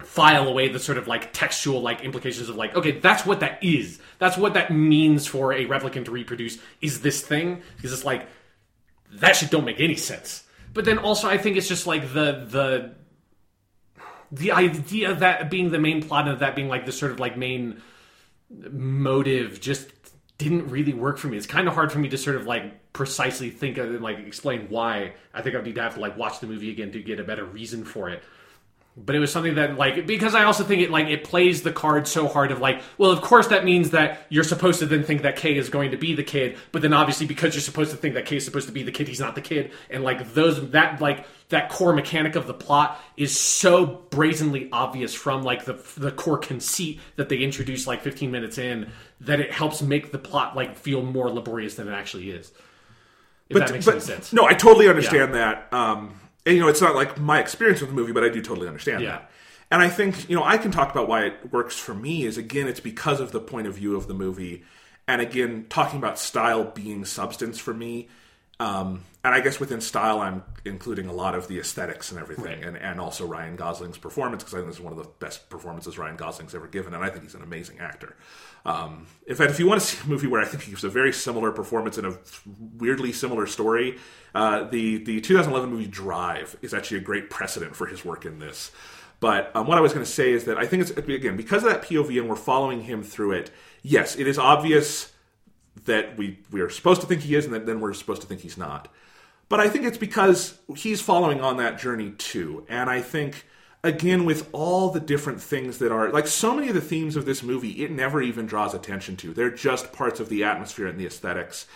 [0.00, 3.62] file away the sort of like textual like implications of like okay that's what that
[3.64, 3.98] is.
[4.18, 7.62] That's what that means for a replicant to reproduce is this thing.
[7.76, 8.28] Because it's like
[9.12, 10.44] that shit don't make any sense.
[10.74, 12.94] But then also i think it's just like the the
[14.32, 17.12] the idea of that being the main plot and of that being like the sort
[17.12, 17.80] of like main
[18.50, 19.90] motive just
[20.38, 21.36] didn't really work for me.
[21.36, 24.18] It's kind of hard for me to sort of like precisely think of and like
[24.18, 25.12] explain why.
[25.32, 27.24] I think i need to have to like watch the movie again to get a
[27.24, 28.24] better reason for it
[28.96, 31.72] but it was something that like because I also think it like it plays the
[31.72, 35.02] card so hard of like well of course that means that you're supposed to then
[35.02, 37.90] think that K is going to be the kid but then obviously because you're supposed
[37.90, 39.72] to think that K is supposed to be the kid he's not the kid.
[39.88, 45.14] And like those that like that core mechanic of the plot is so brazenly obvious
[45.14, 48.90] from like the the core conceit that they introduce like 15 minutes in
[49.22, 52.52] that it helps make the plot like feel more laborious than it actually is.
[53.48, 54.32] If that makes any sense.
[54.32, 55.72] No, I totally understand that.
[55.72, 58.42] Um, and, you know, it's not like my experience with the movie, but I do
[58.42, 59.10] totally understand Yeah.
[59.10, 59.30] that.
[59.70, 62.36] And I think, you know, I can talk about why it works for me is
[62.36, 64.64] again, it's because of the point of view of the movie.
[65.08, 68.08] And again, talking about style being substance for me.
[68.60, 72.44] Um, and I guess within style, I'm including a lot of the aesthetics and everything,
[72.44, 72.64] Right.
[72.64, 75.48] and, and also Ryan Gosling's performance, because I think this is one of the best
[75.48, 78.14] performances Ryan Gosling's ever given, and I think he's an amazing actor.
[78.64, 80.84] Um, in fact, if you want to see a movie where I think he gives
[80.84, 82.16] a very similar performance in a
[82.78, 83.98] weirdly similar story,
[84.34, 88.38] uh, the the 2011 movie Drive is actually a great precedent for his work in
[88.38, 88.70] this.
[89.20, 91.62] But um, what I was going to say is that I think it's again because
[91.62, 93.50] of that POV and we're following him through it.
[93.82, 95.12] Yes, it is obvious
[95.84, 98.28] that we we are supposed to think he is, and that then we're supposed to
[98.28, 98.88] think he's not.
[99.48, 103.46] But I think it's because he's following on that journey too, and I think
[103.84, 107.24] again with all the different things that are like so many of the themes of
[107.24, 109.32] this movie, it never even draws attention to.
[109.32, 111.66] They're just parts of the atmosphere and the aesthetics,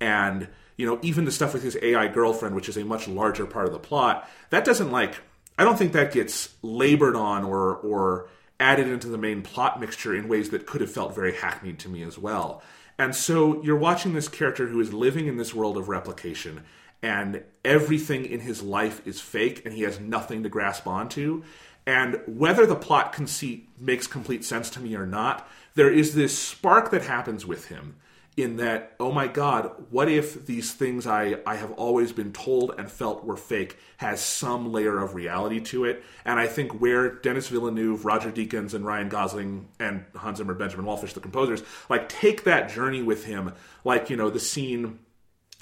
[0.00, 3.46] and you know even the stuff with his AI girlfriend, which is a much larger
[3.46, 5.16] part of the plot, that doesn't like.
[5.58, 8.28] I don't think that gets labored on or or
[8.58, 11.88] added into the main plot mixture in ways that could have felt very hackneyed to
[11.88, 12.62] me as well.
[12.98, 16.62] And so you're watching this character who is living in this world of replication,
[17.02, 21.42] and everything in his life is fake, and he has nothing to grasp onto.
[21.84, 26.38] And whether the plot conceit makes complete sense to me or not, there is this
[26.38, 27.96] spark that happens with him
[28.36, 32.74] in that, oh my God, what if these things I, I have always been told
[32.78, 36.02] and felt were fake has some layer of reality to it?
[36.24, 40.86] And I think where Denis Villeneuve, Roger Deakins, and Ryan Gosling and Hans Zimmer, Benjamin
[40.86, 43.52] Wallfisch, the composers, like take that journey with him,
[43.84, 45.00] like, you know, the scene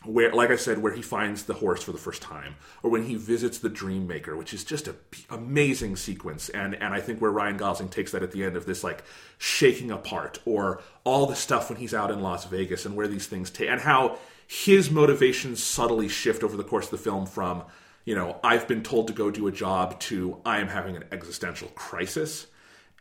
[0.04, 3.04] where like i said where he finds the horse for the first time or when
[3.04, 6.48] he visits the dream maker which is just a p- amazing sequence.
[6.48, 9.04] And and i think where ryan gosling takes that at the end of this like
[9.38, 13.26] shaking apart or all the stuff when he's out in las vegas and where these
[13.26, 17.62] things take and how his motivations subtly shift over the course of the film from
[18.04, 21.04] you know i've been told to go do a job to i am having an
[21.12, 22.46] existential crisis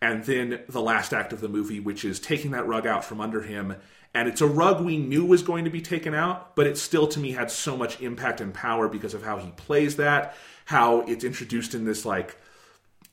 [0.02, 3.20] and then the last act of the movie, which is taking that rug out from
[3.20, 3.76] under him.
[4.14, 7.08] And it's a rug we knew was going to be taken out, but it still
[7.10, 11.02] to me had so much impact and power because of how he plays that, how
[11.02, 12.38] it's introduced in this like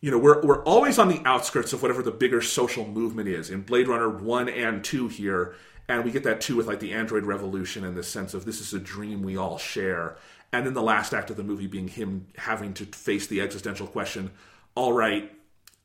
[0.00, 3.50] you know, we're we're always on the outskirts of whatever the bigger social movement is
[3.50, 5.55] in Blade Runner 1 and 2 here,
[5.89, 8.60] and we get that too with like the android revolution and this sense of this
[8.60, 10.16] is a dream we all share.
[10.52, 13.86] And then the last act of the movie being him having to face the existential
[13.86, 14.31] question,
[14.74, 15.32] all right,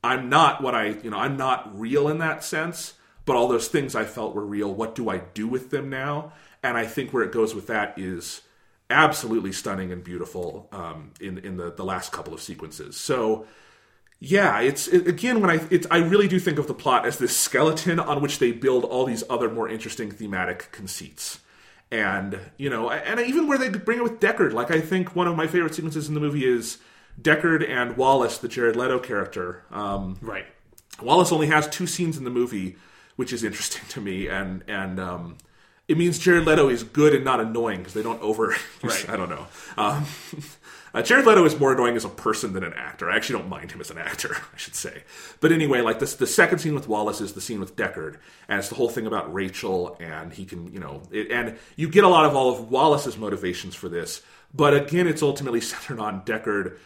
[0.04, 2.94] I'm not what I, you know, I'm not real in that sense,
[3.26, 4.74] but all those things I felt were real.
[4.74, 6.34] What do I do with them now?
[6.64, 8.42] And I think where it goes with that is
[8.90, 12.98] absolutely stunning and beautiful um, in in the the last couple of sequences.
[12.98, 13.48] So
[14.20, 17.18] yeah, it's it, again when I it's I really do think of the plot as
[17.18, 21.40] this skeleton on which they build all these other more interesting thematic conceits.
[21.90, 25.28] And you know, and even where they bring it with Deckard, like I think one
[25.28, 26.78] of my favorite sequences in the movie is
[27.20, 29.64] Deckard and Wallace, the Jared Leto character.
[29.72, 30.46] Um, right
[31.02, 32.76] Wallace only has two scenes in the movie,
[33.16, 35.38] which is interesting to me, and and um,
[35.88, 38.56] it means Jared Leto is good and not annoying because they don't over.
[38.84, 39.10] Right.
[39.10, 39.46] I don't know.
[39.78, 40.08] Um,
[40.96, 43.12] uh, Jared Leto is more annoying as a person than an actor.
[43.12, 45.04] I actually don't mind him as an actor, I should say.
[45.40, 48.18] But anyway, like this, the second scene with Wallace is the scene with Deckard,
[48.48, 51.90] and it's the whole thing about Rachel, and he can, you know, it, and you
[51.90, 54.24] get a lot of all of Wallace's motivations for this.
[54.52, 56.78] But again, it's ultimately centered on Deckard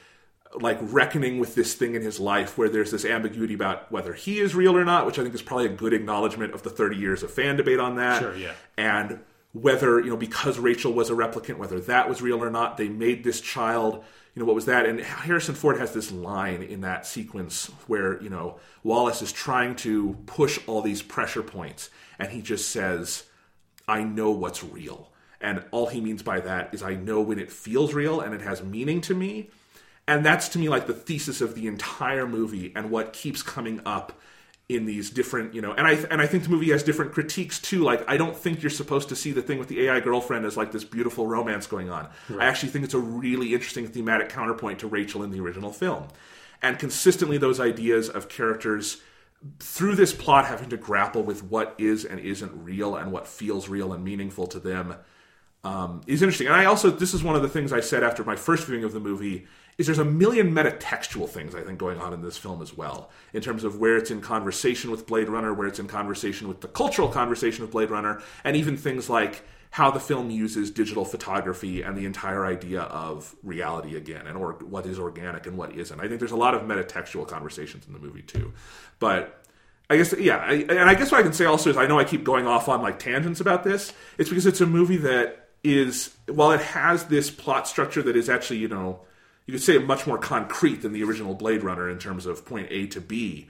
[0.62, 4.40] like reckoning with this thing in his life where there's this ambiguity about whether he
[4.40, 6.98] is real or not, which I think is probably a good acknowledgement of the 30
[6.98, 8.22] years of fan debate on that.
[8.22, 8.54] Sure, yeah.
[8.78, 9.20] And
[9.54, 12.90] whether, you know, because Rachel was a replicant, whether that was real or not, they
[12.90, 14.04] made this child,
[14.34, 14.86] you know, what was that?
[14.86, 19.76] And Harrison Ford has this line in that sequence where, you know, Wallace is trying
[19.78, 23.24] to push all these pressure points and he just says,
[23.88, 25.10] I know what's real.
[25.40, 28.42] And all he means by that is I know when it feels real and it
[28.42, 29.50] has meaning to me.
[30.08, 33.82] And that's to me like the thesis of the entire movie and what keeps coming
[33.86, 34.14] up
[34.68, 37.60] in these different, you know, and I and I think the movie has different critiques
[37.60, 37.84] too.
[37.84, 40.58] Like I don't think you're supposed to see the thing with the AI girlfriend as
[40.58, 42.10] like this beautiful romance going on.
[42.30, 42.42] Right.
[42.42, 46.08] I actually think it's a really interesting thematic counterpoint to Rachel in the original film.
[46.62, 49.02] And consistently those ideas of characters
[49.60, 53.70] through this plot having to grapple with what is and isn't real and what feels
[53.70, 54.96] real and meaningful to them
[55.64, 56.48] um, is interesting.
[56.48, 58.84] And I also, this is one of the things I said after my first viewing
[58.84, 59.46] of the movie,
[59.78, 63.10] is there's a million metatextual things I think going on in this film as well,
[63.34, 66.62] in terms of where it's in conversation with Blade Runner, where it's in conversation with
[66.62, 71.04] the cultural conversation of Blade Runner, and even things like how the film uses digital
[71.04, 75.74] photography and the entire idea of reality again, and or what is organic and what
[75.76, 76.00] isn't.
[76.00, 78.54] I think there's a lot of metatextual conversations in the movie too,
[79.00, 79.46] but
[79.90, 82.00] I guess yeah, I, and I guess what I can say also is I know
[82.00, 83.92] I keep going off on like tangents about this.
[84.18, 88.30] It's because it's a movie that is while it has this plot structure that is
[88.30, 89.02] actually you know
[89.46, 92.68] you could say much more concrete than the original Blade Runner in terms of point
[92.72, 93.48] A to B.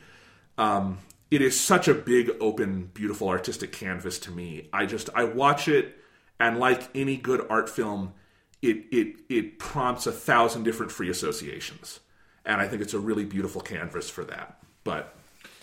[0.57, 0.99] Um,
[1.31, 4.69] it is such a big, open, beautiful artistic canvas to me.
[4.71, 5.97] I just I watch it,
[6.39, 8.13] and like any good art film,
[8.61, 11.99] it it it prompts a thousand different free associations,
[12.45, 14.59] and I think it's a really beautiful canvas for that.
[14.83, 15.15] But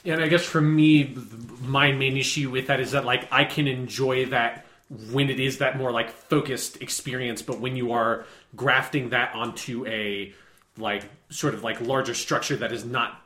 [0.03, 1.17] yeah, and I guess for me,
[1.61, 4.67] my main issue with that is that like I can enjoy that
[5.11, 9.87] when it is that more like focused experience but when you are grafting that onto
[9.87, 10.33] a
[10.79, 13.21] like sort of like larger structure that is not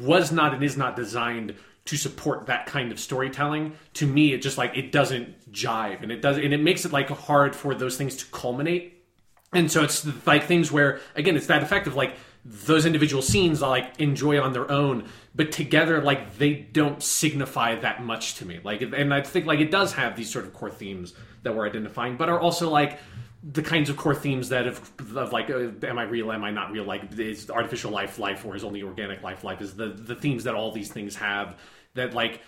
[0.00, 4.42] was not and is not designed to support that kind of storytelling to me it
[4.42, 7.74] just like it doesn't jive and it does and it makes it like hard for
[7.74, 9.04] those things to culminate
[9.52, 12.14] and so it's like things where again it's that effect of like
[12.48, 17.74] those individual scenes I like enjoy on their own, but together like they don't signify
[17.76, 18.60] that much to me.
[18.62, 21.66] Like, and I think like it does have these sort of core themes that we're
[21.66, 23.00] identifying, but are also like
[23.42, 26.50] the kinds of core themes that of, of like uh, am I real, am I
[26.50, 26.84] not real?
[26.84, 29.60] Like is artificial life life or is only organic life life?
[29.60, 31.56] Is the the themes that all these things have
[31.94, 32.40] that like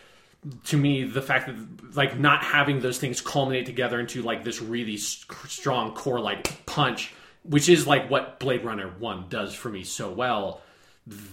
[0.67, 4.63] to me the fact that like not having those things culminate together into like this
[4.63, 7.13] really strong core like punch
[7.49, 10.61] which is like what Blade Runner One does for me so well.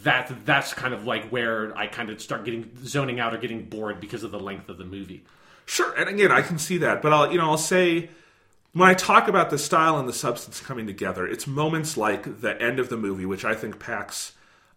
[0.03, 3.65] That that's kind of like where I kind of start getting zoning out or getting
[3.65, 5.25] bored because of the length of the movie.
[5.65, 8.09] Sure, and again, I can see that, but I'll you know I'll say
[8.75, 12.61] when I talk about the style and the substance coming together, it's moments like the
[12.61, 14.33] end of the movie, which I think packs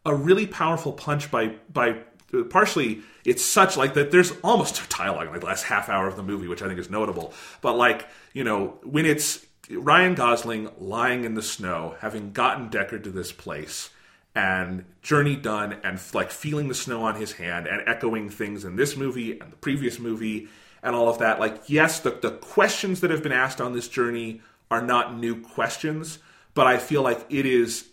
[0.07, 1.99] a really powerful punch by by
[2.33, 5.89] uh, partially it's such like that there's almost a dialogue in like the last half
[5.89, 7.35] hour of the movie which i think is notable.
[7.61, 13.03] But like you know when it's Ryan Gosling lying in the snow, having gotten Deckard
[13.03, 13.91] to this place,
[14.33, 18.77] and journey done, and like feeling the snow on his hand, and echoing things in
[18.77, 20.49] this movie and the previous movie,
[20.83, 21.41] and all of that.
[21.41, 24.41] Like, yes, the, the questions that have been asked on this journey
[24.71, 26.19] are not new questions,
[26.55, 27.89] but I feel like it is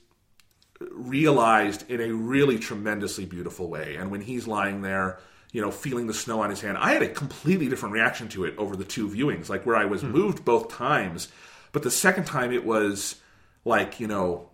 [0.92, 3.96] realized in a really tremendously beautiful way.
[3.96, 5.20] And when he's lying there,
[5.52, 8.44] you know, feeling the snow on his hand, I had a completely different reaction to
[8.44, 10.12] it over the two viewings, like where I was hmm.
[10.12, 11.30] moved both times
[11.76, 13.18] but the second time it was
[13.66, 14.48] like, you know,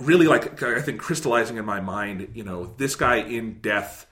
[0.00, 4.08] really like I think crystallizing in my mind, you know, this guy in death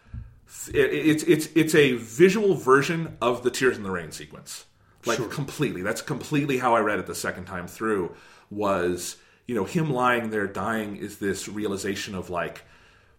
[0.73, 4.67] it's it's it's a visual version of the tears in the rain sequence.
[5.05, 5.29] Like sure.
[5.29, 5.83] completely.
[5.83, 8.15] That's completely how I read it the second time through
[8.51, 9.17] was,
[9.47, 12.63] you know, him lying there dying is this realization of like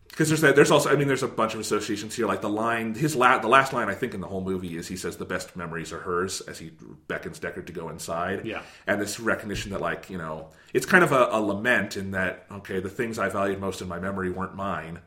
[0.08, 2.50] because there's that, there's also I mean there's a bunch of associations here like the
[2.50, 5.18] line his la- the last line I think in the whole movie is he says
[5.18, 6.72] the best memories are hers as he
[7.08, 11.04] beckons Deckard to go inside yeah and this recognition that like you know it's kind
[11.04, 14.30] of a, a lament in that okay the things I valued most in my memory
[14.30, 15.00] weren't mine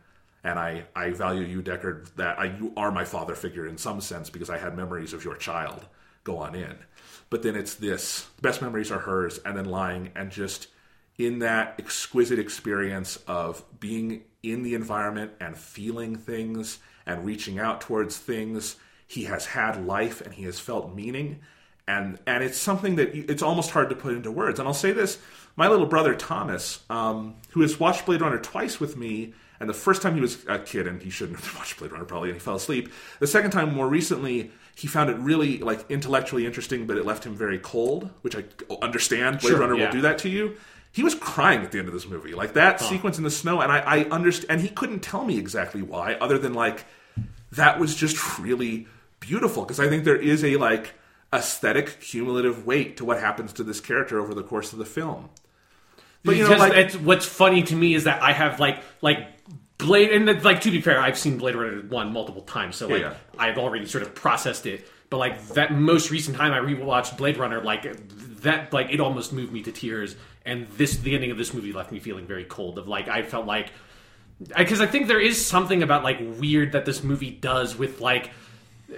[0.47, 4.01] and I I value you Deckard that I you are my father figure in some
[4.01, 5.85] sense because I had memories of your child
[6.25, 6.77] go on in
[7.31, 10.69] but then it's this best memories are hers and then lying and just
[11.19, 17.81] in that exquisite experience of being in the environment and feeling things and reaching out
[17.81, 18.77] towards things.
[19.07, 21.41] He has had life and he has felt meaning.
[21.89, 24.59] And, and it's something that it's almost hard to put into words.
[24.59, 25.19] And I'll say this
[25.55, 29.75] my little brother Thomas, um, who has watched Blade Runner twice with me, and the
[29.75, 32.37] first time he was a kid and he shouldn't have watched Blade Runner probably, and
[32.37, 32.93] he fell asleep.
[33.21, 37.25] The second time, more recently, he found it really like intellectually interesting, but it left
[37.25, 38.45] him very cold, which I
[38.83, 39.41] understand.
[39.41, 39.87] Blade sure, Runner yeah.
[39.87, 40.57] will do that to you
[40.97, 42.35] he was crying at the end of this movie.
[42.35, 44.51] Like that sequence in the snow, and I, I understand.
[44.51, 46.87] And he couldn't tell me exactly why, other than like
[47.53, 48.87] that was just really
[49.21, 50.95] beautiful because I think there is a like
[51.35, 55.29] aesthetic cumulative weight to what happens to this character over the course of the film.
[56.25, 58.83] But you know, Just- like it's, what's funny to me is that I have like
[59.03, 59.36] like
[59.79, 63.03] Blade, and like to be fair, I've seen Blade Runner one multiple times, so like
[63.03, 64.89] Yeah, I've already sort of processed it.
[65.11, 67.87] But like that most recent time I rewatched Blade Runner, like
[68.41, 70.17] that, like it almost moved me to tears.
[70.45, 72.79] And this, the ending of this movie left me feeling very cold.
[72.79, 73.71] Of like I felt like
[74.57, 78.31] because I think there is something about like weird that this movie does with like
[78.91, 78.97] uh,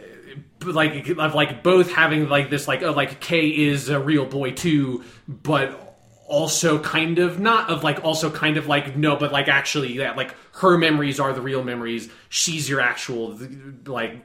[0.72, 4.52] like of like both having like this like oh like K is a real boy
[4.52, 5.87] too, but
[6.28, 10.12] also kind of not of like also kind of like no, but like actually yeah,
[10.12, 12.08] like her memories are the real memories.
[12.28, 13.38] She's your actual
[13.86, 14.24] like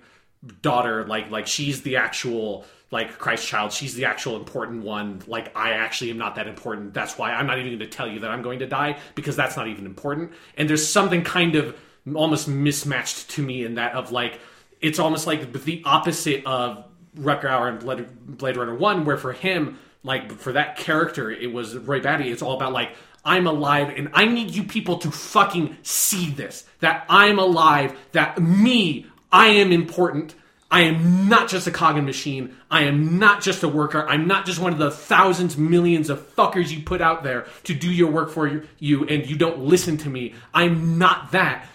[0.62, 3.72] daughter, like like she's the actual like Christ child.
[3.72, 5.24] She's the actual important one.
[5.26, 6.94] Like I actually am not that important.
[6.94, 9.36] That's why I'm not even going to tell you that I'm going to die because
[9.36, 10.34] that's not even important.
[10.58, 11.76] And there's something kind of
[12.14, 14.40] almost mismatched to me in that of like
[14.82, 16.86] it's almost like the opposite of
[17.18, 21.52] Rutger Hauer and Blade, Blade Runner One, where for him, like for that character, it
[21.52, 22.32] was Roy Batty.
[22.32, 26.66] It's all about like I'm alive, and I need you people to fucking see this.
[26.82, 27.98] That I'm alive.
[28.12, 30.36] That me, I am important.
[30.70, 32.56] I am not just a cog in machine.
[32.72, 34.06] I am not just a worker.
[34.08, 37.76] I'm not just one of the thousands, millions of fuckers you put out there to
[37.76, 38.48] do your work for
[38.80, 40.34] you, and you don't listen to me.
[40.54, 41.68] I'm not that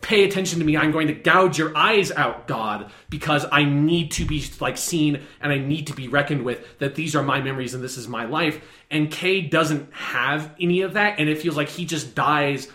[0.00, 0.76] pay attention to me.
[0.76, 5.22] I'm going to gouge your eyes out god because i need to be like seen
[5.40, 8.08] and i need to be reckoned with that these are my memories and this is
[8.08, 8.62] my life.
[8.90, 12.68] And kay doesn't have any of that and it feels like he just dies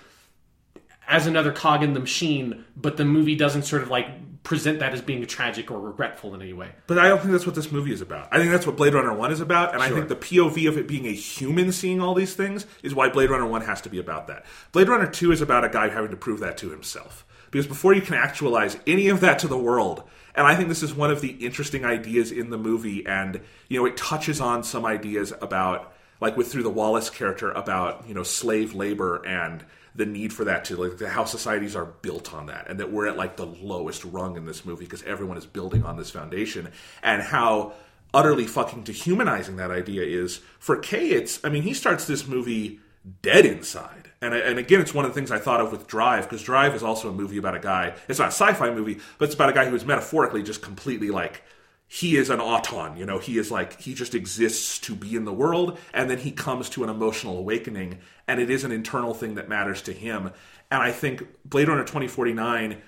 [1.07, 4.07] as another cog in the machine but the movie doesn't sort of like
[4.45, 7.45] present that as being tragic or regretful in any way But I don't think that's
[7.45, 8.29] what this movie is about.
[8.31, 10.77] I think that's what Blade Runner 1 is about, and I think the POV of
[10.77, 13.89] it being a human seeing all these things is why Blade Runner 1 has to
[13.89, 14.45] be about that.
[14.71, 17.25] Blade Runner 2 is about a guy having to prove that to himself.
[17.51, 20.03] Because before you can actualize any of that to the world,
[20.35, 23.79] and I think this is one of the interesting ideas in the movie, and you
[23.79, 28.13] know, it touches on some ideas about like with through the Wallace character about, you
[28.13, 29.65] know, slave labor and
[29.95, 33.07] the need for that to like how societies are built on that and that we're
[33.07, 36.69] at like the lowest rung in this movie because everyone is building on this foundation
[37.01, 37.73] and how
[38.13, 41.09] utterly fucking dehumanizing that idea is for Kay.
[41.09, 42.79] It's I mean he starts this movie
[43.21, 44.11] dead inside.
[44.21, 46.75] And and again it's one of the things I thought of with Drive because Drive
[46.75, 49.49] is also a movie about a guy it's not a sci-fi movie but it's about
[49.49, 51.41] a guy who is metaphorically just completely like
[51.87, 55.25] he is an auton, you know, he is like, he just exists to be in
[55.25, 59.13] the world, and then he comes to an emotional awakening, and it is an internal
[59.13, 60.31] thing that matters to him.
[60.71, 62.81] And I think Blade Runner 2049,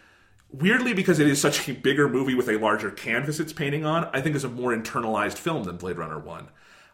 [0.52, 4.10] weirdly because it is such a bigger movie with a larger canvas it's painting on,
[4.14, 6.48] I think is a more internalized film than Blade Runner 1.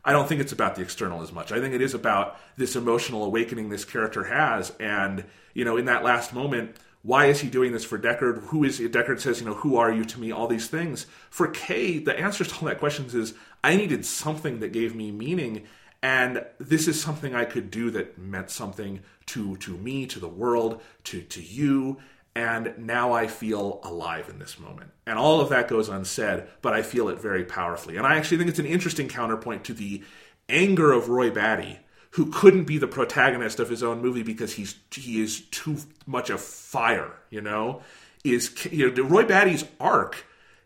[0.05, 1.51] I don't think it's about the external as much.
[1.51, 5.23] I think it is about this emotional awakening this character has, and,
[5.53, 8.47] you know, in that last moment, why is he doing this for Deckard?
[8.47, 10.31] Who is Deckard says, you know, who are you to me?
[10.31, 11.05] All these things.
[11.29, 15.11] For Kay, the answers to all that questions is I needed something that gave me
[15.11, 15.65] meaning,
[16.03, 20.27] and this is something I could do that meant something to to me, to the
[20.27, 21.97] world, to to you.
[22.35, 24.91] And now I feel alive in this moment.
[25.05, 27.95] And all of that goes unsaid, but I feel it very powerfully.
[27.95, 30.03] And I actually think it's an interesting counterpoint to the
[30.49, 31.79] anger of Roy Batty,
[32.11, 36.29] who couldn't be the protagonist of his own movie because he's he is too much
[36.29, 37.81] of fire, you know.
[38.25, 40.25] Is you know Roy Batty's arc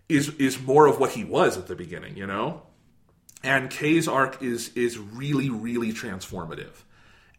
[0.10, 2.64] is is more of what he was at the beginning, you know,
[3.44, 6.84] and Kay's arc is is really really transformative,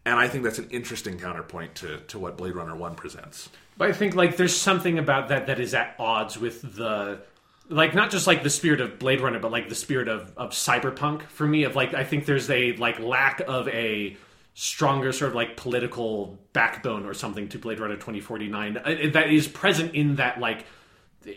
[0.05, 3.49] and I think that's an interesting counterpoint to to what Blade Runner One presents.
[3.77, 7.21] But I think like there's something about that that is at odds with the
[7.69, 10.51] like not just like the spirit of Blade Runner, but like the spirit of of
[10.51, 11.63] cyberpunk for me.
[11.63, 14.17] Of like I think there's a like lack of a
[14.55, 19.47] stronger sort of like political backbone or something to Blade Runner 2049 uh, that is
[19.47, 20.65] present in that like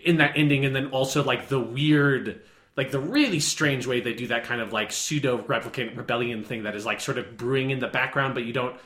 [0.05, 2.43] in that ending, and then also like the weird.
[2.77, 6.63] Like the really strange way they do that kind of like pseudo replicant rebellion thing
[6.63, 8.77] that is like sort of brewing in the background, but you don't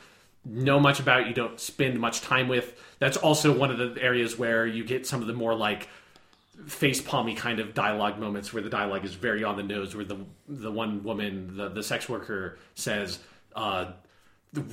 [0.43, 2.77] know much about, you don't spend much time with.
[2.99, 5.87] That's also one of the areas where you get some of the more like
[6.65, 10.05] face palmy kind of dialogue moments where the dialogue is very on the nose where
[10.05, 10.17] the
[10.47, 13.19] the one woman the, the sex worker says
[13.55, 13.91] uh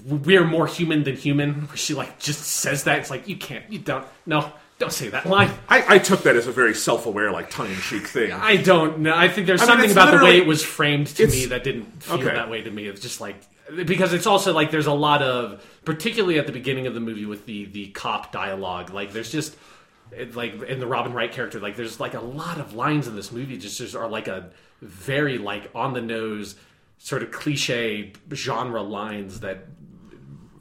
[0.07, 3.79] we're more human than human she like just says that it's like you can't you
[3.79, 7.49] don't no don't say that line I, I took that as a very self-aware, like
[7.51, 8.33] tongue-in-cheek thing.
[8.33, 10.47] i don't know i think there's I mean, something it's about the way literally- it
[10.47, 12.25] was framed to it's- me that didn't feel Okay.
[12.35, 13.37] that way to me it's just like
[13.85, 17.25] because it's also like there's a lot of particularly at the beginning of the movie
[17.25, 19.57] with the the cop dialogue like there's just
[20.13, 23.17] it, like in the Robin Wright character, like there's like a lot of lines in
[23.17, 24.51] this movie just, just are like a
[24.83, 26.57] very like on the nose,
[26.99, 29.65] sort of cliche genre lines that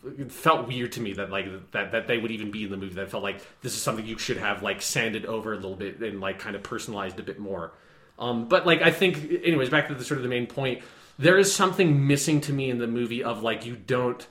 [0.06, 2.78] it felt weird to me that like that that they would even be in the
[2.78, 2.96] movie.
[2.96, 6.00] That felt like this is something you should have like sanded over a little bit
[6.00, 7.74] and like kind of personalized a bit more.
[8.20, 10.82] Um, but like I think, anyways, back to the sort of the main point.
[11.20, 14.26] There is something missing to me in the movie of like you don't.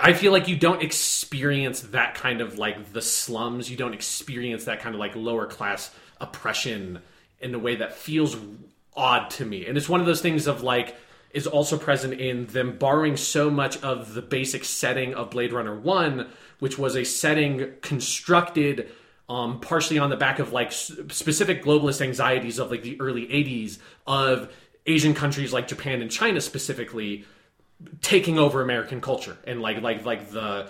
[0.00, 3.70] I feel like you don't experience that kind of like the slums.
[3.70, 7.00] You don't experience that kind of like lower class oppression
[7.40, 8.36] in a way that feels
[8.96, 9.66] odd to me.
[9.66, 10.96] And it's one of those things of like
[11.34, 15.78] is also present in them borrowing so much of the basic setting of Blade Runner
[15.78, 16.28] 1,
[16.60, 18.90] which was a setting constructed
[19.28, 23.78] um, partially on the back of like specific globalist anxieties of like the early 80s
[24.06, 24.52] of
[24.86, 27.24] Asian countries like Japan and China specifically
[28.00, 30.68] taking over American culture and like like like the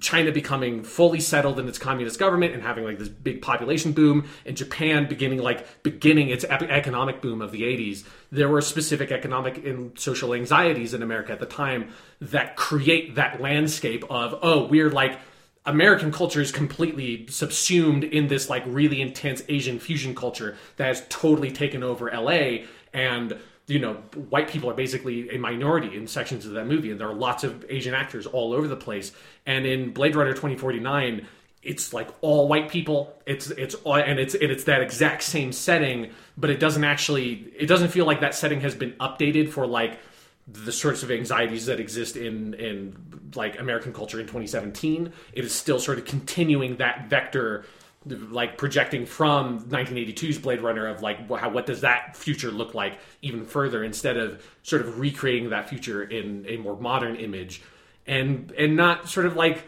[0.00, 4.28] China becoming fully settled in its communist government and having like this big population boom,
[4.46, 8.04] and Japan beginning like beginning its economic boom of the 80s.
[8.30, 13.40] There were specific economic and social anxieties in America at the time that create that
[13.40, 15.18] landscape of oh we're like
[15.66, 21.04] American culture is completely subsumed in this like really intense Asian fusion culture that has
[21.08, 23.94] totally taken over LA and you know
[24.28, 27.44] white people are basically a minority in sections of that movie and there are lots
[27.44, 29.12] of Asian actors all over the place
[29.46, 31.26] and in Blade Runner 2049
[31.62, 35.52] it's like all white people it's it's all, and it's and it's that exact same
[35.52, 39.66] setting but it doesn't actually it doesn't feel like that setting has been updated for
[39.66, 39.98] like
[40.46, 42.94] the sorts of anxieties that exist in in
[43.34, 45.12] like American culture in 2017.
[45.32, 47.64] It is still sort of continuing that vector,
[48.06, 52.98] like projecting from 1982's Blade Runner of like how what does that future look like
[53.22, 57.62] even further instead of sort of recreating that future in a more modern image,
[58.06, 59.64] and and not sort of like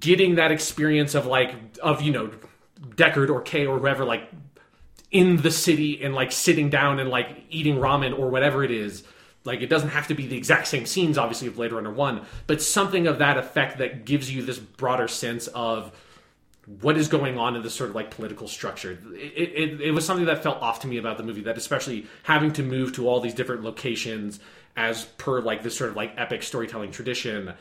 [0.00, 2.30] getting that experience of like of you know
[2.80, 4.30] Deckard or Kay or whoever like
[5.10, 9.04] in the city and like sitting down and like eating ramen or whatever it is.
[9.44, 12.22] Like it doesn't have to be the exact same scenes, obviously, of Blade Runner One,
[12.46, 15.92] but something of that effect that gives you this broader sense of
[16.80, 18.98] what is going on in this sort of like political structure.
[19.14, 21.42] It, it, it was something that felt off to me about the movie.
[21.42, 24.40] That especially having to move to all these different locations
[24.76, 27.52] as per like this sort of like epic storytelling tradition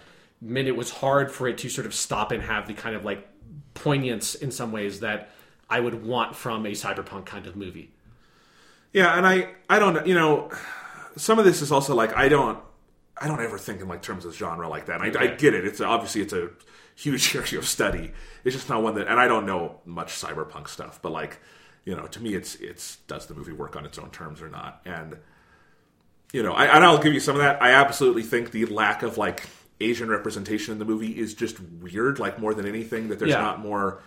[0.41, 3.05] meant it was hard for it to sort of stop and have the kind of
[3.05, 3.27] like
[3.73, 5.29] poignance in some ways that
[5.69, 7.91] I would want from a cyberpunk kind of movie.
[8.91, 10.49] Yeah, and I I don't you know
[11.17, 12.59] some of this is also like I don't
[13.17, 15.01] I don't ever think in like terms of genre like that.
[15.01, 15.65] I, I get it.
[15.65, 16.49] It's obviously it's a
[16.95, 18.11] huge area of study.
[18.43, 21.39] It's just not one that, and I don't know much cyberpunk stuff, but like
[21.85, 24.49] you know, to me, it's it's does the movie work on its own terms or
[24.49, 24.81] not?
[24.85, 25.17] And
[26.31, 27.61] you know, I, and I'll give you some of that.
[27.61, 29.43] I absolutely think the lack of like
[29.81, 32.19] Asian representation in the movie is just weird.
[32.19, 33.41] Like more than anything, that there's Yeah.
[33.41, 34.01] not more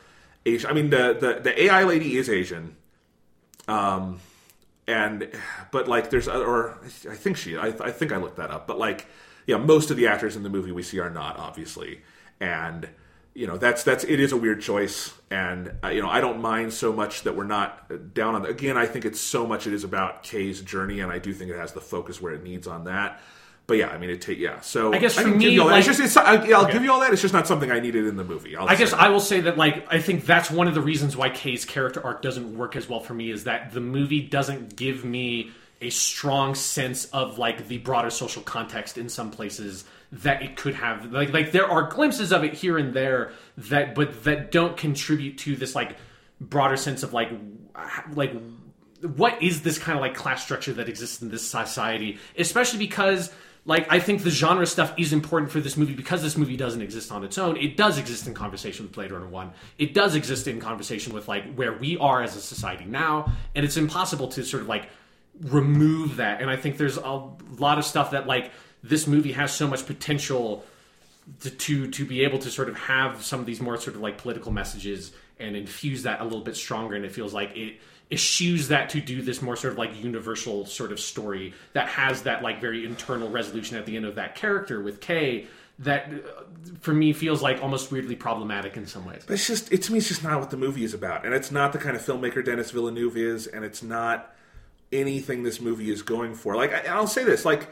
[0.47, 0.71] Asian.
[0.71, 2.77] I mean, the the the AI lady is Asian.
[3.69, 4.21] Um,
[4.87, 5.29] and
[5.73, 6.79] but like there's or
[7.11, 9.07] I think she I, I think I looked that up but like
[9.45, 12.03] yeah most of the actors in the movie we see are not obviously
[12.41, 12.89] and
[13.35, 15.13] you know that's that's it is a weird choice.
[15.31, 18.77] And uh, you know I don't mind so much that we're not down on again
[18.77, 21.57] I think it's so much it is about Kay's journey and I do think it
[21.57, 23.21] has the focus where it needs on that.
[23.67, 25.69] But yeah I mean it take yeah so I guess for give me, you all
[25.69, 25.75] that.
[25.75, 27.13] like- it's just it's, I, yeah, I'll give you all that.
[27.13, 28.57] It's just not something I needed in the movie.
[28.57, 28.93] I'll I guess.
[28.93, 32.03] I will say that like I think that's one of the reasons why Kay's character
[32.05, 35.51] arc doesn't work as well for me is that the movie doesn't give me
[35.81, 40.75] a strong sense of like the broader social context in some places that it could
[40.75, 44.77] have like like there are glimpses of it here and there that but that don't
[44.77, 45.97] contribute to this like
[46.41, 47.31] broader sense of like
[48.15, 48.33] like
[49.03, 52.19] what is this kind of like class structure that exists in this society?
[52.39, 53.33] Especially because
[53.69, 56.83] like i think the genre stuff is important for this movie because this movie doesn't
[56.83, 57.57] exist on its own.
[57.57, 61.29] It does exist in conversation with blade runner 1 it does exist in conversation with
[61.29, 63.33] like where we are as a society now.
[63.55, 64.89] And it's impossible to sort of like
[65.41, 66.41] remove that.
[66.41, 68.53] And i think there's a lot of stuff that like
[68.89, 70.65] this movie has so much potential
[71.41, 74.03] to, to to be able to sort of have some of these more sort of
[74.03, 77.79] like political messages and infuse that a little bit stronger and it feels like it
[78.11, 82.23] eschews that to do this more sort of like universal sort of story that has
[82.23, 85.49] that like very internal resolution at the end of that character with Kay
[85.79, 86.43] that uh,
[86.81, 89.23] for me feels like almost weirdly problematic in some ways.
[89.27, 91.35] But it's just, it, to me, it's just not what the movie is about, and
[91.35, 94.35] it's not the kind of filmmaker Denis Villeneuve is, and it's not
[94.93, 96.57] anything this movie is going for.
[96.57, 97.69] Like, I, I'll say this, like,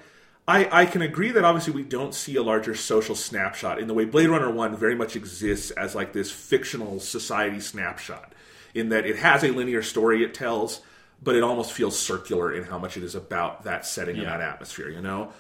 [0.47, 3.95] I, I can agree that obviously we don't see a larger social snapshot in the
[3.95, 8.35] way Blade Runner One very much exists as like this fictional society snapshot,
[8.75, 10.83] in that it has a linear story it tells,
[11.23, 14.43] but it almost feels circular in how much it is about that setting and that
[14.43, 14.91] atmosphere.
[14.91, 15.33] You know,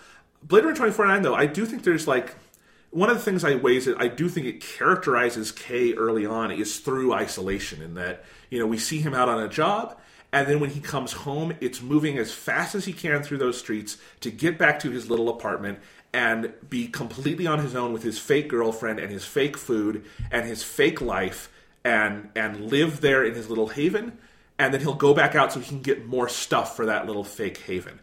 [0.42, 2.34] Blade Runner twenty forty nine though, I do think there's like
[2.91, 6.50] one of the things I ways that I do think it characterizes Kay early on
[6.50, 10.00] is through isolation in that you know we see him out on a job
[10.34, 13.56] And then when he comes home, it's moving as fast as he can through those
[13.56, 15.78] streets to get back to his little apartment
[16.12, 20.44] and be completely on his own with his fake girlfriend and his fake food and
[20.44, 21.52] his fake life
[21.84, 24.18] and and live there in his little haven
[24.58, 27.24] and then he'll go back out so he can get more stuff for that little
[27.24, 28.00] fake haven.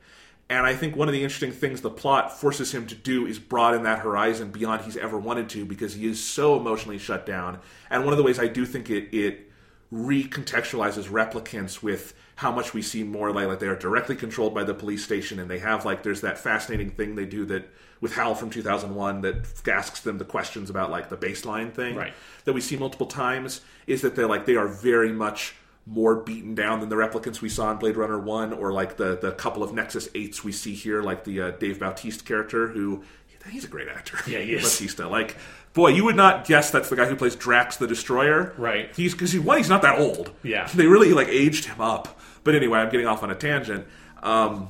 [0.50, 3.40] And I think one of the interesting things the plot forces him to do is
[3.40, 7.60] broaden that horizon beyond he's ever wanted to because he is so emotionally shut down.
[7.90, 9.51] And one of the ways I do think it it
[9.92, 14.64] recontextualizes replicants with how much we see more like, like they are directly controlled by
[14.64, 18.16] the police station and they have like there's that fascinating thing they do that with
[18.16, 22.14] Hal from 2001 that asks them the questions about like the baseline thing Right.
[22.46, 25.56] that we see multiple times is that they're like they are very much
[25.86, 29.18] more beaten down than the replicants we saw in Blade Runner 1 or like the
[29.18, 33.04] the couple of Nexus 8s we see here like the uh, Dave Bautista character who
[33.50, 34.18] he's a great actor.
[34.30, 34.62] Yeah, he is.
[34.64, 35.36] Bautista like
[35.74, 38.54] boy, you would not guess that's the guy who plays Drax the Destroyer.
[38.58, 38.90] Right.
[38.96, 40.32] He's cuz he one he's not that old.
[40.44, 40.68] Yeah.
[40.74, 42.20] They really like aged him up.
[42.44, 43.86] But anyway, I'm getting off on a tangent.
[44.22, 44.70] Um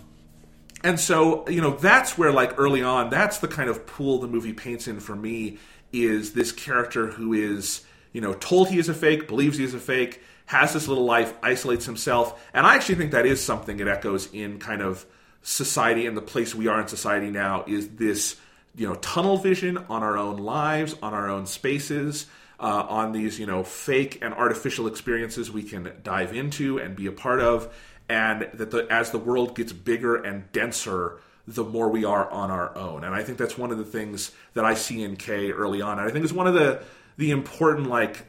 [0.84, 4.28] and so, you know, that's where, like, early on, that's the kind of pool the
[4.28, 5.58] movie paints in for me
[5.94, 9.74] is this character who is, you know, told he is a fake, believes he is
[9.74, 12.42] a fake, has this little life, isolates himself.
[12.54, 15.06] And I actually think that is something it echoes in kind of
[15.44, 18.38] society and the place we are in society now is this,
[18.76, 22.28] you know, tunnel vision on our own lives, on our own spaces.
[22.60, 27.08] Uh, on these, you know, fake and artificial experiences we can dive into and be
[27.08, 27.74] a part of,
[28.08, 31.18] and that the, as the world gets bigger and denser,
[31.48, 33.04] the more we are on our own.
[33.04, 35.98] And I think that's one of the things that I see in K early on.
[35.98, 36.84] And I think it's one of the
[37.18, 38.26] the important like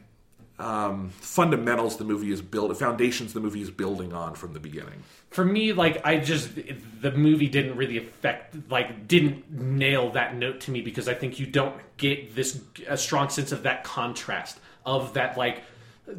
[0.63, 5.03] um, fundamentals the movie is built, foundations the movie is building on from the beginning.
[5.31, 6.51] for me like i just
[7.01, 11.41] the movie didn't really affect like didn't nail that note to me because i think
[11.41, 15.63] you don't get this a strong sense of that contrast of that like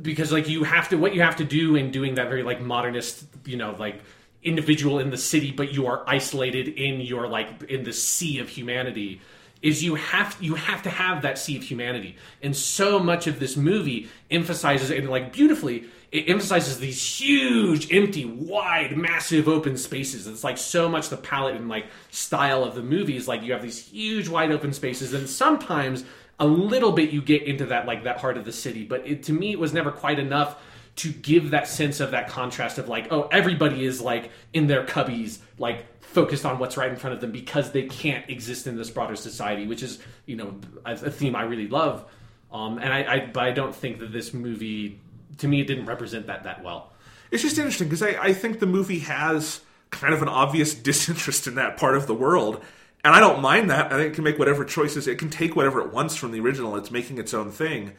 [0.01, 2.61] because like you have to what you have to do in doing that very like
[2.61, 4.01] modernist you know like
[4.43, 8.49] individual in the city but you are isolated in your like in the sea of
[8.49, 9.21] humanity
[9.63, 12.17] is you have you have to have that sea of humanity.
[12.43, 18.25] And so much of this movie emphasizes and like beautifully it emphasizes these huge empty
[18.25, 20.27] wide massive open spaces.
[20.27, 23.53] It's like so much the palette and like style of the movie is like you
[23.53, 25.13] have these huge wide open spaces.
[25.13, 26.03] And sometimes
[26.39, 28.83] a little bit you get into that like that heart of the city.
[28.83, 30.61] But it, to me it was never quite enough
[30.97, 34.85] to give that sense of that contrast of like oh everybody is like in their
[34.85, 38.77] cubbies like focused on what's right in front of them because they can't exist in
[38.77, 42.05] this broader society which is you know a, theme i really love
[42.51, 44.99] um, and I, I but i don't think that this movie
[45.39, 46.93] to me it didn't represent that that well
[47.31, 51.47] It's just interesting because I, I think the movie has kind of an obvious disinterest
[51.47, 52.63] in that part of the world.
[53.05, 53.91] And I don't mind that.
[53.91, 56.39] I think it can make whatever choices, it can take whatever it wants from the
[56.39, 56.75] original.
[56.77, 57.93] It's making its own thing.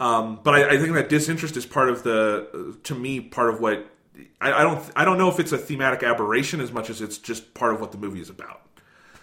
[0.00, 3.60] Um, but I, I think that disinterest is part of the, to me, part of
[3.60, 3.86] what
[4.40, 4.82] I, I don't.
[4.96, 7.80] I don't know if it's a thematic aberration as much as it's just part of
[7.80, 8.62] what the movie is about.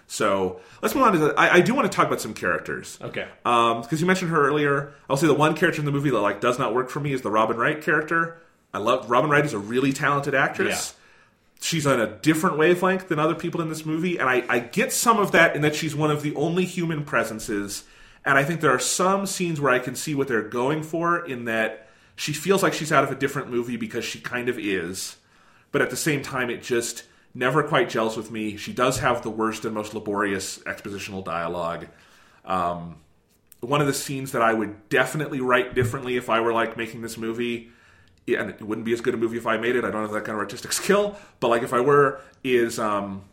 [0.07, 1.19] So let's move on to.
[1.19, 2.99] The, I, I do want to talk about some characters.
[3.01, 4.93] okay um, because you mentioned her earlier.
[5.09, 7.13] I'll say the one character in the movie that like does not work for me
[7.13, 8.38] is the Robin Wright character.
[8.73, 10.95] I love Robin Wright is a really talented actress.
[11.61, 14.91] She's on a different wavelength than other people in this movie, and I, I get
[14.91, 17.85] some of that in that she's one of the only human presences.
[18.25, 21.25] And I think there are some scenes where I can see what they're going for
[21.25, 21.82] in that
[22.16, 25.17] she feels like she's out of a different movie because she kind of is,
[25.72, 28.58] but at the same time, it just never quite gels with me.
[28.58, 31.88] She does have the worst and most laborious expositional dialogue
[32.45, 32.98] Um,
[33.61, 37.01] one of the scenes that I would definitely write differently if I were like making
[37.01, 37.72] this movie,
[38.27, 39.85] and it wouldn't be as good a movie if I made it.
[39.85, 43.24] I don't have that kind of artistic skill, but like if I were, is um,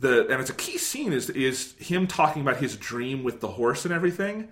[0.00, 3.48] the and it's a key scene is is him talking about his dream with the
[3.48, 4.48] horse and everything.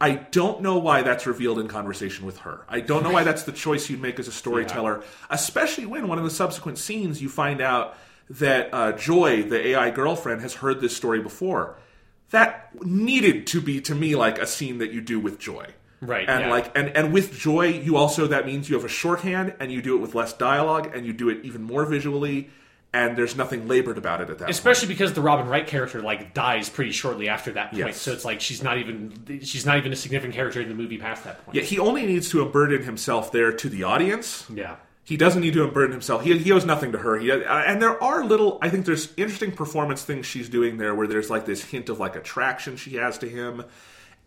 [0.00, 2.64] I don't know why that's revealed in conversation with her.
[2.68, 6.18] I don't know why that's the choice you'd make as a storyteller, especially when one
[6.18, 7.96] of the subsequent scenes you find out
[8.30, 11.76] that uh, Joy, the AI girlfriend, has heard this story before
[12.30, 15.66] that needed to be to me like a scene that you do with joy
[16.00, 16.50] Right, and yeah.
[16.50, 19.82] like and and with joy you also that means you have a shorthand and you
[19.82, 22.50] do it with less dialogue and you do it even more visually
[22.94, 26.32] and there's nothing labored about it at that especially because the Robin Wright character like
[26.32, 27.86] dies pretty shortly after that point.
[27.86, 28.00] Yes.
[28.00, 30.96] So it's like she's not even she's not even a significant character in the movie
[30.98, 31.46] past that point.
[31.46, 31.56] point.
[31.56, 34.76] Yeah, he only needs to unburden himself there to the audience Yeah.
[35.04, 36.22] he doesn't need to unburden himself.
[36.24, 37.18] He, he owes nothing to her.
[37.18, 40.94] He, uh, and there are little, I think there's interesting performance things she's doing there
[40.94, 43.64] where there's like this hint of like attraction she has to him.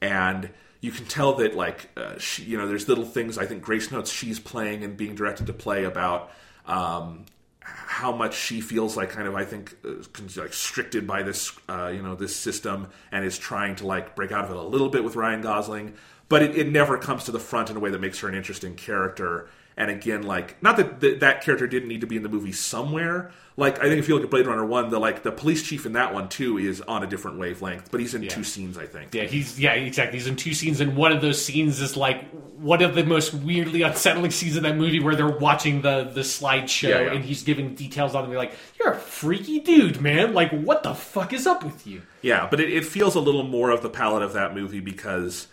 [0.02, 0.50] And
[0.82, 3.92] you can tell that like, uh, she, you know, there's little things I think Grace
[3.92, 6.32] notes she's playing and being directed to play about,
[6.66, 7.26] um,
[7.74, 10.03] how much she feels like kind of I think uh,
[10.38, 14.32] like restricted by this uh, you know this system and is trying to like break
[14.32, 15.93] out of it a little bit with Ryan Gosling,
[16.30, 18.35] but it, it never comes to the front in a way that makes her an
[18.35, 19.50] interesting character.
[19.82, 22.51] And again, like not that th- that character didn't need to be in the movie
[22.51, 23.32] somewhere.
[23.58, 25.88] Like I think if you look at Blade Runner one, the like the police chief
[25.88, 28.85] in that one too is on a different wavelength, but he's in two scenes, I
[28.85, 29.16] think.
[29.16, 30.19] Yeah, he's yeah, exactly.
[30.19, 33.34] He's in two scenes, and one of those scenes is like one of the most
[33.34, 37.14] weirdly unsettling scenes in that movie, where they're watching the the slideshow, Yeah, yeah.
[37.14, 38.32] and he's giving details on them.
[38.32, 40.34] You're like, you're a freaky dude, man.
[40.35, 42.03] Like, what the fuck is up with you?
[42.22, 45.48] Yeah, but it, it feels a little more of the palette of that movie because,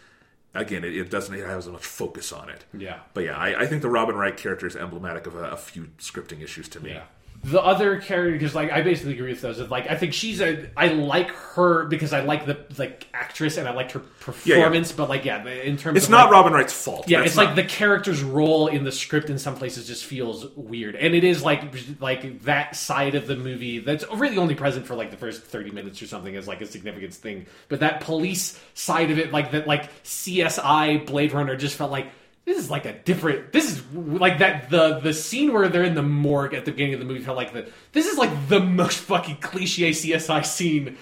[0.60, 2.64] again, it, it doesn't have as much focus on it.
[2.76, 3.00] Yeah.
[3.14, 5.88] But yeah, I, I think the Robin Wright character is emblematic of a, a few
[5.98, 6.90] scripting issues to me.
[6.90, 7.04] Yeah.
[7.44, 9.60] The other characters, like I basically agree with those.
[9.70, 13.68] Like I think she's a, I like her because I like the like actress and
[13.68, 14.90] I liked her performance.
[14.92, 17.08] But like yeah, in terms It's of not like, Robin Wright's fault.
[17.08, 20.46] Yeah, it's not- like the character's role in the script in some places just feels
[20.56, 21.62] weird, and it is like
[22.00, 25.70] like that side of the movie that's really only present for like the first thirty
[25.70, 27.46] minutes or something as like a significance thing.
[27.68, 32.08] But that police side of it, like that, like CSI Blade Runner, just felt like
[32.48, 33.52] this is like a different.
[33.52, 36.94] This is like that the the scene where they're in the morgue at the beginning
[36.94, 40.96] of the movie felt like the this is like the most fucking cliche CSI scene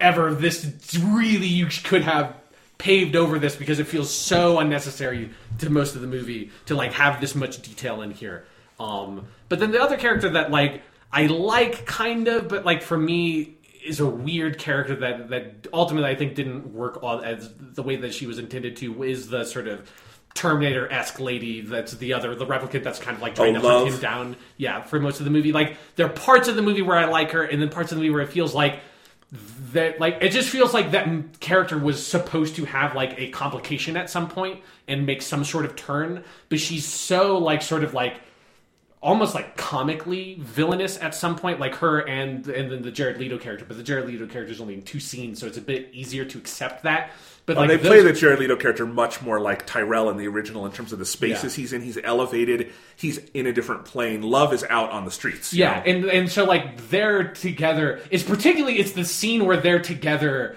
[0.00, 0.34] ever.
[0.34, 0.66] This
[1.00, 2.36] really you could have
[2.76, 6.92] paved over this because it feels so unnecessary to most of the movie to like
[6.92, 8.44] have this much detail in here.
[8.80, 12.98] Um, but then the other character that like I like kind of, but like for
[12.98, 13.54] me
[13.84, 17.94] is a weird character that that ultimately I think didn't work all as the way
[17.94, 19.88] that she was intended to is the sort of
[20.34, 23.60] Terminator esque lady that's the other the replicant that's kind of like oh, trying Oh,
[23.60, 24.36] to hunt him down.
[24.56, 27.04] Yeah, for most of the movie, like there are parts of the movie where I
[27.04, 28.80] like her, and then parts of the movie where it feels like
[29.72, 33.96] that like it just feels like that character was supposed to have like a complication
[33.96, 36.24] at some point and make some sort of turn.
[36.48, 38.20] But she's so like sort of like
[39.00, 43.38] almost like comically villainous at some point like her and and then the Jared Leto
[43.38, 43.64] character.
[43.66, 46.24] But the Jared Leto character is only in two scenes so it's a bit easier
[46.24, 47.10] to accept that
[47.46, 50.26] but like they those- play the Jared Leto character much more like Tyrell in the
[50.28, 51.62] original in terms of the spaces Yeah.
[51.62, 51.82] he's in.
[51.82, 52.72] He's elevated.
[52.96, 54.22] He's in a different plane.
[54.22, 55.52] Love is out on the streets.
[55.52, 55.82] Yeah, know?
[55.90, 58.00] and and so like they're together.
[58.10, 60.56] It's particularly it's the scene where they're together.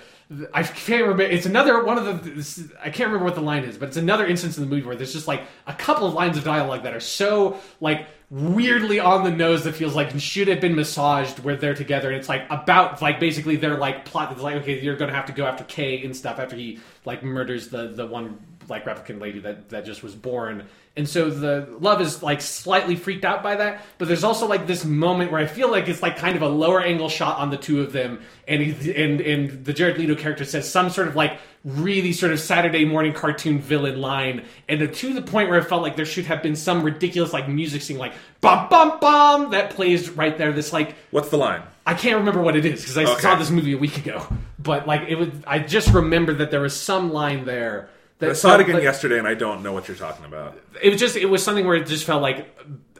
[0.53, 1.23] I can't remember.
[1.23, 2.29] It's another one of the.
[2.31, 4.85] this- I can't remember what the line is, but it's another instance in the movie
[4.85, 8.99] where there's just like a couple of lines of dialogue that are so like weirdly
[8.99, 12.27] on the nose that feels like should have been massaged where they're together and it's
[12.27, 15.45] like about like basically their like plot it's like okay you're gonna have to go
[15.45, 19.69] after Kay and stuff after he like murders the the one like replicant lady that
[19.69, 20.65] that just was born
[20.97, 24.67] and so the love is like slightly freaked out by that but there's also like
[24.67, 27.49] this moment where i feel like it's like kind of a lower angle shot on
[27.49, 31.07] the two of them and he, and and the jared leto character says some sort
[31.07, 35.59] of like really sort of saturday morning cartoon villain line and to the point where
[35.59, 38.99] it felt like there should have been some ridiculous like music scene like bum bum
[38.99, 41.61] bum that plays right there this like What's the line?
[41.85, 43.21] I can't remember what it is because I Okay.
[43.21, 44.27] saw this movie a week ago.
[44.59, 47.89] But like it was, I just remember that there was some line there.
[48.19, 50.59] That I saw it again that- yesterday, and I don't know what you're talking about.
[50.81, 52.57] It was just it was something where it just felt like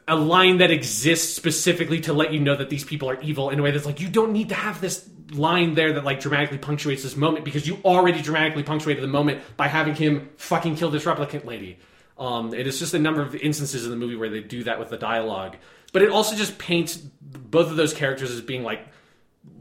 [0.07, 3.59] a line that exists specifically to let you know that these people are evil in
[3.59, 6.57] a way that's like you don't need to have this line there that like dramatically
[6.57, 10.89] punctuates this moment because you already dramatically punctuated the moment by having him fucking kill
[10.89, 11.77] this replicant lady.
[12.17, 14.79] Um, it is just a number of instances in the movie where they do that
[14.79, 15.57] with the dialogue,
[15.91, 18.87] but it also just paints both of those characters as being like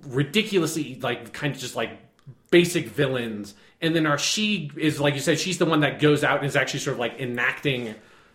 [0.06, 1.98] ridiculously like kind of just like
[2.50, 6.24] basic villains and then our she is like you said she's the one that goes
[6.24, 7.94] out and is actually sort of like enacting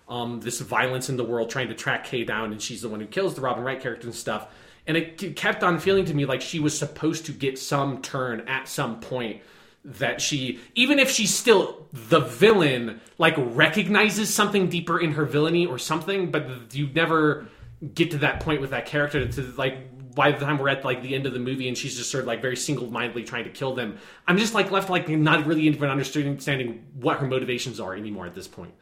[0.09, 2.99] um, this violence in the world trying to track kay down and she's the one
[2.99, 4.47] who kills the robin wright character and stuff.
[4.87, 8.41] And it kept on feeling to me like she was supposed to get some turn
[8.47, 9.41] at some point
[9.85, 15.65] that she even if she's still the villain like recognizes something deeper in her villainy
[15.65, 17.47] or something but you never
[17.95, 21.01] get to that point with that character to like by the time we're at like
[21.01, 23.49] the end of the movie and she's just sort of like very single-mindedly trying to
[23.49, 27.95] kill them i'm just like left like not really even understanding what her motivations are
[27.95, 28.73] anymore at this point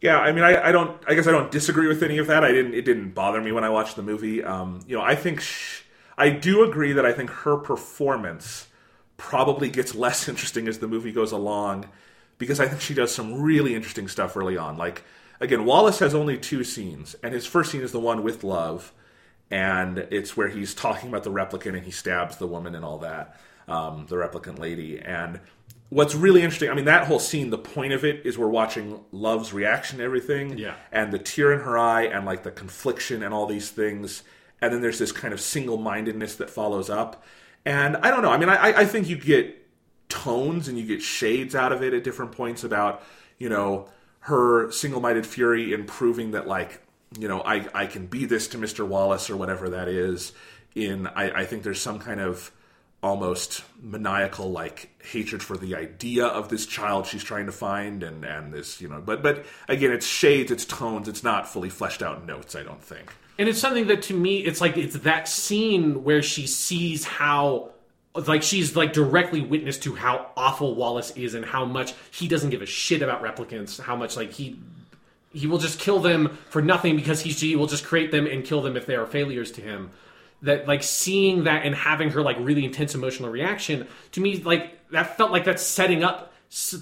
[0.00, 1.00] Yeah, I mean, I, I don't.
[1.06, 2.42] I guess I don't disagree with any of that.
[2.44, 2.74] I didn't.
[2.74, 4.42] It didn't bother me when I watched the movie.
[4.42, 5.82] Um, you know, I think sh-
[6.18, 8.66] I do agree that I think her performance
[9.16, 11.88] probably gets less interesting as the movie goes along
[12.38, 14.76] because I think she does some really interesting stuff early on.
[14.76, 15.04] Like
[15.40, 18.92] again, Wallace has only two scenes, and his first scene is the one with Love,
[19.52, 22.98] and it's where he's talking about the replicant and he stabs the woman and all
[22.98, 24.98] that, um, the replicant lady.
[24.98, 25.40] And
[25.90, 29.00] what's really interesting, I mean, that whole scene, the point of it is we're watching
[29.12, 30.74] Love's reaction to everything, Yeah.
[30.90, 34.22] and the tear in her eye, and like the confliction and all these things.
[34.62, 37.22] And then there's this kind of single mindedness that follows up.
[37.64, 38.30] And I don't know.
[38.30, 39.58] I mean, I, I think you get
[40.08, 43.02] tones and you get shades out of it at different points about,
[43.38, 43.88] you know,
[44.20, 46.81] her single minded fury in proving that, like,
[47.18, 48.86] you know, I, I can be this to Mr.
[48.86, 50.32] Wallace or whatever that is.
[50.74, 52.50] In I, I think there's some kind of
[53.02, 58.24] almost maniacal like hatred for the idea of this child she's trying to find and
[58.24, 62.00] and this you know but but again it's shades it's tones it's not fully fleshed
[62.00, 65.26] out notes i don't think and it's something that to me it's like it's that
[65.26, 67.72] scene where she sees how
[68.14, 72.50] like she's like directly witness to how awful Wallace is and how much he doesn't
[72.50, 74.58] give a shit about replicants how much like he
[75.32, 78.44] he will just kill them for nothing because he, he will just create them and
[78.44, 79.90] kill them if they are failures to him
[80.42, 84.78] that like seeing that and having her like really intense emotional reaction to me like
[84.90, 86.32] that felt like that's setting up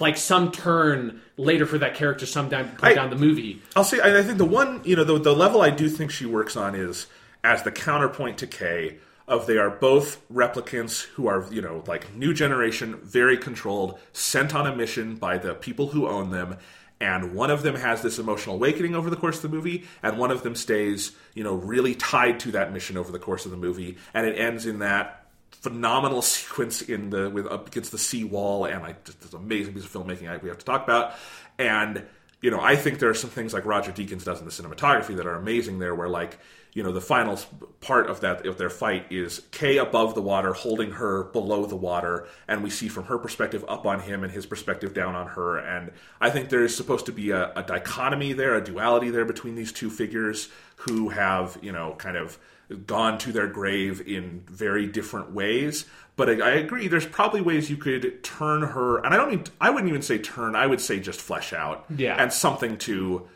[0.01, 3.63] like some turn later for that character sometime down I, down the movie.
[3.77, 6.27] I'll say I think the one you know the the level I do think she
[6.27, 7.07] works on is
[7.45, 8.99] as the counterpoint to Kay
[9.29, 14.55] of they are both replicants who are you know like new generation very controlled sent
[14.55, 16.57] on a mission by the people who own them
[17.01, 20.19] and one of them has this emotional awakening over the course of the movie and
[20.19, 23.51] one of them stays you know really tied to that mission over the course of
[23.51, 27.99] the movie and it ends in that phenomenal sequence in the with up against the
[27.99, 30.83] sea wall and like just this amazing piece of filmmaking I, we have to talk
[30.85, 31.15] about.
[31.59, 32.05] And
[32.41, 35.17] you know i think there are some things like roger deakins does in the cinematography
[35.17, 36.39] that are amazing there where like
[36.73, 37.39] you know the final
[37.81, 41.77] part of that of their fight is Kay above the water holding her below the
[41.77, 45.29] water and we see from her perspective up on him and his perspective down on
[45.29, 45.59] her.
[45.59, 45.91] And
[46.21, 49.55] I think there is supposed to be a, a dichotomy there a duality there between
[49.55, 52.39] these two figures who have you know kind of
[52.87, 55.87] gone to their grave in very different ways.
[56.15, 59.45] But I, I agree there's probably ways you could turn her and I don't mean
[59.61, 62.23] I wouldn't even say turn I would say just flesh out yeah.
[62.23, 63.29] and something to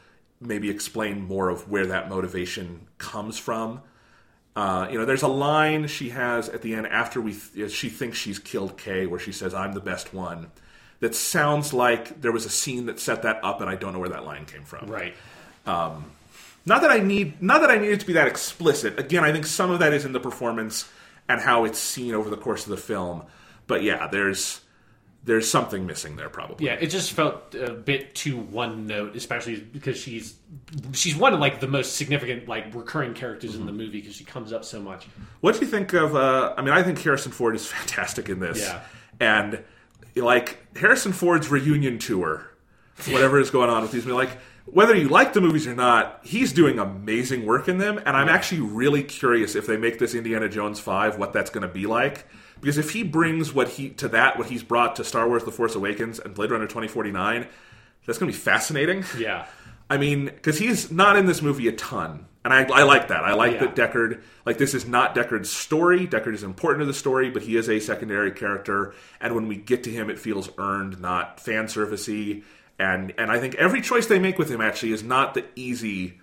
[0.44, 3.82] maybe explain more of where that motivation comes from.
[4.56, 7.88] Uh, you know, there's a line she has at the end after we th- she
[7.88, 10.50] thinks she's killed Kay, where she says, "I'm the best one."
[11.00, 13.98] That sounds like there was a scene that set that up, and I don't know
[13.98, 14.86] where that line came from.
[14.88, 15.14] Right.
[15.66, 16.04] Um,
[16.66, 18.98] not that I need, not that I need it to be that explicit.
[18.98, 20.88] Again, I think some of that is in the performance
[21.28, 23.24] and how it's seen over the course of the film.
[23.66, 24.60] But yeah, there's
[25.24, 26.66] there's something missing there probably.
[26.66, 30.34] Yeah, it just felt a bit too one note, especially because she's
[30.92, 33.60] she's one of like the most significant like recurring characters mm-hmm.
[33.60, 35.06] in the movie because she comes up so much.
[35.40, 36.14] What do you think of?
[36.14, 38.60] Uh, I mean, I think Harrison Ford is fantastic in this.
[38.60, 38.82] Yeah,
[39.18, 39.64] and
[40.14, 42.50] like Harrison Ford's reunion tour,
[43.08, 46.52] whatever is going on with these, like whether you like the movies or not, he's
[46.52, 50.50] doing amazing work in them, and I'm actually really curious if they make this Indiana
[50.50, 52.26] Jones five, what that's going to be like
[52.64, 55.52] because if he brings what he to that what he's brought to Star Wars: The
[55.52, 57.46] Force Awakens and Blade Runner 2049,
[58.06, 59.04] that's going to be fascinating.
[59.18, 59.44] Yeah.
[59.90, 63.22] I mean, because he's not in this movie a ton, and I, I like that.
[63.22, 63.66] I like yeah.
[63.66, 66.06] that Deckard, like this is not Deckard's story.
[66.06, 69.56] Deckard is important to the story, but he is a secondary character, and when we
[69.56, 72.44] get to him, it feels earned, not fan servicey.
[72.78, 76.18] And and I think every choice they make with him actually is not the easy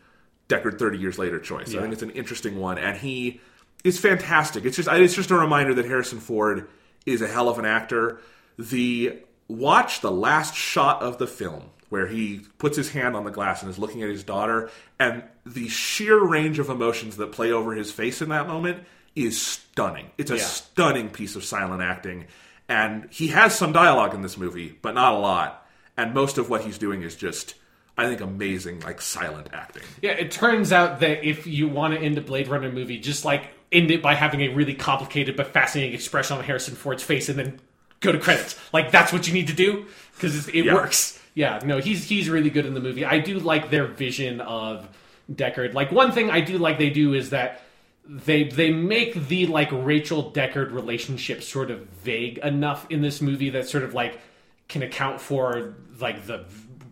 [0.50, 1.72] Deckard 30 years later choice.
[1.72, 1.78] Yeah.
[1.78, 3.42] I think it's an interesting one, and he
[3.84, 4.66] is fantastic.
[4.66, 6.68] It's just it's just a reminder that Harrison Ford
[7.06, 8.20] is a hell of an actor.
[8.58, 13.32] The watch the last shot of the film where he puts his hand on the
[13.32, 17.52] glass and is looking at his daughter and the sheer range of emotions that play
[17.52, 18.82] over his face in that moment
[19.14, 20.10] is stunning.
[20.18, 20.44] It's a yeah.
[20.44, 22.28] stunning piece of silent acting
[22.70, 25.68] and he has some dialogue in this movie, but not a lot.
[25.98, 27.56] And most of what he's doing is just
[27.98, 29.84] I think amazing like silent acting.
[30.02, 33.26] Yeah, it turns out that if you want to end a Blade Runner movie just
[33.26, 37.30] like end it by having a really complicated but fascinating expression on Harrison Ford's face
[37.30, 37.60] and then
[38.00, 38.60] go to credits.
[38.74, 40.74] Like that's what you need to do because it yeah.
[40.74, 41.20] works.
[41.34, 43.06] Yeah, no, he's he's really good in the movie.
[43.06, 44.88] I do like their vision of
[45.32, 45.74] Deckard.
[45.74, 47.62] Like one thing I do like they do is that
[48.06, 53.52] they they make the like Rachel Deckard relationship sort of vague enough in this movie
[53.52, 54.20] that sort of like
[54.68, 56.46] can account for like the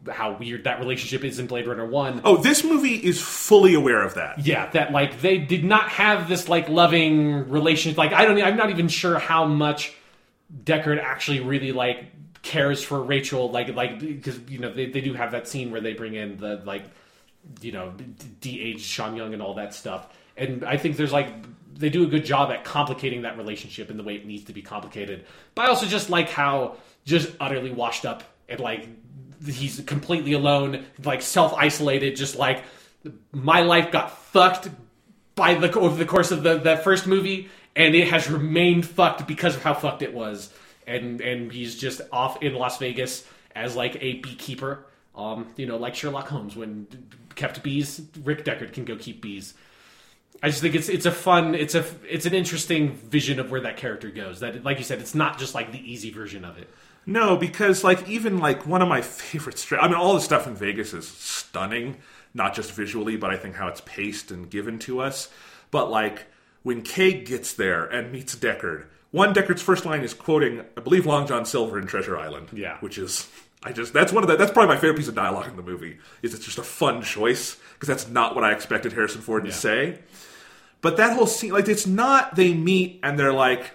[0.10, 2.22] how weird that relationship is in Blade Runner 1.
[2.24, 4.46] Oh, this movie is fully aware of that.
[4.46, 7.98] Yeah, that like they did not have this like loving relationship.
[7.98, 9.94] Like I don't I'm not even sure how much
[10.64, 12.06] Deckard actually really like
[12.42, 15.82] cares for Rachel like like because you know they, they do have that scene where
[15.82, 16.86] they bring in the like
[17.62, 17.94] you know
[18.42, 20.10] de-aged Sean Young and all that stuff.
[20.38, 21.28] And I think there's like
[21.76, 24.54] they do a good job at complicating that relationship in the way it needs to
[24.54, 25.26] be complicated.
[25.56, 28.88] But I also just like how just utterly washed up and like
[29.46, 32.64] he's completely alone, like self isolated, just like
[33.32, 34.70] my life got fucked
[35.36, 39.28] by the over the course of the that first movie, and it has remained fucked
[39.28, 40.54] because of how fucked it was.
[40.86, 44.86] And and he's just off in Las Vegas as like a beekeeper.
[45.16, 46.88] Um, you know, like Sherlock Holmes when
[47.36, 49.54] kept bees, Rick Deckard can go keep bees.
[50.42, 53.62] I just think it's it's a fun it's a it's an interesting vision of where
[53.62, 54.40] that character goes.
[54.40, 56.70] That like you said, it's not just like the easy version of it.
[57.06, 59.58] No, because like even like one of my favorite.
[59.58, 61.98] Stra- I mean, all the stuff in Vegas is stunning.
[62.34, 65.30] not just visually, but I think how it's paced and given to us.
[65.72, 66.28] But like
[66.62, 71.08] when Kay gets there and meets Deckard, one Deckard's first line is quoting, I believe,
[71.08, 72.50] Long John Silver in Treasure Island.
[72.54, 72.78] Yeah.
[72.82, 73.28] which is
[73.64, 75.64] I just that's one of the that's probably my favorite piece of dialogue in the
[75.64, 75.98] movie.
[76.22, 79.50] Is it's just a fun choice because that's not what I expected Harrison Ford to
[79.50, 79.56] Yeah.
[79.56, 80.00] say.
[80.82, 83.72] But that whole scene, like, it's not they meet and they're like,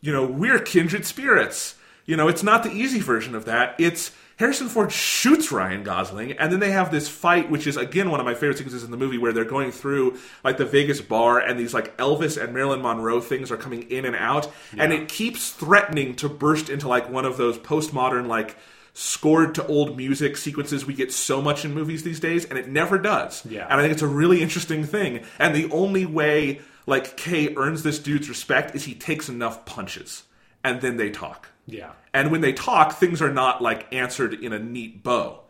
[0.00, 1.74] you know, we're kindred spirits.
[2.06, 3.74] You know, it's not the easy version of that.
[3.78, 8.10] It's Harrison Ford shoots Ryan Gosling, and then they have this fight, which is again
[8.10, 11.00] one of my favorite sequences in the movie, where they're going through like the Vegas
[11.00, 14.92] bar, and these like Elvis and Marilyn Monroe things are coming in and out, and
[14.92, 18.56] it keeps threatening to burst into like one of those postmodern like
[18.92, 22.68] scored to old music sequences we get so much in movies these days, and it
[22.68, 23.44] never does.
[23.46, 23.64] Yeah.
[23.64, 25.24] And I think it's a really interesting thing.
[25.38, 30.24] And the only way like Kay earns this dude's respect is he takes enough punches,
[30.62, 31.48] and then they talk.
[31.66, 31.92] Yeah.
[32.14, 35.40] And when they talk, things are not like answered in a neat bow.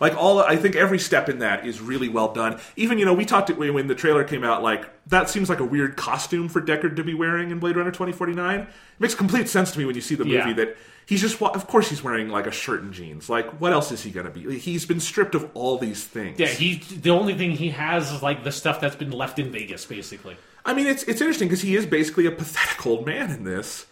[0.00, 2.60] Like all, I think every step in that is really well done.
[2.76, 4.62] Even you know, we talked when when the trailer came out.
[4.62, 7.92] Like that seems like a weird costume for Deckard to be wearing in Blade Runner
[7.92, 8.60] twenty forty nine.
[8.60, 10.52] It makes complete sense to me when you see the movie Yeah.
[10.54, 11.40] that he's just.
[11.40, 13.30] Of course, he's wearing like a shirt and jeans.
[13.30, 14.58] Like what else is he going to be?
[14.58, 16.40] He's been stripped of all these things.
[16.40, 19.52] Yeah, he the only thing he has is like the stuff that's been left in
[19.52, 20.36] Vegas, basically.
[20.66, 23.86] I mean, it's it's interesting because he is basically a pathetic old man in this,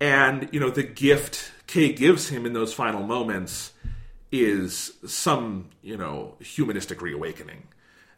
[0.00, 3.72] and you know the gift Kay gives him in those final moments
[4.30, 7.68] is some you know humanistic reawakening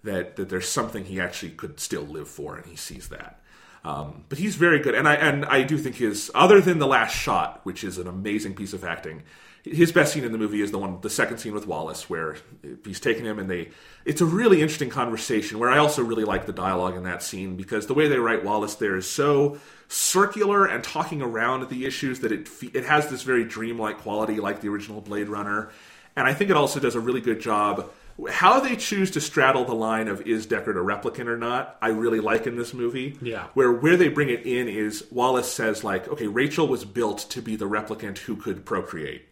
[0.03, 3.41] that that there's something he actually could still live for, and he sees that.
[3.83, 6.87] Um, but he's very good, and I and I do think his other than the
[6.87, 9.23] last shot, which is an amazing piece of acting.
[9.63, 12.37] His best scene in the movie is the one, the second scene with Wallace, where
[12.85, 13.71] he's taking him, and they.
[14.05, 15.59] It's a really interesting conversation.
[15.59, 18.45] Where I also really like the dialogue in that scene because the way they write
[18.45, 19.59] Wallace there is so
[19.89, 24.61] circular and talking around the issues that it it has this very dreamlike quality, like
[24.61, 25.71] the original Blade Runner,
[26.17, 27.91] and I think it also does a really good job.
[28.29, 31.89] How they choose to straddle the line of is Deckard a replicant or not, I
[31.89, 33.17] really like in this movie.
[33.23, 33.47] Yeah.
[33.55, 37.43] Where where they bring it in is Wallace says like, okay, Rachel was built to
[37.43, 39.27] be the replicant who could procreate,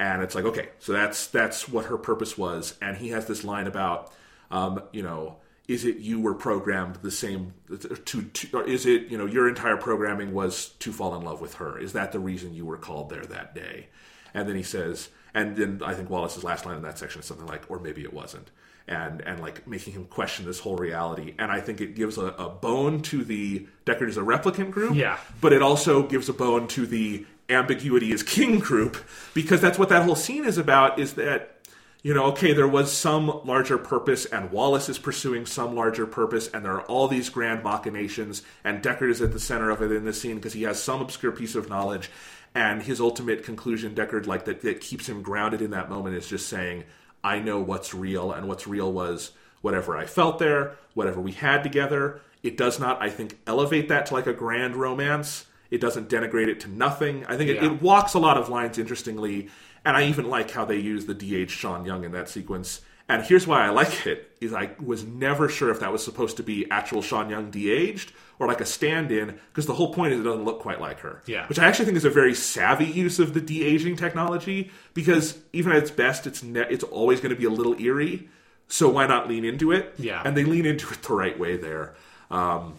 [0.00, 3.44] and it's like, okay, so that's that's what her purpose was, and he has this
[3.44, 4.12] line about,
[4.50, 5.36] um, you know.
[5.68, 9.48] Is it you were programmed the same to, to or is it you know your
[9.48, 11.78] entire programming was to fall in love with her?
[11.78, 13.86] Is that the reason you were called there that day?
[14.34, 17.26] And then he says, and then I think Wallace's last line in that section is
[17.26, 18.50] something like, or maybe it wasn't.
[18.88, 21.34] And and like making him question this whole reality.
[21.38, 24.96] And I think it gives a, a bone to the Deckard is a replicant group.
[24.96, 25.18] Yeah.
[25.40, 28.96] But it also gives a bone to the ambiguity is king group
[29.34, 31.60] because that's what that whole scene is about is that
[32.02, 36.48] you know, okay, there was some larger purpose, and Wallace is pursuing some larger purpose,
[36.48, 39.92] and there are all these grand machinations, and Deckard is at the center of it
[39.92, 42.10] in this scene because he has some obscure piece of knowledge,
[42.54, 46.26] and his ultimate conclusion, Deckard, like that, that keeps him grounded in that moment, is
[46.26, 46.84] just saying,
[47.22, 51.62] "I know what's real, and what's real was whatever I felt there, whatever we had
[51.62, 55.44] together." It does not, I think, elevate that to like a grand romance.
[55.70, 57.24] It doesn't denigrate it to nothing.
[57.26, 59.48] I think it, it walks a lot of lines interestingly,
[59.84, 62.80] and I even like how they use the de-aged Sean Young in that sequence.
[63.08, 66.36] And here's why I like it: is I was never sure if that was supposed
[66.36, 70.20] to be actual Sean Young de-aged or like a stand-in, because the whole point is
[70.20, 71.22] it doesn't look quite like her.
[71.26, 71.46] Yeah.
[71.46, 75.72] Which I actually think is a very savvy use of the de-aging technology, because even
[75.72, 78.28] at its best, it's ne- it's always going to be a little eerie.
[78.68, 79.94] So why not lean into it?
[79.98, 80.22] Yeah.
[80.24, 81.94] And they lean into it the right way there.
[82.30, 82.78] Um,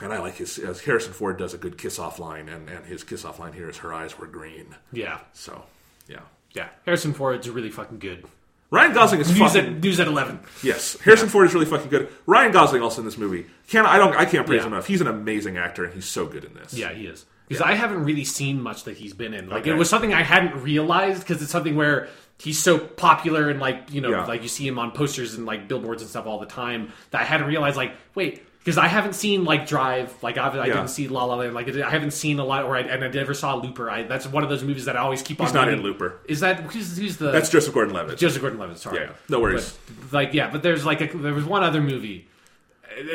[0.00, 2.84] and I like his as Harrison Ford does a good kiss off line, and, and
[2.86, 4.74] his kiss off line here is her eyes were green.
[4.92, 5.18] Yeah.
[5.32, 5.62] So
[6.08, 6.20] yeah.
[6.52, 6.68] Yeah.
[6.84, 8.24] Harrison Ford's really fucking good.
[8.70, 10.40] Ryan Gosling is News fucking at news at eleven.
[10.62, 10.98] yes.
[11.00, 12.08] Harrison Ford is really fucking good.
[12.26, 13.46] Ryan Gosling also in this movie.
[13.68, 14.66] Can I don't I can't praise Yeah.
[14.68, 14.86] him enough.
[14.86, 16.72] He's an amazing actor and he's so good in this.
[16.74, 17.24] Yeah, he is.
[17.48, 19.50] Because I haven't really seen much that he's been in.
[19.50, 19.72] Like Okay.
[19.72, 23.92] it was something I hadn't realized because it's something where he's so popular and like
[23.92, 24.24] you know Yeah.
[24.24, 27.20] like you see him on posters and like billboards and stuff all the time that
[27.20, 30.74] I hadn't realized like wait because I haven't seen like Drive like I, I Yeah.
[30.74, 33.08] didn't see La La Land like I haven't seen a lot or I, and I
[33.08, 33.90] never saw Looper.
[33.90, 35.46] I, that's one of those movies that I always keep on.
[35.46, 36.20] He's not meaning- in Looper.
[36.28, 38.18] Is that who's, who's the That's Joseph Gordon-Levitt.
[38.18, 38.78] Joseph Gordon-Levitt?
[38.78, 39.76] Sorry, Yeah, no worries.
[40.02, 42.28] But, like yeah, but there's like a, there was one other movie.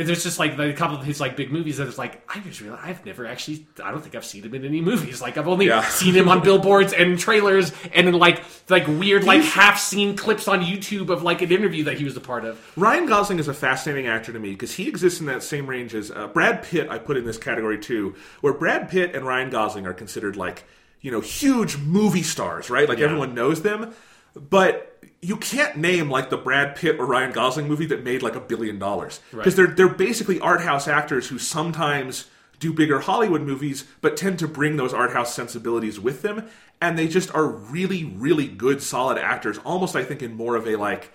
[0.03, 2.61] There's just like a couple of his like big movies that it's like I just
[2.61, 5.21] realized I've never actually I don't think I've seen him in any movies.
[5.21, 5.81] Like I've only Yeah.
[5.89, 10.47] seen him on billboards and trailers and in like like weird like half seen clips
[10.47, 12.59] on YouTube of like an interview that he was a part of.
[12.77, 15.93] Ryan Gosling is a fascinating actor to me because he exists in that same range
[15.95, 16.89] as uh, Brad Pitt.
[16.89, 20.63] I put in this category too, where Brad Pitt and Ryan Gosling are considered like
[21.01, 22.89] you know huge movie stars, right?
[22.89, 23.93] Like everyone knows them,
[24.35, 28.35] but you can't name like the Brad Pitt or Ryan Gosling movie that made like
[28.35, 32.27] a billion dollars because they're they're basically art house actors who sometimes
[32.59, 36.47] do bigger Hollywood movies, but tend to bring those art house sensibilities with them,
[36.81, 39.57] and they just are really really good solid actors.
[39.59, 41.11] Almost I think in more of a like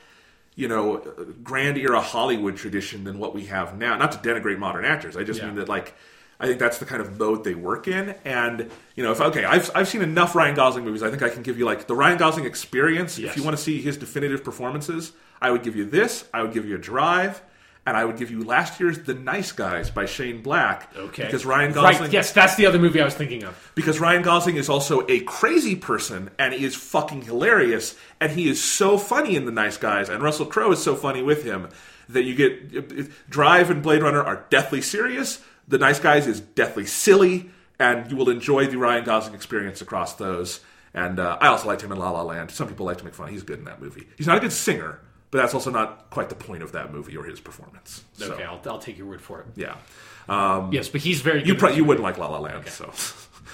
[0.54, 0.98] you know
[1.42, 3.96] grand era Hollywood tradition than what we have now.
[3.96, 5.46] Not to denigrate modern actors, I just Yeah.
[5.46, 5.94] mean that like.
[6.42, 9.44] I think that's the kind of mode they work in, and you know, if okay,
[9.44, 11.02] I've I've seen enough Ryan Gosling movies.
[11.02, 13.18] I think I can give you like the Ryan Gosling experience.
[13.18, 13.30] Yes.
[13.30, 16.24] If you want to see his definitive performances, I would give you this.
[16.34, 17.40] I would give you a Drive,
[17.86, 20.90] and I would give you last year's The Nice Guys by Shane Black.
[20.96, 21.24] Okay.
[21.24, 22.12] because Ryan Gosling Right.
[22.12, 23.70] Yes, that's the other movie I was thinking of.
[23.76, 28.48] because Ryan Gosling is also a crazy person and he is fucking hilarious and he
[28.48, 31.68] is so funny in The Nice Guys and Russell Crowe is so funny with him
[32.08, 35.40] that you get Drive and Blade Runner are deathly serious.
[35.68, 40.14] The Nice Guys is deathly silly and you will enjoy the Ryan Gosling experience across
[40.14, 40.60] those.
[40.94, 42.50] And uh, I also liked him in La La Land.
[42.50, 43.28] Some people like to make fun.
[43.28, 44.06] He's good in that movie.
[44.18, 45.00] He's not a good singer,
[45.30, 48.04] but that's also not quite the point of that movie or his performance.
[48.12, 49.46] So, Okay, I'll, I'll take your word for it.
[49.56, 49.76] yeah.
[50.70, 51.40] Yes, but he's very.
[51.40, 52.92] You good pro- you wouldn't like La La Land, so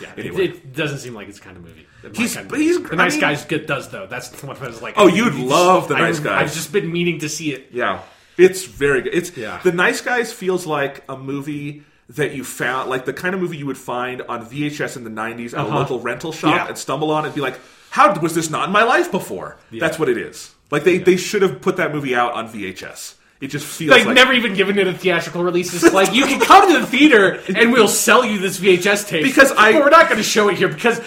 [0.03, 0.45] Yeah, it- anyway.
[0.49, 1.87] it, doesn't seem like it's the kind of movie.
[2.15, 2.73] He's- kind of but movie.
[2.73, 4.07] he's- the nice I mean- guys good does though.
[4.07, 4.95] That's what I was like.
[4.97, 6.49] Oh, you'd love The I- Nice Guys.
[6.51, 7.69] I've just been meaning to see it.
[7.73, 8.03] Yeah,
[8.37, 9.15] it's very good.
[9.15, 9.61] It's Yeah.
[9.62, 13.57] the Nice Guys feels like a movie that you found, like the kind of movie
[13.59, 15.78] you would find on VHS in the '90s at a Uh-huh.
[15.81, 16.69] local rental shop Yeah.
[16.69, 17.59] and stumble on and be like,
[17.91, 20.51] "How was this not in my life before?" That's what it is.
[20.70, 23.15] Like they they should have put that movie out on VHS.
[23.41, 25.73] It just feels Like, like never even given it a theatrical release.
[25.73, 29.23] It's like you can come to the theater and we'll sell you this VHS tape
[29.31, 31.01] Because I- But we're not going to show it here because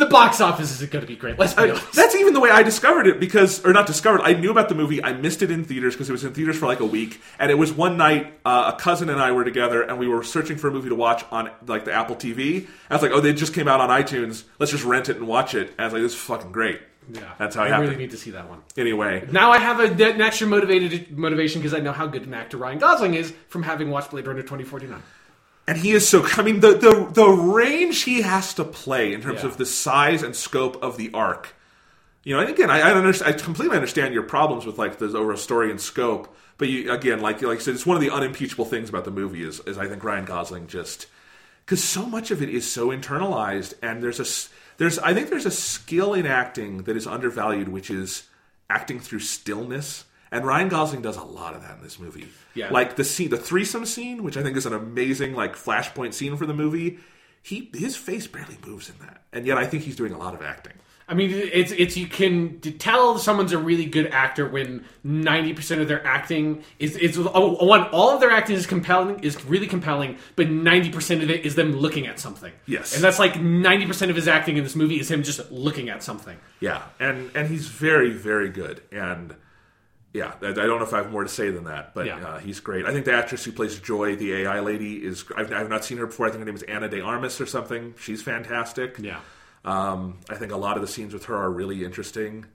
[0.00, 1.38] the box office isn't going to be great.
[1.38, 1.92] Let's be honest.
[1.92, 4.22] That's even the way I discovered it because, or not discovered.
[4.22, 5.02] I knew about the movie.
[5.02, 7.20] I missed it in theaters because it was in theaters for like a week.
[7.38, 10.24] And it was one night, uh, a cousin and I were together, and we were
[10.24, 12.66] searching for a movie to watch on like the Apple TV.
[12.88, 14.44] I was like, "Oh, they just came out on iTunes.
[14.58, 16.80] Let's just rent it and watch it." And I was like, "This is fucking great."
[17.12, 17.88] yeah, that's how I happened.
[17.88, 18.62] really need to see that one.
[18.76, 22.34] Anyway, Now I have a, an extra motivated motivation because I know how good an
[22.34, 25.02] actor Ryan Gosling is from having watched Blade Runner 2049.
[25.70, 26.26] And he is so.
[26.36, 29.50] I mean, the the the range he has to play in terms Yeah.
[29.50, 31.54] of the size and scope of the arc.
[32.24, 35.06] You know, and again, I, I, understand, I completely understand your problems with like the
[35.16, 38.10] over story and scope, but you again, like like I said, it's one of the
[38.10, 41.06] unimpeachable things about the movie is, is I think Ryan Gosling just
[41.64, 44.26] because so much of it is so internalized, and there's a
[44.78, 48.24] there's I think there's a skill in acting that is undervalued, which is
[48.68, 50.04] acting through stillness.
[50.32, 52.28] And Ryan Gosling does a lot of that in this movie.
[52.54, 52.70] Yeah.
[52.70, 56.36] like the scene, the threesome scene, which I think is an amazing like flashpoint scene
[56.36, 56.98] for the movie.
[57.42, 60.34] He his face barely moves in that, and yet I think he's doing a lot
[60.34, 60.74] of acting.
[61.10, 65.80] I mean, it's it's you can tell someone's a really good actor when ninety percent
[65.80, 69.66] of their acting is is oh, one all of their acting is compelling is really
[69.66, 72.52] compelling, but ninety percent of it is them looking at something.
[72.66, 72.94] Yes.
[72.94, 75.88] and that's like ninety percent of his acting in this movie is him just looking
[75.88, 76.36] at something.
[76.60, 79.34] Yeah, and and he's very very good, and
[80.12, 82.18] yeah, I I don't know if I have more to say than that, but Yeah.
[82.26, 82.84] uh, he's great.
[82.86, 85.98] I think the actress who plays Joy, the AI lady, is I've, I've not seen
[85.98, 86.26] her before.
[86.26, 87.94] I think her name is Anna De Armas or something.
[87.98, 88.96] She's fantastic.
[88.98, 89.20] Yeah.
[89.64, 92.46] um, I think a lot of the scenes with her are really interesting.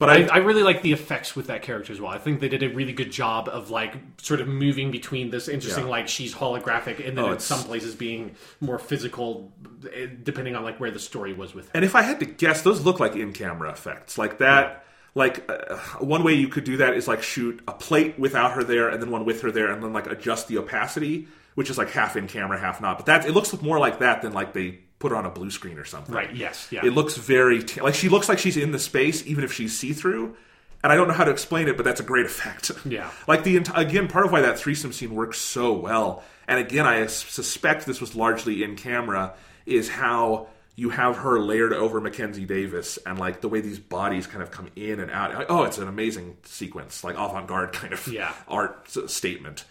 [0.00, 2.12] But I, I, I really like the effects with that character as well.
[2.12, 5.48] I think they did a really good job of like sort of moving between this
[5.48, 5.90] interesting Yeah.
[5.90, 9.52] like she's holographic and then Oh, in some places being more physical,
[9.92, 11.64] eh, depending on like where the story was with.
[11.66, 11.70] Her.
[11.74, 14.16] And if I had to guess, those look like in-camera effects.
[14.16, 14.84] Like that,
[15.14, 18.64] like uh, one way you could do that is like shoot a plate without her
[18.64, 21.78] there, and then one with her there, and then like adjust the opacity, which is
[21.78, 22.98] like half in camera, half not.
[22.98, 25.50] But that it looks more like that than like they put her on a blue
[25.50, 26.14] screen or something.
[26.14, 26.34] Right?
[26.34, 26.68] Yes.
[26.70, 26.84] Yeah.
[26.84, 29.76] It looks very t- like she looks like she's in the space, even if she's
[29.78, 30.36] see-through.
[30.82, 32.70] And I don't know how to explain it, but that's a great effect.
[32.84, 33.10] Yeah.
[33.26, 37.04] like the again, part of why that threesome scene works so well, and again, i
[37.06, 39.34] suspect this was largely in camera,
[39.66, 40.48] is how
[40.78, 44.52] you have her layered over Mackenzie Davis, and like the way these bodies kind of
[44.52, 45.46] come in and out.
[45.48, 48.32] Oh, it's an amazing sequence, like avant-garde kind of Yeah.
[48.46, 49.64] art statement.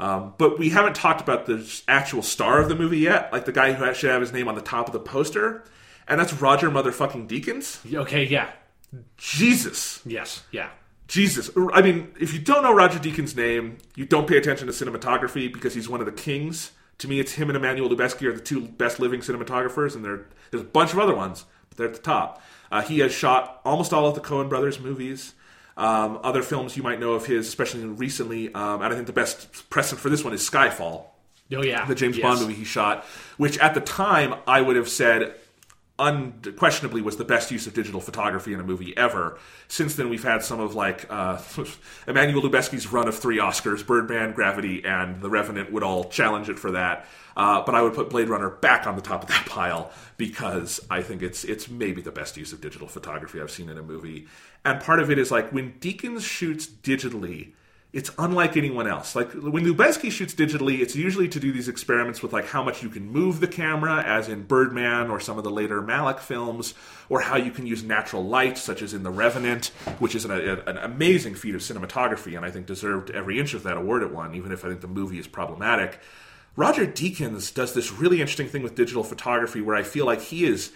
[0.00, 3.52] Um, but we haven't talked about the actual star of the movie yet, like the
[3.52, 5.64] guy who should have his name on the top of the poster,
[6.08, 7.94] and that's Roger motherfucking Deakins.
[8.00, 8.24] okay.
[8.24, 8.48] Yeah.
[9.18, 10.00] Jesus.
[10.06, 10.42] Yes.
[10.50, 10.70] Yeah.
[11.08, 11.50] Jesus.
[11.74, 15.52] I mean, if you don't know Roger Deakins' name, you don't pay attention to cinematography
[15.52, 16.72] because he's one of the kings.
[16.98, 20.26] To me, it's him and Emmanuel Lubezki are the two best living cinematographers, and there,
[20.50, 22.40] there's a bunch of other ones, but they're at the top.
[22.70, 25.34] Uh, he has shot almost all of the Coen Brothers movies.
[25.76, 29.12] Um, other films you might know of his, especially recently, um, and I think the
[29.12, 31.06] best precedent for this one is Skyfall,
[31.52, 31.84] Oh yeah.
[31.84, 32.22] the James Yes.
[32.24, 33.04] Bond movie he shot,
[33.38, 35.34] which at the time I would have said
[35.98, 39.38] unquestionably was the best use of digital photography in a movie ever.
[39.68, 41.40] Since then, we've had some of like uh,
[42.08, 46.58] Emmanuel Lubezki's run of three Oscars, Birdman, Gravity, and The Revenant would all challenge it
[46.58, 47.06] for that.
[47.36, 50.80] Uh, but I would put Blade Runner back on the top of that pile because
[50.90, 53.82] I think it's it's maybe the best use of digital photography I've seen in a
[53.82, 54.26] movie.
[54.64, 57.52] And part of it is like when Deakins shoots digitally,
[57.94, 59.14] it's unlike anyone else.
[59.14, 62.82] Like when Lubezki shoots digitally, it's usually to do these experiments with like how much
[62.82, 66.74] you can move the camera, as in Birdman or some of the later Malick films,
[67.08, 69.66] or how you can use natural light, such as in The Revenant,
[70.00, 73.62] which is an, an amazing feat of cinematography, and I think deserved every inch of
[73.62, 76.00] that award it won, even if I think the movie is problematic.
[76.56, 80.46] Roger Deakins does this really interesting thing with digital photography where I feel like he
[80.46, 80.72] is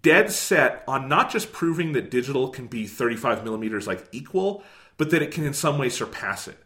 [0.00, 4.62] dead set on not just proving that digital can be 35 millimeters like equal,
[5.02, 6.56] but that it can in some way surpass it.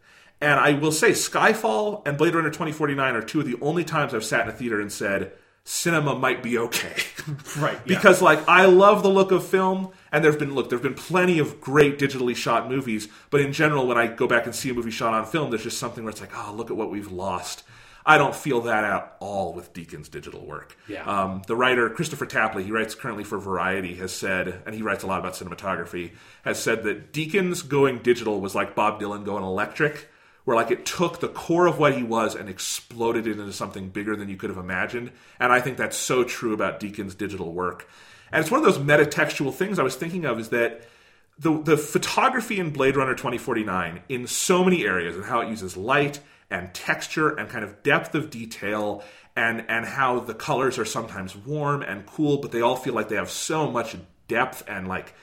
[0.43, 4.13] And I will say, Skyfall and Blade Runner 2049 are two of the only times
[4.13, 5.33] I've sat in a theater and said,
[5.65, 6.97] cinema might be okay.
[7.59, 7.79] Right.
[7.87, 7.97] yeah.
[7.97, 11.39] because, like, I love the look of film, and there's been, look, there's been plenty
[11.39, 14.75] of great digitally shot movies, but in general, when I go back and see a
[14.75, 17.11] movie shot on film, there's just something where it's like, oh, look at what we've
[17.11, 17.63] lost.
[18.09, 20.79] I don't feel that at all with Deakins' digital work.
[20.89, 21.03] Yeah.
[21.05, 25.03] Um, the writer Kristopher Tapley, he writes currently for Variety, has said, and he writes
[25.03, 26.13] a lot about cinematography,
[26.45, 30.09] has said that Deakins going digital was like Bob Dylan going electric,
[30.45, 33.89] where like it took the core of what he was and exploded it into something
[33.89, 35.11] bigger than you could have imagined.
[35.41, 37.89] And I think that's so true about Deakins' digital work.
[38.31, 40.87] And it's one of those metatextual things I was thinking of is that
[41.39, 45.77] the the photography in Blade Runner 2049 in so many areas and how it uses
[45.77, 49.03] light and texture and kind of depth of detail
[49.35, 53.09] and and how the colors are sometimes warm and cool but they all feel like
[53.09, 53.97] they have so much
[54.29, 55.15] depth and like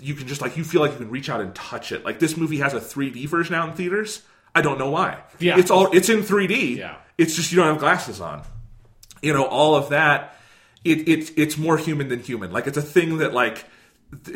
[0.00, 2.04] you can just like you feel like you can reach out and touch it.
[2.04, 4.22] Like this movie has a 3d version out in theaters.
[4.54, 5.18] I don't know why.
[5.38, 5.58] Yeah.
[5.58, 6.96] it's all it's in 3d Yeah.
[7.18, 8.42] it's just you don't have glasses on.
[9.22, 10.36] You know all of that
[10.84, 12.50] it, it it's more human than human.
[12.52, 13.64] Like it's a thing that like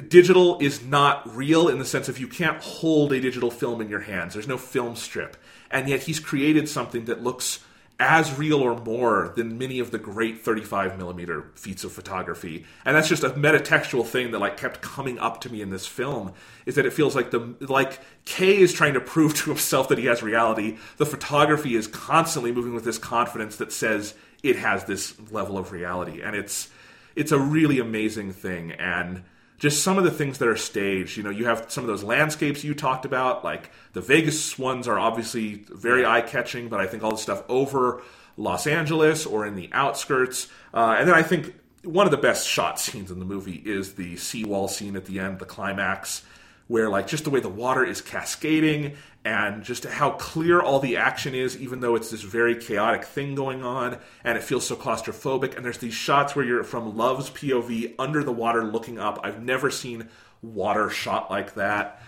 [0.09, 3.89] digital is not real in the sense of you can't hold a digital film in
[3.89, 4.35] your hands.
[4.35, 5.37] There's no film strip
[5.71, 7.61] and yet he's created something that looks
[8.01, 12.65] as real or more than many of the great 35 millimeter feats of photography.
[12.85, 15.87] And that's just a metatextual thing that like kept coming up to me in this
[15.87, 16.33] film
[16.65, 19.99] is that it feels like the like kay is trying to prove to himself that
[19.99, 20.79] he has reality.
[20.97, 24.15] The photography is constantly moving with this confidence that says
[24.45, 26.23] it has this level of reality.
[26.23, 26.69] And it's
[27.17, 28.71] it's a really amazing thing.
[28.73, 29.25] And
[29.59, 31.17] just some of the things that are staged.
[31.17, 34.89] You know you have some of those landscapes you talked about like the vegas ones
[34.89, 38.03] are obviously very eye-catching but i think all the stuff over
[38.37, 40.49] los angeles or in the outskirts.
[40.73, 43.95] Uh, and then i think one of the best shot scenes in the movie is
[43.95, 46.25] the seawall scene at the end the climax
[46.69, 50.97] where like just the way the water is cascading and just how clear all the
[50.97, 54.77] action is even though it's this very chaotic thing going on and it feels so
[54.77, 55.57] claustrophobic.
[55.57, 59.19] And there's these shots where you're from love's pov under the water looking up.
[59.25, 60.09] I've never seen
[60.43, 62.03] water shot like that.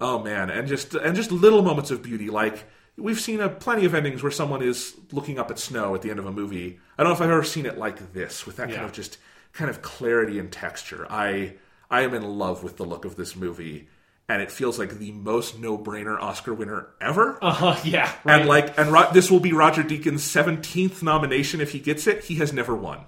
[0.00, 0.50] Oh man.
[0.50, 2.30] And just and just little moments of beauty.
[2.30, 2.64] Like
[2.96, 6.10] we've seen a plenty of endings where someone is looking up at snow at the
[6.10, 6.80] end of a movie.
[6.96, 9.18] I don't know if i've ever seen it like this with that kind of just
[9.52, 11.06] kind of clarity and texture.
[11.10, 11.56] I
[11.90, 13.88] i am in love with the look of this movie
[14.28, 18.12] and it feels like the most no-brainer oscar winner ever Uh-huh, yeah.
[18.24, 18.40] Right.
[18.40, 22.24] and like and Ro- this will be roger deakins 17th nomination if he gets it
[22.24, 23.00] he has never won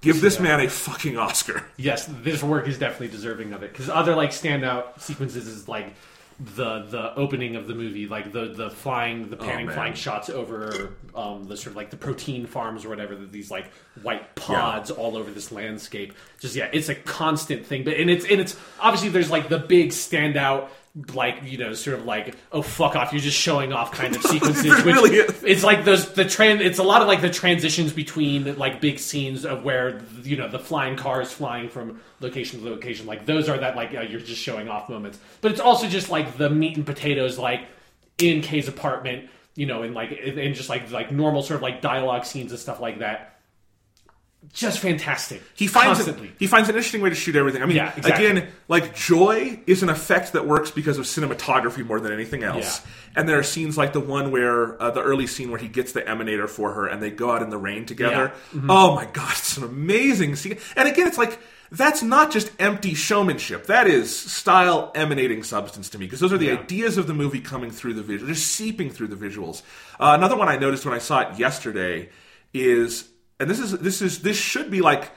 [0.00, 3.88] give this man a fucking oscar yes, this work is definitely deserving of it because
[3.88, 5.92] other like standout sequences is like
[6.40, 9.74] the the opening of the movie, like the the flying, the panning man.
[9.74, 13.16] flying shots over um, the sort of like the protein farms or whatever.
[13.16, 16.14] that These like white pods all over this landscape.
[16.38, 17.82] Just yeah, it's a constant thing.
[17.82, 20.68] But and it's and it's obviously there's like the big standout.
[21.14, 24.22] Like you know, sort of like oh fuck off, you're just showing off kind of
[24.24, 24.64] sequences.
[24.64, 25.44] It which is.
[25.44, 26.60] it's like those the trend.
[26.60, 30.48] It's a lot of like the transitions between like big scenes of where you know
[30.48, 33.06] the flying cars flying from location to location.
[33.06, 35.18] Like those are that like uh, you're just showing off moments.
[35.40, 37.66] But it's also just like the meat and potatoes, like
[38.18, 39.30] in Kay's apartment.
[39.54, 42.60] You know, and like and just like like normal sort of like dialogue scenes and
[42.60, 43.37] stuff like that.
[44.52, 45.42] Just fantastic.
[45.54, 46.28] he finds constantly.
[46.28, 47.62] it, he finds an interesting way to shoot everything.
[47.62, 48.26] I mean, Yeah, exactly.
[48.26, 52.80] again, like joy is an effect that works because of cinematography more than anything else.
[52.84, 52.90] Yeah.
[53.16, 55.92] And there are scenes like the one where uh, the early scene where he gets
[55.92, 58.32] the emanator for her and they go out in the rain together.
[58.52, 58.58] Yeah.
[58.60, 58.70] Mm-hmm.
[58.70, 60.58] Oh my god, it's an amazing scene.
[60.76, 61.38] And again, it's like
[61.70, 63.66] that's not just empty showmanship.
[63.66, 66.54] That is style emanating substance to me because those are the Yeah.
[66.60, 69.60] ideas of the movie coming through the visual, just seeping through the visuals.
[70.00, 72.08] Uh, another one I noticed when I saw it yesterday
[72.54, 73.08] is,
[73.40, 75.10] and this is this is this should be like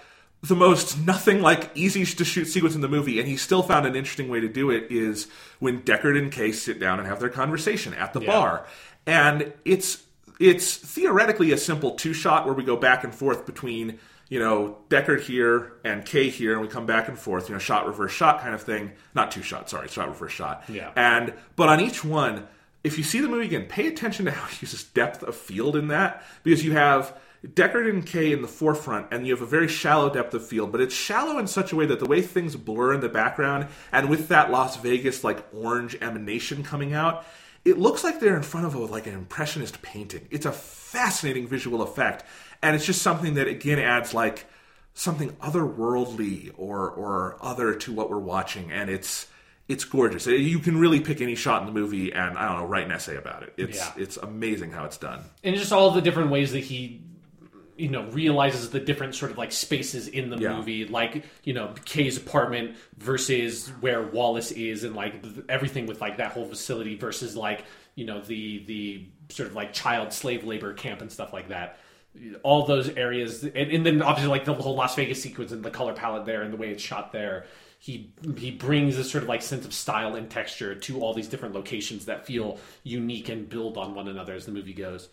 [0.43, 3.85] the most nothing like easy to shoot sequence in the movie, and he still found
[3.85, 4.87] an interesting way to do it.
[4.91, 5.27] Is
[5.59, 8.27] when Deckard and Kay sit down and have their conversation at the Yeah.
[8.27, 8.65] bar,
[9.05, 10.03] and it's
[10.39, 14.77] it's theoretically a simple two shot where we go back and forth between you know
[14.89, 18.11] Deckard here and Kay here, and we come back and forth, you know, shot reverse
[18.11, 18.93] shot kind of thing.
[19.13, 20.63] Not two shot, sorry, shot reverse shot.
[20.67, 20.91] Yeah.
[20.95, 22.47] And but on each one,
[22.83, 25.75] if you see the movie again, pay attention to how he uses depth of field
[25.75, 29.47] in that because you have Deckard and Kay in the forefront, and you have a
[29.47, 32.21] very shallow depth of field, but it's shallow in such a way that the way
[32.21, 37.25] things blur in the background, and with that Las Vegas like orange emanation coming out,
[37.65, 40.27] it looks like they're in front of a, like an impressionist painting.
[40.29, 42.23] It's a fascinating visual effect,
[42.61, 44.45] and it's just something that again adds like
[44.93, 45.31] something
[45.75, 49.27] otherworldly or or other to what we're watching, and it's
[49.67, 50.27] it's gorgeous.
[50.27, 52.85] Uh, you can really pick any shot in the movie and I don't know, write
[52.85, 53.53] an essay about it.
[53.57, 53.93] It's Yeah.
[53.95, 55.21] it's amazing how it's done.
[55.43, 57.01] and just all the different ways that he
[57.81, 60.55] you know realizes the different sort of like spaces in the Yeah.
[60.55, 65.99] movie like you know kay's apartment versus where wallace is and like th- everything with
[65.99, 67.63] like that whole facility versus like
[67.95, 71.77] you know the the sort of like child slave labor camp and stuff like that
[72.43, 75.71] all those areas and, and then obviously like the whole las vegas sequence and the
[75.71, 77.45] color palette there and the way it's shot there
[77.79, 81.27] he he brings this sort of like sense of style and texture to all these
[81.27, 85.09] different locations that feel unique and build on one another as the movie goes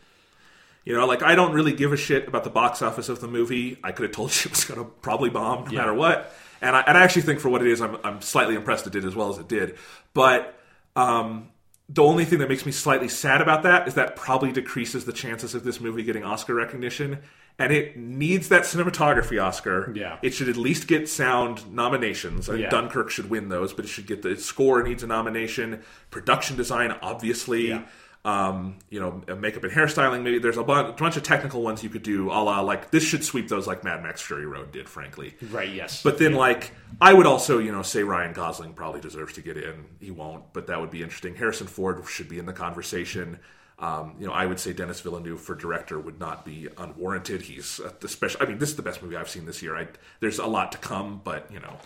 [0.89, 3.29] You know, like I don't really give a shit about the box office of the
[3.29, 3.77] movie.
[3.85, 5.79] I could have told you it was going to probably bomb no Yeah.
[5.81, 6.35] matter what.
[6.63, 8.93] And I, and I actually think for what it is, I'm, I'm slightly impressed it
[8.95, 9.77] did as well as it did.
[10.15, 10.59] But
[10.97, 11.51] um,
[11.91, 15.13] the only thing that makes me slightly sad about that is that probably decreases the
[15.13, 17.19] chances of this movie getting Oscar recognition.
[17.59, 19.93] And it needs that cinematography Oscar.
[19.95, 20.17] Yeah.
[20.23, 22.49] It should at least get sound nominations.
[22.49, 22.71] I mean, Yeah.
[22.71, 25.83] Dunkirk should win those, but it should get the score needs a nomination.
[26.11, 27.69] Production design, obviously.
[27.69, 27.83] Yeah.
[28.29, 30.23] Um, you know, makeup and hairstyling.
[30.23, 32.29] Maybe there's a bunch, of technical ones you could do.
[32.31, 35.35] A la like this should sweep those like Mad Max Fury Road did, frankly.
[35.51, 35.71] Right.
[35.71, 36.03] Yes.
[36.03, 39.57] But then, like, I would also, you know, say Ryan Gosling probably deserves to get
[39.57, 39.87] in.
[39.99, 41.37] He won't, but that would be interesting.
[41.37, 43.39] Harrison Ford should be in the conversation.
[43.79, 47.41] Um, you know, I would say Denis Villeneuve for director would not be unwarranted.
[47.41, 48.43] He's especially.
[48.43, 49.75] I mean, this is the best movie I've seen this year.
[49.75, 49.89] I,
[50.21, 51.79] there's a lot to come, but you know.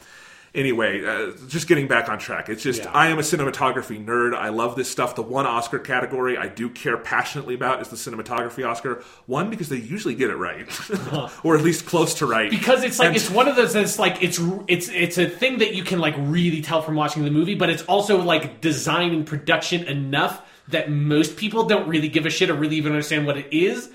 [0.54, 2.50] Anyway, uh, just getting back on track.
[2.50, 2.90] It's just Yeah.
[2.92, 4.34] I am a cinematography nerd.
[4.34, 5.14] I love this stuff.
[5.14, 9.02] The one Oscar category I do care passionately about is the cinematography Oscar.
[9.24, 10.66] One because they usually get it right,
[11.42, 12.50] or at least close to right.
[12.50, 15.58] because it's like And- it's one of those that's like it's it's it's a thing
[15.58, 19.14] that you can like really tell from watching the movie but it's also like design
[19.14, 23.26] and production enough that most people don't really give a shit or really even understand
[23.26, 23.88] what it is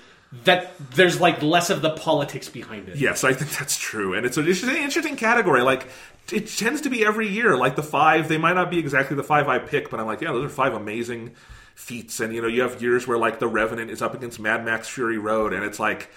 [0.44, 4.26] that there's like less of the politics behind it Yes, I think that's true, and
[4.26, 5.62] it's, it's an interesting category.
[5.62, 5.88] Like
[6.32, 7.56] it tends to be every year.
[7.56, 10.20] Like the five, they might not be exactly the five I pick, but I'm like,
[10.20, 11.32] yeah, those are five amazing
[11.74, 12.20] feats.
[12.20, 14.88] And you know, you have years where like the Revenant is up against Mad Max
[14.88, 16.10] Fury Road, and it's like.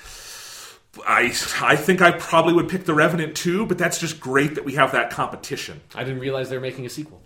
[1.07, 4.65] I, I think I probably would pick the Revenant too, but that's just great that
[4.65, 5.79] we have that competition.
[5.95, 7.21] i didn't realize they were making a sequel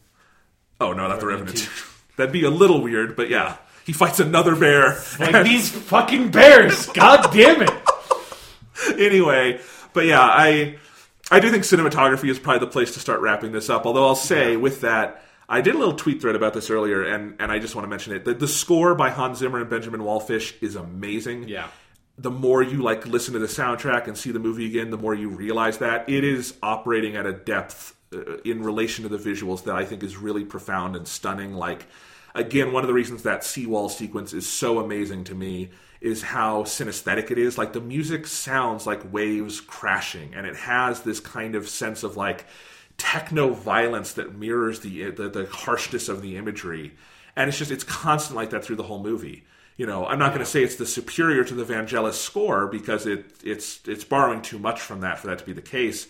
[0.80, 1.84] Oh no, not the Revenant Revenant.
[2.18, 5.02] That'd be a little weird, but yeah, he fights another bear.
[5.20, 7.72] like these fucking bears god damn it
[9.00, 9.60] anyway,
[9.94, 10.78] but yeah, I
[11.32, 13.86] I do think cinematography is probably the place to start wrapping this up.
[13.86, 17.36] Although I'll say with that, I did a little tweet thread about this earlier, and
[17.40, 18.26] and I just want to mention it.
[18.26, 21.48] The, the score by Hans Zimmer and Benjamin Wallfisch is amazing.
[21.48, 21.68] yeah
[22.18, 25.14] The more you like listen to the soundtrack and see the movie again, the more
[25.14, 29.64] you realize that it is operating at a depth uh, in relation to the visuals
[29.66, 31.54] that I think is really profound and stunning.
[31.54, 31.88] Like
[32.34, 35.72] again, one of the reasons that seawall sequence is so amazing to me
[36.06, 37.58] is how synesthetic it is.
[37.58, 42.16] Like the music sounds like waves crashing, and it has this kind of sense of
[42.16, 42.46] like
[42.98, 46.94] techno violence that mirrors the, the the harshness of the imagery,
[47.36, 49.46] and it's just it's constant like that through the whole movie.
[49.78, 53.08] You know, I'm not going to say it's the superior to the Vangelis score because
[53.08, 56.08] it it's it's borrowing too much from that for that to be the case,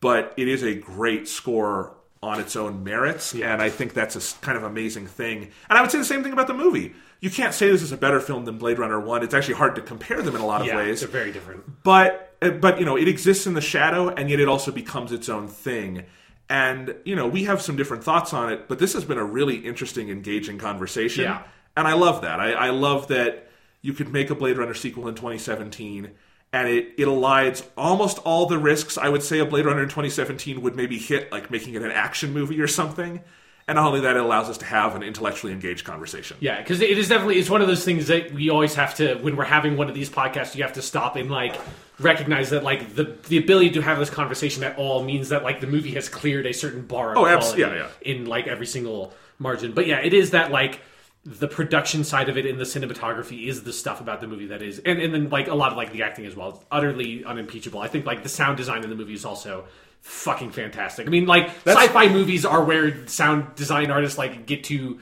[0.00, 4.40] but it is a great score on its own merits, and I think that's a
[4.40, 5.50] kind of amazing thing.
[5.68, 6.94] And I would say the same thing about the movie.
[7.22, 9.22] You can't say this is a better film than Blade Runner One.
[9.22, 11.00] It's actually hard to compare them in a lot of yeah ways.
[11.00, 11.84] they're very different.
[11.84, 15.12] But uh, but you know it exists in the shadow and yet it also becomes
[15.12, 16.04] its own thing.
[16.50, 19.24] And you know we have some different thoughts on it but this has been a
[19.24, 21.22] really interesting engaging conversation.
[21.22, 21.44] Yeah.
[21.76, 22.40] and i love that.
[22.40, 23.48] I, I love that
[23.82, 26.10] you could make a blade runner sequel in 2017
[26.52, 28.98] and it, it elides almost all the risks.
[28.98, 31.92] I would say a blade runner in 2017 would maybe hit like making it an
[31.92, 33.20] action movie or something
[33.68, 36.80] and not only that it allows us to have an intellectually engaged conversation Yeah, because
[36.80, 39.44] it is definitely it's one of those things that we always have to when we're
[39.44, 41.56] having one of these podcasts, you have to stop and like
[41.98, 45.60] recognize that like the the ability to have this conversation at all means that like
[45.60, 47.88] the movie has cleared a certain bar of Oh, abs- quality yeah, yeah.
[48.12, 49.72] in like every single margin.
[49.72, 50.80] But yeah, it is that like
[51.24, 54.60] the production side of it and the cinematography is the stuff about the movie that
[54.60, 56.48] is and, and then like a lot of like the acting as well.
[56.50, 57.78] It's utterly unimpeachable.
[57.80, 59.64] I think like the sound design in the movie is also
[60.02, 61.06] fucking fantastic.
[61.06, 65.00] I mean like That's- sci-fi movies are where sound design artists like get to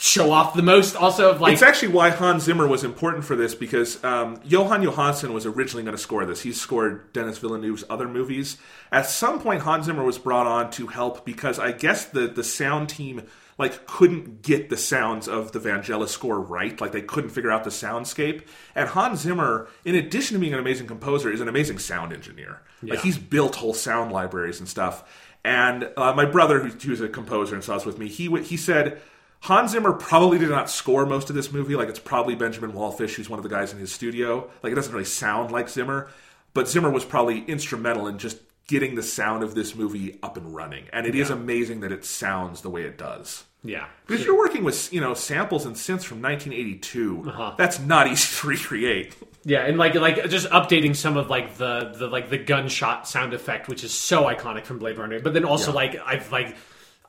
[0.00, 3.34] show off the most also of like It's actually why Hans Zimmer was important for
[3.34, 6.42] this because um, Jóhann Jóhannsson was originally going to score this.
[6.42, 8.58] He scored Denis Villeneuve's other movies.
[8.92, 12.44] At some point, Hans Zimmer was brought on to help because I guess the the
[12.44, 13.22] sound team
[13.58, 16.80] like couldn't get the sounds of the Vangelis score right.
[16.80, 18.46] Like they couldn't figure out the soundscape.
[18.74, 22.62] And Hans Zimmer, in addition to being an amazing composer, is an amazing sound engineer.
[22.82, 25.04] Like he's built whole sound libraries and stuff.
[25.44, 28.56] And uh, my brother, who, who's a composer and saw this with me, he he
[28.56, 29.00] said
[29.40, 31.74] Hans Zimmer probably did not score most of this movie.
[31.74, 34.50] Like it's probably Benjamin Wallfisch, who's one of the guys in his studio.
[34.62, 36.08] Like it doesn't really sound like Zimmer,
[36.54, 38.38] but Zimmer was probably instrumental in just
[38.68, 40.84] getting the sound of this movie up and running.
[40.92, 43.44] And it is amazing that it sounds the way it does.
[43.64, 43.86] Yeah.
[44.06, 47.24] Because you're working with you know samples and synths from 1982.
[47.28, 47.54] Uh-huh.
[47.58, 49.16] That's not easy to recreate.
[49.44, 53.34] Yeah, and like like just updating some of like the the like the gunshot sound
[53.34, 55.20] effect, which is so iconic from Blade Runner.
[55.20, 55.76] But then also Yeah.
[55.76, 56.56] like I've like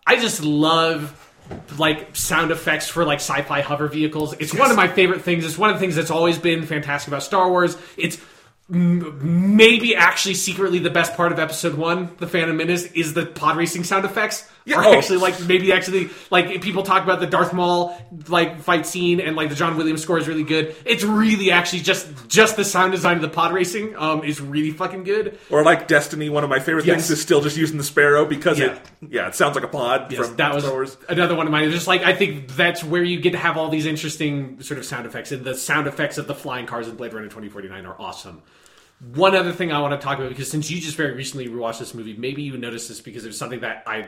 [0.08, 1.26] I just love
[1.78, 4.34] like sound effects for like sci-fi hover vehicles.
[4.40, 5.46] It's one of my favorite things.
[5.46, 7.76] It's one of the things that's always been fantastic about Star Wars.
[7.98, 8.20] It's
[8.72, 13.26] m- maybe actually secretly the best part of Episode One, The Phantom Menace, is the
[13.26, 14.48] pod racing sound effects.
[14.66, 14.94] Yeah, Or oh.
[14.94, 17.98] actually like maybe actually like people talk about the Darth Maul
[18.28, 20.76] like fight scene and like the John Williams score is really good.
[20.86, 24.70] It's really actually just just the sound design of the pod racing um is really
[24.72, 25.40] fucking good.
[25.50, 27.08] Or like Destiny, one of my favorite Yes.
[27.08, 28.74] things is still just using the Sparrow because Yeah.
[28.74, 30.98] it yeah it sounds like a pod Yes, from that was Wars.
[31.08, 31.64] another one of mine.
[31.64, 34.78] It's Just like I think that's where you get to have all these interesting sort
[34.78, 37.86] of sound effects, and the sound effects of the flying cars in Blade Runner 2049
[37.88, 38.44] are awesome.
[39.16, 41.80] One other thing I want to talk about because since you just very recently rewatched
[41.80, 44.08] this movie, maybe you noticed this because it was something that I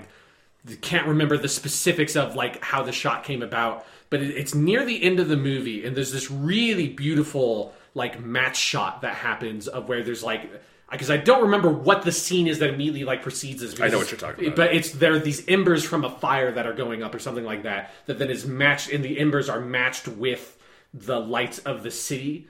[0.81, 5.01] can't remember the specifics of like how the shot came about, but it's near the
[5.03, 9.89] end of the movie, and there's this really beautiful like match shot that happens of
[9.89, 10.49] where there's like
[10.91, 13.79] because I don't remember what the scene is that immediately like precedes this.
[13.79, 14.55] I know what you're talking about.
[14.57, 17.45] But it's there are these embers from a fire that are going up or something
[17.45, 20.57] like that that then is matched, and the embers are matched with
[20.93, 22.47] the lights of the city.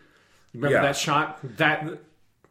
[0.54, 0.82] Remember Yeah.
[0.82, 1.40] that shot?
[1.58, 2.00] That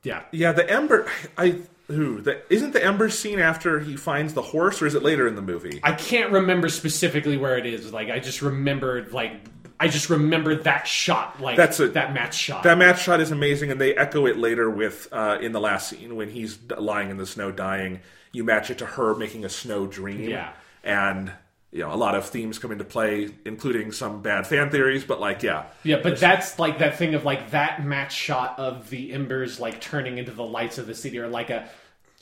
[0.03, 0.23] yeah.
[0.31, 1.11] Yeah, the Ember.
[1.37, 1.59] I
[1.91, 5.27] who the isn't the Ember scene after he finds the horse, or is it later
[5.29, 5.81] in the movie?
[5.83, 7.93] I can't remember specifically where it is.
[7.93, 9.33] Like I just remembered like
[9.79, 12.65] I just remembered that shot, like That's a- that match shot.
[12.65, 15.89] That match shot is amazing, and they echo it later with uh, in the last
[15.89, 18.01] scene when he's d- lying in the snow dying.
[18.33, 20.53] You match it to her making a snow dream, Yeah.
[20.85, 21.33] and
[21.73, 25.03] you know a lot of themes come into play, including some bad fan theories.
[25.05, 28.91] But like, yeah, yeah, but that's like that thing of like that match shot of
[28.91, 31.69] the embers like turning into the lights of the city, or like a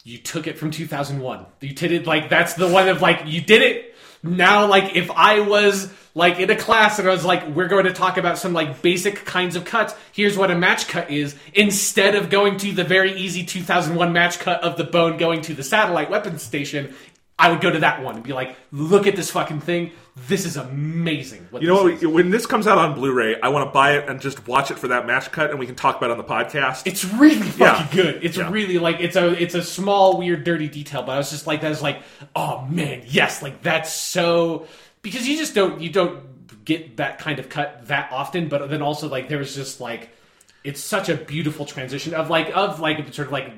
[0.09, 1.45] you took it from 2001.
[1.61, 3.95] You did it like that's the one of like you did it.
[4.23, 7.85] Now, like if I was like in a class and I was like, we're going
[7.85, 9.95] to talk about some like basic kinds of cuts.
[10.13, 11.37] Here's what a match cut is.
[11.53, 15.53] Instead of going to the very easy 2001 match cut of the bone going to
[15.53, 16.95] the satellite weapons station,
[17.41, 19.93] I would go to that one and be like, look at this fucking thing.
[20.27, 21.47] This is amazing.
[21.51, 24.09] What you know what, when this comes out on Blu-ray, I want to buy it
[24.09, 26.19] and just watch it for that match cut, and we can talk about it on
[26.19, 26.83] the podcast.
[26.87, 27.89] It's really fucking Yeah.
[28.05, 28.25] good.
[28.25, 28.51] It's Yeah.
[28.51, 31.61] really like it's a it's a small weird dirty detail, but I was just like
[31.61, 32.03] "That's like
[32.35, 34.67] oh man yes like that's so
[35.03, 38.83] because you just don't you don't get that kind of cut that often, but then
[38.83, 40.11] also like there was just like
[40.65, 43.53] it's such a beautiful transition of like of like sort of like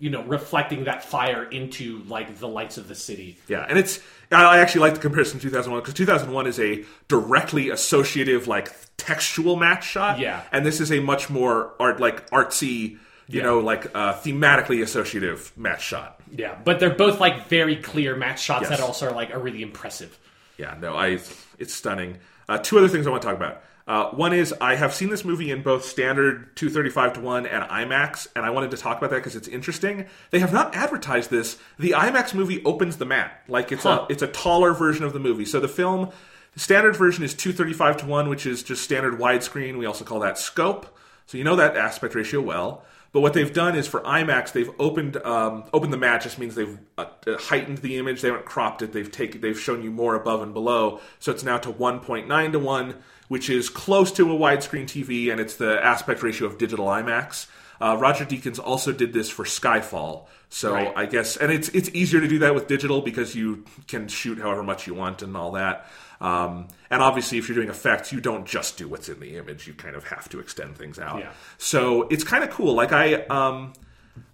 [0.00, 3.38] you know reflecting that fire into like the lights of the city.
[3.46, 4.00] Yeah, and it's
[4.32, 9.56] I actually like the comparison to 2001 because 2001 is a directly associative like textual
[9.56, 10.18] match shot.
[10.18, 10.42] Yeah.
[10.52, 12.92] and this is a much more art like artsy,
[13.28, 13.42] you Yeah.
[13.42, 16.20] know, like uh, thematically associative match shot.
[16.34, 18.78] Yeah, but they're both like very clear match shots Yes.
[18.78, 20.18] that also are like are really impressive.
[20.58, 21.18] Yeah, no, I
[21.58, 22.18] it's stunning.
[22.48, 23.62] Uh, two other things I want to talk about.
[23.90, 27.64] Uh, one is I have seen this movie in both standard 235 to 1 and
[27.64, 30.06] IMAX, and I wanted to talk about that because it's interesting.
[30.30, 31.58] They have not advertised this.
[31.76, 33.42] The IMAX movie opens the mat.
[33.48, 34.06] Like it's Huh.
[34.08, 35.44] a it's a taller version of the movie.
[35.44, 36.10] So the film
[36.52, 39.76] the standard version is 235 to 1, which is just standard widescreen.
[39.76, 40.96] We also call that scope.
[41.26, 42.84] So you know that aspect ratio well.
[43.12, 46.22] But what they've done is for IMAX, they've opened um, opened the mat.
[46.22, 48.20] Just means they've uh, uh, heightened the image.
[48.20, 48.92] They haven't cropped it.
[48.92, 51.00] They've taken they've shown you more above and below.
[51.18, 52.94] So it's now to 1.9 to one,
[53.30, 57.46] which is close to a widescreen TV, and it's the aspect ratio of digital IMAX.
[57.80, 60.24] Uh, Roger Deakins also did this for Skyfall.
[60.48, 60.92] So Right.
[60.96, 64.38] I guess, and it's it's easier to do that with digital because you can shoot
[64.40, 65.86] however much you want and all that.
[66.20, 69.68] Um, and obviously, if you're doing effects, you don't just do what's in the image.
[69.68, 71.20] You kind of have to extend things out.
[71.20, 71.30] Yeah.
[71.56, 72.74] So it's kind of cool.
[72.74, 73.74] Like I, um,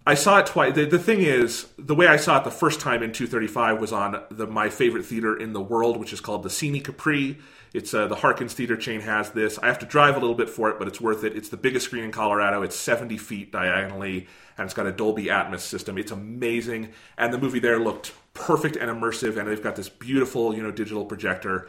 [0.06, 0.74] I saw it twice.
[0.74, 3.92] The, the thing is, the way I saw it the first time in 235 was
[3.92, 7.38] on the my favorite theater in the world, which is called the Cine Capri.
[7.76, 9.58] It's uh, the Harkins Theater chain has this.
[9.58, 11.36] I have to drive a little bit for it, but it's worth it.
[11.36, 12.62] It's the biggest screen in Colorado.
[12.62, 15.98] It's 70 feet diagonally, and it's got a Dolby Atmos system.
[15.98, 16.88] It's amazing,
[17.18, 19.36] and the movie there looked perfect and immersive.
[19.36, 21.68] And they've got this beautiful, you know, digital projector.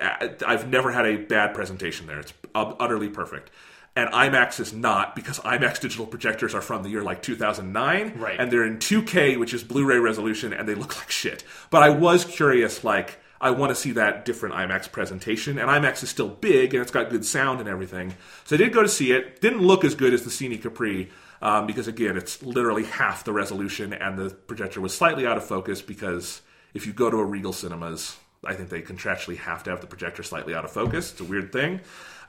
[0.00, 2.20] I've never had a bad presentation there.
[2.20, 3.50] It's utterly perfect.
[3.96, 8.38] And IMAX is not because IMAX digital projectors are from the year like 2009, Right.
[8.38, 11.42] And they're in 2K, which is Blu-ray resolution, and they look like shit.
[11.70, 16.02] But I was curious, like I want to see that different IMAX presentation, and IMAX
[16.02, 18.14] is still big and it's got good sound and everything.
[18.44, 19.40] So I did go to see it.
[19.40, 21.10] Didn't look as good as the Cine Capri
[21.40, 25.44] um, because again, it's literally half the resolution, and the projector was slightly out of
[25.44, 26.42] focus because
[26.74, 29.86] if you go to a Regal Cinemas, I think they contractually have to have the
[29.86, 31.12] projector slightly out of focus.
[31.12, 31.80] It's a weird thing.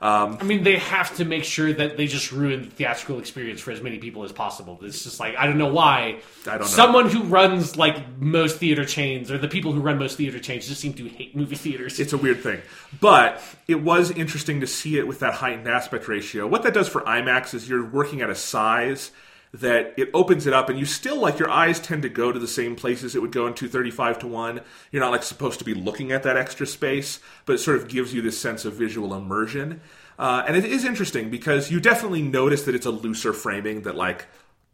[0.02, 3.60] Um, I mean, they have to make sure that they just ruin the theatrical experience
[3.60, 4.78] for as many people as possible.
[4.82, 6.20] It's just like I don't know why.
[6.46, 6.66] I don't know.
[6.66, 10.66] Someone who runs like most theater chains, or the people who run most theater chains,
[10.66, 12.00] just seem to hate movie theaters.
[12.00, 12.62] It's a weird thing.
[12.98, 16.46] But it was interesting to see it with that heightened aspect ratio.
[16.46, 19.10] What that does for IMAX is you're working at a size
[19.52, 22.38] that it opens it up and you still like your eyes tend to go to
[22.38, 24.60] the same places it would go in 235 to 1
[24.92, 27.88] you're not like supposed to be looking at that extra space but it sort of
[27.88, 29.80] gives you this sense of visual immersion.
[30.18, 33.96] Uh, and it is interesting because you definitely notice that it's a looser framing that
[33.96, 34.26] like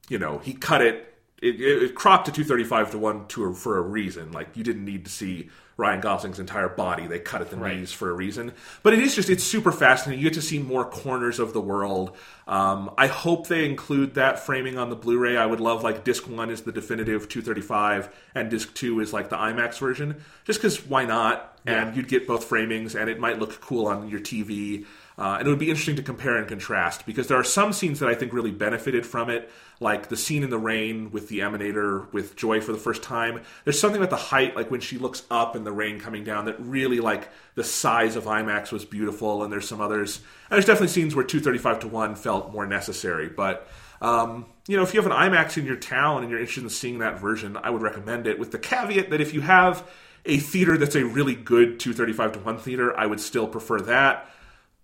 [0.08, 3.78] you know he cut it it, it, it cropped to 235 to 1 to for
[3.78, 4.32] a reason.
[4.32, 7.06] Like you didn't need to see ryan gosling's entire body.
[7.06, 7.76] They cut at the Right.
[7.76, 8.52] knees for a reason.
[8.82, 10.22] But it is just it's super fascinating.
[10.22, 12.16] You get to see more corners of the world.
[12.48, 15.36] Um, i hope they include that framing on the blu-ray.
[15.36, 19.28] I would love like disc 1 is the definitive 235 and disc 2 is like
[19.28, 20.16] the imax version.
[20.44, 21.58] Just because why not?
[21.66, 24.86] And you'd get both framings and it might look cool on your tv
[25.18, 28.00] uh, and it would be interesting to compare and contrast because there are some scenes
[28.00, 31.38] that I think really benefited from it, like the scene in the rain with the
[31.38, 33.40] Emanator with Joy for the first time.
[33.64, 36.44] There's something about the height, like when she looks up and the rain coming down,
[36.44, 39.42] that really like the size of IMAX was beautiful.
[39.42, 40.18] And there's some others.
[40.50, 43.30] And there's definitely scenes where 235 to 1 felt more necessary.
[43.30, 43.66] But,
[44.02, 46.68] um, you know, if you have an IMAX in your town and you're interested in
[46.68, 49.88] seeing that version, I would recommend it with the caveat that if you have
[50.26, 54.28] a theater that's a really good 235 to 1 theater, I would still prefer that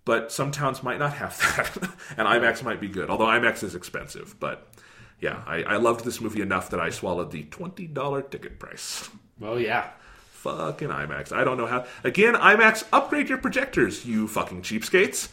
[0.05, 3.09] but some towns might not have that, and IMAX might be good.
[3.09, 4.67] Although IMAX is expensive, but
[5.19, 9.09] yeah, I, I loved this movie enough that I swallowed the twenty dollar ticket price.
[9.39, 9.89] well, yeah.
[10.33, 11.31] Fucking IMAX.
[11.31, 11.85] I don't know how.
[12.03, 15.29] Again, IMAX, upgrade your projectors, you fucking cheapskates.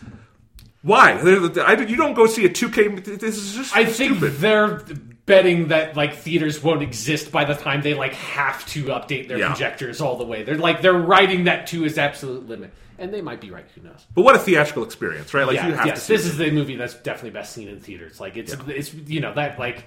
[0.82, 1.12] Why?
[1.12, 3.18] I- You don't go see a 2K.
[3.18, 4.36] This is just I think stupid.
[4.38, 4.82] they're
[5.26, 9.38] betting that like theaters won't exist by the time they like have to update their
[9.38, 9.48] Yeah.
[9.48, 10.42] projectors all the way.
[10.44, 13.66] They're like they're writing that to its absolute limit, and they might be right.
[13.74, 14.06] Who knows?
[14.14, 15.46] But what a theatrical experience, right?
[15.46, 16.16] Like yeah, you have yes, to see.
[16.16, 18.20] this is the movie that's definitely best seen in theaters.
[18.20, 19.86] Like it's it's you know that like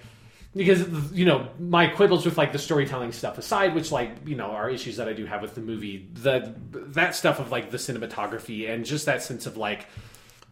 [0.56, 4.48] because you know my quibbles with like the storytelling stuff aside, which like you know
[4.48, 6.10] are issues that I do have with the movie.
[6.14, 9.88] The that stuff of like the cinematography and just that sense of like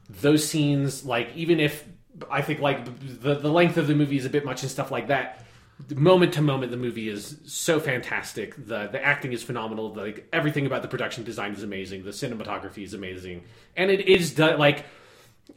[0.10, 1.84] those scenes, like even if
[2.30, 2.86] I think like
[3.22, 5.46] the the length of the movie is a bit much and stuff like that.
[5.90, 8.56] Moment to moment, the movie is so fantastic.
[8.56, 9.94] the The acting is phenomenal.
[9.94, 12.04] Like everything about the production design is amazing.
[12.04, 13.44] The cinematography is amazing,
[13.76, 14.86] and it is done like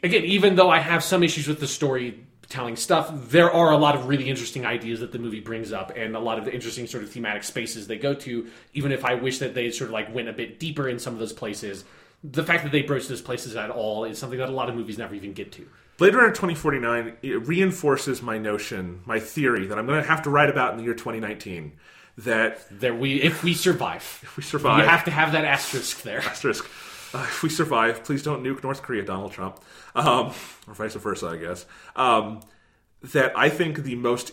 [0.02, 0.24] again.
[0.24, 4.06] Even though I have some issues with the storytelling stuff, there are a lot of
[4.06, 7.02] really interesting ideas that the movie brings up, and a lot of the interesting sort
[7.02, 8.48] of thematic spaces they go to.
[8.72, 11.12] Even if I wish that they sort of like went a bit deeper in some
[11.12, 11.84] of those places,
[12.22, 14.74] the fact that they broach those places at all is something that a lot of
[14.74, 15.66] movies never even get to.
[15.96, 20.30] Blade Runner 2049 it reinforces my notion, my theory that I'm going to have to
[20.30, 21.72] write about in the year 2019
[22.18, 26.02] that There we if we survive, if we survive, you have to have that asterisk
[26.02, 26.20] there.
[26.20, 26.64] asterisk.
[27.12, 29.60] Uh, if we survive, please don't nuke North Korea, Donald Trump,
[29.94, 30.32] um,
[30.66, 31.64] or vice versa, I guess.
[31.94, 32.40] Um,
[33.12, 34.32] that I think the most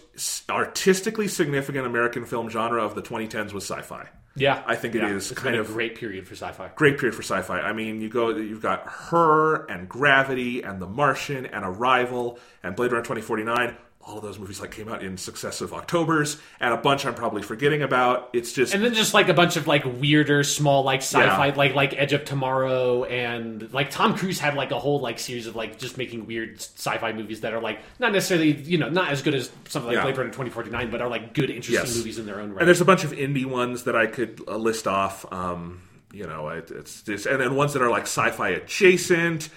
[0.49, 4.07] artistically significant American film genre of the 2010s was sci-fi.
[4.35, 5.09] Yeah, I think it yeah.
[5.09, 6.69] is It's kind of- a great period for sci-fi.
[6.75, 7.59] Great period for sci-fi.
[7.59, 12.75] I mean, you go, you've got Her and Gravity and The Martian and Arrival and
[12.75, 13.75] Blade Runner 2049.
[14.03, 17.43] All of those movies like came out in successive Octobers, and a bunch I'm probably
[17.43, 18.29] forgetting about.
[18.33, 21.55] It's just And then just like a bunch of like weirder, small like sci-fi, Yeah.
[21.55, 25.45] like like Edge of Tomorrow, and like Tom Cruise had like a whole like series
[25.45, 29.11] of like just making weird sci-fi movies that are like not necessarily you know not
[29.11, 30.03] as good as something like Yeah.
[30.03, 31.95] Blade Runner twenty forty nine, but are like good, interesting Yes.
[31.95, 32.59] movies in their own right.
[32.61, 35.31] And there's a bunch of indie ones that I could uh, list off.
[35.31, 39.49] Um, you know, it, it's just, and then ones that are like sci-fi adjacent.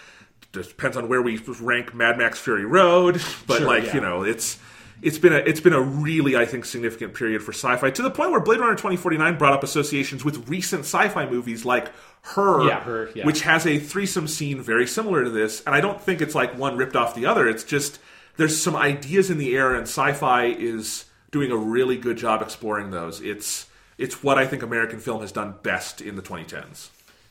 [0.55, 3.15] Depends on where we rank Mad Max Fury Road,
[3.47, 3.94] but Sure, like yeah.
[3.94, 4.58] you know, it's
[5.02, 8.10] it's been a it's been a really I think significant period for sci-fi to the
[8.10, 11.92] point where Blade Runner 2049 brought up associations with recent sci-fi movies like
[12.23, 13.26] Her, Yeah, Her, yeah.
[13.26, 16.57] which has a threesome scene very similar to this, and I don't think it's like
[16.57, 17.49] one ripped off the other.
[17.49, 17.99] It's just
[18.36, 22.91] there's some ideas in the air, and sci-fi is doing a really good job exploring
[22.91, 23.20] those.
[23.20, 23.66] It's
[23.99, 26.89] it's what I think American film has done best in the 2010s.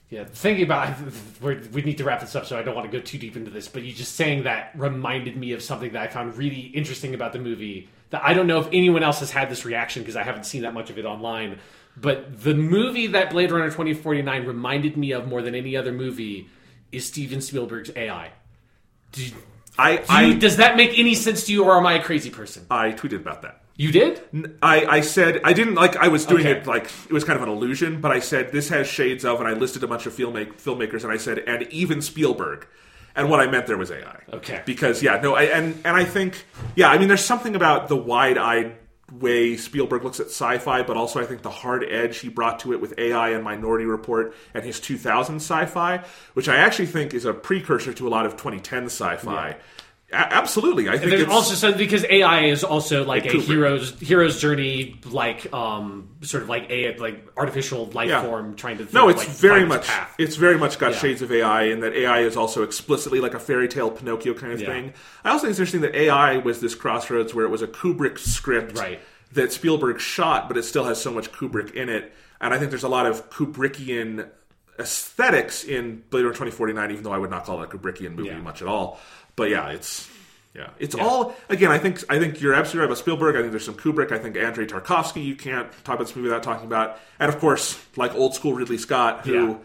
[0.10, 0.96] Yeah, thinking about
[1.42, 3.36] we're, we need to wrap this up, so I don't want to go too deep
[3.36, 3.68] into this.
[3.68, 7.34] But you just saying that reminded me of something that I found really interesting about
[7.34, 7.90] the movie.
[8.12, 10.62] That I don't know if anyone else has had this reaction because I haven't seen
[10.64, 11.60] that much of it online.
[11.98, 15.76] But the movie that Blade Runner twenty forty nine reminded me of more than any
[15.76, 16.48] other movie
[16.92, 18.32] is Steven Spielberg's AI.
[19.14, 19.24] Do
[19.80, 22.04] I do you- I, does that make any sense to you, or am I a
[22.04, 22.68] crazy person?
[22.70, 23.63] I tweeted about that.
[23.76, 24.22] You did?
[24.62, 26.60] I, I said I didn't like I was doing Okay.
[26.60, 29.40] it like it was kind of an illusion, but I said this has shades of,
[29.40, 32.68] and I listed a bunch of filmmake, filmmakers, and I said and even Spielberg,
[33.16, 34.22] and what I meant there was AI.
[34.34, 34.62] Okay.
[34.66, 36.46] because yeah, no, I, and and I think
[36.76, 38.76] yeah, I mean there's something about the wide-eyed
[39.12, 42.74] way Spielberg looks at sci-fi, but also I think the hard edge he brought to
[42.74, 46.04] it with AI and Minority Report and his 2000 sci-fi,
[46.36, 49.50] which I actually think is a precursor to a lot of 2010 sci-fi.
[49.50, 49.56] A-
[50.14, 53.42] absolutely, I think there's it's also some because AI is also like a Kubrick.
[53.46, 58.22] hero's hero's journey, like um, sort of like a like artificial life Yeah.
[58.24, 59.88] form trying to No, it's like, very much.
[59.88, 60.14] path.
[60.18, 60.98] It's very much got Yeah.
[61.00, 64.54] shades of AI, and that AI is also explicitly like a fairy tale Pinocchio kind
[64.54, 64.68] of Yeah.
[64.68, 64.94] thing.
[65.24, 68.20] I also think it's interesting that AI was this crossroads where it was a Kubrick
[68.20, 69.00] script Right.
[69.34, 72.14] that Spielberg shot, but it still has so much Kubrick in it.
[72.40, 74.28] And I think there's a lot of Kubrickian
[74.80, 78.34] aesthetics in Blade Runner 2049, even though I would not call it a Kubrickian movie
[78.36, 79.00] much at all.
[79.36, 80.10] But yeah, it's.
[80.56, 81.72] Yeah, it's all again.
[81.72, 83.36] I think I think you're absolutely right about Spielberg.
[83.36, 84.12] I think there's some Kubrick.
[84.12, 85.26] I think Andrei Tarkovsky.
[85.26, 88.54] You can't talk about this movie without talking about, and of course, like old school
[88.54, 89.56] Ridley Scott, who, Yeah.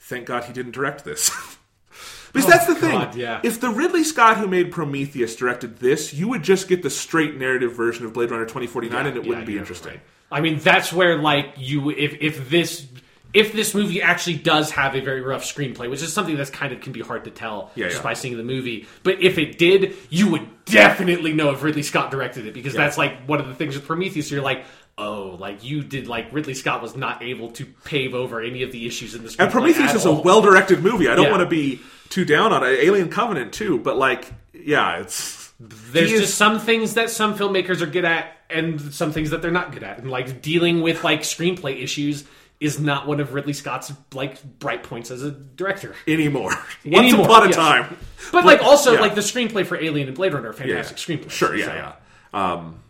[0.00, 1.28] thank God, he didn't direct this.
[2.32, 3.08] because oh that's the thing.
[3.14, 3.40] Yeah.
[3.42, 7.36] If the Ridley Scott who made Prometheus directed this, you would just get the straight
[7.36, 9.92] narrative version of Blade Runner 2049, and it Yeah, wouldn't be interesting.
[9.92, 10.00] right.
[10.30, 12.86] I mean, that's where like you if if this
[13.34, 16.72] if this movie actually does have a very rough screenplay, which is something that's kind
[16.72, 18.02] of can be hard to tell Yeah, just yeah.
[18.02, 22.10] by seeing the movie, but if it did, you would definitely know if Ridley Scott
[22.10, 24.30] directed it because that's like one of the things with Prometheus.
[24.30, 24.64] You're like.
[25.00, 28.72] Oh, like you did, like Ridley Scott was not able to pave over any of
[28.72, 29.36] the issues in this.
[29.36, 31.06] And Prometheus is a well directed movie.
[31.06, 31.30] I don't Yeah.
[31.30, 32.80] want to be too down on it.
[32.82, 37.80] Alien Covenant too, but like, yeah, it's There's is- just some things that some filmmakers
[37.80, 39.98] are good at, and some things that they're not good at.
[39.98, 42.24] And like dealing with like screenplay issues
[42.60, 45.94] is not one of Ridley Scott's like bright points as a director.
[46.06, 46.50] anymore.
[46.84, 47.56] Once Anymore, upon a yes.
[47.56, 47.96] time.
[48.32, 49.00] But like also yeah.
[49.00, 50.82] like the screenplay for Alien and Blade Runner are Yeah.
[50.82, 51.30] fantastic screenplays.
[51.30, 52.52] Sure, yeah, so- yeah.
[52.52, 52.82] Um,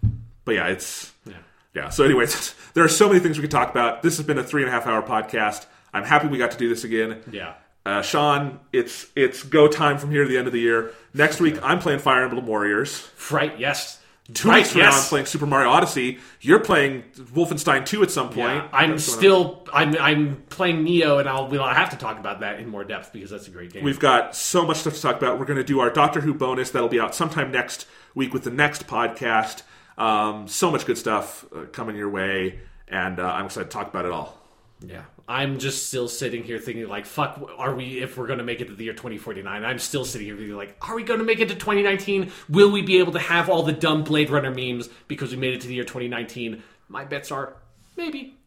[0.45, 1.35] but yeah, it's Yeah.
[1.75, 1.89] yeah.
[1.91, 4.03] So, anyways, there are so many things we could talk about.
[4.03, 5.67] This has been a three and a half hour podcast.
[5.93, 7.23] I'm happy we got to do this again.
[7.31, 7.55] Yeah.
[7.87, 10.93] Uh, Sean, it's it's go time from here to the end of the year.
[11.15, 13.09] Next week, I'm playing Fire Emblem Warriors.
[13.31, 13.98] Right, yes.
[14.35, 16.19] Two right, weeks from now, I'm playing Super Mario Odyssey.
[16.43, 18.63] You're playing Wolfenstein 2 at some point.
[18.63, 22.61] Yeah, I'm still I'm I'm playing Nioh and I'll we'll have to talk about that
[22.61, 23.85] in more depth because that's a great game.
[23.85, 25.39] We've got so much stuff to talk about.
[25.39, 28.45] We're going to do our Doctor Who bonus that'll be out sometime next week with
[28.45, 29.63] the next podcast.
[29.97, 33.89] Um, so much good stuff uh, coming your way, and uh, I'm excited to talk
[33.89, 34.39] about it all.
[34.87, 35.05] Yeah.
[35.29, 38.63] I'm just still sitting here thinking like fuck are we if we're going to make
[38.63, 41.27] it to the year 2049 I'm still sitting here thinking like are we going to
[41.27, 44.51] make it to 2019 will we be able to have all the dumb Blade Runner
[44.51, 47.57] memes because we made it to the year 2019 my bets are
[47.95, 48.38] maybe